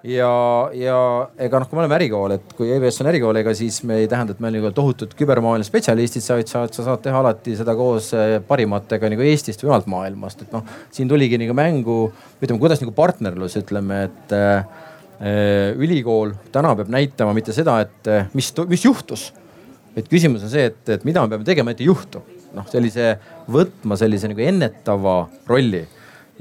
ja, 0.07 0.30
ja 0.74 0.97
ega 1.40 1.61
noh, 1.61 1.68
kui 1.68 1.78
me 1.78 1.84
oleme 1.84 1.97
ärikool, 1.99 2.34
et 2.36 2.55
kui 2.59 2.70
EBS 2.74 3.01
on 3.03 3.11
ärikool, 3.12 3.38
ega 3.38 3.55
siis 3.57 3.80
me 3.88 4.01
ei 4.03 4.09
tähenda, 4.11 4.34
et 4.34 4.43
me 4.43 4.51
oleme 4.51 4.64
nagu 4.66 4.74
tohutud 4.76 5.14
kübermaailma 5.18 5.66
spetsialistid, 5.66 6.24
sa, 6.24 6.38
sa, 6.49 6.64
sa 6.66 6.86
saad 6.88 7.03
teha 7.05 7.22
alati 7.22 7.57
seda 7.59 7.74
koos 7.78 8.12
eh, 8.18 8.38
parimatega 8.47 9.11
nagu 9.12 9.26
Eestist 9.26 9.62
või 9.62 9.72
mujalt 9.72 9.90
maailmast, 9.93 10.47
et 10.47 10.55
noh, 10.55 10.66
siin 10.95 11.11
tuligi 11.11 11.38
nagu 11.40 11.57
mängu, 11.57 11.99
ütleme, 12.40 12.62
kuidas 12.62 12.82
nagu 12.82 12.95
partnerlus, 12.97 13.57
ütleme, 13.62 14.05
et 14.09 14.34
äh, 14.36 14.88
ülikool 15.23 16.33
täna 16.51 16.73
peab 16.75 16.89
näitama 16.91 17.35
mitte 17.37 17.55
seda, 17.55 17.77
et 17.85 18.09
mis, 18.35 18.49
mis 18.68 18.85
juhtus. 18.85 19.29
et 19.97 20.09
küsimus 20.09 20.43
on 20.43 20.51
see, 20.51 20.64
et, 20.73 20.83
et 20.89 21.05
mida 21.05 21.23
me 21.23 21.31
peame 21.31 21.47
tegema, 21.47 21.70
et 21.70 21.81
ei 21.81 21.87
juhtu. 21.87 22.23
noh, 22.53 22.66
sellise 22.68 23.16
võtma 23.49 23.97
sellise 23.97 24.29
nagu 24.29 24.43
ennetava 24.45 25.16
rolli 25.49 25.85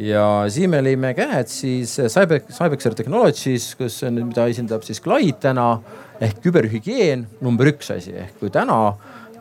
ja 0.02 0.26
siin 0.52 0.72
me 0.72 0.82
lõime 0.84 1.14
käed 1.18 1.50
siis 1.52 1.94
Cyber, 2.12 2.42
Cybexer 2.52 2.96
Technologies, 2.98 3.72
kus 3.80 4.00
on, 4.08 4.22
mida 4.30 4.48
esindab 4.52 4.86
siis 4.88 5.02
Clyde 5.04 5.40
täna 5.44 5.68
ehk 6.22 6.42
küberhügieen 6.46 7.26
number 7.44 7.72
üks 7.74 7.92
asi 7.94 8.16
ehk 8.26 8.40
kui 8.42 8.54
täna 8.54 8.82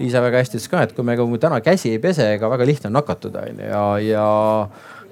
Liisa 0.01 0.23
väga 0.25 0.41
hästi 0.41 0.57
ütles 0.57 0.71
ka, 0.73 0.81
et 0.87 0.95
kui 0.97 1.05
me 1.05 1.15
täna 1.37 1.59
käsi 1.61 1.91
ei 1.93 1.99
pese, 2.01 2.25
ega 2.39 2.49
väga 2.49 2.65
lihtne 2.65 2.89
on 2.89 2.95
nakatuda 2.97 3.43
onju 3.51 3.67
ja, 3.69 3.83
ja 4.01 4.29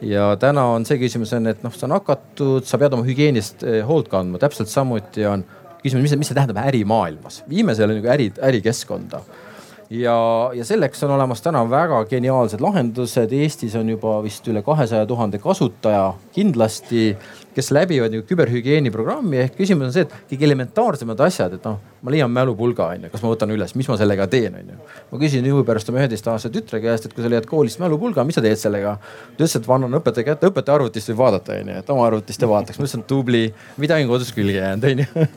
ja 0.02 0.30
täna 0.40 0.64
on 0.74 0.86
see 0.88 0.98
küsimus 1.00 1.32
on, 1.36 1.50
et 1.50 1.64
noh, 1.66 1.74
sa 1.74 1.88
nakatud, 1.90 2.66
sa 2.68 2.78
pead 2.80 2.94
oma 2.96 3.06
hügieenist 3.06 3.64
eh, 3.66 3.80
hoolt 3.86 4.10
kandma, 4.12 4.40
täpselt 4.42 4.70
samuti 4.70 5.26
on 5.26 5.44
küsimus, 5.82 6.04
mis, 6.04 6.16
mis 6.22 6.30
see 6.30 6.38
tähendab 6.38 6.62
ärimaailmas, 6.66 7.42
viime 7.50 7.74
selle 7.78 7.98
nagu 7.98 8.10
äri, 8.14 8.30
ärikeskkonda. 8.50 9.22
Ja, 9.88 10.50
ja 10.52 10.64
selleks 10.68 11.00
on 11.06 11.14
olemas 11.14 11.40
täna 11.40 11.62
väga 11.64 12.02
geniaalsed 12.10 12.60
lahendused. 12.60 13.32
Eestis 13.32 13.72
on 13.78 13.88
juba 13.88 14.18
vist 14.20 14.44
üle 14.52 14.60
kahesaja 14.62 15.06
tuhande 15.08 15.40
kasutaja 15.40 16.10
kindlasti, 16.34 17.14
kes 17.58 17.70
läbivad 17.74 18.14
nagu 18.14 18.24
küberhügieeni 18.26 18.92
programmi. 18.94 19.40
ehk 19.44 19.56
küsimus 19.58 19.88
on 19.88 19.94
see, 19.96 20.06
et 20.06 20.14
kõige 20.30 20.46
elementaarsemad 20.48 21.20
asjad, 21.26 21.56
et 21.58 21.66
noh, 21.66 21.80
ma 22.02 22.14
leian 22.14 22.30
mälupulga 22.32 22.86
onju, 22.94 23.10
kas 23.12 23.24
ma 23.24 23.32
võtan 23.32 23.52
üles, 23.54 23.74
mis 23.78 23.88
ma 23.90 23.98
sellega 24.00 24.28
teen 24.30 24.56
onju. 24.60 24.78
ma 25.10 25.20
küsin 25.22 25.46
juhu 25.50 25.64
pärast 25.68 25.90
oma 25.92 26.02
üheteistaastase 26.02 26.52
tütre 26.54 26.80
käest, 26.84 27.08
et 27.08 27.16
kui 27.16 27.26
sa 27.26 27.32
leiad 27.32 27.48
koolist 27.50 27.82
mälupulga, 27.82 28.24
mis 28.28 28.38
sa 28.38 28.44
teed 28.44 28.60
sellega? 28.60 28.96
ta 29.02 29.36
ütles, 29.36 29.58
et 29.58 29.68
ma 29.68 29.78
annan 29.80 30.00
õpetaja 30.00 30.30
kätte, 30.30 30.52
õpetaja 30.52 30.78
arvutist 30.78 31.12
võib 31.12 31.22
vaadata 31.24 31.58
onju, 31.58 31.78
et 31.82 31.94
oma 31.96 32.06
arvutist 32.06 32.46
ei 32.46 32.52
vaataks. 32.54 32.78
ma 32.78 32.86
ütlesin, 32.86 33.04
tubli, 33.10 33.44
midagi 33.76 34.06
on 34.06 34.14
kodus 34.14 34.32
külge 34.36 34.58
jäänud 34.60 34.88
onju 34.92 35.28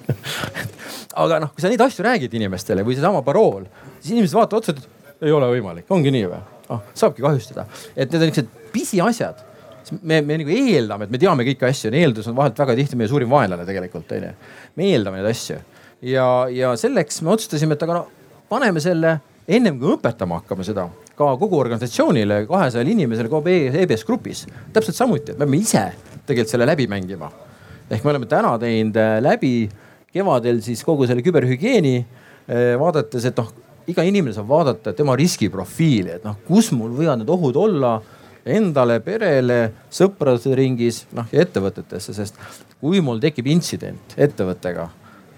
aga 1.26 1.43
noh, 1.43 1.51
kui 1.55 1.63
sa 1.63 1.72
neid 1.72 1.82
asju 1.84 2.05
räägid 2.05 2.39
inimestele 2.39 2.86
või 2.88 2.97
seesama 2.97 3.24
parool 3.26 3.65
siis 3.99 4.15
inimesed 4.15 4.38
vaatavad 4.38 4.61
otsa, 4.61 4.76
et 4.78 5.26
ei 5.28 5.34
ole 5.36 5.49
võimalik, 5.51 5.89
ongi 5.93 6.13
nii 6.13 6.28
või? 6.30 6.41
ah, 6.72 6.84
saabki 6.97 7.24
kahjustada, 7.24 7.65
et 7.95 8.11
need 8.11 8.22
on 8.22 8.30
niisugused 8.30 8.69
pisiasjad. 8.74 9.47
Me, 10.02 10.22
me 10.22 10.39
nagu 10.42 10.56
eeldame, 10.56 11.08
et 11.08 11.14
me 11.14 11.20
teame 11.22 11.46
kõiki 11.48 11.68
asju, 11.68 11.92
eeldus 11.98 12.30
on 12.32 12.38
vahelt 12.38 12.60
väga 12.60 12.76
tihti 12.80 13.00
meie 13.00 13.12
suurim 13.12 13.32
vaenlane 13.32 13.66
tegelikult 13.68 14.12
onju. 14.18 14.32
me 14.76 14.89
eeldame 14.92 15.22
neid 15.22 15.32
asju 15.32 15.60
ja, 16.02 16.26
ja 16.52 16.74
selleks 16.80 17.22
me 17.26 17.34
otsustasime, 17.36 17.78
et 17.78 17.86
aga 17.86 18.00
no 18.00 18.06
paneme 18.50 18.84
selle 18.84 19.18
ennem 19.52 19.78
kui 19.80 19.96
õpetama 19.96 20.42
hakkame 20.42 20.66
seda 20.68 20.88
ka 21.18 21.30
kogu 21.38 21.60
organisatsioonile, 21.60 22.46
kahesajale 22.50 22.96
inimesele 22.96 23.30
kogu 23.30 23.52
EBS 23.52 24.06
grupis. 24.08 24.46
täpselt 24.74 24.98
samuti, 24.98 25.34
et 25.34 25.39
me 25.39 25.46
peame 25.46 25.62
ise 25.62 25.86
tegelikult 26.26 26.56
selle 26.56 26.70
läbi 26.70 26.88
mängima. 26.88 27.32
ehk 27.89 28.04
me 28.04 28.12
oleme 28.14 28.26
täna 28.26 28.58
teinud 28.60 28.98
äh, 28.98 29.20
läbi 29.22 29.70
kevadel 30.12 30.62
siis 30.62 30.84
kogu 30.84 31.08
selle 31.08 31.22
küberhügieeni 31.22 31.98
äh, 32.00 32.80
vaadates, 32.80 33.26
et 33.26 33.38
noh 33.38 33.52
iga 33.92 34.04
inimene 34.06 34.34
saab 34.34 34.48
vaadata 34.48 34.94
tema 34.94 35.16
riskiprofiili, 35.18 36.18
et 36.18 36.26
noh, 36.26 36.38
kus 36.48 36.72
mul 36.76 36.94
võivad 36.96 37.22
need 37.22 37.32
ohud 37.34 37.58
olla 37.58 37.96
endale, 38.46 39.00
perele, 39.06 39.60
sõprade 39.94 40.56
ringis, 40.58 41.06
noh 41.16 41.28
ja 41.32 41.46
ettevõtetesse, 41.46 42.16
sest 42.18 42.39
kui 42.82 43.02
mul 43.04 43.22
tekib 43.22 43.50
intsident 43.52 44.16
ettevõttega 44.18 44.88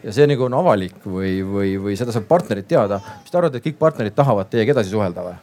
ja 0.04 0.14
see 0.16 0.28
nagu 0.28 0.46
on 0.48 0.56
avalik 0.60 1.04
või, 1.06 1.38
või, 1.48 1.74
või 1.80 1.98
seda 2.00 2.16
saab 2.16 2.28
partnerid 2.30 2.68
teada, 2.70 3.00
mis 3.24 3.32
te 3.32 3.40
arvate, 3.40 3.60
et 3.60 3.68
kõik 3.68 3.80
partnerid 3.80 4.16
tahavad 4.16 4.52
teiega 4.52 4.78
edasi 4.78 4.94
suhelda 4.94 5.26
või? 5.28 5.36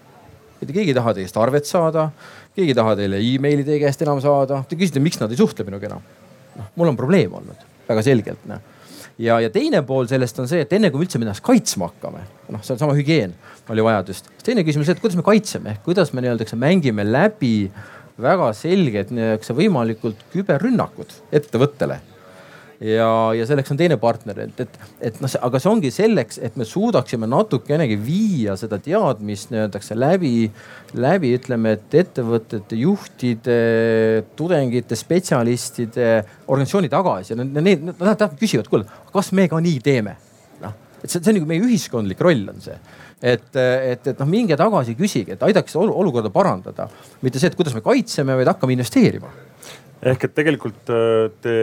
mitte 0.61 0.75
keegi 0.77 0.93
ei 0.93 0.97
taha 0.97 1.15
teist 1.17 1.39
arvet 1.41 1.69
saada, 1.69 2.11
keegi 2.57 2.75
ei 2.75 2.77
taha 2.77 2.97
teile 2.99 3.21
emaili 3.25 3.65
teie 3.65 3.79
käest 3.81 4.03
enam 4.05 4.19
saada. 4.21 4.59
Te 4.69 4.77
küsite, 4.77 5.01
miks 5.01 5.17
nad 5.17 5.33
ei 5.33 5.39
suhtle 5.41 5.65
minuga 5.65 5.89
enam. 5.89 6.03
noh, 6.59 6.67
mul 6.77 6.91
on 6.93 6.99
probleem 6.99 7.33
olnud 7.33 7.65
väga 7.89 8.03
selgelt 8.05 8.45
noh 8.51 8.61
ja, 9.21 9.39
ja 9.45 9.51
teine 9.53 9.83
pool 9.87 10.09
sellest 10.11 10.39
on 10.43 10.49
see, 10.51 10.65
et 10.65 10.73
enne 10.77 10.91
kui 10.91 11.03
me 11.03 11.07
üldse 11.07 11.21
ennast 11.21 11.45
kaitsma 11.47 11.91
hakkame, 11.91 12.25
noh, 12.53 12.63
seesama 12.67 12.97
hügieen 12.99 13.35
oli 13.71 13.85
vajadust. 13.85 14.31
teine 14.45 14.65
küsimus 14.67 14.91
et 14.93 15.03
kuidas 15.03 15.19
me 15.21 15.27
kaitseme 15.27 15.77
kuidas 15.87 16.15
me 16.15 16.25
nii-öelda 16.25 16.61
mängime 16.61 17.07
läbi 17.07 17.71
väga 18.21 18.53
selged 18.57 19.13
nii-öelda 19.17 19.57
võimalikud 19.57 20.25
küberrünnakud 20.35 21.21
ettevõttele 21.33 22.01
ja, 22.81 23.09
ja 23.37 23.47
selleks 23.49 23.73
on 23.75 23.79
teine 23.81 23.97
partner, 24.01 24.39
et, 24.47 24.63
et, 24.65 24.79
et 25.11 25.19
noh, 25.21 25.33
aga 25.47 25.61
see 25.61 25.71
ongi 25.71 25.91
selleks, 25.95 26.41
et 26.45 26.57
me 26.61 26.67
suudaksime 26.69 27.29
natukenegi 27.31 27.99
viia 28.01 28.57
seda 28.61 28.81
teadmist 28.83 29.53
nii-öelda 29.53 29.99
läbi, 29.99 30.35
läbi 31.01 31.35
ütleme, 31.37 31.77
et 31.77 31.99
ettevõtete 32.03 32.79
juhtide, 32.81 33.59
tudengite, 34.39 34.97
spetsialistide, 34.99 36.09
organisatsiooni 36.47 36.93
tagasi 36.93 37.35
ja 37.35 37.43
need, 37.43 37.85
nad 37.85 38.01
tähendab 38.01 38.41
küsivad, 38.41 38.71
kuule, 38.73 38.89
kas 39.13 39.33
me 39.37 39.49
ka 39.51 39.61
nii 39.61 39.85
teeme? 39.85 40.17
noh, 40.65 40.75
et 41.03 41.09
see, 41.09 41.21
see 41.21 41.35
on 41.35 41.41
nagu 41.41 41.53
meie 41.53 41.65
ühiskondlik 41.69 42.25
roll 42.25 42.49
on 42.53 42.65
see 42.65 42.81
et, 43.21 43.57
et, 43.57 44.07
et 44.09 44.21
noh, 44.23 44.29
minge 44.29 44.57
tagasi, 44.57 44.95
küsige, 44.97 45.37
et 45.37 45.43
aidake 45.45 45.69
seda 45.69 45.85
olukorda 45.85 46.31
parandada, 46.33 46.89
mitte 47.21 47.41
see, 47.41 47.51
et 47.53 47.59
kuidas 47.59 47.77
me 47.77 47.85
kaitseme, 47.85 48.33
vaid 48.39 48.49
hakkame 48.49 48.73
investeerima. 48.73 49.29
ehk 50.01 50.25
et 50.25 50.33
tegelikult 50.33 50.89
äh, 50.89 51.29
te 51.45 51.57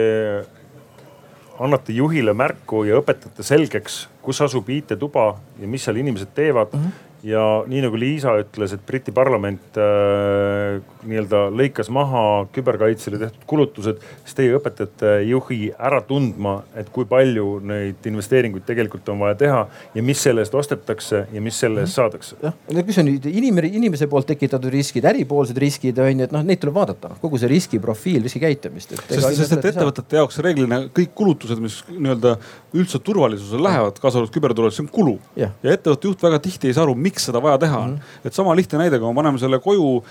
annate 1.58 1.92
juhile 1.92 2.32
märku 2.34 2.84
ja 2.86 3.00
õpetate 3.00 3.42
selgeks, 3.42 4.06
kus 4.22 4.40
asub 4.44 4.68
IT-tuba 4.70 5.28
ja 5.58 5.68
mis 5.68 5.84
seal 5.84 5.98
inimesed 6.00 6.34
teevad 6.34 6.72
mm. 6.72 6.84
-hmm 6.84 7.07
ja 7.22 7.42
nii 7.66 7.82
nagu 7.82 7.98
Liisa 7.98 8.34
ütles, 8.38 8.72
et 8.74 8.84
Briti 8.86 9.12
parlament 9.14 9.78
äh, 9.80 10.78
nii-öelda 11.08 11.48
lõikas 11.54 11.90
maha 11.94 12.22
küberkaitsele 12.54 13.18
tehtud 13.20 13.46
kulutused, 13.48 14.02
siis 14.22 14.38
teie 14.38 14.54
õpetate 14.56 15.18
juhi 15.26 15.72
ära 15.74 16.00
tundma, 16.06 16.60
et 16.78 16.90
kui 16.94 17.08
palju 17.08 17.58
neid 17.66 18.06
investeeringuid 18.10 18.66
tegelikult 18.68 19.08
on 19.12 19.22
vaja 19.24 19.38
teha 19.42 19.64
ja 19.94 20.04
mis 20.04 20.22
selle 20.22 20.44
eest 20.44 20.54
ostetakse 20.58 21.24
ja 21.32 21.42
mis 21.42 21.58
selle 21.58 21.82
eest 21.84 21.98
saadakse. 21.98 22.38
jah, 22.42 22.54
mis 22.78 23.00
on 23.02 23.10
inimene, 23.10 23.72
inimese 23.80 24.06
poolt 24.10 24.28
tekitatud 24.30 24.70
riskid, 24.72 25.08
äripoolsed 25.08 25.58
riskid 25.58 25.98
on 26.02 26.12
ju, 26.12 26.28
et 26.28 26.34
noh, 26.34 26.46
neid 26.46 26.62
tuleb 26.62 26.78
vaadata, 26.78 27.14
kogu 27.22 27.40
see 27.40 27.50
riskiprofiil, 27.50 28.22
riskikäitumist. 28.26 28.94
sest, 29.08 29.28
sest 29.40 29.56
et 29.58 29.70
ettevõtete 29.72 30.20
jaoks 30.20 30.38
reeglina 30.44 30.84
kõik 30.94 31.14
kulutused, 31.18 31.58
mis 31.62 31.80
nii-öelda 31.90 32.36
üldse 32.78 33.02
turvalisusele 33.02 33.64
lähevad, 33.64 33.98
kaasa 33.98 34.20
arvatud 34.20 34.38
küberturvalisus, 34.38 34.78
see 34.78 34.86
on 34.86 34.92
kulu. 34.92 35.18
ja 35.38 35.50
ettevõtte 35.64 36.10
juht 36.10 36.22
väga 36.22 36.40
tihti 36.44 36.70
ei 36.70 36.76
saa 36.76 36.86
aru, 36.86 36.94
miks 37.08 37.17
seda 37.26 37.42
vaja 37.42 37.58
teha 37.58 37.78
on 37.78 37.90
mm. 37.90 37.96
-hmm. 37.96 38.26
et 38.26 38.34
sama 38.34 38.56
lihtne 38.56 38.78
näide, 38.78 38.98
kui 38.98 39.08
me 39.08 39.14
paneme 39.14 39.38
selle 39.38 39.58
koju, 39.58 40.04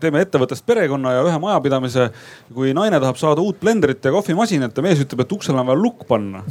teeme 0.00 0.24
ettevõttest 0.24 0.66
perekonna 0.66 1.12
ja 1.12 1.22
ühe 1.22 1.38
majapidamise. 1.38 2.10
kui 2.54 2.74
naine 2.74 3.00
tahab 3.00 3.16
saada 3.16 3.40
uut 3.40 3.60
blenderit 3.60 4.04
ja 4.04 4.10
kohvimasinat 4.10 4.76
ja 4.76 4.82
mees 4.82 5.00
ütleb, 5.00 5.20
et 5.20 5.32
uksele 5.32 5.60
on 5.60 5.66
vaja 5.66 5.82
lukk 5.82 6.06
panna 6.08 6.42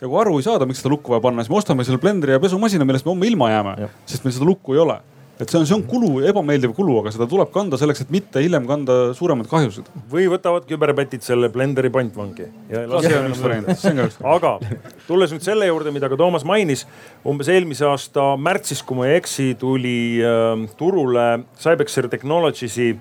ja 0.00 0.08
kui 0.08 0.20
aru 0.20 0.38
ei 0.38 0.42
saada, 0.42 0.66
miks 0.66 0.82
seda 0.82 0.92
lukku 0.92 1.10
vaja 1.10 1.20
panna, 1.20 1.42
siis 1.42 1.50
me 1.50 1.56
ostame 1.56 1.84
selle 1.84 1.98
blenderi 1.98 2.32
ja 2.32 2.40
pesumasina, 2.40 2.84
millest 2.84 3.06
me 3.06 3.10
homme 3.10 3.26
ilma 3.26 3.50
jääme, 3.50 3.88
sest 4.06 4.24
meil 4.24 4.34
seda 4.36 4.44
lukku 4.44 4.74
ei 4.74 4.78
ole 4.78 5.00
et 5.40 5.50
see 5.50 5.58
on, 5.58 5.66
see 5.66 5.74
on 5.74 5.82
kulu, 5.86 6.20
ebameeldiv 6.28 6.74
kulu, 6.76 7.00
aga 7.00 7.10
seda 7.14 7.26
tuleb 7.30 7.50
kanda 7.54 7.78
selleks, 7.80 8.04
et 8.04 8.10
mitte 8.14 8.42
hiljem 8.42 8.66
kanda 8.68 8.96
suuremaid 9.18 9.48
kahjusid. 9.50 9.88
või 10.10 10.28
võtavad 10.30 10.66
küberpätid 10.68 11.24
selle 11.26 11.50
blenderi 11.52 11.90
pantvangi. 11.94 12.46
aga 14.34 14.52
tulles 15.08 15.34
nüüd 15.34 15.46
selle 15.46 15.66
juurde, 15.66 15.90
mida 15.94 16.10
ka 16.10 16.18
Toomas 16.20 16.46
mainis, 16.46 16.84
umbes 17.26 17.50
eelmise 17.50 17.86
aasta 17.88 18.34
märtsis, 18.38 18.82
kui 18.86 19.00
ma 19.00 19.08
ei 19.08 19.18
eksi, 19.18 19.48
tuli 19.58 19.96
äh, 20.22 20.52
turule 20.78 21.26
Cybexer 21.58 22.08
Technologies'i 22.12 22.92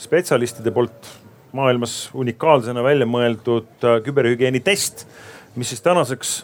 spetsialistide 0.00 0.74
poolt 0.76 1.08
maailmas 1.56 2.10
unikaalsena 2.12 2.84
välja 2.84 3.08
mõeldud 3.08 3.80
äh, 3.80 4.02
küberhügieeni 4.04 4.60
test, 4.60 5.06
mis 5.56 5.72
siis 5.72 5.80
tänaseks, 5.84 6.36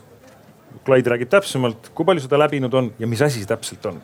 Clyde 0.82 1.12
räägib 1.12 1.28
täpsemalt, 1.30 1.92
kui 1.94 2.08
palju 2.08 2.24
seda 2.24 2.40
läbinud 2.40 2.72
on 2.74 2.88
ja 2.98 3.06
mis 3.06 3.20
asi 3.22 3.42
see 3.42 3.46
täpselt 3.46 3.84
on 3.86 4.00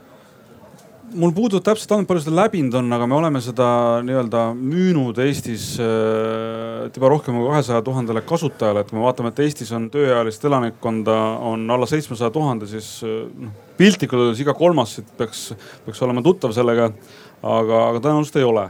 mul 1.15 1.33
puudub 1.37 1.63
täpselt 1.65 1.93
andmed, 1.95 2.09
palju 2.11 2.25
seda 2.25 2.37
läbinud 2.41 2.75
on, 2.81 2.91
aga 2.93 3.07
me 3.09 3.17
oleme 3.19 3.41
seda 3.45 3.69
nii-öelda 4.05 4.43
müünud 4.59 5.21
Eestis 5.25 5.71
äh, 5.83 6.89
juba 6.95 7.13
rohkem 7.15 7.39
kui 7.39 7.49
kahesaja 7.49 7.85
tuhandele 7.87 8.25
kasutajale, 8.29 8.83
et 8.83 8.91
kui 8.91 8.99
me 8.99 9.07
vaatame, 9.07 9.33
et 9.33 9.41
Eestis 9.47 9.73
on 9.77 9.89
tööealist 9.93 10.45
elanikkonda 10.45 11.17
on 11.53 11.65
alla 11.71 11.89
seitsmesaja 11.89 12.33
tuhande, 12.35 12.69
siis 12.71 12.99
äh, 13.07 13.25
noh 13.47 13.65
piltlikult 13.79 14.25
öeldes 14.25 14.43
iga 14.43 14.55
kolmas 14.59 14.97
peaks, 15.19 15.53
peaks 15.85 16.03
olema 16.03 16.23
tuttav 16.27 16.55
sellega. 16.57 16.93
aga, 17.39 17.83
aga 17.93 18.01
tõenäoliselt 18.03 18.41
ei 18.41 18.47
ole 18.49 18.65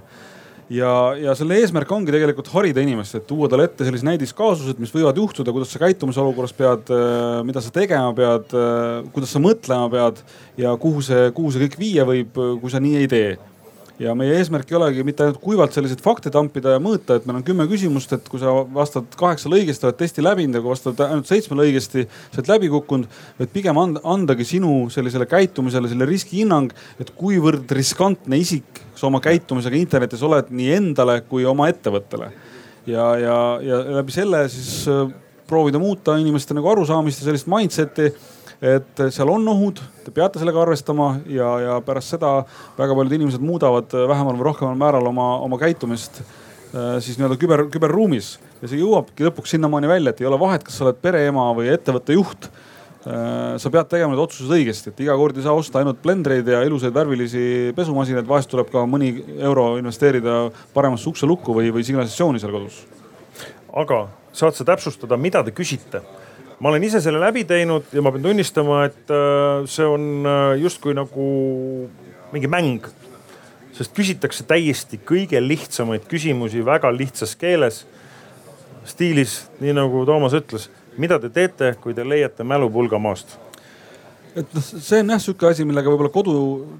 ja, 0.70 0.92
ja 1.18 1.34
selle 1.38 1.58
eesmärk 1.62 1.90
ongi 1.92 2.14
tegelikult 2.14 2.50
harida 2.52 2.82
inimest, 2.84 3.18
et 3.18 3.26
tuua 3.28 3.48
talle 3.50 3.68
ette 3.68 3.86
sellised 3.86 4.06
näidiskaasused, 4.08 4.80
mis 4.82 4.92
võivad 4.94 5.18
juhtuda, 5.20 5.54
kuidas 5.54 5.72
sa 5.74 5.82
käitumise 5.82 6.22
olukorras 6.22 6.54
pead, 6.56 6.90
äh, 6.94 7.42
mida 7.48 7.62
sa 7.64 7.74
tegema 7.74 8.12
pead, 8.16 8.56
äh, 8.56 9.04
kuidas 9.14 9.34
sa 9.34 9.42
mõtlema 9.42 9.90
pead 9.92 10.24
ja 10.60 10.74
kuhu 10.80 11.04
see, 11.04 11.30
kuhu 11.36 11.54
see 11.54 11.66
kõik 11.66 11.78
viia 11.80 12.08
võib, 12.08 12.42
kui 12.62 12.72
sa 12.72 12.82
nii 12.82 12.98
ei 13.02 13.12
tee 13.12 13.30
ja 13.98 14.14
meie 14.14 14.36
eesmärk 14.38 14.70
ei 14.70 14.76
olegi 14.78 15.04
mitte 15.06 15.24
ainult 15.24 15.40
kuivalt 15.42 15.74
selliseid 15.74 16.02
fakte 16.02 16.30
tampida 16.34 16.76
ja 16.76 16.82
mõõta, 16.82 17.16
et 17.18 17.26
meil 17.26 17.40
on 17.40 17.46
kümme 17.46 17.66
küsimust, 17.70 18.12
et 18.14 18.28
kui 18.30 18.40
sa 18.40 18.52
vastad 18.74 19.08
kaheksale 19.18 19.58
õigesti, 19.58 19.88
oled 19.88 19.98
testi 19.98 20.24
läbinud 20.24 20.58
ja 20.58 20.62
kui 20.62 20.72
vastad 20.72 21.02
ainult 21.08 21.30
seitsmele 21.30 21.66
õigesti, 21.66 22.04
sa 22.30 22.40
oled 22.40 22.52
läbi 22.52 22.70
kukkunud. 22.72 23.08
et 23.42 23.52
pigem 23.52 23.78
and, 23.78 23.98
andagi 24.04 24.46
sinu 24.46 24.86
sellisele 24.94 25.26
käitumisele 25.26 25.90
selle 25.90 26.06
riskihinnang, 26.06 26.74
et 27.00 27.10
kuivõrd 27.18 27.74
riskantne 27.74 28.38
isik 28.38 28.87
sa 28.98 29.06
oma 29.08 29.20
käitumisega 29.22 29.78
internetis 29.78 30.22
oled 30.26 30.50
nii 30.50 30.72
endale 30.74 31.20
kui 31.28 31.46
oma 31.46 31.68
ettevõttele. 31.70 32.32
ja, 32.88 33.06
ja, 33.20 33.36
ja 33.62 33.78
läbi 34.00 34.14
selle 34.14 34.44
siis 34.52 34.88
äh, 34.90 35.06
proovida 35.48 35.78
muuta 35.78 36.16
inimeste 36.18 36.56
nagu 36.56 36.68
arusaamist 36.72 37.22
ja 37.22 37.30
sellist 37.30 37.48
mindset'i 37.50 38.10
et 38.58 39.00
seal 39.14 39.30
on 39.30 39.44
ohud, 39.52 39.78
te 40.02 40.10
peate 40.10 40.40
sellega 40.40 40.58
arvestama 40.64 41.12
ja, 41.30 41.50
ja 41.62 41.76
pärast 41.86 42.16
seda 42.16 42.40
väga 42.78 42.96
paljud 42.98 43.14
inimesed 43.14 43.44
muudavad 43.44 43.94
vähemal 44.10 44.34
või 44.34 44.48
rohkemal 44.48 44.80
määral 44.80 45.06
oma, 45.06 45.28
oma 45.44 45.60
käitumist 45.60 46.18
äh, 46.22 46.96
siis 47.04 47.20
nii-öelda 47.20 47.38
küber, 47.38 47.66
küberruumis 47.70 48.34
ja 48.58 48.70
see 48.70 48.80
jõuabki 48.82 49.28
lõpuks 49.28 49.54
sinnamaani 49.54 49.90
välja, 49.90 50.10
et 50.10 50.24
ei 50.24 50.30
ole 50.30 50.40
vahet, 50.40 50.66
kas 50.66 50.80
sa 50.80 50.88
oled 50.88 50.98
pereema 51.02 51.52
või 51.54 51.70
ettevõtte 51.70 52.18
juht 52.18 52.50
äh, 52.50 52.64
sa 53.04 53.70
pead 53.70 53.88
tegema 53.88 54.10
need 54.12 54.20
otsused 54.20 54.50
õigesti, 54.52 54.90
et 54.90 55.00
iga 55.04 55.14
kord 55.16 55.36
ei 55.38 55.44
saa 55.44 55.54
osta 55.56 55.78
ainult 55.80 56.00
blendreid 56.02 56.48
ja 56.50 56.64
ilusaid 56.66 56.92
värvilisi 56.92 57.72
pesumasinaid, 57.76 58.26
vahest 58.28 58.50
tuleb 58.50 58.72
ka 58.72 58.82
mõni 58.90 59.12
euro 59.38 59.76
investeerida 59.78 60.48
paremasse 60.74 61.08
ukselukku 61.08 61.54
või, 61.56 61.70
või 61.74 61.86
signalisatsiooni 61.86 62.42
seal 62.42 62.52
kodus. 62.56 62.82
aga 63.72 64.08
saad 64.34 64.58
sa 64.58 64.66
täpsustada, 64.66 65.16
mida 65.16 65.44
te 65.46 65.54
küsite? 65.54 66.02
ma 66.58 66.72
olen 66.72 66.84
ise 66.84 67.00
selle 67.02 67.20
läbi 67.22 67.44
teinud 67.46 67.92
ja 67.94 68.02
ma 68.02 68.10
pean 68.14 68.24
tunnistama, 68.24 68.82
et 68.88 69.12
äh, 69.14 69.66
see 69.70 69.86
on 69.86 70.26
äh, 70.26 70.54
justkui 70.62 70.94
nagu 70.96 71.26
mingi 72.32 72.50
mäng. 72.50 72.88
sest 73.78 73.94
küsitakse 73.94 74.42
täiesti 74.42 74.98
kõige 74.98 75.38
lihtsamaid 75.38 76.08
küsimusi 76.10 76.64
väga 76.66 76.90
lihtsas 76.90 77.36
keeles. 77.38 77.86
stiilis, 78.88 79.44
nii 79.60 79.74
nagu 79.76 80.04
Toomas 80.08 80.32
ütles, 80.32 80.70
mida 80.98 81.18
te 81.22 81.30
teete, 81.30 81.74
kui 81.82 81.94
te 81.94 82.06
leiate 82.06 82.44
mälupulga 82.44 82.98
maast 82.98 83.38
et 84.38 84.54
noh, 84.54 84.62
see 84.62 85.00
on 85.02 85.12
jah 85.12 85.20
sihuke 85.22 85.48
asi, 85.48 85.64
millega 85.66 85.90
võib-olla 85.90 86.10
kodu 86.12 86.32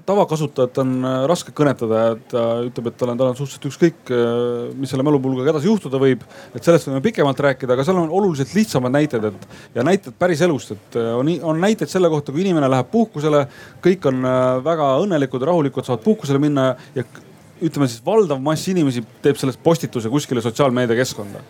tavakasutajat 0.07 0.79
on 0.83 0.93
äh, 1.07 1.15
raske 1.29 1.53
kõnetada, 1.55 2.01
et 2.15 2.25
ta 2.31 2.43
ütleb, 2.65 2.89
et 2.91 2.97
tal 2.99 3.13
on, 3.13 3.19
tal 3.19 3.31
on 3.31 3.37
suhteliselt 3.37 3.67
ükskõik, 3.69 4.11
äh, 4.13 4.73
mis 4.79 4.91
selle 4.93 5.05
mälupulgaga 5.07 5.53
edasi 5.53 5.69
juhtuda 5.69 6.01
võib. 6.01 6.25
et 6.55 6.65
sellest 6.65 6.89
võime 6.89 7.01
pikemalt 7.05 7.39
rääkida, 7.45 7.75
aga 7.75 7.85
seal 7.87 8.01
on 8.01 8.13
oluliselt 8.19 8.53
lihtsamad 8.55 8.93
näited, 8.95 9.29
et 9.31 9.47
ja 9.77 9.85
näited 9.87 10.15
päris 10.19 10.43
elust, 10.45 10.75
et 10.77 10.99
äh, 10.99 11.11
on, 11.17 11.31
on 11.51 11.63
näiteid 11.63 11.91
selle 11.91 12.11
kohta, 12.11 12.35
kui 12.35 12.45
inimene 12.45 12.69
läheb 12.71 12.91
puhkusele, 12.91 13.45
kõik 13.83 14.07
on 14.09 14.29
väga 14.65 14.93
õnnelikud, 15.03 15.43
rahulikud, 15.49 15.87
saavad 15.87 16.05
puhkusele 16.05 16.41
minna 16.41 16.71
ja 16.95 17.05
ütleme 17.65 17.87
siis 17.89 18.01
valdav 18.05 18.39
mass 18.43 18.67
inimesi 18.71 19.03
teeb 19.23 19.37
sellest 19.39 19.61
postituse 19.63 20.09
kuskile 20.11 20.41
sotsiaalmeediakeskkonda. 20.43 21.41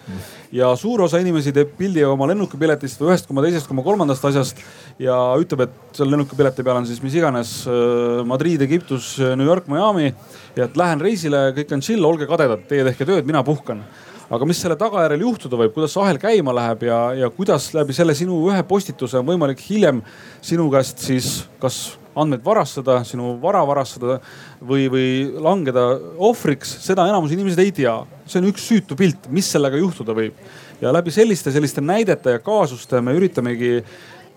ja 0.51 0.71
suur 0.75 1.03
osa 1.05 1.21
inimesi 1.21 1.53
teeb 1.53 1.75
pildi 1.77 2.03
oma 2.07 2.27
lennukipiletist 2.31 3.01
või 3.01 3.11
ühest 3.11 3.29
koma 3.29 3.43
teisest 3.45 3.69
koma 3.69 3.85
kolmandast 3.85 4.25
asjast 4.25 4.61
ja 4.99 5.17
ütleb, 5.39 5.67
et 5.67 5.97
seal 5.97 6.11
lennukipileti 6.11 6.65
peal 6.65 6.81
on 6.81 6.89
siis 6.89 7.01
mis 7.05 7.15
iganes 7.15 7.55
äh, 7.69 8.25
Madrid, 8.25 8.61
Egiptus, 8.65 9.17
New 9.19 9.45
York, 9.45 9.67
Miami. 9.71 10.13
ja 10.55 10.65
et 10.65 10.77
lähen 10.77 11.01
reisile, 11.01 11.49
kõik 11.57 11.73
on 11.75 11.85
chill, 11.85 12.05
olge 12.05 12.27
kadedad, 12.29 12.65
teie 12.69 12.85
tehke 12.87 13.07
tööd, 13.07 13.27
mina 13.29 13.43
puhkan 13.45 13.85
aga 14.29 14.45
mis 14.45 14.59
selle 14.61 14.77
tagajärjel 14.77 15.23
juhtuda 15.25 15.57
võib, 15.57 15.73
kuidas 15.73 15.95
see 15.95 16.03
ahel 16.03 16.19
käima 16.21 16.53
läheb 16.53 16.85
ja, 16.85 16.99
ja 17.17 17.29
kuidas 17.33 17.71
läbi 17.73 17.95
selle 17.97 18.13
sinu 18.17 18.37
ühe 18.49 18.61
postituse 18.69 19.17
on 19.19 19.25
võimalik 19.25 19.61
hiljem 19.65 20.03
sinu 20.45 20.67
käest 20.73 21.01
siis 21.01 21.31
kas 21.61 21.79
andmeid 22.15 22.43
varastada, 22.45 22.99
sinu 23.07 23.35
vara 23.41 23.61
varastada 23.67 24.19
või, 24.61 24.87
või 24.91 25.09
langeda 25.41 25.85
ohvriks, 26.17 26.79
seda 26.85 27.07
enamus 27.09 27.33
inimesed 27.35 27.61
ei 27.63 27.71
tea. 27.71 27.95
see 28.29 28.41
on 28.41 28.49
üks 28.51 28.65
süütu 28.69 28.95
pilt, 28.95 29.29
mis 29.29 29.49
sellega 29.51 29.77
juhtuda 29.77 30.13
võib. 30.13 30.33
ja 30.81 30.93
läbi 30.93 31.11
selliste, 31.11 31.51
selliste 31.51 31.81
näidete 31.81 32.37
ja 32.37 32.39
kaasuste 32.39 33.01
me 33.01 33.13
üritamegi 33.13 33.83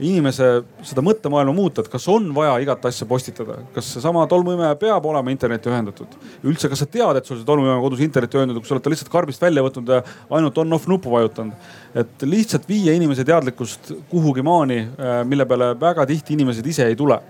inimese 0.00 0.46
seda 0.86 1.02
mõttemaailma 1.04 1.52
muuta, 1.54 1.82
et 1.82 1.90
kas 1.92 2.06
on 2.10 2.30
vaja 2.34 2.54
igat 2.62 2.84
asja 2.88 3.06
postitada, 3.08 3.58
kas 3.74 3.90
seesama 3.94 4.24
tolmuimeja 4.30 4.74
peab 4.80 5.04
olema 5.08 5.32
internetti 5.32 5.70
ühendatud. 5.70 6.16
üldse, 6.42 6.70
kas 6.72 6.82
sa 6.82 6.88
tead, 6.88 7.18
et 7.18 7.28
sul 7.28 7.38
see 7.38 7.48
tolmuimeja 7.48 7.80
kodus 7.82 8.00
internetti 8.04 8.40
ühendatud, 8.40 8.62
kui 8.62 8.70
sa 8.70 8.76
oled 8.76 8.86
ta 8.86 8.92
lihtsalt 8.92 9.12
karbist 9.12 9.42
välja 9.42 9.64
võtnud 9.64 9.92
ja 9.92 10.00
ainult 10.30 10.58
on-off 10.58 10.88
nuppu 10.88 11.12
vajutanud. 11.12 11.70
et 11.94 12.24
lihtsalt 12.24 12.66
viia 12.68 12.94
inimese 12.96 13.24
teadlikkust 13.24 13.92
kuhugi 14.08 14.42
maani, 14.42 14.78
äh, 14.80 15.22
mille 15.28 15.46
peale 15.46 15.74
väga 15.80 16.06
tihti 16.06 16.34
inimesed 16.38 16.66
ise 16.66 16.86
ei 16.86 16.96
tule. 16.96 17.20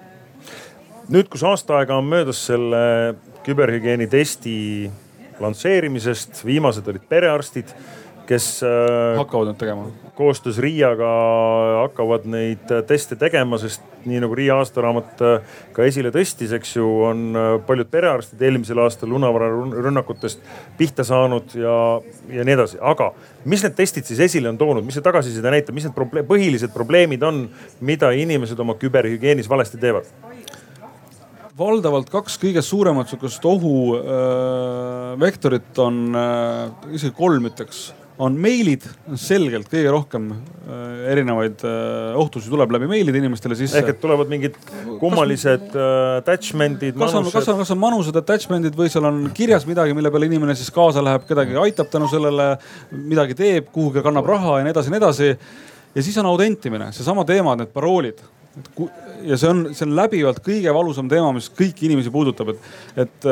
Nüüd, 1.08 1.28
kus 1.32 1.42
aasta 1.46 1.80
aega 1.80 1.96
on 1.98 2.06
möödas 2.10 2.44
selle 2.46 3.14
küberhügieeni 3.46 4.06
testi 4.10 4.54
lansseerimisest, 5.42 6.44
viimased 6.46 6.86
olid 6.88 7.08
perearstid 7.08 7.72
kes 8.26 8.46
äh, 8.62 9.18
hakkavad 9.18 9.50
nüüd 9.50 9.60
tegema. 9.60 9.86
koostöös 10.16 10.58
RIA-ga 10.62 11.08
hakkavad 11.82 12.26
neid 12.30 12.70
äh, 12.70 12.82
teste 12.86 13.16
tegema, 13.18 13.58
sest 13.58 13.82
nii 14.06 14.20
nagu 14.22 14.36
RIA 14.36 14.58
aastaraamat 14.60 15.22
äh, 15.24 15.54
ka 15.74 15.86
esile 15.88 16.12
tõstis, 16.14 16.52
eks 16.56 16.76
ju, 16.76 16.88
on 17.08 17.38
paljud 17.66 17.90
perearstid 17.90 18.42
eelmisel 18.42 18.82
aastal 18.84 19.10
lunavararünnakutest 19.12 20.42
pihta 20.78 21.06
saanud 21.06 21.56
ja, 21.58 21.76
ja 22.32 22.46
nii 22.46 22.56
edasi. 22.56 22.80
aga 22.80 23.12
mis 23.44 23.64
need 23.66 23.76
testid 23.78 24.08
siis 24.08 24.22
esile 24.28 24.52
on 24.52 24.60
toonud, 24.60 24.86
mis 24.86 24.98
see 24.98 25.04
tagasiside 25.04 25.54
näitab, 25.54 25.76
mis 25.76 25.88
need 25.88 25.96
probleem, 25.96 26.28
põhilised 26.28 26.74
probleemid 26.74 27.26
on, 27.26 27.46
mida 27.80 28.12
inimesed 28.16 28.60
oma 28.62 28.78
küberhügieenis 28.80 29.50
valesti 29.50 29.80
teevad? 29.82 30.10
Valdavalt 31.58 32.10
kaks 32.12 32.36
kõige 32.40 32.62
suuremat 32.64 33.08
sihukest 33.10 33.44
ohuvektorit 33.48 35.72
äh, 35.76 35.82
on 35.84 36.16
äh,, 36.16 36.70
isegi 36.96 37.14
kolm 37.16 37.46
ütleks 37.50 37.78
on 38.22 38.36
meilid, 38.38 38.84
selgelt 39.18 39.66
kõige 39.72 39.90
rohkem 39.90 40.30
äh, 40.32 40.36
erinevaid 41.12 41.64
ohtusid 42.20 42.50
tuleb 42.52 42.70
läbi 42.76 42.86
meilide 42.90 43.18
inimestele 43.18 43.54
sisse. 43.58 43.78
ehk 43.80 43.88
et 43.94 44.00
tulevad 44.00 44.28
mingid 44.32 44.54
kummalised 45.00 45.66
kas, 45.72 46.18
attachment'id. 46.20 46.94
kas 46.98 47.14
on, 47.18 47.24
kas 47.32 47.48
on, 47.52 47.56
kas 47.64 47.72
on 47.74 47.80
manused 47.82 48.16
attachment'id 48.22 48.74
või 48.78 48.88
seal 48.92 49.04
on 49.08 49.16
kirjas 49.34 49.64
midagi, 49.68 49.92
mille 49.96 50.10
peale 50.14 50.26
inimene 50.30 50.54
siis 50.58 50.70
kaasa 50.74 51.00
läheb, 51.04 51.22
kedagi 51.28 51.52
aitab 51.64 51.88
tänu 51.92 52.06
sellele, 52.12 52.46
midagi 52.92 53.34
teeb, 53.38 53.64
kuhugi 53.74 54.00
kannab 54.04 54.26
raha 54.28 54.52
ja 54.60 54.64
nii 54.68 54.74
edasi 54.76 54.88
ja 54.88 54.92
nii 54.94 55.02
edasi. 55.02 55.28
ja 55.96 56.00
siis 56.04 56.16
on 56.22 56.26
autentimine, 56.32 56.86
seesama 56.96 57.22
teema, 57.28 57.50
need 57.60 57.70
paroolid 57.74 58.18
et 58.58 58.68
ku, 58.76 58.88
ja 59.26 59.38
see 59.38 59.48
on, 59.50 59.62
see 59.74 59.86
on 59.86 59.96
läbivalt 59.96 60.42
kõige 60.44 60.74
valusam 60.74 61.08
teema, 61.10 61.32
mis 61.36 61.48
kõiki 61.52 61.88
inimesi 61.88 62.10
puudutab, 62.12 62.54
et, 62.54 62.68
et 63.06 63.30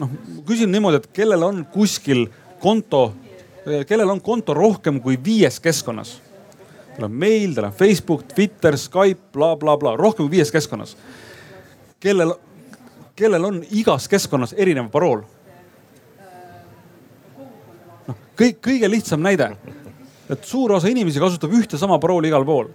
noh, 0.00 0.16
küsin 0.48 0.72
niimoodi, 0.72 1.02
et 1.02 1.08
kellel 1.16 1.44
on 1.46 1.62
kuskil 1.72 2.26
konto 2.62 3.10
kellel 3.86 4.10
on 4.10 4.20
konto 4.20 4.54
rohkem 4.54 5.00
kui 5.02 5.18
viies 5.24 5.58
keskkonnas. 5.60 6.20
tal 6.96 7.04
on 7.04 7.12
meil, 7.12 7.54
tal 7.54 7.64
on 7.68 7.72
Facebook, 7.72 8.22
Twitter, 8.34 8.78
Skype 8.78 9.32
bla,, 9.32 9.56
blablabla, 9.56 9.96
rohkem 9.96 10.26
kui 10.26 10.36
viies 10.38 10.52
keskkonnas. 10.52 10.96
kellel, 12.00 12.34
kellel 13.16 13.44
on 13.44 13.64
igas 13.70 14.08
keskkonnas 14.08 14.54
erinev 14.56 14.90
parool? 14.90 15.24
noh, 18.06 18.16
kõik, 18.38 18.60
kõige 18.62 18.90
lihtsam 18.90 19.22
näide, 19.22 19.50
et 20.30 20.44
suur 20.44 20.72
osa 20.72 20.88
inimesi 20.88 21.20
kasutab 21.20 21.52
ühte 21.52 21.78
sama 21.78 21.98
parooli 21.98 22.30
igal 22.30 22.46
pool 22.46 22.70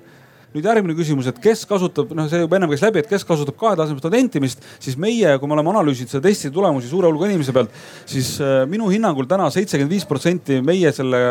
nüüd 0.51 0.67
järgmine 0.67 0.95
küsimus, 0.97 1.29
et 1.31 1.37
kes 1.41 1.63
kasutab, 1.69 2.11
noh, 2.17 2.27
see 2.31 2.41
juba 2.43 2.57
ennem 2.57 2.71
käis 2.73 2.83
läbi, 2.83 3.01
et 3.03 3.09
kes 3.09 3.23
kasutab 3.27 3.55
kahetasemelist 3.59 4.07
autentimist, 4.09 4.65
siis 4.83 4.97
meie, 4.99 5.35
kui 5.39 5.49
me 5.49 5.55
oleme 5.55 5.71
analüüsinud 5.73 6.11
seda 6.11 6.25
testi 6.27 6.51
tulemusi 6.53 6.91
suure 6.91 7.07
hulga 7.07 7.29
inimese 7.29 7.55
pealt, 7.55 7.75
siis 8.09 8.33
äh, 8.43 8.61
minu 8.69 8.89
hinnangul 8.91 9.29
täna 9.31 9.47
seitsekümmend 9.53 9.95
viis 9.95 10.07
protsenti 10.09 10.59
meie 10.65 10.91
selle 10.95 11.21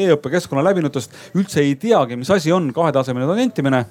e-õppekeskkonna 0.00 0.64
läbinutest 0.66 1.14
üldse 1.38 1.62
ei 1.62 1.76
teagi, 1.80 2.18
mis 2.18 2.32
asi 2.34 2.52
on 2.54 2.72
kahetasemeline 2.74 3.30
autentimine 3.30 3.84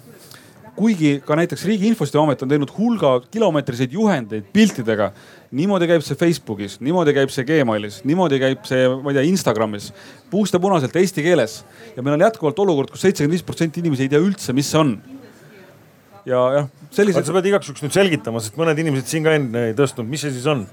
kuigi 0.77 1.19
ka 1.25 1.35
näiteks 1.37 1.65
Riigi 1.67 1.87
Infosüsteemi 1.91 2.27
Amet 2.27 2.43
on 2.45 2.51
teinud 2.51 2.71
hulga 2.77 3.13
kilomeetriseid 3.31 3.93
juhendeid 3.93 4.49
piltidega. 4.53 5.11
niimoodi 5.53 5.85
käib 5.87 6.01
see 6.01 6.17
Facebookis, 6.17 6.79
niimoodi 6.81 7.13
käib 7.13 7.29
see 7.29 7.45
Gmailis, 7.45 7.99
niimoodi 8.09 8.39
käib 8.41 8.63
see, 8.65 8.87
ma 8.89 9.11
ei 9.11 9.19
tea, 9.19 9.25
Instagramis, 9.29 9.91
puust 10.31 10.53
ja 10.53 10.59
punaselt 10.59 10.95
eesti 10.97 11.25
keeles. 11.25 11.63
ja 11.95 12.01
meil 12.01 12.17
on 12.17 12.25
jätkuvalt 12.25 12.59
olukord 12.59 12.89
kus, 12.89 12.97
kus 12.97 13.07
seitsekümmend 13.07 13.37
viis 13.37 13.45
protsenti 13.45 13.83
inimesi 13.83 14.07
ei 14.07 14.13
tea 14.15 14.21
üldse, 14.23 14.53
mis 14.53 14.71
see 14.71 14.79
on. 14.81 14.95
ja 16.25 16.41
jah, 16.57 16.71
sellised. 16.89 17.25
sa 17.25 17.37
pead 17.37 17.51
igaks 17.51 17.69
juhuks 17.69 17.85
nüüd 17.85 17.93
selgitama, 17.93 18.41
sest 18.41 18.57
mõned 18.57 18.81
inimesed 18.81 19.13
siin 19.13 19.27
ka 19.27 19.37
enne 19.37 19.69
ei 19.69 19.77
tõstnud, 19.77 20.09
mis 20.09 20.25
see 20.25 20.33
siis 20.33 20.49
on 20.49 20.65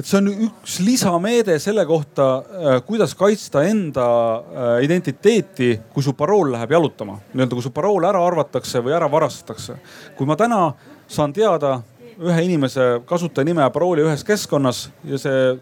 et 0.00 0.08
see 0.08 0.16
on 0.20 0.30
üks 0.46 0.78
lisameede 0.84 1.58
selle 1.60 1.84
kohta, 1.88 2.28
äh, 2.40 2.78
kuidas 2.86 3.12
kaitsta 3.18 3.62
enda 3.68 4.06
äh, 4.06 4.70
identiteeti, 4.86 5.74
kui 5.92 6.04
su 6.04 6.14
parool 6.16 6.54
läheb 6.54 6.72
jalutama. 6.76 7.18
nii-öelda, 7.34 7.58
kui 7.58 7.66
su 7.66 7.72
parool 7.74 8.06
ära 8.08 8.22
arvatakse 8.24 8.80
või 8.84 8.96
ära 8.96 9.10
varastatakse. 9.12 9.76
kui 10.16 10.28
ma 10.28 10.38
täna 10.40 10.62
saan 11.08 11.34
teada 11.36 11.80
ühe 12.20 12.40
inimese 12.44 13.02
kasutajanime 13.08 13.64
ja 13.64 13.70
parooli 13.72 14.04
ühes 14.04 14.24
keskkonnas 14.24 14.88
ja 15.04 15.20
see 15.20 15.54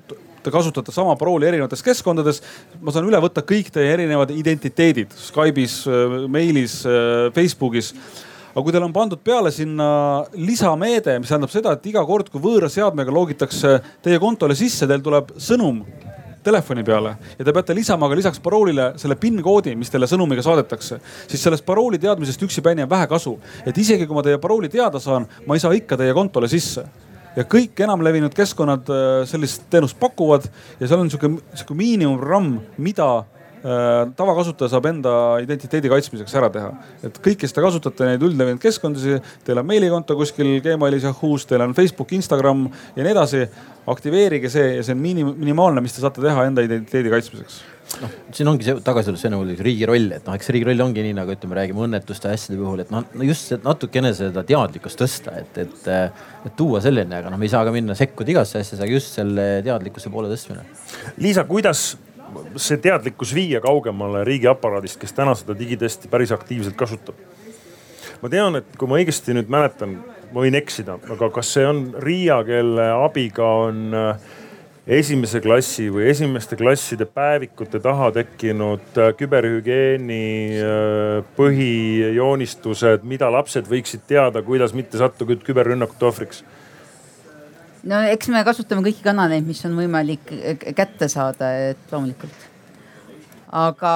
te 0.43 0.53
kasutate 0.55 0.95
sama 0.95 1.17
parooli 1.19 1.49
erinevates 1.51 1.83
keskkondades. 1.83 2.43
ma 2.81 2.95
saan 2.95 3.11
üle 3.11 3.19
võtta 3.23 3.43
kõik 3.43 3.73
teie 3.75 3.91
erinevad 3.97 4.31
identiteedid 4.31 5.19
Skype'is, 5.19 5.83
äh, 5.91 6.17
meilis, 6.31 6.85
Facebookis 7.35 7.95
aga 8.53 8.65
kui 8.65 8.75
teil 8.75 8.87
on 8.87 8.95
pandud 8.95 9.21
peale 9.25 9.53
sinna 9.55 9.89
lisameede, 10.35 11.19
mis 11.21 11.31
tähendab 11.31 11.53
seda, 11.53 11.75
et 11.77 11.89
iga 11.91 12.05
kord, 12.09 12.31
kui 12.33 12.43
võõra 12.43 12.71
seadmega 12.73 13.15
loogitakse 13.15 13.79
teie 14.05 14.21
kontole 14.23 14.57
sisse, 14.59 14.89
teil 14.89 15.05
tuleb 15.05 15.35
sõnum 15.39 15.83
telefoni 16.49 16.85
peale. 16.85 17.15
Ja 17.39 17.45
te 17.45 17.53
peate 17.55 17.75
lisama 17.77 18.09
ka 18.09 18.17
lisaks 18.19 18.41
paroolile 18.43 18.93
selle 19.01 19.19
PIN 19.21 19.43
koodi, 19.45 19.75
mis 19.79 19.91
teile 19.93 20.09
sõnumiga 20.11 20.45
saadetakse, 20.45 21.01
siis 21.29 21.43
sellest 21.45 21.67
parooli 21.67 22.01
teadmisest 22.03 22.43
üksipäini 22.47 22.87
on 22.87 22.91
vähe 22.91 23.07
kasu. 23.11 23.39
et 23.67 23.79
isegi 23.79 24.07
kui 24.07 24.17
ma 24.17 24.23
teie 24.23 24.39
parooli 24.39 24.69
teada 24.69 25.01
saan, 25.01 25.27
ma 25.47 25.55
ei 25.55 25.61
saa 25.61 25.73
ikka 25.77 25.97
teie 25.97 26.15
kontole 26.15 26.49
sisse. 26.49 26.87
Ja 27.37 27.45
kõik 27.45 27.79
enamlevinud 27.85 28.35
keskkonnad 28.35 28.89
äh, 28.91 29.27
sellist 29.29 29.69
teenust 29.71 29.99
pakuvad. 30.01 30.49
Ja 30.81 30.89
seal 30.89 31.05
on 31.05 31.11
sihuke, 31.11 31.43
sihuke 31.55 31.75
miinimumprogramm, 31.77 32.57
mida 32.79 33.25
tavakasutaja 33.63 34.73
saab 34.73 34.87
enda 34.91 35.15
identiteedi 35.43 35.91
kaitsmiseks 35.93 36.35
ära 36.39 36.51
teha. 36.55 36.73
et 37.05 37.19
kõik, 37.25 37.41
kes 37.43 37.55
te 37.55 37.65
kasutate 37.65 38.07
neid 38.07 38.23
üldlevinud 38.23 38.63
keskkondasid, 38.63 39.25
teil 39.47 39.63
on 39.63 39.67
meilikonto 39.67 40.17
kuskil 40.19 40.59
Gmailis, 40.65 41.09
Yahoo's, 41.09 41.47
teil 41.49 41.65
on 41.65 41.75
Facebook, 41.75 42.13
Instagram 42.13 42.69
ja 42.97 43.03
nii 43.03 43.17
edasi. 43.17 43.49
aktiveerige 43.89 44.51
see 44.53 44.77
ja 44.77 44.83
see 44.85 44.93
on 44.93 45.01
minim, 45.01 45.33
minimaalne, 45.39 45.81
mis 45.81 45.95
te 45.97 46.03
saate 46.05 46.21
teha 46.21 46.45
enda 46.45 46.61
identiteedi 46.67 47.09
kaitsmiseks 47.09 47.63
noh, 48.03 48.13
siin 48.35 48.49
ongi 48.51 48.67
see 48.67 48.77
tagasi 48.85 49.09
tulles 49.09 49.23
see 49.25 49.31
nagu 49.33 49.47
riigi 49.65 49.87
roll, 49.89 50.11
et 50.15 50.27
noh, 50.27 50.37
eks 50.37 50.51
riigi 50.55 50.67
roll 50.69 50.85
ongi 50.85 51.05
nii 51.07 51.15
nagu 51.17 51.33
ütleme, 51.33 51.57
räägime 51.59 51.85
õnnetuste 51.87 52.31
asjade 52.31 52.59
puhul, 52.61 52.83
et 52.85 52.93
noh, 52.93 53.07
no 53.17 53.29
just 53.29 53.55
natukene 53.65 54.13
seda 54.17 54.45
teadlikkust 54.49 55.01
tõsta, 55.01 55.39
et, 55.41 55.63
et, 55.65 55.89
et 56.49 56.57
tuua 56.59 56.83
selleni, 56.85 57.17
aga 57.19 57.33
noh, 57.33 57.41
me 57.41 57.49
ei 57.49 57.55
saa 57.55 57.65
ka 57.67 57.73
minna 57.75 57.97
sekkuda 57.99 58.35
igasse 58.35 58.61
asja, 58.61 58.81
aga 58.83 58.93
just 58.93 59.17
selle 59.19 59.49
teadlikkuse 59.67 60.13
poole 60.13 60.31
tõstmine. 60.33 60.67
Liisa, 61.23 61.47
kuidas 61.49 61.91
see 62.57 62.79
teadlikkus 62.83 63.35
viia 63.35 63.61
kaugemale 63.65 64.25
riigiaparaadist, 64.29 65.01
kes 65.01 65.15
täna 65.17 65.35
seda 65.39 65.57
digitesti 65.59 66.11
päris 66.11 66.33
aktiivselt 66.33 66.77
kasutab. 66.77 67.15
ma 68.23 68.29
tean, 68.29 68.57
et 68.59 68.77
kui 68.79 68.89
ma 68.91 68.99
õigesti 68.99 69.37
nüüd 69.37 69.51
mäletan, 69.53 69.99
ma 70.33 70.43
võin 70.43 70.59
eksida, 70.59 70.99
aga 71.11 71.31
kas 71.31 71.53
see 71.55 71.67
on 71.67 71.85
Riia, 72.03 72.41
kelle 72.45 72.89
abiga 73.05 73.47
on 73.69 73.95
äh, 73.95 74.29
esimese 74.99 75.41
klassi 75.45 75.87
või 75.93 76.09
esimeste 76.11 76.57
klasside 76.57 77.07
päevikute 77.07 77.81
taha 77.85 78.11
tekkinud 78.17 78.99
äh, 78.99 79.13
küberhügieeni 79.19 80.25
äh, 80.59 81.19
põhijoonistused, 81.37 83.05
mida 83.09 83.31
lapsed 83.33 83.69
võiksid 83.71 84.07
teada, 84.09 84.43
kuidas 84.43 84.75
mitte 84.77 85.01
sattuda 85.01 85.37
küberrünnakute 85.45 86.11
ohvriks 86.11 86.43
no 87.85 88.01
eks 88.13 88.31
me 88.33 88.43
kasutame 88.47 88.83
kõiki 88.87 89.05
kanaleid, 89.05 89.47
mis 89.47 89.61
on 89.69 89.77
võimalik 89.79 90.33
kätte 90.77 91.09
saada, 91.13 91.51
et 91.71 91.93
loomulikult. 91.93 92.47
aga 93.53 93.93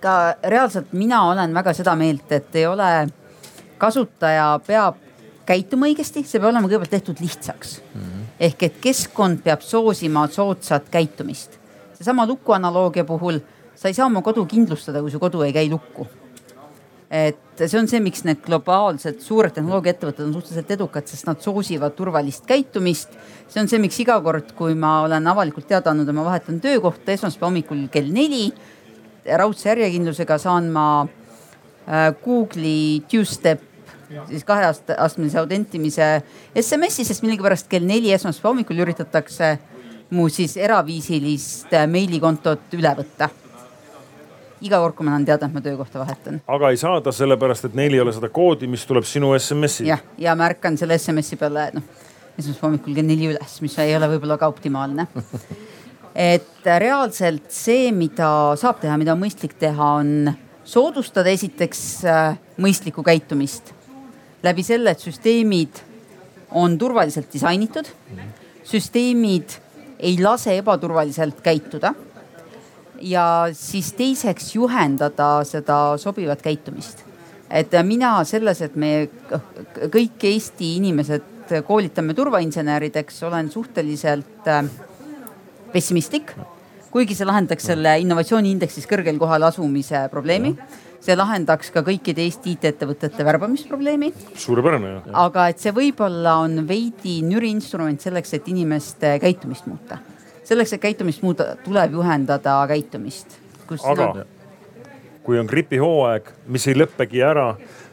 ka 0.00 0.14
reaalselt 0.44 0.92
mina 0.92 1.24
olen 1.30 1.54
väga 1.54 1.74
seda 1.74 1.94
meelt, 1.98 2.30
et 2.32 2.56
ei 2.56 2.66
ole, 2.66 3.08
kasutaja 3.78 4.58
peab 4.66 4.98
käituma 5.48 5.88
õigesti, 5.88 6.24
see 6.24 6.40
peab 6.40 6.52
olema 6.52 6.68
kõigepealt 6.68 6.92
tehtud 6.92 7.20
lihtsaks 7.24 7.78
mm. 7.80 8.00
-hmm. 8.00 8.26
ehk 8.48 8.62
et 8.62 8.80
keskkond 8.80 9.42
peab 9.44 9.62
soosima 9.62 10.26
soodsat 10.28 10.88
käitumist. 10.90 11.58
seesama 11.94 12.26
luku 12.26 12.52
analoogia 12.52 13.04
puhul, 13.04 13.40
sa 13.74 13.88
ei 13.88 13.94
saa 13.94 14.06
oma 14.06 14.22
kodu 14.22 14.46
kindlustada, 14.46 15.00
kui 15.00 15.10
su 15.10 15.18
kodu 15.18 15.42
ei 15.42 15.52
käi 15.52 15.70
lukku 15.70 16.06
et 17.10 17.38
see 17.56 17.78
on 17.78 17.88
see, 17.88 18.00
miks 18.04 18.22
need 18.28 18.40
globaalsed 18.44 19.22
suured 19.24 19.54
tehnoloogiaettevõtted 19.56 20.26
on 20.26 20.34
suhteliselt 20.36 20.72
edukad, 20.76 21.06
sest 21.08 21.26
nad 21.28 21.40
soosivad 21.40 21.94
turvalist 21.96 22.44
käitumist. 22.48 23.16
see 23.48 23.62
on 23.62 23.70
see, 23.70 23.80
miks 23.80 23.98
iga 24.04 24.18
kord, 24.20 24.52
kui 24.58 24.76
ma 24.76 25.00
olen 25.06 25.26
avalikult 25.26 25.66
teada 25.68 25.90
andnud, 25.90 26.08
et 26.08 26.14
ma 26.16 26.26
vahetan 26.26 26.60
töökohta 26.60 27.14
esmaspäeva 27.14 27.48
hommikul 27.48 27.86
kell 27.92 28.12
neli, 28.12 28.52
raudse 29.24 29.70
järjekindlusega 29.70 30.38
saan 30.38 30.68
ma 30.72 31.06
äh, 31.06 32.12
Google'i 32.24 33.00
two-step 33.08 33.64
siis 34.28 34.44
kaheastmelise 34.44 35.40
autentimise 35.40 36.06
SMS-i, 36.56 37.04
sest 37.04 37.24
millegipärast 37.24 37.68
kell 37.72 37.88
neli 37.88 38.12
esmaspäeva 38.12 38.52
hommikul 38.52 38.84
üritatakse 38.84 39.56
mu 40.12 40.28
siis 40.32 40.56
eraviisilist 40.60 41.72
äh, 41.72 41.88
meilikontot 41.88 42.76
üle 42.76 42.92
võtta 43.00 43.32
iga 44.64 44.80
kord, 44.82 44.96
kui 44.98 45.06
ma 45.06 45.14
tahan 45.14 45.28
teada, 45.28 45.46
et 45.46 45.54
ma 45.54 45.62
töökohta 45.64 46.02
vahetan. 46.02 46.40
aga 46.46 46.70
ei 46.72 46.80
saada 46.80 47.12
sellepärast, 47.14 47.68
et 47.68 47.78
neil 47.78 47.94
ei 47.94 48.02
ole 48.04 48.14
seda 48.16 48.30
koodi, 48.32 48.68
mis 48.70 48.84
tuleb 48.88 49.06
sinu 49.08 49.32
SMS-i. 49.38 49.88
jah, 49.88 50.02
ja 50.18 50.34
ma 50.38 50.48
ärkan 50.50 50.78
selle 50.80 50.98
SMS-i 50.98 51.38
peale 51.40 51.70
noh, 51.76 51.88
esmaspäeva 52.38 52.68
hommikul 52.68 52.98
kell 52.98 53.08
neli 53.08 53.32
üles, 53.32 53.58
mis 53.64 53.78
ei 53.82 53.96
ole 53.96 54.10
võib-olla 54.14 54.38
ka 54.40 54.50
optimaalne 54.50 55.08
et 56.34 56.68
reaalselt 56.84 57.50
see, 57.54 57.90
mida 57.94 58.56
saab 58.60 58.82
teha, 58.82 58.98
mida 59.00 59.14
on 59.14 59.22
mõistlik 59.22 59.58
teha, 59.60 59.94
on 60.02 60.32
soodustada 60.68 61.32
esiteks 61.32 61.82
äh, 62.04 62.38
mõistlikku 62.60 63.04
käitumist 63.06 63.72
läbi 64.42 64.62
selle, 64.62 64.92
et 64.92 65.02
süsteemid 65.02 65.80
on 66.58 66.78
turvaliselt 66.78 67.32
disainitud. 67.32 67.88
süsteemid 68.64 69.56
ei 69.98 70.18
lase 70.22 70.56
ebaturvaliselt 70.58 71.40
käituda 71.42 71.94
ja 73.00 73.48
siis 73.52 73.92
teiseks 73.96 74.54
juhendada 74.54 75.44
seda 75.44 75.96
sobivat 75.98 76.42
käitumist. 76.42 77.04
et 77.50 77.72
mina 77.82 78.24
selles, 78.24 78.60
et 78.62 78.76
me 78.76 79.08
kõik 79.88 80.24
Eesti 80.24 80.76
inimesed 80.76 81.62
koolitame 81.66 82.14
turvainsenerideks, 82.14 83.22
olen 83.22 83.50
suhteliselt 83.50 84.48
äh, 84.48 84.64
pessimistlik. 85.72 86.34
kuigi 86.90 87.14
see 87.14 87.26
lahendaks 87.26 87.64
selle 87.64 87.98
innovatsiooniindeksis 88.00 88.86
kõrgel 88.88 89.18
kohal 89.18 89.42
asumise 89.42 90.08
probleemi 90.10 90.56
see 91.00 91.16
lahendaks 91.16 91.70
ka 91.72 91.82
kõikide 91.86 92.24
Eesti 92.24 92.56
IT-ettevõtete 92.56 93.24
värbamisprobleemi. 93.24 94.12
suurepärane 94.34 94.92
jah. 94.92 95.08
aga 95.24 95.48
et 95.48 95.58
see 95.62 95.72
võib-olla 95.72 96.38
on 96.42 96.66
veidi 96.68 97.20
nüri 97.22 97.50
instrument 97.54 98.00
selleks, 98.00 98.34
et 98.34 98.48
inimeste 98.48 99.18
käitumist 99.22 99.66
muuta 99.66 99.98
selleks, 100.48 100.72
et 100.72 100.82
käitumist 100.82 101.22
muuta, 101.24 101.52
tuleb 101.64 101.98
juhendada 101.98 102.60
käitumist. 102.70 103.38
aga 103.84 104.12
no... 104.14 104.24
kui 105.22 105.38
on 105.38 105.48
gripihooaeg, 105.48 106.30
mis 106.48 106.66
ei 106.70 106.78
lõppegi 106.78 107.20
ära, 107.24 107.50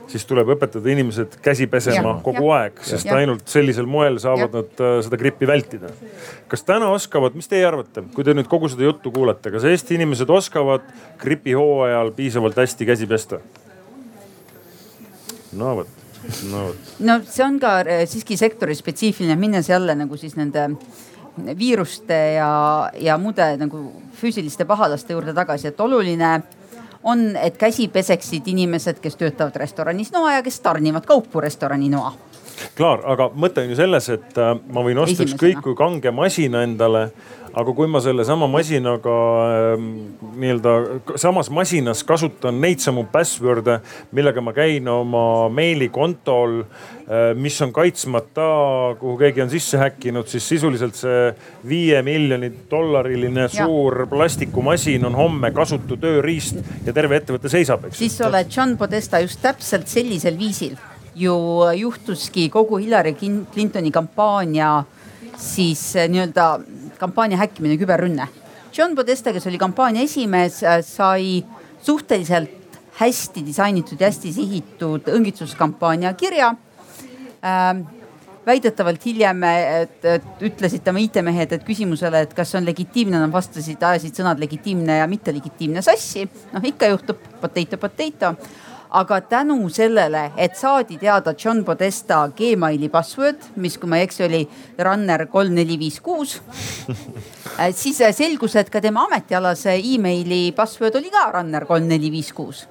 siis 0.07 0.23
tuleb 0.29 0.53
õpetada 0.55 0.91
inimesed 0.93 1.35
käsi 1.43 1.67
pesema 1.67 2.13
ja, 2.13 2.19
kogu 2.23 2.45
ja, 2.45 2.59
aeg, 2.61 2.79
sest 2.85 3.09
ja. 3.09 3.17
ainult 3.19 3.47
sellisel 3.51 3.89
moel 3.89 4.19
saavad 4.23 4.53
ja. 4.53 4.61
nad 4.61 4.83
uh, 4.83 4.93
seda 5.03 5.19
grippi 5.19 5.49
vältida. 5.49 5.91
kas 6.47 6.63
täna 6.63 6.91
oskavad, 6.93 7.35
mis 7.35 7.49
teie 7.51 7.65
arvate, 7.67 8.05
kui 8.15 8.23
te 8.23 8.35
nüüd 8.37 8.47
kogu 8.51 8.69
seda 8.71 8.87
juttu 8.87 9.11
kuulete, 9.11 9.51
kas 9.51 9.67
Eesti 9.67 9.99
inimesed 9.99 10.29
oskavad 10.29 10.85
gripihooajal 11.21 12.13
piisavalt 12.15 12.63
hästi 12.63 12.87
käsi 12.93 13.09
pesta? 13.09 13.41
no 15.55 15.75
vot 15.81 16.05
no 16.51 16.61
no 16.99 17.17
see 17.29 17.43
on 17.45 17.59
ka 17.61 17.79
eh, 17.85 18.05
siiski 18.09 18.37
sektori 18.39 18.75
spetsiifiline, 18.77 19.35
minnes 19.39 19.69
jälle 19.69 19.95
nagu 19.97 20.17
siis 20.17 20.35
nende 20.39 20.69
viiruste 21.57 22.17
ja, 22.35 22.91
ja 22.99 23.17
muude 23.17 23.47
nagu 23.61 23.81
füüsiliste 24.19 24.65
pahalaste 24.65 25.13
juurde 25.13 25.33
tagasi, 25.33 25.67
et 25.71 25.81
oluline 25.81 26.31
on, 27.03 27.25
et 27.37 27.57
käsi 27.57 27.87
peseksid 27.93 28.47
inimesed, 28.47 28.99
kes 29.01 29.19
töötavad 29.19 29.55
restoranis 29.61 30.11
noa 30.13 30.39
ja 30.39 30.45
kes 30.45 30.59
tarnivad 30.59 31.05
kaupu 31.05 31.43
restorani 31.43 31.89
noa. 31.93 32.13
Klaar, 32.77 33.01
aga 33.11 33.27
mõte 33.35 33.65
on 33.65 33.71
ju 33.73 33.77
selles, 33.77 34.07
et 34.13 34.37
äh, 34.39 34.53
ma 34.71 34.83
võin 34.85 35.01
osta 35.03 35.25
ükskõik 35.27 35.59
kui 35.63 35.75
kange 35.77 36.11
masina 36.15 36.63
endale 36.63 37.09
aga 37.55 37.73
kui 37.75 37.87
ma 37.87 38.01
sellesama 38.03 38.47
masinaga 38.51 39.15
ähm, 39.75 39.85
nii-öelda 40.35 41.17
samas 41.21 41.49
masinas 41.53 42.03
kasutan 42.07 42.57
neid 42.61 42.83
samu 42.83 43.05
password'e, 43.11 43.77
millega 44.15 44.43
ma 44.43 44.51
käin 44.55 44.87
oma 44.91 45.47
meilikontol, 45.55 46.57
äh, 46.61 47.29
mis 47.39 47.59
on 47.63 47.71
kaitsmata, 47.75 48.47
kuhu 48.99 49.15
keegi 49.21 49.45
on 49.45 49.53
sisse 49.53 49.79
häkkinud, 49.79 50.27
siis 50.31 50.47
sisuliselt 50.51 50.99
see 50.99 51.29
viie 51.69 52.01
miljoni 52.05 52.51
dollariline 52.71 53.47
suur 53.53 54.03
plastikumasin 54.11 55.07
on 55.07 55.15
homme 55.15 55.53
kasutu 55.55 55.99
tööriist 56.01 56.59
ja 56.85 56.95
terve 56.95 57.21
ettevõte 57.21 57.51
seisab, 57.51 57.87
eks. 57.87 58.03
siis 58.03 58.19
oled 58.25 58.51
John 58.51 58.75
Podesta 58.79 59.23
just 59.23 59.39
täpselt 59.45 59.87
sellisel 59.91 60.35
viisil 60.39 60.75
ju 61.15 61.37
juhtuski 61.79 62.49
kogu 62.51 62.81
Hillary 62.83 63.15
Clintoni 63.15 63.91
kampaania 63.95 64.81
siis 65.37 65.95
äh, 65.95 66.09
nii-öelda 66.09 66.59
kampaania 66.99 67.39
häkkimine, 67.41 67.77
küberrünne. 67.81 68.27
John 68.75 68.95
Podesta, 68.95 69.33
kes 69.33 69.47
oli 69.47 69.57
kampaania 69.57 70.03
esimees, 70.03 70.61
äh, 70.63 70.81
sai 70.83 71.43
suhteliselt 71.81 72.79
hästi 72.99 73.43
disainitud 73.45 73.99
ja 73.99 74.07
hästi 74.07 74.31
sihitud 74.33 75.07
õngitsuskampaania 75.11 76.13
kirja 76.15 76.53
ähm, 77.43 77.83
väidetavalt 78.45 79.05
hiljem 79.05 79.43
et, 79.49 80.05
et 80.05 80.43
ütlesid 80.45 80.83
tema 80.85 81.01
IT-mehed, 81.01 81.55
et 81.55 81.65
küsimusele, 81.65 82.21
et 82.25 82.35
kas 82.37 82.51
see 82.51 82.59
on 82.61 82.67
legitiimne, 82.67 83.19
nad 83.19 83.33
vastasid, 83.33 83.81
ajasid 83.81 84.21
sõnad 84.21 84.39
legitiimne 84.41 84.99
ja 85.01 85.07
mittelegitiimne 85.09 85.83
sassi. 85.85 86.27
noh, 86.53 86.69
ikka 86.71 86.91
juhtub 86.93 87.21
potato, 87.41 87.79
potato 87.81 88.35
aga 88.95 89.19
tänu 89.21 89.69
sellele, 89.69 90.29
et 90.37 90.55
saadi 90.55 90.97
teada 90.97 91.33
John 91.35 91.65
Podesta 91.65 92.29
Gmaili 92.37 92.87
password, 92.89 93.49
mis, 93.59 93.75
kui 93.77 93.89
ma 93.91 93.99
ei 93.99 94.05
eksi, 94.07 94.23
oli 94.23 94.39
runner 94.87 95.25
kolm, 95.31 95.55
neli, 95.57 95.75
viis, 95.79 95.99
kuus. 96.03 96.37
siis 97.81 97.99
selgus, 98.15 98.55
et 98.55 98.71
ka 98.71 98.79
tema 98.81 99.03
ametialase 99.09 99.75
emaili 99.75 100.53
password 100.55 100.95
oli 100.95 101.11
ka 101.11 101.25
runner 101.35 101.65
kolm, 101.67 101.89
neli, 101.91 102.11
viis, 102.13 102.31
kuus. 102.35 102.65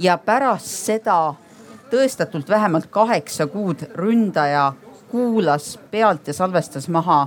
ja 0.00 0.14
pärast 0.18 0.70
seda 0.86 1.34
tõestatult 1.90 2.48
vähemalt 2.48 2.86
kaheksa 2.90 3.48
kuud 3.50 3.82
ründaja 3.98 4.70
kuulas 5.10 5.74
pealt 5.90 6.30
ja 6.30 6.34
salvestas 6.34 6.86
maha 6.88 7.26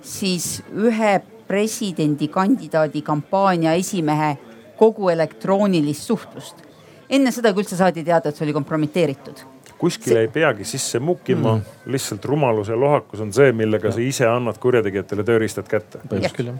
siis 0.00 0.62
ühe 0.72 1.18
presidendikandidaadi 1.50 3.02
kampaania 3.02 3.74
esimehe 3.76 4.30
kogu 4.78 5.10
elektroonilist 5.10 6.06
suhtlust 6.06 6.67
enne 7.10 7.32
seda, 7.32 7.52
kui 7.52 7.64
üldse 7.64 7.78
saadi 7.78 8.04
teada, 8.04 8.30
et 8.30 8.36
see 8.36 8.46
oli 8.46 8.56
kompromiteeritud 8.56 9.44
kuskile 9.78 10.14
see... 10.14 10.26
ei 10.26 10.28
peagi 10.32 10.64
sisse 10.64 10.98
mukkima 10.98 11.54
mm., 11.56 11.90
lihtsalt 11.92 12.24
rumalus 12.24 12.68
ja 12.68 12.80
lohakus 12.80 13.20
on 13.20 13.32
see, 13.32 13.52
millega 13.52 13.88
ja. 13.88 13.94
sa 13.94 14.02
ise 14.02 14.26
annad 14.28 14.58
kurjategijatele 14.62 15.24
tööriistad 15.26 15.68
kätte. 15.70 16.02
põhimõtteliselt 16.02 16.38
küll 16.40 16.50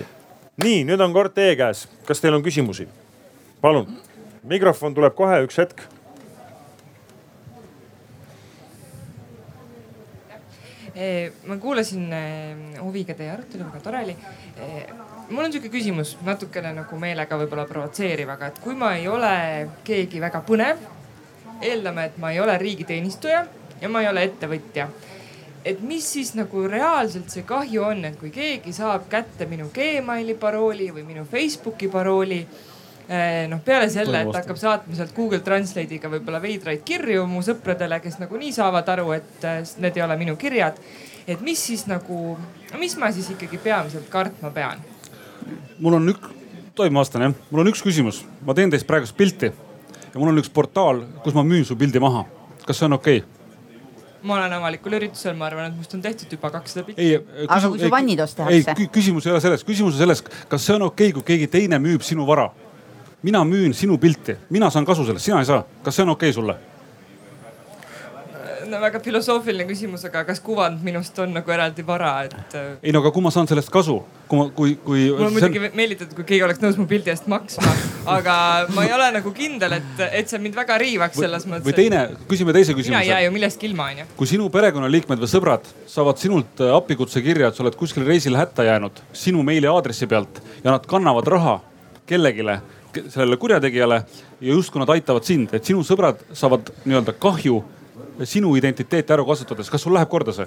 jah. 0.00 0.14
nii, 0.64 0.84
nüüd 0.88 1.04
on 1.04 1.16
kord 1.16 1.36
teie 1.36 1.56
käes. 1.58 1.86
kas 2.08 2.22
teil 2.24 2.36
on 2.36 2.44
küsimusi? 2.46 2.88
palun, 3.60 3.90
mikrofon 4.48 4.96
tuleb 4.96 5.14
kohe, 5.18 5.42
üks 5.48 5.60
hetk. 5.60 5.84
ma 11.46 11.58
kuulasin 11.60 12.08
huviga 12.80 13.12
teie 13.18 13.34
arutelu, 13.34 13.66
väga 13.68 13.84
tore 13.84 14.04
oli 14.06 14.16
mul 15.30 15.44
on 15.44 15.52
sihuke 15.52 15.70
küsimus, 15.72 16.14
natukene 16.26 16.70
nagu 16.76 16.98
meelega 17.00 17.38
võib-olla 17.40 17.66
provotseeriv, 17.68 18.30
aga 18.36 18.50
et 18.52 18.60
kui 18.62 18.76
ma 18.78 18.92
ei 18.98 19.08
ole 19.10 19.32
keegi 19.86 20.20
väga 20.22 20.42
põnev, 20.46 20.82
eeldame, 21.64 22.06
et 22.10 22.20
ma 22.22 22.32
ei 22.34 22.40
ole 22.40 22.56
riigiteenistuja 22.60 23.42
ja 23.80 23.90
ma 23.90 24.02
ei 24.04 24.10
ole 24.10 24.26
ettevõtja. 24.28 24.88
et 25.66 25.80
mis 25.82 26.04
siis 26.12 26.34
nagu 26.38 26.62
reaalselt 26.70 27.32
see 27.32 27.42
kahju 27.42 27.82
on, 27.82 28.04
et 28.06 28.18
kui 28.20 28.30
keegi 28.30 28.72
saab 28.72 29.08
kätte 29.10 29.48
minu 29.50 29.66
Gmaili 29.74 30.36
parooli 30.38 30.92
või 30.94 31.02
minu 31.02 31.24
Facebooki 31.26 31.88
parooli 31.90 32.38
eh, 32.38 33.48
noh, 33.50 33.60
peale 33.64 33.90
selle, 33.90 34.20
et 34.22 34.38
hakkab 34.38 34.60
saatma 34.60 34.94
sealt 34.94 35.14
Google 35.16 35.42
Translate'iga 35.42 36.10
võib-olla 36.12 36.38
veidraid 36.42 36.86
kirju 36.86 37.26
mu 37.26 37.42
sõpradele, 37.42 37.98
kes 38.00 38.20
nagunii 38.22 38.52
saavad 38.54 38.94
aru, 38.94 39.10
et 39.18 39.44
eh, 39.44 39.62
need 39.82 39.98
ei 39.98 40.06
ole 40.06 40.16
minu 40.16 40.36
kirjad. 40.36 40.78
et 41.26 41.40
mis 41.40 41.66
siis 41.66 41.88
nagu, 41.90 42.36
mis 42.78 42.96
ma 42.96 43.10
siis 43.10 43.34
ikkagi 43.34 43.58
peamiselt 43.58 44.06
kartma 44.08 44.54
pean? 44.54 44.95
Mul 45.80 45.98
on 45.98 46.12
üks, 46.14 46.34
tohib 46.76 46.92
ma 46.92 47.04
vastan 47.04 47.26
jah? 47.26 47.38
mul 47.50 47.64
on 47.64 47.72
üks 47.72 47.84
küsimus, 47.84 48.22
ma 48.46 48.54
teen 48.56 48.72
teist 48.72 48.88
praegust 48.88 49.16
pilti 49.16 49.50
ja 49.50 50.20
mul 50.20 50.32
on 50.32 50.42
üks 50.42 50.52
portaal, 50.52 51.04
kus 51.24 51.36
ma 51.36 51.44
müün 51.46 51.64
su 51.64 51.76
pildi 51.76 52.02
maha. 52.02 52.24
kas 52.66 52.78
see 52.78 52.88
on 52.88 52.98
okei 52.98 53.22
okay?? 53.22 53.36
ma 54.26 54.34
olen 54.34 54.52
avalikul 54.52 54.96
üritusel, 54.98 55.36
ma 55.38 55.46
arvan, 55.46 55.70
et 55.70 55.78
must 55.78 55.94
on 55.94 56.02
tehtud 56.02 56.32
juba 56.32 56.50
kakssada 56.50 56.82
pilti. 56.86 57.08
Aga 57.46 57.68
kui 57.70 57.80
su 57.80 57.90
vannitos 57.92 58.34
tehakse? 58.34 58.74
ei, 58.74 58.88
küsimus 58.92 59.26
ei 59.26 59.34
ole 59.34 59.42
selles, 59.44 59.64
küsimus 59.66 59.94
on 59.94 60.02
selles, 60.02 60.22
kas 60.50 60.66
see 60.66 60.74
on 60.74 60.88
okei 60.88 61.12
okay,, 61.12 61.18
kui 61.18 61.28
keegi 61.34 61.50
teine 61.52 61.78
müüb 61.82 62.04
sinu 62.06 62.26
vara. 62.26 62.50
mina 63.22 63.44
müün 63.44 63.72
sinu 63.74 63.98
pilti, 63.98 64.36
mina 64.50 64.70
saan 64.70 64.84
kasu 64.84 65.04
sellest, 65.04 65.24
sina 65.24 65.38
ei 65.40 65.46
saa. 65.46 65.64
kas 65.82 65.96
see 65.96 66.02
on 66.02 66.16
okei 66.16 66.30
okay 66.30 66.40
sulle? 66.40 66.56
No 68.70 68.80
väga 68.82 69.00
filosoofiline 69.04 69.66
küsimus, 69.68 70.04
aga 70.08 70.22
kas 70.28 70.40
kuvand 70.44 70.82
minust 70.86 71.18
on 71.22 71.34
nagu 71.36 71.52
eraldi 71.52 71.84
vara, 71.86 72.12
et. 72.26 72.54
Äh, 72.56 72.68
ei 72.82 72.94
no 72.94 73.02
aga 73.02 73.12
kui 73.14 73.24
ma 73.24 73.32
saan 73.34 73.48
sellest 73.50 73.70
kasu, 73.74 73.96
kui 74.30 74.40
ma, 74.40 74.46
kui, 74.56 74.74
kui. 74.84 75.06
mul 75.12 75.28
on 75.28 75.36
muidugi 75.36 75.62
on... 75.62 75.68
meelitatud, 75.78 76.14
kui 76.18 76.28
keegi 76.28 76.46
oleks 76.46 76.62
nõus 76.62 76.78
mu 76.80 76.86
pildi 76.90 77.12
eest 77.12 77.28
maksma, 77.30 77.74
aga 78.16 78.36
ma 78.76 78.86
ei 78.86 78.94
ole 78.96 79.10
nagu 79.18 79.32
kindel, 79.36 79.78
et, 79.78 80.04
et 80.08 80.32
see 80.32 80.42
mind 80.42 80.58
väga 80.58 80.78
riivaks 80.82 81.20
selles 81.22 81.48
mõttes. 81.50 81.66
või 81.68 81.76
teine, 81.78 82.04
küsime 82.30 82.56
teise 82.56 82.76
küsimuse. 82.76 82.94
mina 82.94 83.04
ei 83.04 83.12
jää 83.12 83.26
ju 83.26 83.34
millestki 83.36 83.70
ilma, 83.70 83.90
onju. 83.94 84.08
kui 84.18 84.30
sinu 84.30 84.48
perekonnaliikmed 84.54 85.22
või 85.22 85.32
sõbrad 85.32 85.70
saavad 85.90 86.22
sinult 86.22 86.64
äh, 86.64 86.74
appikutsekirja, 86.76 87.50
et 87.50 87.58
sa 87.58 87.66
oled 87.66 87.78
kuskil 87.78 88.06
reisil 88.08 88.38
hätta 88.38 88.66
jäänud 88.66 89.04
sinu 89.16 89.44
meiliaadressi 89.46 90.10
pealt 90.10 90.42
ja 90.62 90.72
nad 90.72 90.88
kannavad 90.90 91.28
raha 91.36 91.60
kellegile 92.06 92.60
sellele 93.08 93.36
kurjategijale 93.36 94.02
ja 94.40 94.52
justkui 94.52 94.80
nad 94.80 94.88
aitavad 94.88 95.24
sind, 95.24 95.52
et 95.54 95.64
sinu 95.64 95.84
sõbrad 95.86 96.20
saavad 96.36 96.70
nii-öelda 96.84 97.14
kahju 97.20 97.62
sinu 98.24 98.54
identiteeti 98.56 99.12
ära 99.12 99.24
kasutades, 99.26 99.68
kas 99.70 99.82
sul 99.84 99.94
läheb 99.96 100.08
korda 100.10 100.32
see? 100.34 100.46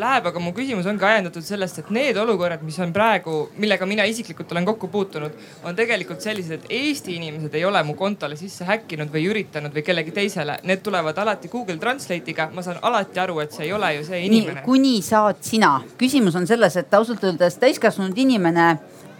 Läheb, 0.00 0.26
aga 0.30 0.40
mu 0.40 0.52
küsimus 0.56 0.86
ongi 0.88 1.04
ajendatud 1.04 1.44
sellest, 1.44 1.82
et 1.82 1.90
need 1.92 2.16
olukorrad, 2.20 2.62
mis 2.64 2.78
on 2.82 2.92
praegu, 2.94 3.36
millega 3.60 3.86
mina 3.88 4.06
isiklikult 4.08 4.52
olen 4.54 4.66
kokku 4.68 4.88
puutunud, 4.92 5.36
on 5.68 5.76
tegelikult 5.76 6.24
sellised, 6.24 6.62
et 6.62 6.74
Eesti 6.82 7.16
inimesed 7.18 7.54
ei 7.58 7.64
ole 7.68 7.82
mu 7.86 7.94
kontole 7.98 8.36
sisse 8.40 8.66
häkkinud 8.68 9.12
või 9.12 9.26
üritanud 9.30 9.74
või 9.76 9.84
kellegi 9.86 10.14
teisele. 10.16 10.58
Need 10.68 10.84
tulevad 10.84 11.18
alati 11.18 11.50
Google 11.52 11.76
Translate'iga, 11.82 12.48
ma 12.54 12.64
saan 12.64 12.80
alati 12.82 13.20
aru, 13.20 13.40
et 13.44 13.52
see 13.56 13.68
ei 13.68 13.74
ole 13.76 13.94
ju 13.98 14.06
see 14.08 14.24
inimene. 14.28 14.64
kuni 14.66 15.00
saad 15.04 15.42
sina, 15.44 15.74
küsimus 16.00 16.36
on 16.38 16.48
selles, 16.48 16.76
et 16.80 16.94
ausalt 16.94 17.24
öeldes 17.24 17.60
täiskasvanud 17.60 18.18
inimene 18.18 18.68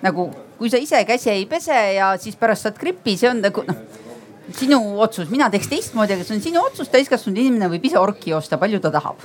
nagu, 0.03 0.31
kui 0.59 0.71
sa 0.71 0.81
ise 0.81 1.05
käsi 1.07 1.31
ei 1.31 1.47
pese 1.47 1.77
ja 1.97 2.15
siis 2.21 2.37
pärast 2.37 2.69
saad 2.69 2.81
gripi, 2.81 3.17
see 3.17 3.31
on 3.31 3.45
nagu 3.45 3.65
noh 3.69 4.02
sinu 4.57 4.79
otsus, 5.01 5.31
mina 5.31 5.49
teeks 5.51 5.71
teistmoodi, 5.71 6.17
aga 6.17 6.27
see 6.27 6.37
on 6.37 6.43
sinu 6.45 6.63
otsus, 6.67 6.91
täiskasvanud 6.93 7.39
inimene 7.39 7.71
võib 7.73 7.87
ise 7.89 8.01
orki 8.01 8.35
osta, 8.35 8.59
palju 8.61 8.81
ta 8.83 8.91
tahab. 8.95 9.23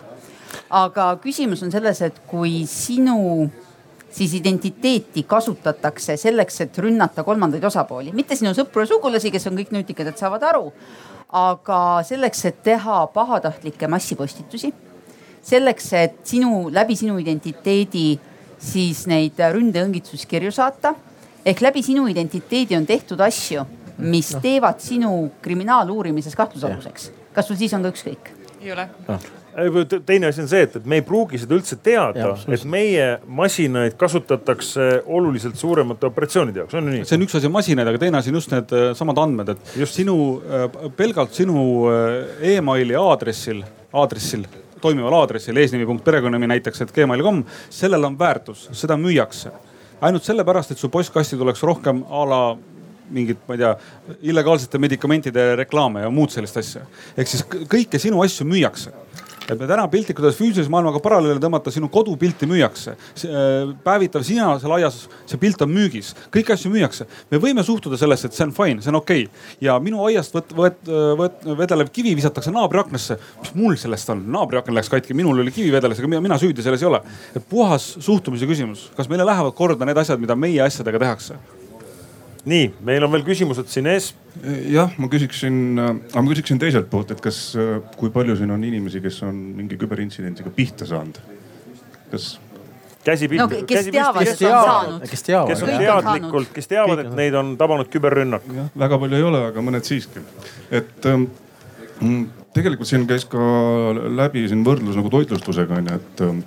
aga 0.70 1.16
küsimus 1.24 1.64
on 1.64 1.72
selles, 1.72 2.02
et 2.02 2.20
kui 2.28 2.66
sinu 2.68 3.50
siis 4.12 4.34
identiteeti 4.34 5.24
kasutatakse 5.28 6.18
selleks, 6.18 6.62
et 6.62 6.78
rünnata 6.78 7.24
kolmandaid 7.24 7.64
osapooli, 7.64 8.14
mitte 8.16 8.36
sinu 8.36 8.54
sõpru 8.56 8.84
ja 8.84 8.92
sugulasi, 8.94 9.32
kes 9.32 9.48
on 9.48 9.58
kõik 9.60 9.74
nutikad, 9.76 10.08
et 10.08 10.18
saavad 10.18 10.44
aru. 10.44 10.72
aga 11.28 12.02
selleks, 12.08 12.46
et 12.46 12.62
teha 12.64 13.02
pahatahtlikke 13.12 13.88
massipostitusi, 13.92 14.72
selleks, 15.44 15.94
et 15.94 16.22
sinu, 16.24 16.70
läbi 16.72 16.96
sinu 16.96 17.18
identiteedi 17.20 18.20
siis 18.58 19.06
neid 19.08 19.38
ründeõngitsuskirju 19.38 20.52
saata 20.52 20.94
ehk 21.46 21.62
läbi 21.62 21.84
sinu 21.86 22.08
identiteedi 22.10 22.76
on 22.78 22.86
tehtud 22.86 23.22
asju 23.22 23.66
mis 23.98 24.34
no. 24.36 24.44
teevad 24.44 24.84
sinu 24.84 25.32
kriminaaluurimises 25.42 26.36
kahtlusaluseks. 26.36 27.12
kas 27.34 27.48
sul 27.48 27.60
siis 27.60 27.74
on 27.74 27.86
ka 27.86 27.94
ükskõik? 27.96 28.32
ei 28.62 28.72
ole 28.72 28.90
no 29.08 29.20
teine 30.06 30.28
asi 30.28 30.42
on 30.44 30.50
see, 30.50 30.62
et, 30.68 30.76
et 30.78 30.86
me 30.86 31.00
ei 31.00 31.04
pruugi 31.06 31.40
seda 31.42 31.56
üldse 31.58 31.80
teada, 31.82 32.36
et 32.54 32.66
meie 32.70 33.08
masinaid 33.40 33.96
kasutatakse 33.98 34.86
oluliselt 35.06 35.58
suuremate 35.58 36.06
operatsioonide 36.12 36.62
jaoks, 36.62 36.78
on 36.78 36.86
ju 36.86 36.94
nii? 36.94 37.08
see 37.10 37.18
on 37.18 37.26
üks 37.26 37.38
asi 37.40 37.52
masinaid, 37.52 37.90
aga 37.90 38.02
teine 38.04 38.20
asi 38.20 38.30
on 38.30 38.38
just 38.38 38.54
need 38.54 38.76
äh, 38.78 38.92
samad 38.98 39.18
andmed, 39.24 39.50
et 39.56 39.74
just 39.82 39.98
sinu, 39.98 40.18
äh, 40.46 40.68
pelgalt 40.98 41.34
sinu 41.38 41.58
äh, 41.90 42.46
emaili 42.54 42.98
aadressil, 43.00 43.64
aadressil 43.98 44.46
toimival 44.82 45.16
aadressil 45.24 45.58
eesnimi.perekonnanimi 45.58 46.54
näiteks, 46.54 46.86
et 46.86 46.94
gmail.com, 46.94 47.42
sellel 47.74 48.06
on 48.12 48.20
väärtus, 48.20 48.68
seda 48.78 48.98
müüakse. 49.02 49.56
ainult 50.02 50.24
sellepärast, 50.24 50.72
et 50.72 50.78
su 50.78 50.90
postkasti 50.94 51.38
tuleks 51.38 51.64
rohkem 51.66 52.04
a 52.06 52.26
la 52.30 52.42
mingit, 53.14 53.42
ma 53.48 53.58
ei 53.58 53.64
tea, 53.64 53.74
illegaalsete 54.32 54.82
medikamentide 54.82 55.50
reklaame 55.64 56.06
ja 56.06 56.14
muud 56.14 56.34
sellist 56.34 56.58
asja. 56.58 56.86
ehk 57.18 57.28
siis 57.32 57.46
kõiki 57.48 58.02
sinu 58.02 58.24
asju 58.26 58.48
müüakse 58.48 58.94
et 59.48 59.60
me 59.60 59.68
täna 59.70 59.86
piltlikult 59.92 60.28
öeldes 60.28 60.40
füüsilise 60.40 60.72
maailmaga 60.72 61.00
paralleele 61.04 61.40
tõmmata, 61.44 61.72
sinu 61.72 61.90
kodupilti 61.92 62.48
müüakse. 62.50 62.96
Äh, 63.24 63.72
päevitav 63.86 64.26
sinase 64.28 64.68
laias, 64.70 65.00
see 65.30 65.40
pilt 65.42 65.62
on 65.64 65.72
müügis, 65.72 66.14
kõiki 66.34 66.56
asju 66.56 66.72
müüakse. 66.74 67.08
me 67.32 67.40
võime 67.42 67.64
suhtuda 67.64 68.00
sellesse, 68.00 68.28
et 68.28 68.38
see 68.38 68.48
on 68.48 68.54
fine, 68.56 68.82
see 68.84 68.92
on 68.92 69.00
okei 69.00 69.28
okay. 69.28 69.46
ja 69.64 69.78
minu 69.84 70.04
aiast 70.08 70.36
võt-, 70.36 70.54
võt-, 70.56 70.92
võt-, 71.20 71.48
vedelev 71.60 71.92
kivi 71.94 72.16
visatakse 72.16 72.52
naabri 72.52 72.84
aknasse. 72.84 73.20
mis 73.42 73.54
mul 73.56 73.78
sellest 73.80 74.10
on, 74.14 74.26
naabri 74.32 74.60
aken 74.60 74.76
läks 74.76 74.92
katki, 74.92 75.16
minul 75.18 75.40
oli 75.44 75.56
kivi 75.56 75.72
vedeles, 75.72 76.00
ega 76.00 76.20
mina 76.20 76.40
süüdi 76.42 76.66
selles 76.66 76.84
ei 76.84 76.92
ole. 76.92 77.02
puhas 77.50 77.94
suhtumise 78.00 78.50
küsimus, 78.50 78.90
kas 78.98 79.10
meile 79.10 79.26
lähevad 79.28 79.56
korda 79.56 79.88
need 79.88 79.98
asjad, 79.98 80.20
mida 80.20 80.36
meie 80.36 80.62
asjadega 80.66 81.00
tehakse 81.06 81.40
nii, 82.46 82.72
meil 82.86 83.06
on 83.06 83.14
veel 83.14 83.24
küsimused 83.28 83.70
siin 83.72 83.88
ees. 83.92 84.12
jah, 84.70 84.92
ma 85.02 85.10
küsiksin, 85.12 85.80
aga 85.80 86.24
ma 86.24 86.32
küsiksin 86.32 86.60
teiselt 86.62 86.90
poolt, 86.92 87.14
et 87.16 87.22
kas, 87.24 87.40
kui 87.98 88.12
palju 88.14 88.38
siin 88.40 88.52
on 88.54 88.64
inimesi, 88.68 89.02
kes 89.04 89.22
on 89.28 89.38
mingi 89.58 89.80
küberintsidendiga 89.80 90.54
pihta 90.56 90.88
saanud? 90.90 91.20
kas? 92.12 92.36
käsi 93.08 93.30
pihta 93.32 93.48
no,. 93.48 93.64
kes 93.70 93.90
teavad, 93.92 94.24
kes 94.24 94.42
on 94.42 94.56
saanud. 94.70 95.10
kes 95.10 95.28
teavad. 95.30 95.52
kes 95.52 95.64
on 95.64 95.74
teadlikult, 95.84 96.54
kes 96.56 96.72
teavad, 96.74 97.04
et 97.06 97.18
neid 97.18 97.38
on 97.40 97.56
tabanud 97.60 97.92
küberrünnak. 97.94 98.46
väga 98.78 99.02
palju 99.04 99.20
ei 99.20 99.28
ole, 99.32 99.44
aga 99.52 99.64
mõned 99.64 99.88
siiski. 99.88 100.24
et 100.72 101.10
ähm, 101.10 101.30
tegelikult 102.54 102.90
siin 102.90 103.08
käis 103.10 103.26
ka 103.30 103.42
läbi 104.22 104.46
siin 104.52 104.64
võrdlus 104.68 105.00
nagu 105.00 105.12
toitlustusega 105.14 105.82
onju, 105.82 106.00
et 106.02 106.26
ähm, 106.28 106.46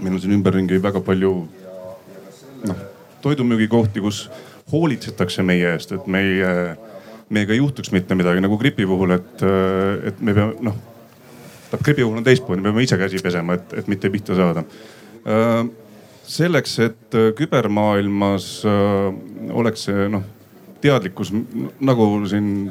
meil 0.00 0.16
on 0.16 0.22
siin 0.22 0.38
ümberringi 0.38 0.82
väga 0.82 1.02
palju 1.04 1.34
noh 2.68 2.88
toidumüügikohti, 3.22 4.00
kus 4.00 4.24
hoolitsetakse 4.72 5.44
meie 5.46 5.74
eest, 5.74 5.92
et 5.96 6.06
meie, 6.10 6.54
meiega 7.28 7.54
ei 7.54 7.60
juhtuks 7.60 7.92
mitte 7.94 8.16
midagi 8.18 8.42
nagu 8.44 8.58
gripi 8.60 8.86
puhul, 8.88 9.16
et, 9.18 9.44
et 10.10 10.20
me 10.20 10.34
peame 10.36 10.70
noh. 10.70 10.80
gripi 11.78 12.02
puhul 12.02 12.18
on 12.20 12.26
teistmoodi, 12.26 12.62
me 12.62 12.70
peame 12.70 12.86
ise 12.86 12.98
käsi 13.00 13.22
pesema, 13.22 13.58
et, 13.58 13.78
et 13.82 13.88
mitte 13.90 14.10
pihta 14.10 14.36
saada. 14.38 14.64
selleks, 16.30 16.78
et 16.86 17.16
kübermaailmas 17.36 18.50
oleks 19.50 19.88
see 19.88 20.08
noh 20.12 20.28
teadlikkus 20.80 21.32
nagu 21.80 22.06
siin 22.28 22.70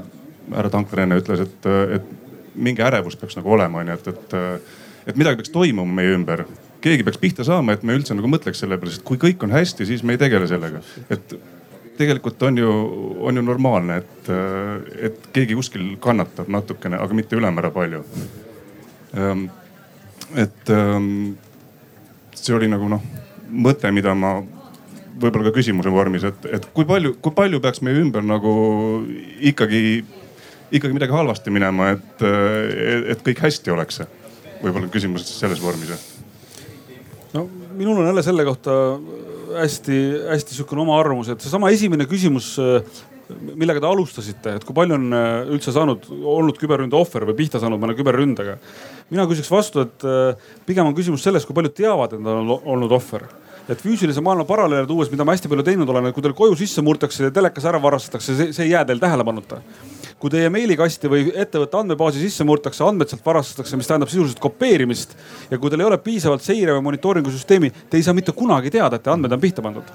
härra 0.49 0.71
Tankler 0.73 1.03
enne 1.05 1.19
ütles, 1.19 1.43
et, 1.45 1.67
et 1.95 2.55
mingi 2.55 2.81
ärevus 2.81 3.17
peaks 3.19 3.38
nagu 3.38 3.51
olema, 3.53 3.84
onju, 3.84 3.99
et, 3.99 4.07
et, 4.07 4.34
et 5.11 5.19
midagi 5.19 5.41
peaks 5.41 5.53
toimuma 5.53 5.99
meie 6.01 6.15
ümber 6.17 6.45
keegi 6.84 7.03
peaks 7.03 7.19
pihta 7.19 7.45
saama, 7.47 7.76
et 7.76 7.84
me 7.84 7.95
üldse 7.97 8.15
nagu 8.15 8.30
mõtleks 8.31 8.61
selle 8.63 8.80
peale, 8.80 8.95
sest 8.95 9.05
kui 9.07 9.19
kõik 9.21 9.43
on 9.45 9.53
hästi, 9.53 9.88
siis 9.89 10.03
me 10.05 10.15
ei 10.15 10.21
tegele 10.21 10.47
sellega. 10.49 10.81
et 11.11 11.35
tegelikult 11.99 12.43
on 12.47 12.57
ju, 12.57 12.69
on 13.27 13.35
ju 13.35 13.43
normaalne, 13.43 13.99
et, 13.99 14.30
et 15.09 15.26
keegi 15.35 15.57
kuskil 15.57 15.89
kannatab 16.03 16.47
natukene, 16.51 16.99
aga 16.99 17.17
mitte 17.17 17.35
ülemäära 17.35 17.71
palju. 17.76 18.03
Ehm, 19.19 19.49
et 20.39 20.71
ehm, 20.71 21.09
see 22.39 22.55
oli 22.55 22.69
nagu 22.71 22.88
noh, 22.91 23.03
mõte, 23.49 23.91
mida 23.91 24.13
ma 24.15 24.38
võib-olla 25.19 25.49
ka 25.49 25.57
küsimuse 25.57 25.91
vormis, 25.91 26.23
et, 26.30 26.47
et 26.55 26.69
kui 26.76 26.88
palju, 26.88 27.17
kui 27.23 27.35
palju 27.35 27.59
peaks 27.63 27.84
meie 27.84 27.99
ümber 27.99 28.23
nagu 28.23 28.53
ikkagi, 29.51 29.81
ikkagi 30.71 30.95
midagi 30.95 31.15
halvasti 31.15 31.51
minema, 31.51 31.91
et, 31.97 32.23
et 33.11 33.26
kõik 33.26 33.43
hästi 33.43 33.76
oleks. 33.76 34.05
võib-olla 34.59 34.88
küsimus 34.91 35.27
selles 35.27 35.59
vormis. 35.63 35.91
no 37.34 37.47
minul 37.76 37.99
on 37.99 38.07
jälle 38.07 38.23
selle 38.23 38.45
kohta 38.45 38.71
hästi-hästi 39.57 40.57
sihukene 40.57 40.84
oma 40.85 40.99
arvamus, 40.99 41.31
et 41.31 41.41
seesama 41.43 41.71
esimene 41.73 42.07
küsimus, 42.09 42.55
millega 43.30 43.81
te 43.81 43.89
alustasite, 43.89 44.55
et 44.57 44.65
kui 44.65 44.76
palju 44.77 44.95
on 44.97 45.11
äh, 45.13 45.51
üldse 45.53 45.73
saanud, 45.76 46.07
olnud 46.09 46.57
küberründe 46.57 46.97
ohver 46.97 47.27
või 47.30 47.38
pihta 47.38 47.61
saanud 47.61 47.81
mõne 47.81 47.93
küberründega. 47.97 48.57
mina 49.09 49.27
küsiks 49.30 49.51
vastu, 49.53 49.85
et 49.85 50.07
äh, 50.07 50.49
pigem 50.65 50.89
on 50.89 50.97
küsimus 50.97 51.23
selles, 51.26 51.45
kui 51.45 51.57
paljud 51.57 51.76
teavad, 51.77 52.15
et 52.17 52.23
nad 52.26 52.41
on 52.41 52.57
olnud 52.57 52.97
ohver 52.97 53.27
et 53.69 53.77
füüsilise 53.77 54.21
maailma 54.26 54.47
paralleele 54.49 54.88
tuues, 54.89 55.11
mida 55.11 55.26
ma 55.26 55.35
hästi 55.35 55.49
palju 55.51 55.63
teinud 55.67 55.89
olen, 55.93 56.09
et 56.09 56.15
kui 56.15 56.26
teil 56.26 56.34
koju 56.34 56.57
sisse 56.57 56.81
murtakse 56.81 57.27
ja 57.27 57.34
telekas 57.34 57.67
ära 57.69 57.77
varastatakse, 57.81 58.49
see 58.49 58.65
ei 58.65 58.71
jää 58.73 58.81
teil 58.89 59.01
tähelepanuta 59.03 59.61
kui 60.19 60.31
teie 60.31 60.49
meilikasti 60.51 61.09
või 61.11 61.29
ettevõtte 61.31 61.79
andmebaasi 61.79 62.19
sisse 62.19 62.43
murtakse, 62.47 62.83
andmed 62.83 63.07
sealt 63.07 63.23
varastatakse, 63.25 63.77
mis 63.79 63.87
tähendab 63.87 64.11
sisuliselt 64.11 64.41
kopeerimist. 64.43 65.15
ja 65.51 65.57
kui 65.57 65.69
teil 65.69 65.79
ei 65.79 65.87
ole 65.87 65.97
piisavalt 65.97 66.43
seire 66.43 66.75
või 66.75 66.83
monitooringu 66.89 67.31
süsteemi, 67.31 67.71
te 67.89 67.97
ei 67.97 68.03
saa 68.03 68.13
mitte 68.13 68.35
kunagi 68.35 68.71
teada, 68.71 68.95
et 68.95 69.03
teie 69.03 69.13
andmed 69.13 69.31
on 69.31 69.39
pihta 69.39 69.61
pandud. 69.61 69.91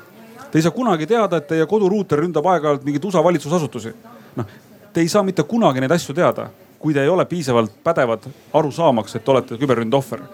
Te 0.51 0.59
ei 0.59 0.63
saa 0.63 0.73
kunagi 0.73 1.07
teada, 1.07 1.37
et 1.37 1.49
teie 1.49 1.67
koduruuter 1.67 2.25
ründab 2.25 2.47
aeg-ajalt 2.47 2.85
mingeid 2.85 3.05
USA 3.05 3.25
valitsusasutusi. 3.25 3.95
noh, 4.37 4.47
te 4.93 5.01
ei 5.01 5.09
saa 5.09 5.23
mitte 5.23 5.43
kunagi 5.43 5.81
neid 5.81 5.93
asju 5.93 6.15
teada, 6.15 6.49
kui 6.79 6.95
te 6.95 7.03
ei 7.03 7.09
ole 7.09 7.25
piisavalt 7.25 7.73
pädevad 7.85 8.25
aru 8.53 8.73
saamaks, 8.73 9.17
et 9.17 9.29
olete 9.29 9.59
küberründe 9.61 9.97
ohver 9.97 10.25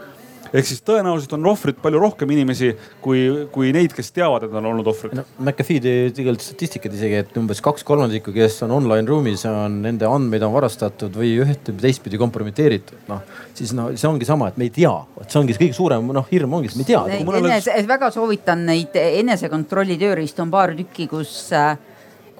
ehk 0.51 0.66
siis 0.66 0.82
tõenäoliselt 0.86 1.35
on 1.36 1.48
ohvrit 1.51 1.78
palju 1.82 2.01
rohkem 2.02 2.31
inimesi 2.35 2.72
kui, 3.02 3.22
kui 3.52 3.72
neid, 3.74 3.94
kes 3.97 4.12
teavad, 4.16 4.47
et 4.47 4.56
on 4.56 4.68
olnud 4.72 4.90
ohvrid 4.90 5.16
no,. 5.18 5.24
McAfee 5.39 5.82
tõi 5.85 6.12
tegelikult 6.16 6.44
statistikat 6.44 6.94
isegi, 6.97 7.20
et 7.24 7.39
umbes 7.40 7.62
kaks 7.64 7.86
kolmandikku, 7.86 8.35
kes 8.36 8.60
on 8.66 8.74
online 8.81 9.06
ruumis, 9.09 9.44
on 9.48 9.81
nende 9.85 10.09
andmeid 10.09 10.44
on 10.47 10.55
varastatud 10.55 11.14
või 11.20 11.35
ühte 11.44 11.74
või 11.74 11.86
teistpidi 11.86 12.20
kompromiteeritud. 12.20 13.05
noh, 13.10 13.22
siis 13.56 13.74
no 13.77 13.90
see 13.94 14.09
ongi 14.10 14.28
sama, 14.28 14.51
et 14.51 14.59
me 14.60 14.68
ei 14.68 14.74
tea, 14.74 14.93
vot 15.16 15.31
see 15.31 15.43
ongi 15.43 15.56
see 15.56 15.66
kõige 15.66 15.78
suurem 15.78 16.10
noh 16.14 16.27
hirm 16.32 16.59
ongi, 16.59 16.72
et 16.72 16.81
me 16.81 16.86
ei 16.86 16.90
tea. 16.93 17.05
Enese, 17.40 17.78
väga 17.89 18.10
soovitan 18.14 18.66
neid 18.68 18.97
enesekontrolli 19.01 19.98
tööriistu 20.01 20.44
on 20.44 20.52
paar 20.52 20.74
tükki, 20.78 21.06
kus 21.10 21.32
äh, 21.56 21.74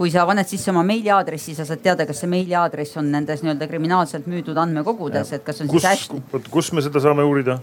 kui 0.01 0.09
sa 0.09 0.23
paned 0.25 0.49
sisse 0.49 0.71
oma 0.73 0.81
meiliaadressi, 0.89 1.53
sa 1.53 1.67
saad 1.69 1.83
teada, 1.85 2.07
kas 2.09 2.23
see 2.23 2.29
meiliaadress 2.33 2.97
on 2.97 3.11
nendes 3.13 3.43
nii-öelda 3.45 3.67
kriminaalselt 3.69 4.31
müüdud 4.33 4.57
andmekogudes, 4.63 5.35
et 5.37 5.43
kas 5.45 5.61
on 5.61 5.69
kus, 5.69 5.85
siis 5.85 6.09
hästi. 6.09 6.41
kus 6.49 6.71
me 6.73 6.81
seda 6.87 7.03
saame 7.05 7.27
uurida? 7.29 7.59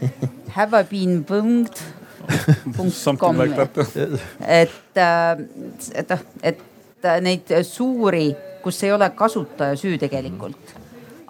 Have 0.56 0.80
I 0.80 0.88
been 0.90 1.20
punkт 1.28 1.78
.com 3.20 3.38
like 3.38 3.68
et, 4.40 4.98
äh, 4.98 5.44
et 5.94 6.10
noh, 6.10 6.26
et 6.42 6.66
neid 7.22 7.54
suuri, 7.62 8.24
kus 8.64 8.82
ei 8.82 8.90
ole 8.90 9.06
kasutaja 9.14 9.78
süü 9.78 9.94
tegelikult, 10.02 10.74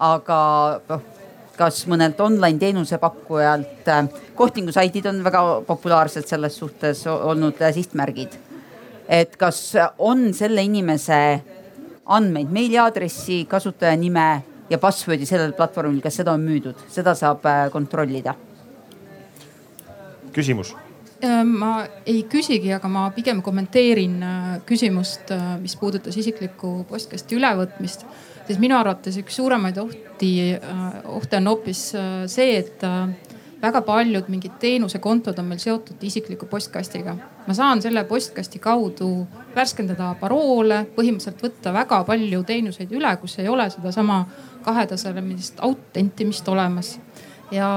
aga 0.09 0.41
noh 0.89 1.13
kas 1.57 1.83
mõnelt 1.89 2.19
online 2.21 2.61
teenusepakkujalt, 2.61 3.85
äh, 3.93 4.09
kohtingusaidid 4.41 5.13
on 5.13 5.21
väga 5.25 5.45
populaarsed 5.69 6.33
selles 6.33 6.57
suhtes 6.65 7.05
olnud 7.13 7.61
sihtmärgid 7.77 8.41
et 9.09 9.37
kas 9.37 9.61
on 9.99 10.33
selle 10.35 10.63
inimese 10.67 11.21
andmeid, 12.07 12.51
meiliaadressi, 12.55 13.45
kasutajanime 13.51 14.27
ja 14.71 14.79
password'i 14.83 15.27
sellel 15.27 15.55
platvormil, 15.57 16.01
kas 16.03 16.21
seda 16.21 16.35
on 16.35 16.43
müüdud, 16.47 16.87
seda 16.93 17.15
saab 17.19 17.47
äh, 17.47 17.67
kontrollida. 17.73 18.35
küsimus 20.37 20.75
äh, 21.25 21.43
ma 21.45 21.87
ei 22.07 22.25
küsigi, 22.31 22.73
aga 22.77 22.89
ma 22.89 23.09
pigem 23.15 23.43
kommenteerin 23.43 24.17
äh, 24.23 24.49
küsimust, 24.67 25.33
mis 25.63 25.77
puudutas 25.77 26.17
isikliku 26.17 26.85
postkasti 26.89 27.39
ülevõtmist. 27.39 28.07
siis 28.47 28.59
minu 28.63 28.79
arvates 28.79 29.17
üks 29.19 29.37
suuremaid 29.37 29.79
ohti, 29.79 30.33
ohte 31.05 31.37
on 31.37 31.47
hoopis 31.51 31.81
see, 32.31 32.59
et 32.59 32.83
väga 33.63 33.83
paljud 33.83 34.29
mingid 34.31 34.61
teenusekontod 34.61 35.39
on 35.39 35.49
meil 35.51 35.59
seotud 35.59 36.03
isikliku 36.03 36.47
postkastiga. 36.47 37.17
Ma 37.47 37.55
saan 37.55 37.83
selle 37.83 38.05
postkasti 38.05 38.59
kaudu 38.59 39.11
värskendada 39.55 40.15
paroole, 40.21 40.83
põhimõtteliselt 40.97 41.43
võtta 41.43 41.73
väga 41.73 42.03
palju 42.05 42.43
teenuseid 42.47 42.93
üle, 42.93 43.17
kus 43.21 43.39
ei 43.39 43.49
ole 43.49 43.69
sedasama 43.71 44.25
kahetasemelist 44.67 45.63
autentimist 45.63 46.49
olemas 46.49 46.97
ja 47.55 47.69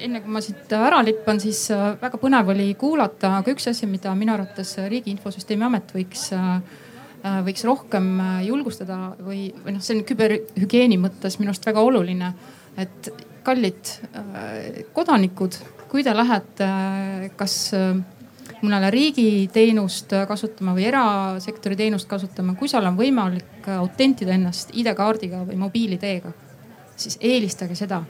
enne 0.00 0.20
kui 0.20 0.32
ma 0.32 0.42
siit 0.44 0.72
ära 0.76 1.00
lippan, 1.04 1.40
siis 1.42 1.62
äh, 1.74 1.94
väga 2.00 2.20
põnev 2.20 2.52
oli 2.54 2.68
kuulata, 2.78 3.36
aga 3.40 3.54
üks 3.54 3.70
asi, 3.70 3.88
mida 3.90 4.12
minu 4.18 4.34
arvates 4.34 4.76
Riigi 4.90 5.12
Infosüsteemi 5.14 5.66
Amet 5.66 5.94
võiks, 5.96 6.26
äh, 6.36 6.52
äh, 7.22 7.40
võiks 7.46 7.64
rohkem 7.68 8.12
julgustada 8.46 9.00
või, 9.18 9.48
või 9.64 9.76
noh, 9.76 9.84
see 9.84 9.98
on 9.98 10.06
küberhügieeni 10.08 11.00
mõttes 11.00 11.40
minu 11.40 11.54
arust 11.54 11.68
väga 11.68 11.84
oluline. 11.86 12.32
et 12.78 13.10
kallid 13.44 13.88
kodanikud, 14.94 15.56
kui 15.88 16.04
te 16.04 16.12
lähete 16.14 16.66
kas 17.36 17.72
mõnele 18.62 18.90
riigi 18.92 19.48
teenust 19.52 20.12
kasutama 20.28 20.74
või 20.76 20.86
erasektori 20.90 21.76
teenust 21.78 22.08
kasutama, 22.08 22.54
kui 22.58 22.68
seal 22.68 22.86
on 22.88 22.98
võimalik 22.98 23.68
autentida 23.78 24.34
ennast 24.36 24.74
ID-kaardiga 24.76 25.44
või 25.48 25.58
mobiil-ID-ga, 25.60 26.32
siis 26.96 27.18
eelistage 27.20 27.78
seda. 27.78 28.02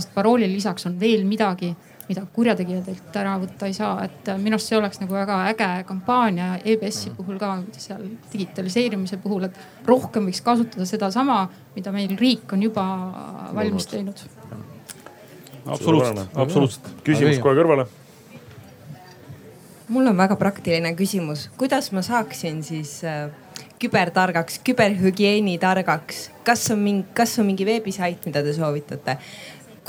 sest 0.00 0.12
paroolile 0.14 0.52
lisaks 0.52 0.86
on 0.86 1.00
veel 1.00 1.24
midagi, 1.28 1.74
mida 2.08 2.22
kurjategija 2.34 2.80
teilt 2.82 3.16
ära 3.20 3.36
võtta 3.38 3.68
ei 3.68 3.74
saa, 3.76 4.04
et 4.04 4.30
minu 4.40 4.56
arust 4.56 4.70
see 4.70 4.78
oleks 4.78 5.00
nagu 5.02 5.14
väga 5.14 5.36
äge 5.50 5.68
kampaania 5.86 6.48
EBS-i 6.64 7.12
puhul 7.16 7.38
ka 7.38 7.52
seal 7.76 8.02
digitaliseerimise 8.32 9.20
puhul, 9.22 9.46
et 9.46 9.86
rohkem 9.86 10.26
võiks 10.26 10.42
kasutada 10.46 10.86
sedasama, 10.88 11.44
mida 11.76 11.92
meil 11.94 12.16
riik 12.18 12.52
on 12.56 12.64
juba 12.66 12.84
valmis 13.54 13.86
teinud. 13.90 14.24
Absoluutselt, 15.66 16.28
absoluutselt. 16.34 16.92
küsimus 17.04 17.38
kohe 17.42 17.54
kõrvale. 17.60 17.86
Mul 19.90 20.06
on 20.06 20.16
väga 20.16 20.36
praktiline 20.38 20.94
küsimus, 20.98 21.48
kuidas 21.58 21.90
ma 21.92 22.02
saaksin 22.06 22.62
siis 22.64 23.00
äh, 23.04 23.28
kübertargaks, 23.82 24.60
küberhügieeni 24.64 25.58
targaks, 25.58 26.28
kas 26.46 26.68
on 26.70 26.82
mingi, 26.84 27.06
kas 27.14 27.38
on 27.42 27.48
mingi 27.50 27.66
veebisait, 27.66 28.24
mida 28.26 28.44
te 28.46 28.54
soovitate? 28.56 29.18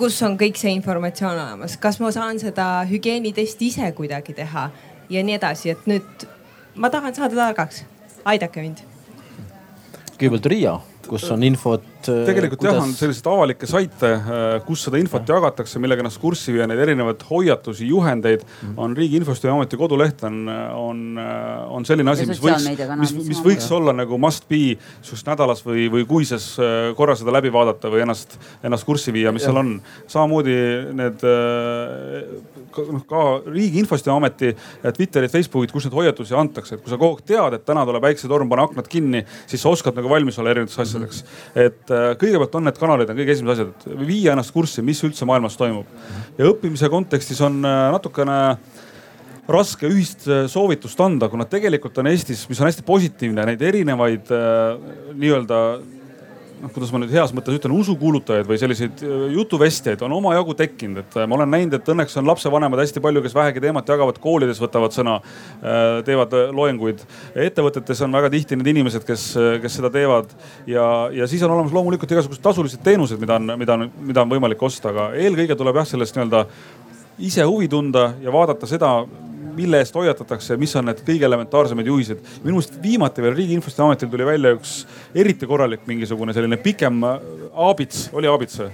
kus 0.02 0.16
on 0.26 0.38
kõik 0.40 0.58
see 0.58 0.72
informatsioon 0.74 1.36
olemas, 1.36 1.76
kas 1.78 2.00
ma 2.02 2.10
saan 2.16 2.40
seda 2.42 2.82
hügieenitesti 2.90 3.68
ise 3.70 3.90
kuidagi 3.94 4.34
teha 4.34 4.70
ja 5.12 5.22
nii 5.22 5.36
edasi, 5.38 5.76
et 5.76 5.84
nüüd 5.86 6.26
ma 6.76 6.90
tahan 6.90 7.14
saada 7.14 7.38
targaks, 7.38 7.84
aidake 8.26 8.64
mind. 8.64 8.82
kõigepealt 10.16 10.50
Riia 10.50 10.80
kus 11.08 11.28
on 11.32 11.44
infot. 11.44 11.91
Äh, 12.10 12.26
tegelikult 12.28 12.62
kuidas... 12.62 12.76
jah, 12.78 12.86
on 12.86 12.94
selliseid 12.96 13.28
avalikke 13.32 13.68
saite, 13.70 14.12
äh, 14.16 14.56
kus 14.66 14.86
seda 14.88 15.00
infot 15.02 15.28
jagatakse, 15.28 15.82
millega 15.84 16.04
ennast 16.04 16.22
kurssi 16.22 16.56
viia, 16.56 16.68
neid 16.70 16.82
erinevaid 16.82 17.24
hoiatusi, 17.28 17.88
juhendeid 17.90 18.46
mm. 18.46 18.78
on 18.82 18.96
Riigi 18.98 19.20
Infosüsteemi 19.20 19.54
Ameti 19.58 19.80
koduleht 19.80 20.24
on, 20.28 20.40
on, 20.78 21.04
äh, 21.22 21.74
on 21.76 21.88
selline 21.88 22.14
asi, 22.14 22.28
mis 22.30 22.42
võiks, 22.42 22.68
mis, 23.02 23.14
mis 23.34 23.42
võiks 23.46 23.68
olla 23.76 23.94
nagu 23.98 24.20
must 24.22 24.48
be 24.50 24.78
sihukest 25.02 25.30
nädalas 25.30 25.64
või, 25.66 25.88
või 25.94 26.08
kuises 26.10 26.48
korra 26.98 27.16
seda 27.20 27.34
läbi 27.36 27.52
vaadata 27.54 27.92
või 27.92 28.06
ennast, 28.06 28.38
ennast 28.64 28.88
kurssi 28.88 29.14
viia, 29.14 29.34
mis 29.36 29.46
ja. 29.46 29.52
seal 29.52 29.62
on. 29.62 29.76
samamoodi 30.12 30.58
need 30.98 31.26
noh 32.72 33.06
ka 33.10 33.26
Riigi 33.50 33.82
Infosüsteemi 33.84 34.18
Ameti 34.22 34.54
Twitterid, 34.96 35.32
Facebookid, 35.34 35.74
kus 35.74 35.88
neid 35.88 35.98
hoiatusi 35.98 36.38
antakse, 36.38 36.78
et 36.78 36.84
kui 36.84 36.94
sa 36.94 37.00
kogu 37.00 37.20
aeg 37.20 37.28
tead, 37.34 37.58
et 37.58 37.68
täna 37.68 37.84
tuleb 37.88 38.04
päiksetorm, 38.06 38.50
pane 38.52 38.66
aknad 38.66 38.88
kinni, 38.92 39.26
siis 39.50 39.64
sa 39.64 39.74
oskad 39.74 39.98
nagu 39.98 40.12
valmis 40.12 40.40
olla 40.40 40.54
erinevateks 40.54 40.80
asjadeks 40.86 41.02
asjadeks. 41.02 41.24
et 41.56 41.91
äh, 41.92 42.12
kõigepealt 42.20 42.56
on 42.58 42.68
need 42.68 42.80
kanalid 42.80 43.12
on 43.12 43.20
kõige 43.20 43.36
esimesed 43.36 43.54
asjad, 43.54 43.74
et 43.76 44.06
viia 44.08 44.36
ennast 44.36 44.54
kurssi, 44.56 44.84
mis 44.86 45.02
üldse 45.06 45.28
maailmas 45.30 45.58
toimub. 45.60 45.90
ja 46.38 46.48
õppimise 46.50 46.90
kontekstis 46.92 47.42
on 47.46 47.60
äh, 47.68 47.88
natukene 47.94 48.38
raske 49.52 49.90
ühist 49.90 50.28
äh, 50.30 50.46
soovitust 50.52 51.00
anda, 51.04 51.30
kuna 51.30 51.48
tegelikult 51.50 51.98
on 52.02 52.12
Eestis, 52.12 52.48
mis 52.50 52.62
on 52.62 52.70
hästi 52.70 52.86
positiivne, 52.88 53.46
neid 53.52 53.62
erinevaid 53.72 54.32
nii-öelda 54.32 55.62
noh, 56.62 56.72
kuidas 56.74 56.92
ma 56.94 57.02
nüüd 57.02 57.14
heas 57.14 57.34
mõttes 57.36 57.58
ütlen, 57.58 57.74
usukuulutajaid 57.76 58.48
või 58.50 58.60
selliseid 58.62 59.02
äh, 59.06 59.24
jutuvestjaid 59.36 60.02
on 60.06 60.16
omajagu 60.18 60.56
tekkinud, 60.58 61.02
et 61.04 61.18
äh, 61.18 61.28
ma 61.30 61.38
olen 61.38 61.52
näinud, 61.52 61.76
et 61.78 61.92
õnneks 61.94 62.18
on 62.22 62.28
lapsevanemad 62.30 62.82
hästi 62.84 63.04
palju, 63.04 63.24
kes 63.26 63.36
vähegi 63.36 63.64
teemat 63.64 63.90
jagavad, 63.90 64.20
koolides 64.22 64.62
võtavad 64.62 64.96
sõna, 64.96 65.18
äh, 65.62 66.02
teevad 66.08 66.36
loenguid. 66.56 67.02
ettevõtetes 67.48 68.04
on 68.06 68.14
väga 68.18 68.30
tihti 68.34 68.60
need 68.60 68.72
inimesed, 68.74 69.06
kes, 69.08 69.26
kes 69.64 69.80
seda 69.80 69.92
teevad 69.94 70.30
ja, 70.70 70.86
ja 71.16 71.28
siis 71.30 71.44
on 71.46 71.56
olemas 71.56 71.74
loomulikult 71.76 72.12
igasugused 72.12 72.44
tasulised 72.44 72.84
teenused, 72.86 73.20
mida 73.22 73.40
on, 73.40 73.56
mida 73.60 73.78
on, 73.78 73.90
mida 74.12 74.24
on 74.26 74.32
võimalik 74.32 74.62
osta, 74.64 74.94
aga 74.94 75.12
eelkõige 75.18 75.58
tuleb 75.58 75.82
jah, 75.82 75.90
sellest 75.94 76.18
nii-öelda 76.18 76.46
ise 77.22 77.46
huvi 77.46 77.68
tunda 77.72 78.12
ja 78.22 78.34
vaadata 78.34 78.70
seda, 78.70 78.96
mille 79.56 79.82
eest 79.82 79.96
hoiatatakse, 79.96 80.58
mis 80.62 80.76
on 80.80 80.88
need 80.90 81.02
kõige 81.08 81.28
elementaarsemad 81.28 81.88
juhised. 81.88 82.22
minu 82.44 82.58
meelest 82.58 82.78
viimati 82.84 83.24
veel 83.24 83.36
Riigi 83.38 83.58
Infosüsteemi 83.60 83.92
Ametil 83.92 84.12
tuli 84.14 84.28
välja 84.28 84.54
üks 84.58 84.78
eriti 85.16 85.50
korralik 85.50 85.86
mingisugune 85.88 86.34
selline 86.34 86.58
pikem 86.62 87.04
äh, 87.04 87.20
aabits, 87.68 88.10
oli 88.14 88.32
aabits 88.32 88.62
või? 88.62 88.72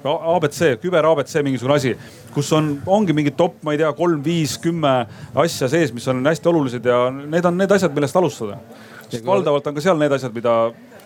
abc, 0.00 0.60
küber 0.80 1.04
abc 1.04 1.34
mingisugune 1.44 1.76
asi, 1.76 1.94
kus 2.34 2.52
on, 2.56 2.70
ongi 2.86 3.12
mingi 3.16 3.34
top, 3.36 3.58
ma 3.62 3.74
ei 3.74 3.80
tea, 3.82 3.90
kolm, 3.96 4.22
viis, 4.24 4.56
kümme 4.62 4.94
asja 5.34 5.68
sees, 5.68 5.92
mis 5.92 6.08
on 6.08 6.24
hästi 6.24 6.48
olulised 6.48 6.86
ja 6.86 7.02
need 7.10 7.44
on 7.44 7.58
need 7.60 7.74
asjad, 7.76 7.92
millest 7.94 8.16
alustada. 8.16 8.56
sest 9.10 9.26
valdavalt 9.26 9.66
on 9.66 9.76
ka 9.76 9.84
seal 9.84 9.98
need 10.00 10.12
asjad, 10.16 10.32
mida 10.32 10.56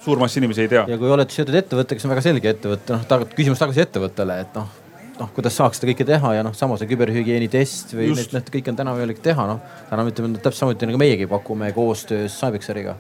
suur 0.05 0.20
mass 0.20 0.36
inimesi 0.39 0.66
ei 0.66 0.70
tea. 0.70 0.85
ja 0.89 1.01
kui 1.01 1.11
oled 1.11 1.31
seotud 1.35 1.59
ettevõttega, 1.59 1.99
siis 1.99 2.09
on 2.09 2.15
väga 2.15 2.24
selge 2.28 2.55
ettevõte, 2.55 3.01
noh 3.01 3.28
küsimus 3.35 3.62
tagasi 3.62 3.82
ettevõttele, 3.86 4.41
et 4.47 4.59
noh 4.61 4.84
noh, 5.19 5.31
kuidas 5.35 5.57
saaks 5.59 5.81
seda 5.81 5.91
kõike 5.93 6.07
teha 6.09 6.35
ja 6.39 6.45
noh, 6.47 6.55
samas 6.57 6.82
see 6.82 6.91
küberhügieeni 6.91 7.49
test 7.53 7.95
või 7.97 8.12
need, 8.15 8.31
need 8.35 8.53
kõik 8.57 8.70
on 8.73 8.78
täna 8.81 8.95
võimalik 8.97 9.23
teha, 9.24 9.49
noh. 9.51 9.74
täna 9.91 10.07
ütleme 10.11 10.39
täpselt 10.39 10.62
samuti 10.62 10.91
nagu 10.91 11.01
meiegi 11.01 11.28
pakume 11.31 11.73
koostöös 11.77 12.39
Cybexeriga. 12.41 12.97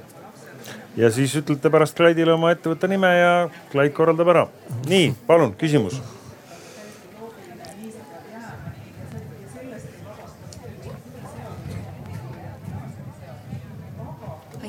ja 0.96 1.10
siis 1.10 1.34
ütlete 1.40 1.70
pärast 1.70 1.98
Clyde'ile 1.98 2.36
oma 2.36 2.52
ettevõtte 2.54 2.90
nime 2.90 3.14
ja 3.18 3.32
Clyde 3.72 3.96
korraldab 3.96 4.34
ära. 4.34 4.46
nii, 4.90 5.14
palun 5.26 5.56
küsimus 5.58 6.00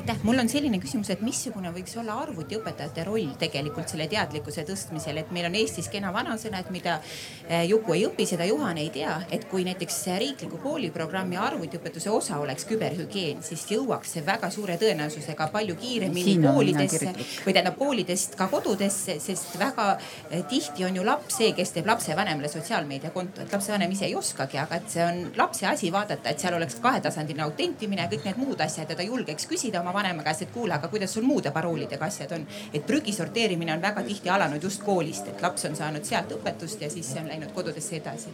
aitäh, 0.06 0.22
mul 0.22 0.38
on 0.38 0.48
selline 0.48 0.78
küsimus, 0.78 1.08
et 1.10 1.22
missugune 1.24 1.72
võiks 1.74 1.96
olla 1.98 2.14
arvutiõpetajate 2.22 3.02
roll 3.08 3.32
tegelikult 3.40 3.90
selle 3.90 4.04
teadlikkuse 4.06 4.62
tõstmisel, 4.68 5.18
et 5.18 5.30
meil 5.34 5.48
on 5.48 5.56
Eestis 5.58 5.88
kena 5.90 6.12
vanasõna, 6.14 6.60
et 6.62 6.68
mida 6.70 7.00
eh, 7.48 7.64
Juku 7.66 7.96
ei 7.96 8.04
õpi, 8.06 8.26
seda 8.30 8.46
Juhan 8.46 8.78
ei 8.78 8.92
tea. 8.94 9.16
et 9.34 9.48
kui 9.50 9.64
näiteks 9.66 9.96
riikliku 10.22 10.60
kooliprogrammi 10.62 11.36
arvutiõpetuse 11.36 12.10
osa 12.10 12.38
oleks 12.38 12.68
küberhügieen, 12.70 13.42
siis 13.42 13.64
jõuaks 13.70 14.12
see 14.14 14.22
väga 14.26 14.50
suure 14.54 14.76
tõenäosusega 14.78 15.48
palju 15.50 15.74
kiiremini 15.80 16.36
koolidesse 16.44 17.10
või 17.46 17.56
tähendab 17.56 17.78
koolidest 17.78 18.38
ka 18.38 18.46
kodudesse, 18.52 19.18
sest 19.18 19.58
väga 19.58 19.88
eh, 20.30 20.44
tihti 20.46 20.86
on 20.86 21.00
ju 21.00 21.06
laps 21.08 21.40
see, 21.40 21.50
kes 21.56 21.74
teeb 21.74 21.90
lapsevanemale 21.90 22.52
sotsiaalmeediakonto, 22.52 23.42
et 23.42 23.58
lapsevanem 23.58 23.98
ise 23.98 24.06
ei 24.06 24.14
oskagi, 24.14 24.62
aga 24.62 24.78
et 24.78 24.88
see 24.94 25.02
on 25.02 25.20
lapse 25.36 25.66
asi 25.66 25.90
vaadata, 25.90 26.30
et 26.30 26.46
seal 26.46 26.54
oleks 26.54 26.78
kahetasandiline 26.86 27.48
autentimine 27.48 28.06
ja 28.06 28.12
kõik 28.14 28.30
need 28.30 28.42
muud 28.44 28.62
asjad 28.62 28.94
ja 28.94 29.00
ta 29.02 29.10
julgeks 29.10 29.50
küsida 29.50 29.82
oma 29.82 29.95
vanema 29.96 30.24
käest, 30.26 30.46
et 30.46 30.52
kuule, 30.54 30.76
aga 30.76 30.88
kuidas 30.92 31.14
sul 31.16 31.26
muude 31.26 31.50
paroolidega 31.54 32.04
asjad 32.06 32.32
on. 32.36 32.46
et 32.72 32.86
prügi 32.86 33.12
sorteerimine 33.16 33.74
on 33.74 33.82
väga 33.82 34.04
tihti 34.06 34.30
alanud 34.30 34.62
just 34.62 34.82
koolist, 34.84 35.28
et 35.32 35.42
laps 35.42 35.64
on 35.68 35.76
saanud 35.76 36.04
sealt 36.04 36.32
õpetust 36.38 36.82
ja 36.82 36.90
siis 36.92 37.12
see 37.12 37.22
on 37.22 37.28
läinud 37.32 37.52
kodudesse 37.56 37.96
edasi. 37.96 38.32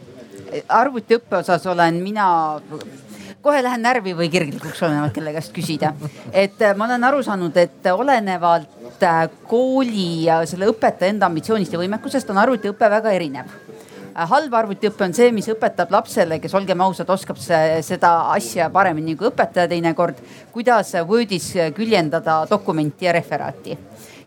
arvutiõppe 0.69 1.37
osas 1.43 1.67
olen 1.67 2.03
mina 2.03 2.29
kohe 3.43 3.63
lähen 3.63 3.83
närvi 3.83 4.15
või 4.17 4.29
kirglikuks, 4.31 4.83
olenevalt 4.83 5.15
kelle 5.17 5.33
käest 5.35 5.53
küsida. 5.55 5.93
et 6.33 6.63
äh, 6.63 6.77
ma 6.77 6.87
olen 6.87 7.05
aru 7.05 7.23
saanud, 7.23 7.57
et 7.57 7.91
olenevalt 7.93 9.03
äh, 9.03 9.29
kooli 9.49 10.25
ja 10.29 10.43
selle 10.47 10.71
õpetaja 10.71 11.15
enda 11.15 11.27
ambitsioonist 11.27 11.73
ja 11.73 11.83
võimekusest 11.83 12.31
on 12.31 12.39
arvutiõpe 12.39 12.91
väga 12.91 13.15
erinev 13.19 13.72
halb 14.15 14.55
arvutiõpe 14.55 15.05
on 15.07 15.15
see, 15.17 15.33
mis 15.35 15.49
õpetab 15.53 15.93
lapsele, 15.95 16.39
kes 16.43 16.55
olgem 16.59 16.81
ausad, 16.85 17.11
oskab 17.11 17.41
seda 17.41 18.13
asja 18.35 18.69
paremini 18.73 19.17
kui 19.17 19.31
õpetaja 19.31 19.71
teinekord, 19.71 20.21
kuidas 20.53 20.95
Wordis 21.09 21.53
küljendada 21.77 22.43
dokumenti 22.51 23.09
ja 23.09 23.13
referaati. 23.13 23.79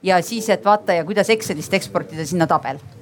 ja 0.04 0.22
siis, 0.22 0.50
et 0.50 0.66
vaata 0.66 0.94
ja 0.94 1.06
kuidas 1.06 1.30
Excelist 1.30 1.74
eksportida 1.74 2.26
sinna 2.26 2.48
tabel 2.48 2.78
Äh, 2.78 2.95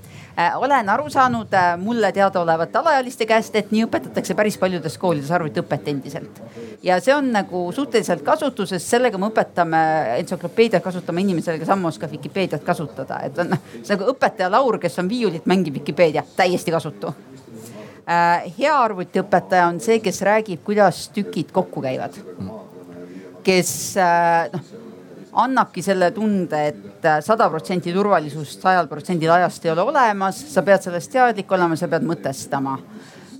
olen 0.55 0.89
aru 0.89 1.10
saanud 1.10 1.53
äh, 1.53 1.77
mulle 1.77 2.11
teadaolevate 2.11 2.77
alaealiste 2.77 3.26
käest, 3.26 3.55
et 3.55 3.72
nii 3.72 3.85
õpetatakse 3.85 4.35
päris 4.35 4.57
paljudes 4.57 4.97
koolides 4.97 5.31
arvutiõpet 5.31 5.88
endiselt. 5.88 6.41
ja 6.84 6.99
see 7.01 7.15
on 7.15 7.31
nagu 7.31 7.65
suhteliselt 7.72 8.23
kasutuses, 8.26 8.89
sellega 8.89 9.18
me 9.18 9.30
õpetame 9.30 9.84
entsüklopeediat 10.18 10.84
kasutama 10.84 11.22
inimesele, 11.22 11.60
kes 11.61 11.69
ammu 11.69 11.88
oskab 11.88 12.11
Vikipeediat 12.11 12.64
kasutada, 12.64 13.19
et 13.23 13.38
on 13.39 13.53
see 13.76 13.93
nagu 13.93 14.10
õpetaja 14.14 14.49
Laur, 14.51 14.80
kes 14.81 14.99
on 14.99 15.10
viiulit, 15.10 15.45
mängib 15.45 15.77
Vikipeedia, 15.81 16.26
täiesti 16.35 16.73
kasutu 16.73 17.14
äh, 18.10 18.53
hea 18.57 18.77
arvutiõpetaja 18.77 19.68
on 19.69 19.81
see, 19.84 19.99
kes 20.03 20.22
räägib, 20.26 20.64
kuidas 20.65 21.07
tükid 21.14 21.53
kokku 21.53 21.81
käivad. 21.81 22.18
kes 23.43 23.76
noh 24.53 24.82
annabki 25.34 25.84
selle 25.84 26.11
tunde, 26.14 26.61
et 26.69 27.10
sada 27.26 27.49
protsenti 27.49 27.93
turvalisust 27.93 28.61
sajal 28.61 28.88
protsendil 28.91 29.31
ajast 29.34 29.65
ei 29.65 29.73
ole 29.73 29.88
olemas, 29.93 30.39
sa 30.53 30.64
pead 30.65 30.85
sellest 30.85 31.11
teadlik 31.14 31.51
olema, 31.51 31.77
sa 31.80 31.89
pead 31.91 32.05
mõtestama. 32.07 32.77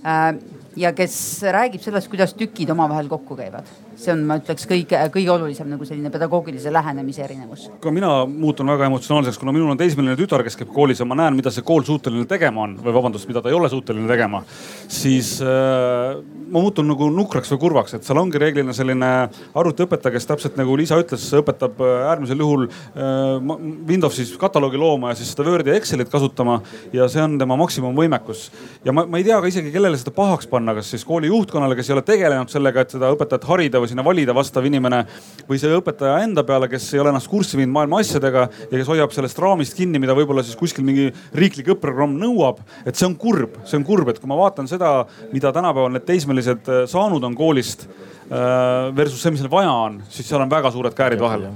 Äh, 0.04 0.28
ja 0.76 0.92
kes 0.96 1.16
räägib 1.54 1.82
sellest, 1.84 2.10
kuidas 2.10 2.34
tükid 2.38 2.70
omavahel 2.74 3.08
kokku 3.08 3.38
käivad 3.38 3.68
see 3.96 4.12
on, 4.14 4.24
ma 4.28 4.38
ütleks 4.40 4.66
kõige, 4.68 4.98
kõige 5.14 5.32
olulisem 5.34 5.68
nagu 5.70 5.86
selline 5.86 6.10
pedagoogilise 6.12 6.72
lähenemise 6.72 7.24
erinevus. 7.24 7.68
ka 7.80 7.92
mina 7.94 8.10
muutun 8.26 8.70
väga 8.70 8.88
emotsionaalseks, 8.90 9.38
kuna 9.38 9.52
minul 9.54 9.72
on 9.74 9.80
teismeline 9.80 10.16
tütar, 10.18 10.42
kes 10.46 10.56
käib 10.60 10.72
koolis 10.74 11.00
ja 11.00 11.06
ma 11.08 11.16
näen, 11.18 11.36
mida 11.38 11.52
see 11.54 11.64
kool 11.66 11.84
suuteline 11.86 12.26
tegema 12.30 12.64
on 12.66 12.76
või 12.82 12.94
vabandust, 12.96 13.28
mida 13.30 13.42
ta 13.42 13.52
ei 13.52 13.58
ole 13.58 13.70
suuteline 13.72 14.08
tegema. 14.10 14.42
siis 14.88 15.36
äh, 15.42 16.18
ma 16.50 16.62
muutun 16.62 16.88
nagu 16.90 17.08
nukraks 17.10 17.52
või 17.54 17.62
kurvaks, 17.66 17.94
et 17.94 18.06
seal 18.06 18.20
ongi 18.20 18.40
reeglina 18.40 18.74
selline 18.76 19.10
arvutiõpetaja, 19.54 20.14
kes 20.14 20.28
täpselt 20.30 20.58
nagu 20.60 20.76
Liisa 20.78 20.98
ütles, 21.00 21.26
õpetab 21.40 21.80
äh, 21.84 22.08
äärmisel 22.10 22.42
juhul 22.44 22.66
äh, 22.68 23.54
Windowsis 23.88 24.34
kataloogi 24.40 24.80
looma 24.80 25.12
ja 25.12 25.20
siis 25.20 25.32
seda 25.34 25.48
Wordi 25.48 25.72
ja 25.72 25.78
Excelit 25.78 26.10
kasutama. 26.12 26.60
ja 26.92 27.08
see 27.08 27.22
on 27.22 27.38
tema 27.38 27.56
maksimumvõimekus. 27.60 28.50
ja 28.84 28.92
ma, 28.92 29.06
ma 29.06 29.20
ei 29.20 29.24
tea 29.26 29.40
ka 29.40 29.50
isegi, 29.50 29.72
kellele 29.74 29.98
seda 30.00 30.14
pahaks 30.14 30.48
panna, 30.50 30.74
kas 30.74 30.90
siis 30.94 31.04
kooli 31.04 31.30
juhtkonnale, 31.30 31.76
kes 31.76 31.90
ei 31.90 31.96
ole 31.96 32.02
tegelenud 32.06 32.52
sellega, 32.52 32.84
et 32.84 32.94
seda 32.96 33.12
õpetajat 33.14 33.48
harida 33.48 33.83
või 33.84 33.92
sinna 33.92 34.04
valida 34.06 34.34
vastav 34.36 34.66
inimene 34.66 35.02
või 35.48 35.60
see 35.60 35.72
õpetaja 35.76 36.22
enda 36.24 36.44
peale, 36.46 36.68
kes 36.72 36.88
ei 36.94 37.02
ole 37.02 37.12
ennast 37.12 37.30
kurssi 37.30 37.60
viinud 37.60 37.74
maailma 37.76 38.00
asjadega 38.02 38.46
ja 38.48 38.72
kes 38.72 38.90
hoiab 38.90 39.12
sellest 39.14 39.40
raamist 39.42 39.76
kinni, 39.78 40.00
mida 40.02 40.16
võib-olla 40.16 40.44
siis 40.46 40.58
kuskil 40.58 40.86
mingi 40.86 41.10
riiklik 41.36 41.74
õppeprogramm 41.74 42.16
nõuab. 42.20 42.64
et 42.84 42.96
see 42.96 43.06
on 43.06 43.18
kurb, 43.20 43.60
see 43.68 43.78
on 43.80 43.86
kurb, 43.86 44.08
et 44.08 44.18
kui 44.22 44.30
ma 44.30 44.40
vaatan 44.40 44.70
seda, 44.70 44.96
mida 45.32 45.52
tänapäeval 45.52 45.92
need 45.94 46.08
teismelised 46.08 46.72
äh, 46.72 46.82
saanud 46.90 47.24
on 47.24 47.36
koolist 47.38 47.86
äh, 47.86 48.90
versus 48.96 49.22
see, 49.22 49.34
mis 49.34 49.44
neil 49.44 49.52
vaja 49.52 49.76
on, 49.86 50.02
siis 50.08 50.28
seal 50.28 50.42
on 50.42 50.50
väga 50.50 50.72
suured 50.74 50.96
käärid 50.96 51.22
vahel 51.22 51.48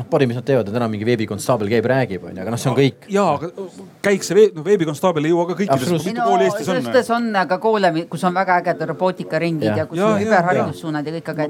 noh, 0.00 0.06
parim, 0.10 0.30
mis 0.30 0.38
nad 0.38 0.46
teevad, 0.46 0.68
et 0.68 0.74
täna 0.74 0.88
mingi 0.90 1.06
veebikonstaabel 1.08 1.70
käib, 1.70 1.86
räägib 1.90 2.24
onju, 2.30 2.40
aga 2.42 2.54
noh, 2.54 2.60
see 2.60 2.70
on 2.70 2.76
kõik. 2.78 3.06
ja, 3.12 3.24
aga 3.36 3.50
käik 4.04 4.24
see 4.26 4.38
veeb, 4.38 4.56
no 4.56 4.64
veebikonstaabel 4.66 5.28
ei 5.28 5.34
jõua 5.34 5.46
ka 5.50 5.56
kõikidesse, 5.60 5.98
mitu 6.06 6.24
kooli 6.24 6.48
Eestis 6.48 6.68
on. 6.68 6.80
selles 6.80 7.10
on 7.16 7.28
aga 7.42 7.58
koole, 7.62 7.92
kus 8.12 8.24
on 8.28 8.38
väga 8.40 8.56
ägedad 8.62 8.92
robootikaringid 8.94 9.68
ja, 9.70 9.76
ja 9.82 9.86
kus 9.90 10.00
ja, 10.00 10.08
on 10.08 10.24
hüperharidussuunad 10.24 11.10
ja 11.10 11.14
kõik, 11.18 11.28
aga. 11.34 11.40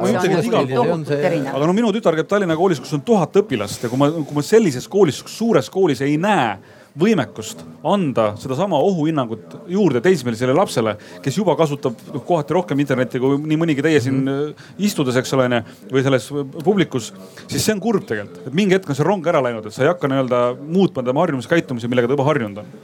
aga 1.55 1.71
no 1.71 1.77
minu 1.77 1.95
tütar 1.97 2.19
käib 2.19 2.29
Tallinna 2.31 2.59
koolis, 2.59 2.83
kus 2.83 2.93
on 2.99 3.07
tuhat 3.07 3.41
õpilast 3.43 3.87
ja 3.87 3.93
kui 3.93 4.01
ma, 4.01 4.11
kui 4.19 4.37
ma 4.37 4.45
sellises 4.45 4.89
koolis, 4.91 5.23
suures 5.31 5.71
koolis 5.73 6.03
ei 6.07 6.19
näe 6.21 6.59
võimekust 6.99 7.63
anda 7.87 8.33
sedasama 8.41 8.79
ohuhinnangut 8.83 9.55
juurde 9.71 10.03
teismelisele 10.05 10.55
lapsele, 10.57 10.97
kes 11.25 11.39
juba 11.39 11.55
kasutab 11.59 11.99
kohati 12.27 12.57
rohkem 12.57 12.83
internetti 12.83 13.21
kui 13.23 13.39
nii 13.39 13.59
mõnigi 13.61 13.85
teie 13.87 14.01
siin 14.03 14.23
äh, 14.31 14.69
istudes, 14.83 15.19
eks 15.21 15.35
ole, 15.37 15.47
onju, 15.51 15.61
või 15.93 16.05
selles 16.07 16.31
publikus. 16.65 17.13
siis 17.47 17.65
see 17.65 17.77
on 17.77 17.83
kurb 17.85 18.07
tegelikult, 18.09 18.47
et 18.47 18.57
mingi 18.57 18.77
hetk 18.77 18.91
on 18.91 18.99
see 18.99 19.07
rong 19.07 19.27
ära 19.31 19.43
läinud, 19.45 19.67
et 19.67 19.77
sa 19.77 19.85
ei 19.85 19.93
hakka 19.93 20.11
nii-öelda 20.11 20.43
muutma 20.61 21.07
tema 21.07 21.25
harjumuskäitumisi, 21.25 21.91
millega 21.91 22.11
ta 22.11 22.19
juba 22.19 22.29
harjunud 22.31 22.65
on. 22.65 22.75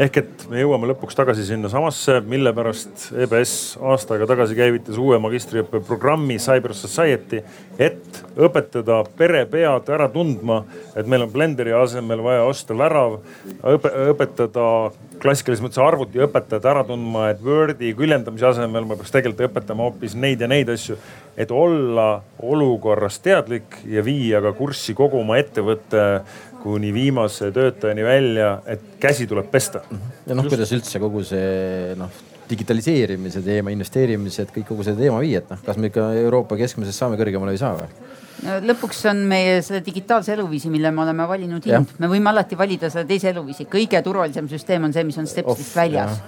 Ehk 0.00 0.20
et 0.22 0.44
me 0.50 0.62
jõuame 0.62 0.90
lõpuks 0.90 1.16
tagasi 1.18 1.44
sinnasamasse, 1.48 2.20
mille 2.30 2.52
pärast 2.56 3.10
EBS 3.12 3.54
aasta 3.92 4.16
aega 4.16 4.28
tagasi 4.30 4.56
käivitas 4.58 4.98
uue 5.00 5.18
magistriõppe 5.22 5.82
programmi 5.86 6.38
Cyber 6.42 6.74
Society, 6.76 7.42
et 7.78 8.22
õpetada 8.38 9.02
perepead 9.18 9.92
ära 9.92 10.08
tundma, 10.12 10.62
et 10.94 11.06
meil 11.06 11.26
on 11.26 11.32
Blenderi 11.34 11.74
asemel 11.76 12.24
vaja 12.24 12.48
osta 12.48 12.76
värav 12.76 13.20
õpe, 13.74 13.94
õpetada 14.14 14.66
klassikalises 15.20 15.62
mõttes 15.64 15.80
arvutiõpetajad 15.84 16.66
ära 16.70 16.84
tundma, 16.88 17.28
et 17.32 17.42
Wordi 17.44 17.92
küljendamise 17.96 18.46
asemel 18.50 18.86
ma 18.88 18.96
peaks 18.98 19.12
tegelikult 19.14 19.50
õpetama 19.50 19.88
hoopis 19.88 20.16
neid 20.16 20.40
ja 20.40 20.48
neid 20.50 20.70
asju. 20.72 20.96
et 21.40 21.50
olla 21.50 22.20
olukorrast 22.42 23.22
teadlik 23.22 23.78
ja 23.88 24.02
viia 24.04 24.40
ka 24.42 24.52
kurssi 24.52 24.92
kogu 24.94 25.20
oma 25.20 25.38
ettevõtte 25.40 26.02
kuni 26.62 26.92
viimase 26.94 27.50
töötajani 27.52 28.04
välja, 28.04 28.50
et 28.66 28.82
käsi 29.00 29.26
tuleb 29.26 29.50
pesta. 29.50 29.82
ja 30.26 30.34
noh, 30.36 30.48
kuidas 30.48 30.72
üldse 30.76 31.00
kogu 31.02 31.24
see 31.24 31.94
noh 31.98 32.26
digitaliseerimise 32.50 33.42
teema, 33.46 33.70
investeerimised, 33.74 34.50
kõik 34.54 34.66
kogu 34.72 34.84
see 34.86 34.96
teema 34.98 35.20
viia, 35.22 35.42
et 35.42 35.50
noh, 35.52 35.60
kas 35.64 35.78
me 35.78 35.90
ikka 35.90 36.08
Euroopa 36.24 36.58
keskmisest 36.58 36.98
saame 36.98 37.18
kõrgemale 37.20 37.54
või 37.54 37.58
ei 37.58 37.62
saa 37.62 37.76
või? 37.78 37.90
lõpuks 38.40 39.02
on 39.10 39.18
meie 39.28 39.58
selle 39.60 39.82
digitaalse 39.84 40.32
eluviisi, 40.32 40.70
mille 40.72 40.90
me 40.96 41.02
oleme 41.02 41.26
valinud 41.28 41.66
hind, 41.68 41.90
me 42.00 42.08
võime 42.08 42.30
alati 42.32 42.56
valida 42.56 42.88
selle 42.88 43.04
teise 43.08 43.28
eluviisi, 43.34 43.66
kõige 43.68 44.00
turvalisem 44.02 44.48
süsteem 44.48 44.86
on 44.88 44.94
see, 44.96 45.04
mis 45.04 45.18
on 45.20 45.28
stepsist 45.28 45.76
väljas. 45.76 46.22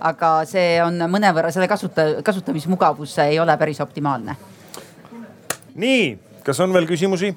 aga 0.00 0.30
see 0.48 0.78
on 0.80 0.96
mõnevõrra, 1.12 1.50
selle 1.52 1.68
kasuta, 1.68 2.06
kasutamismugavus 2.24 3.18
ei 3.26 3.38
ole 3.38 3.56
päris 3.60 3.80
optimaalne. 3.84 4.36
nii, 5.74 6.18
kas 6.44 6.60
on 6.64 6.72
veel 6.72 6.88
küsimusi? 6.88 7.34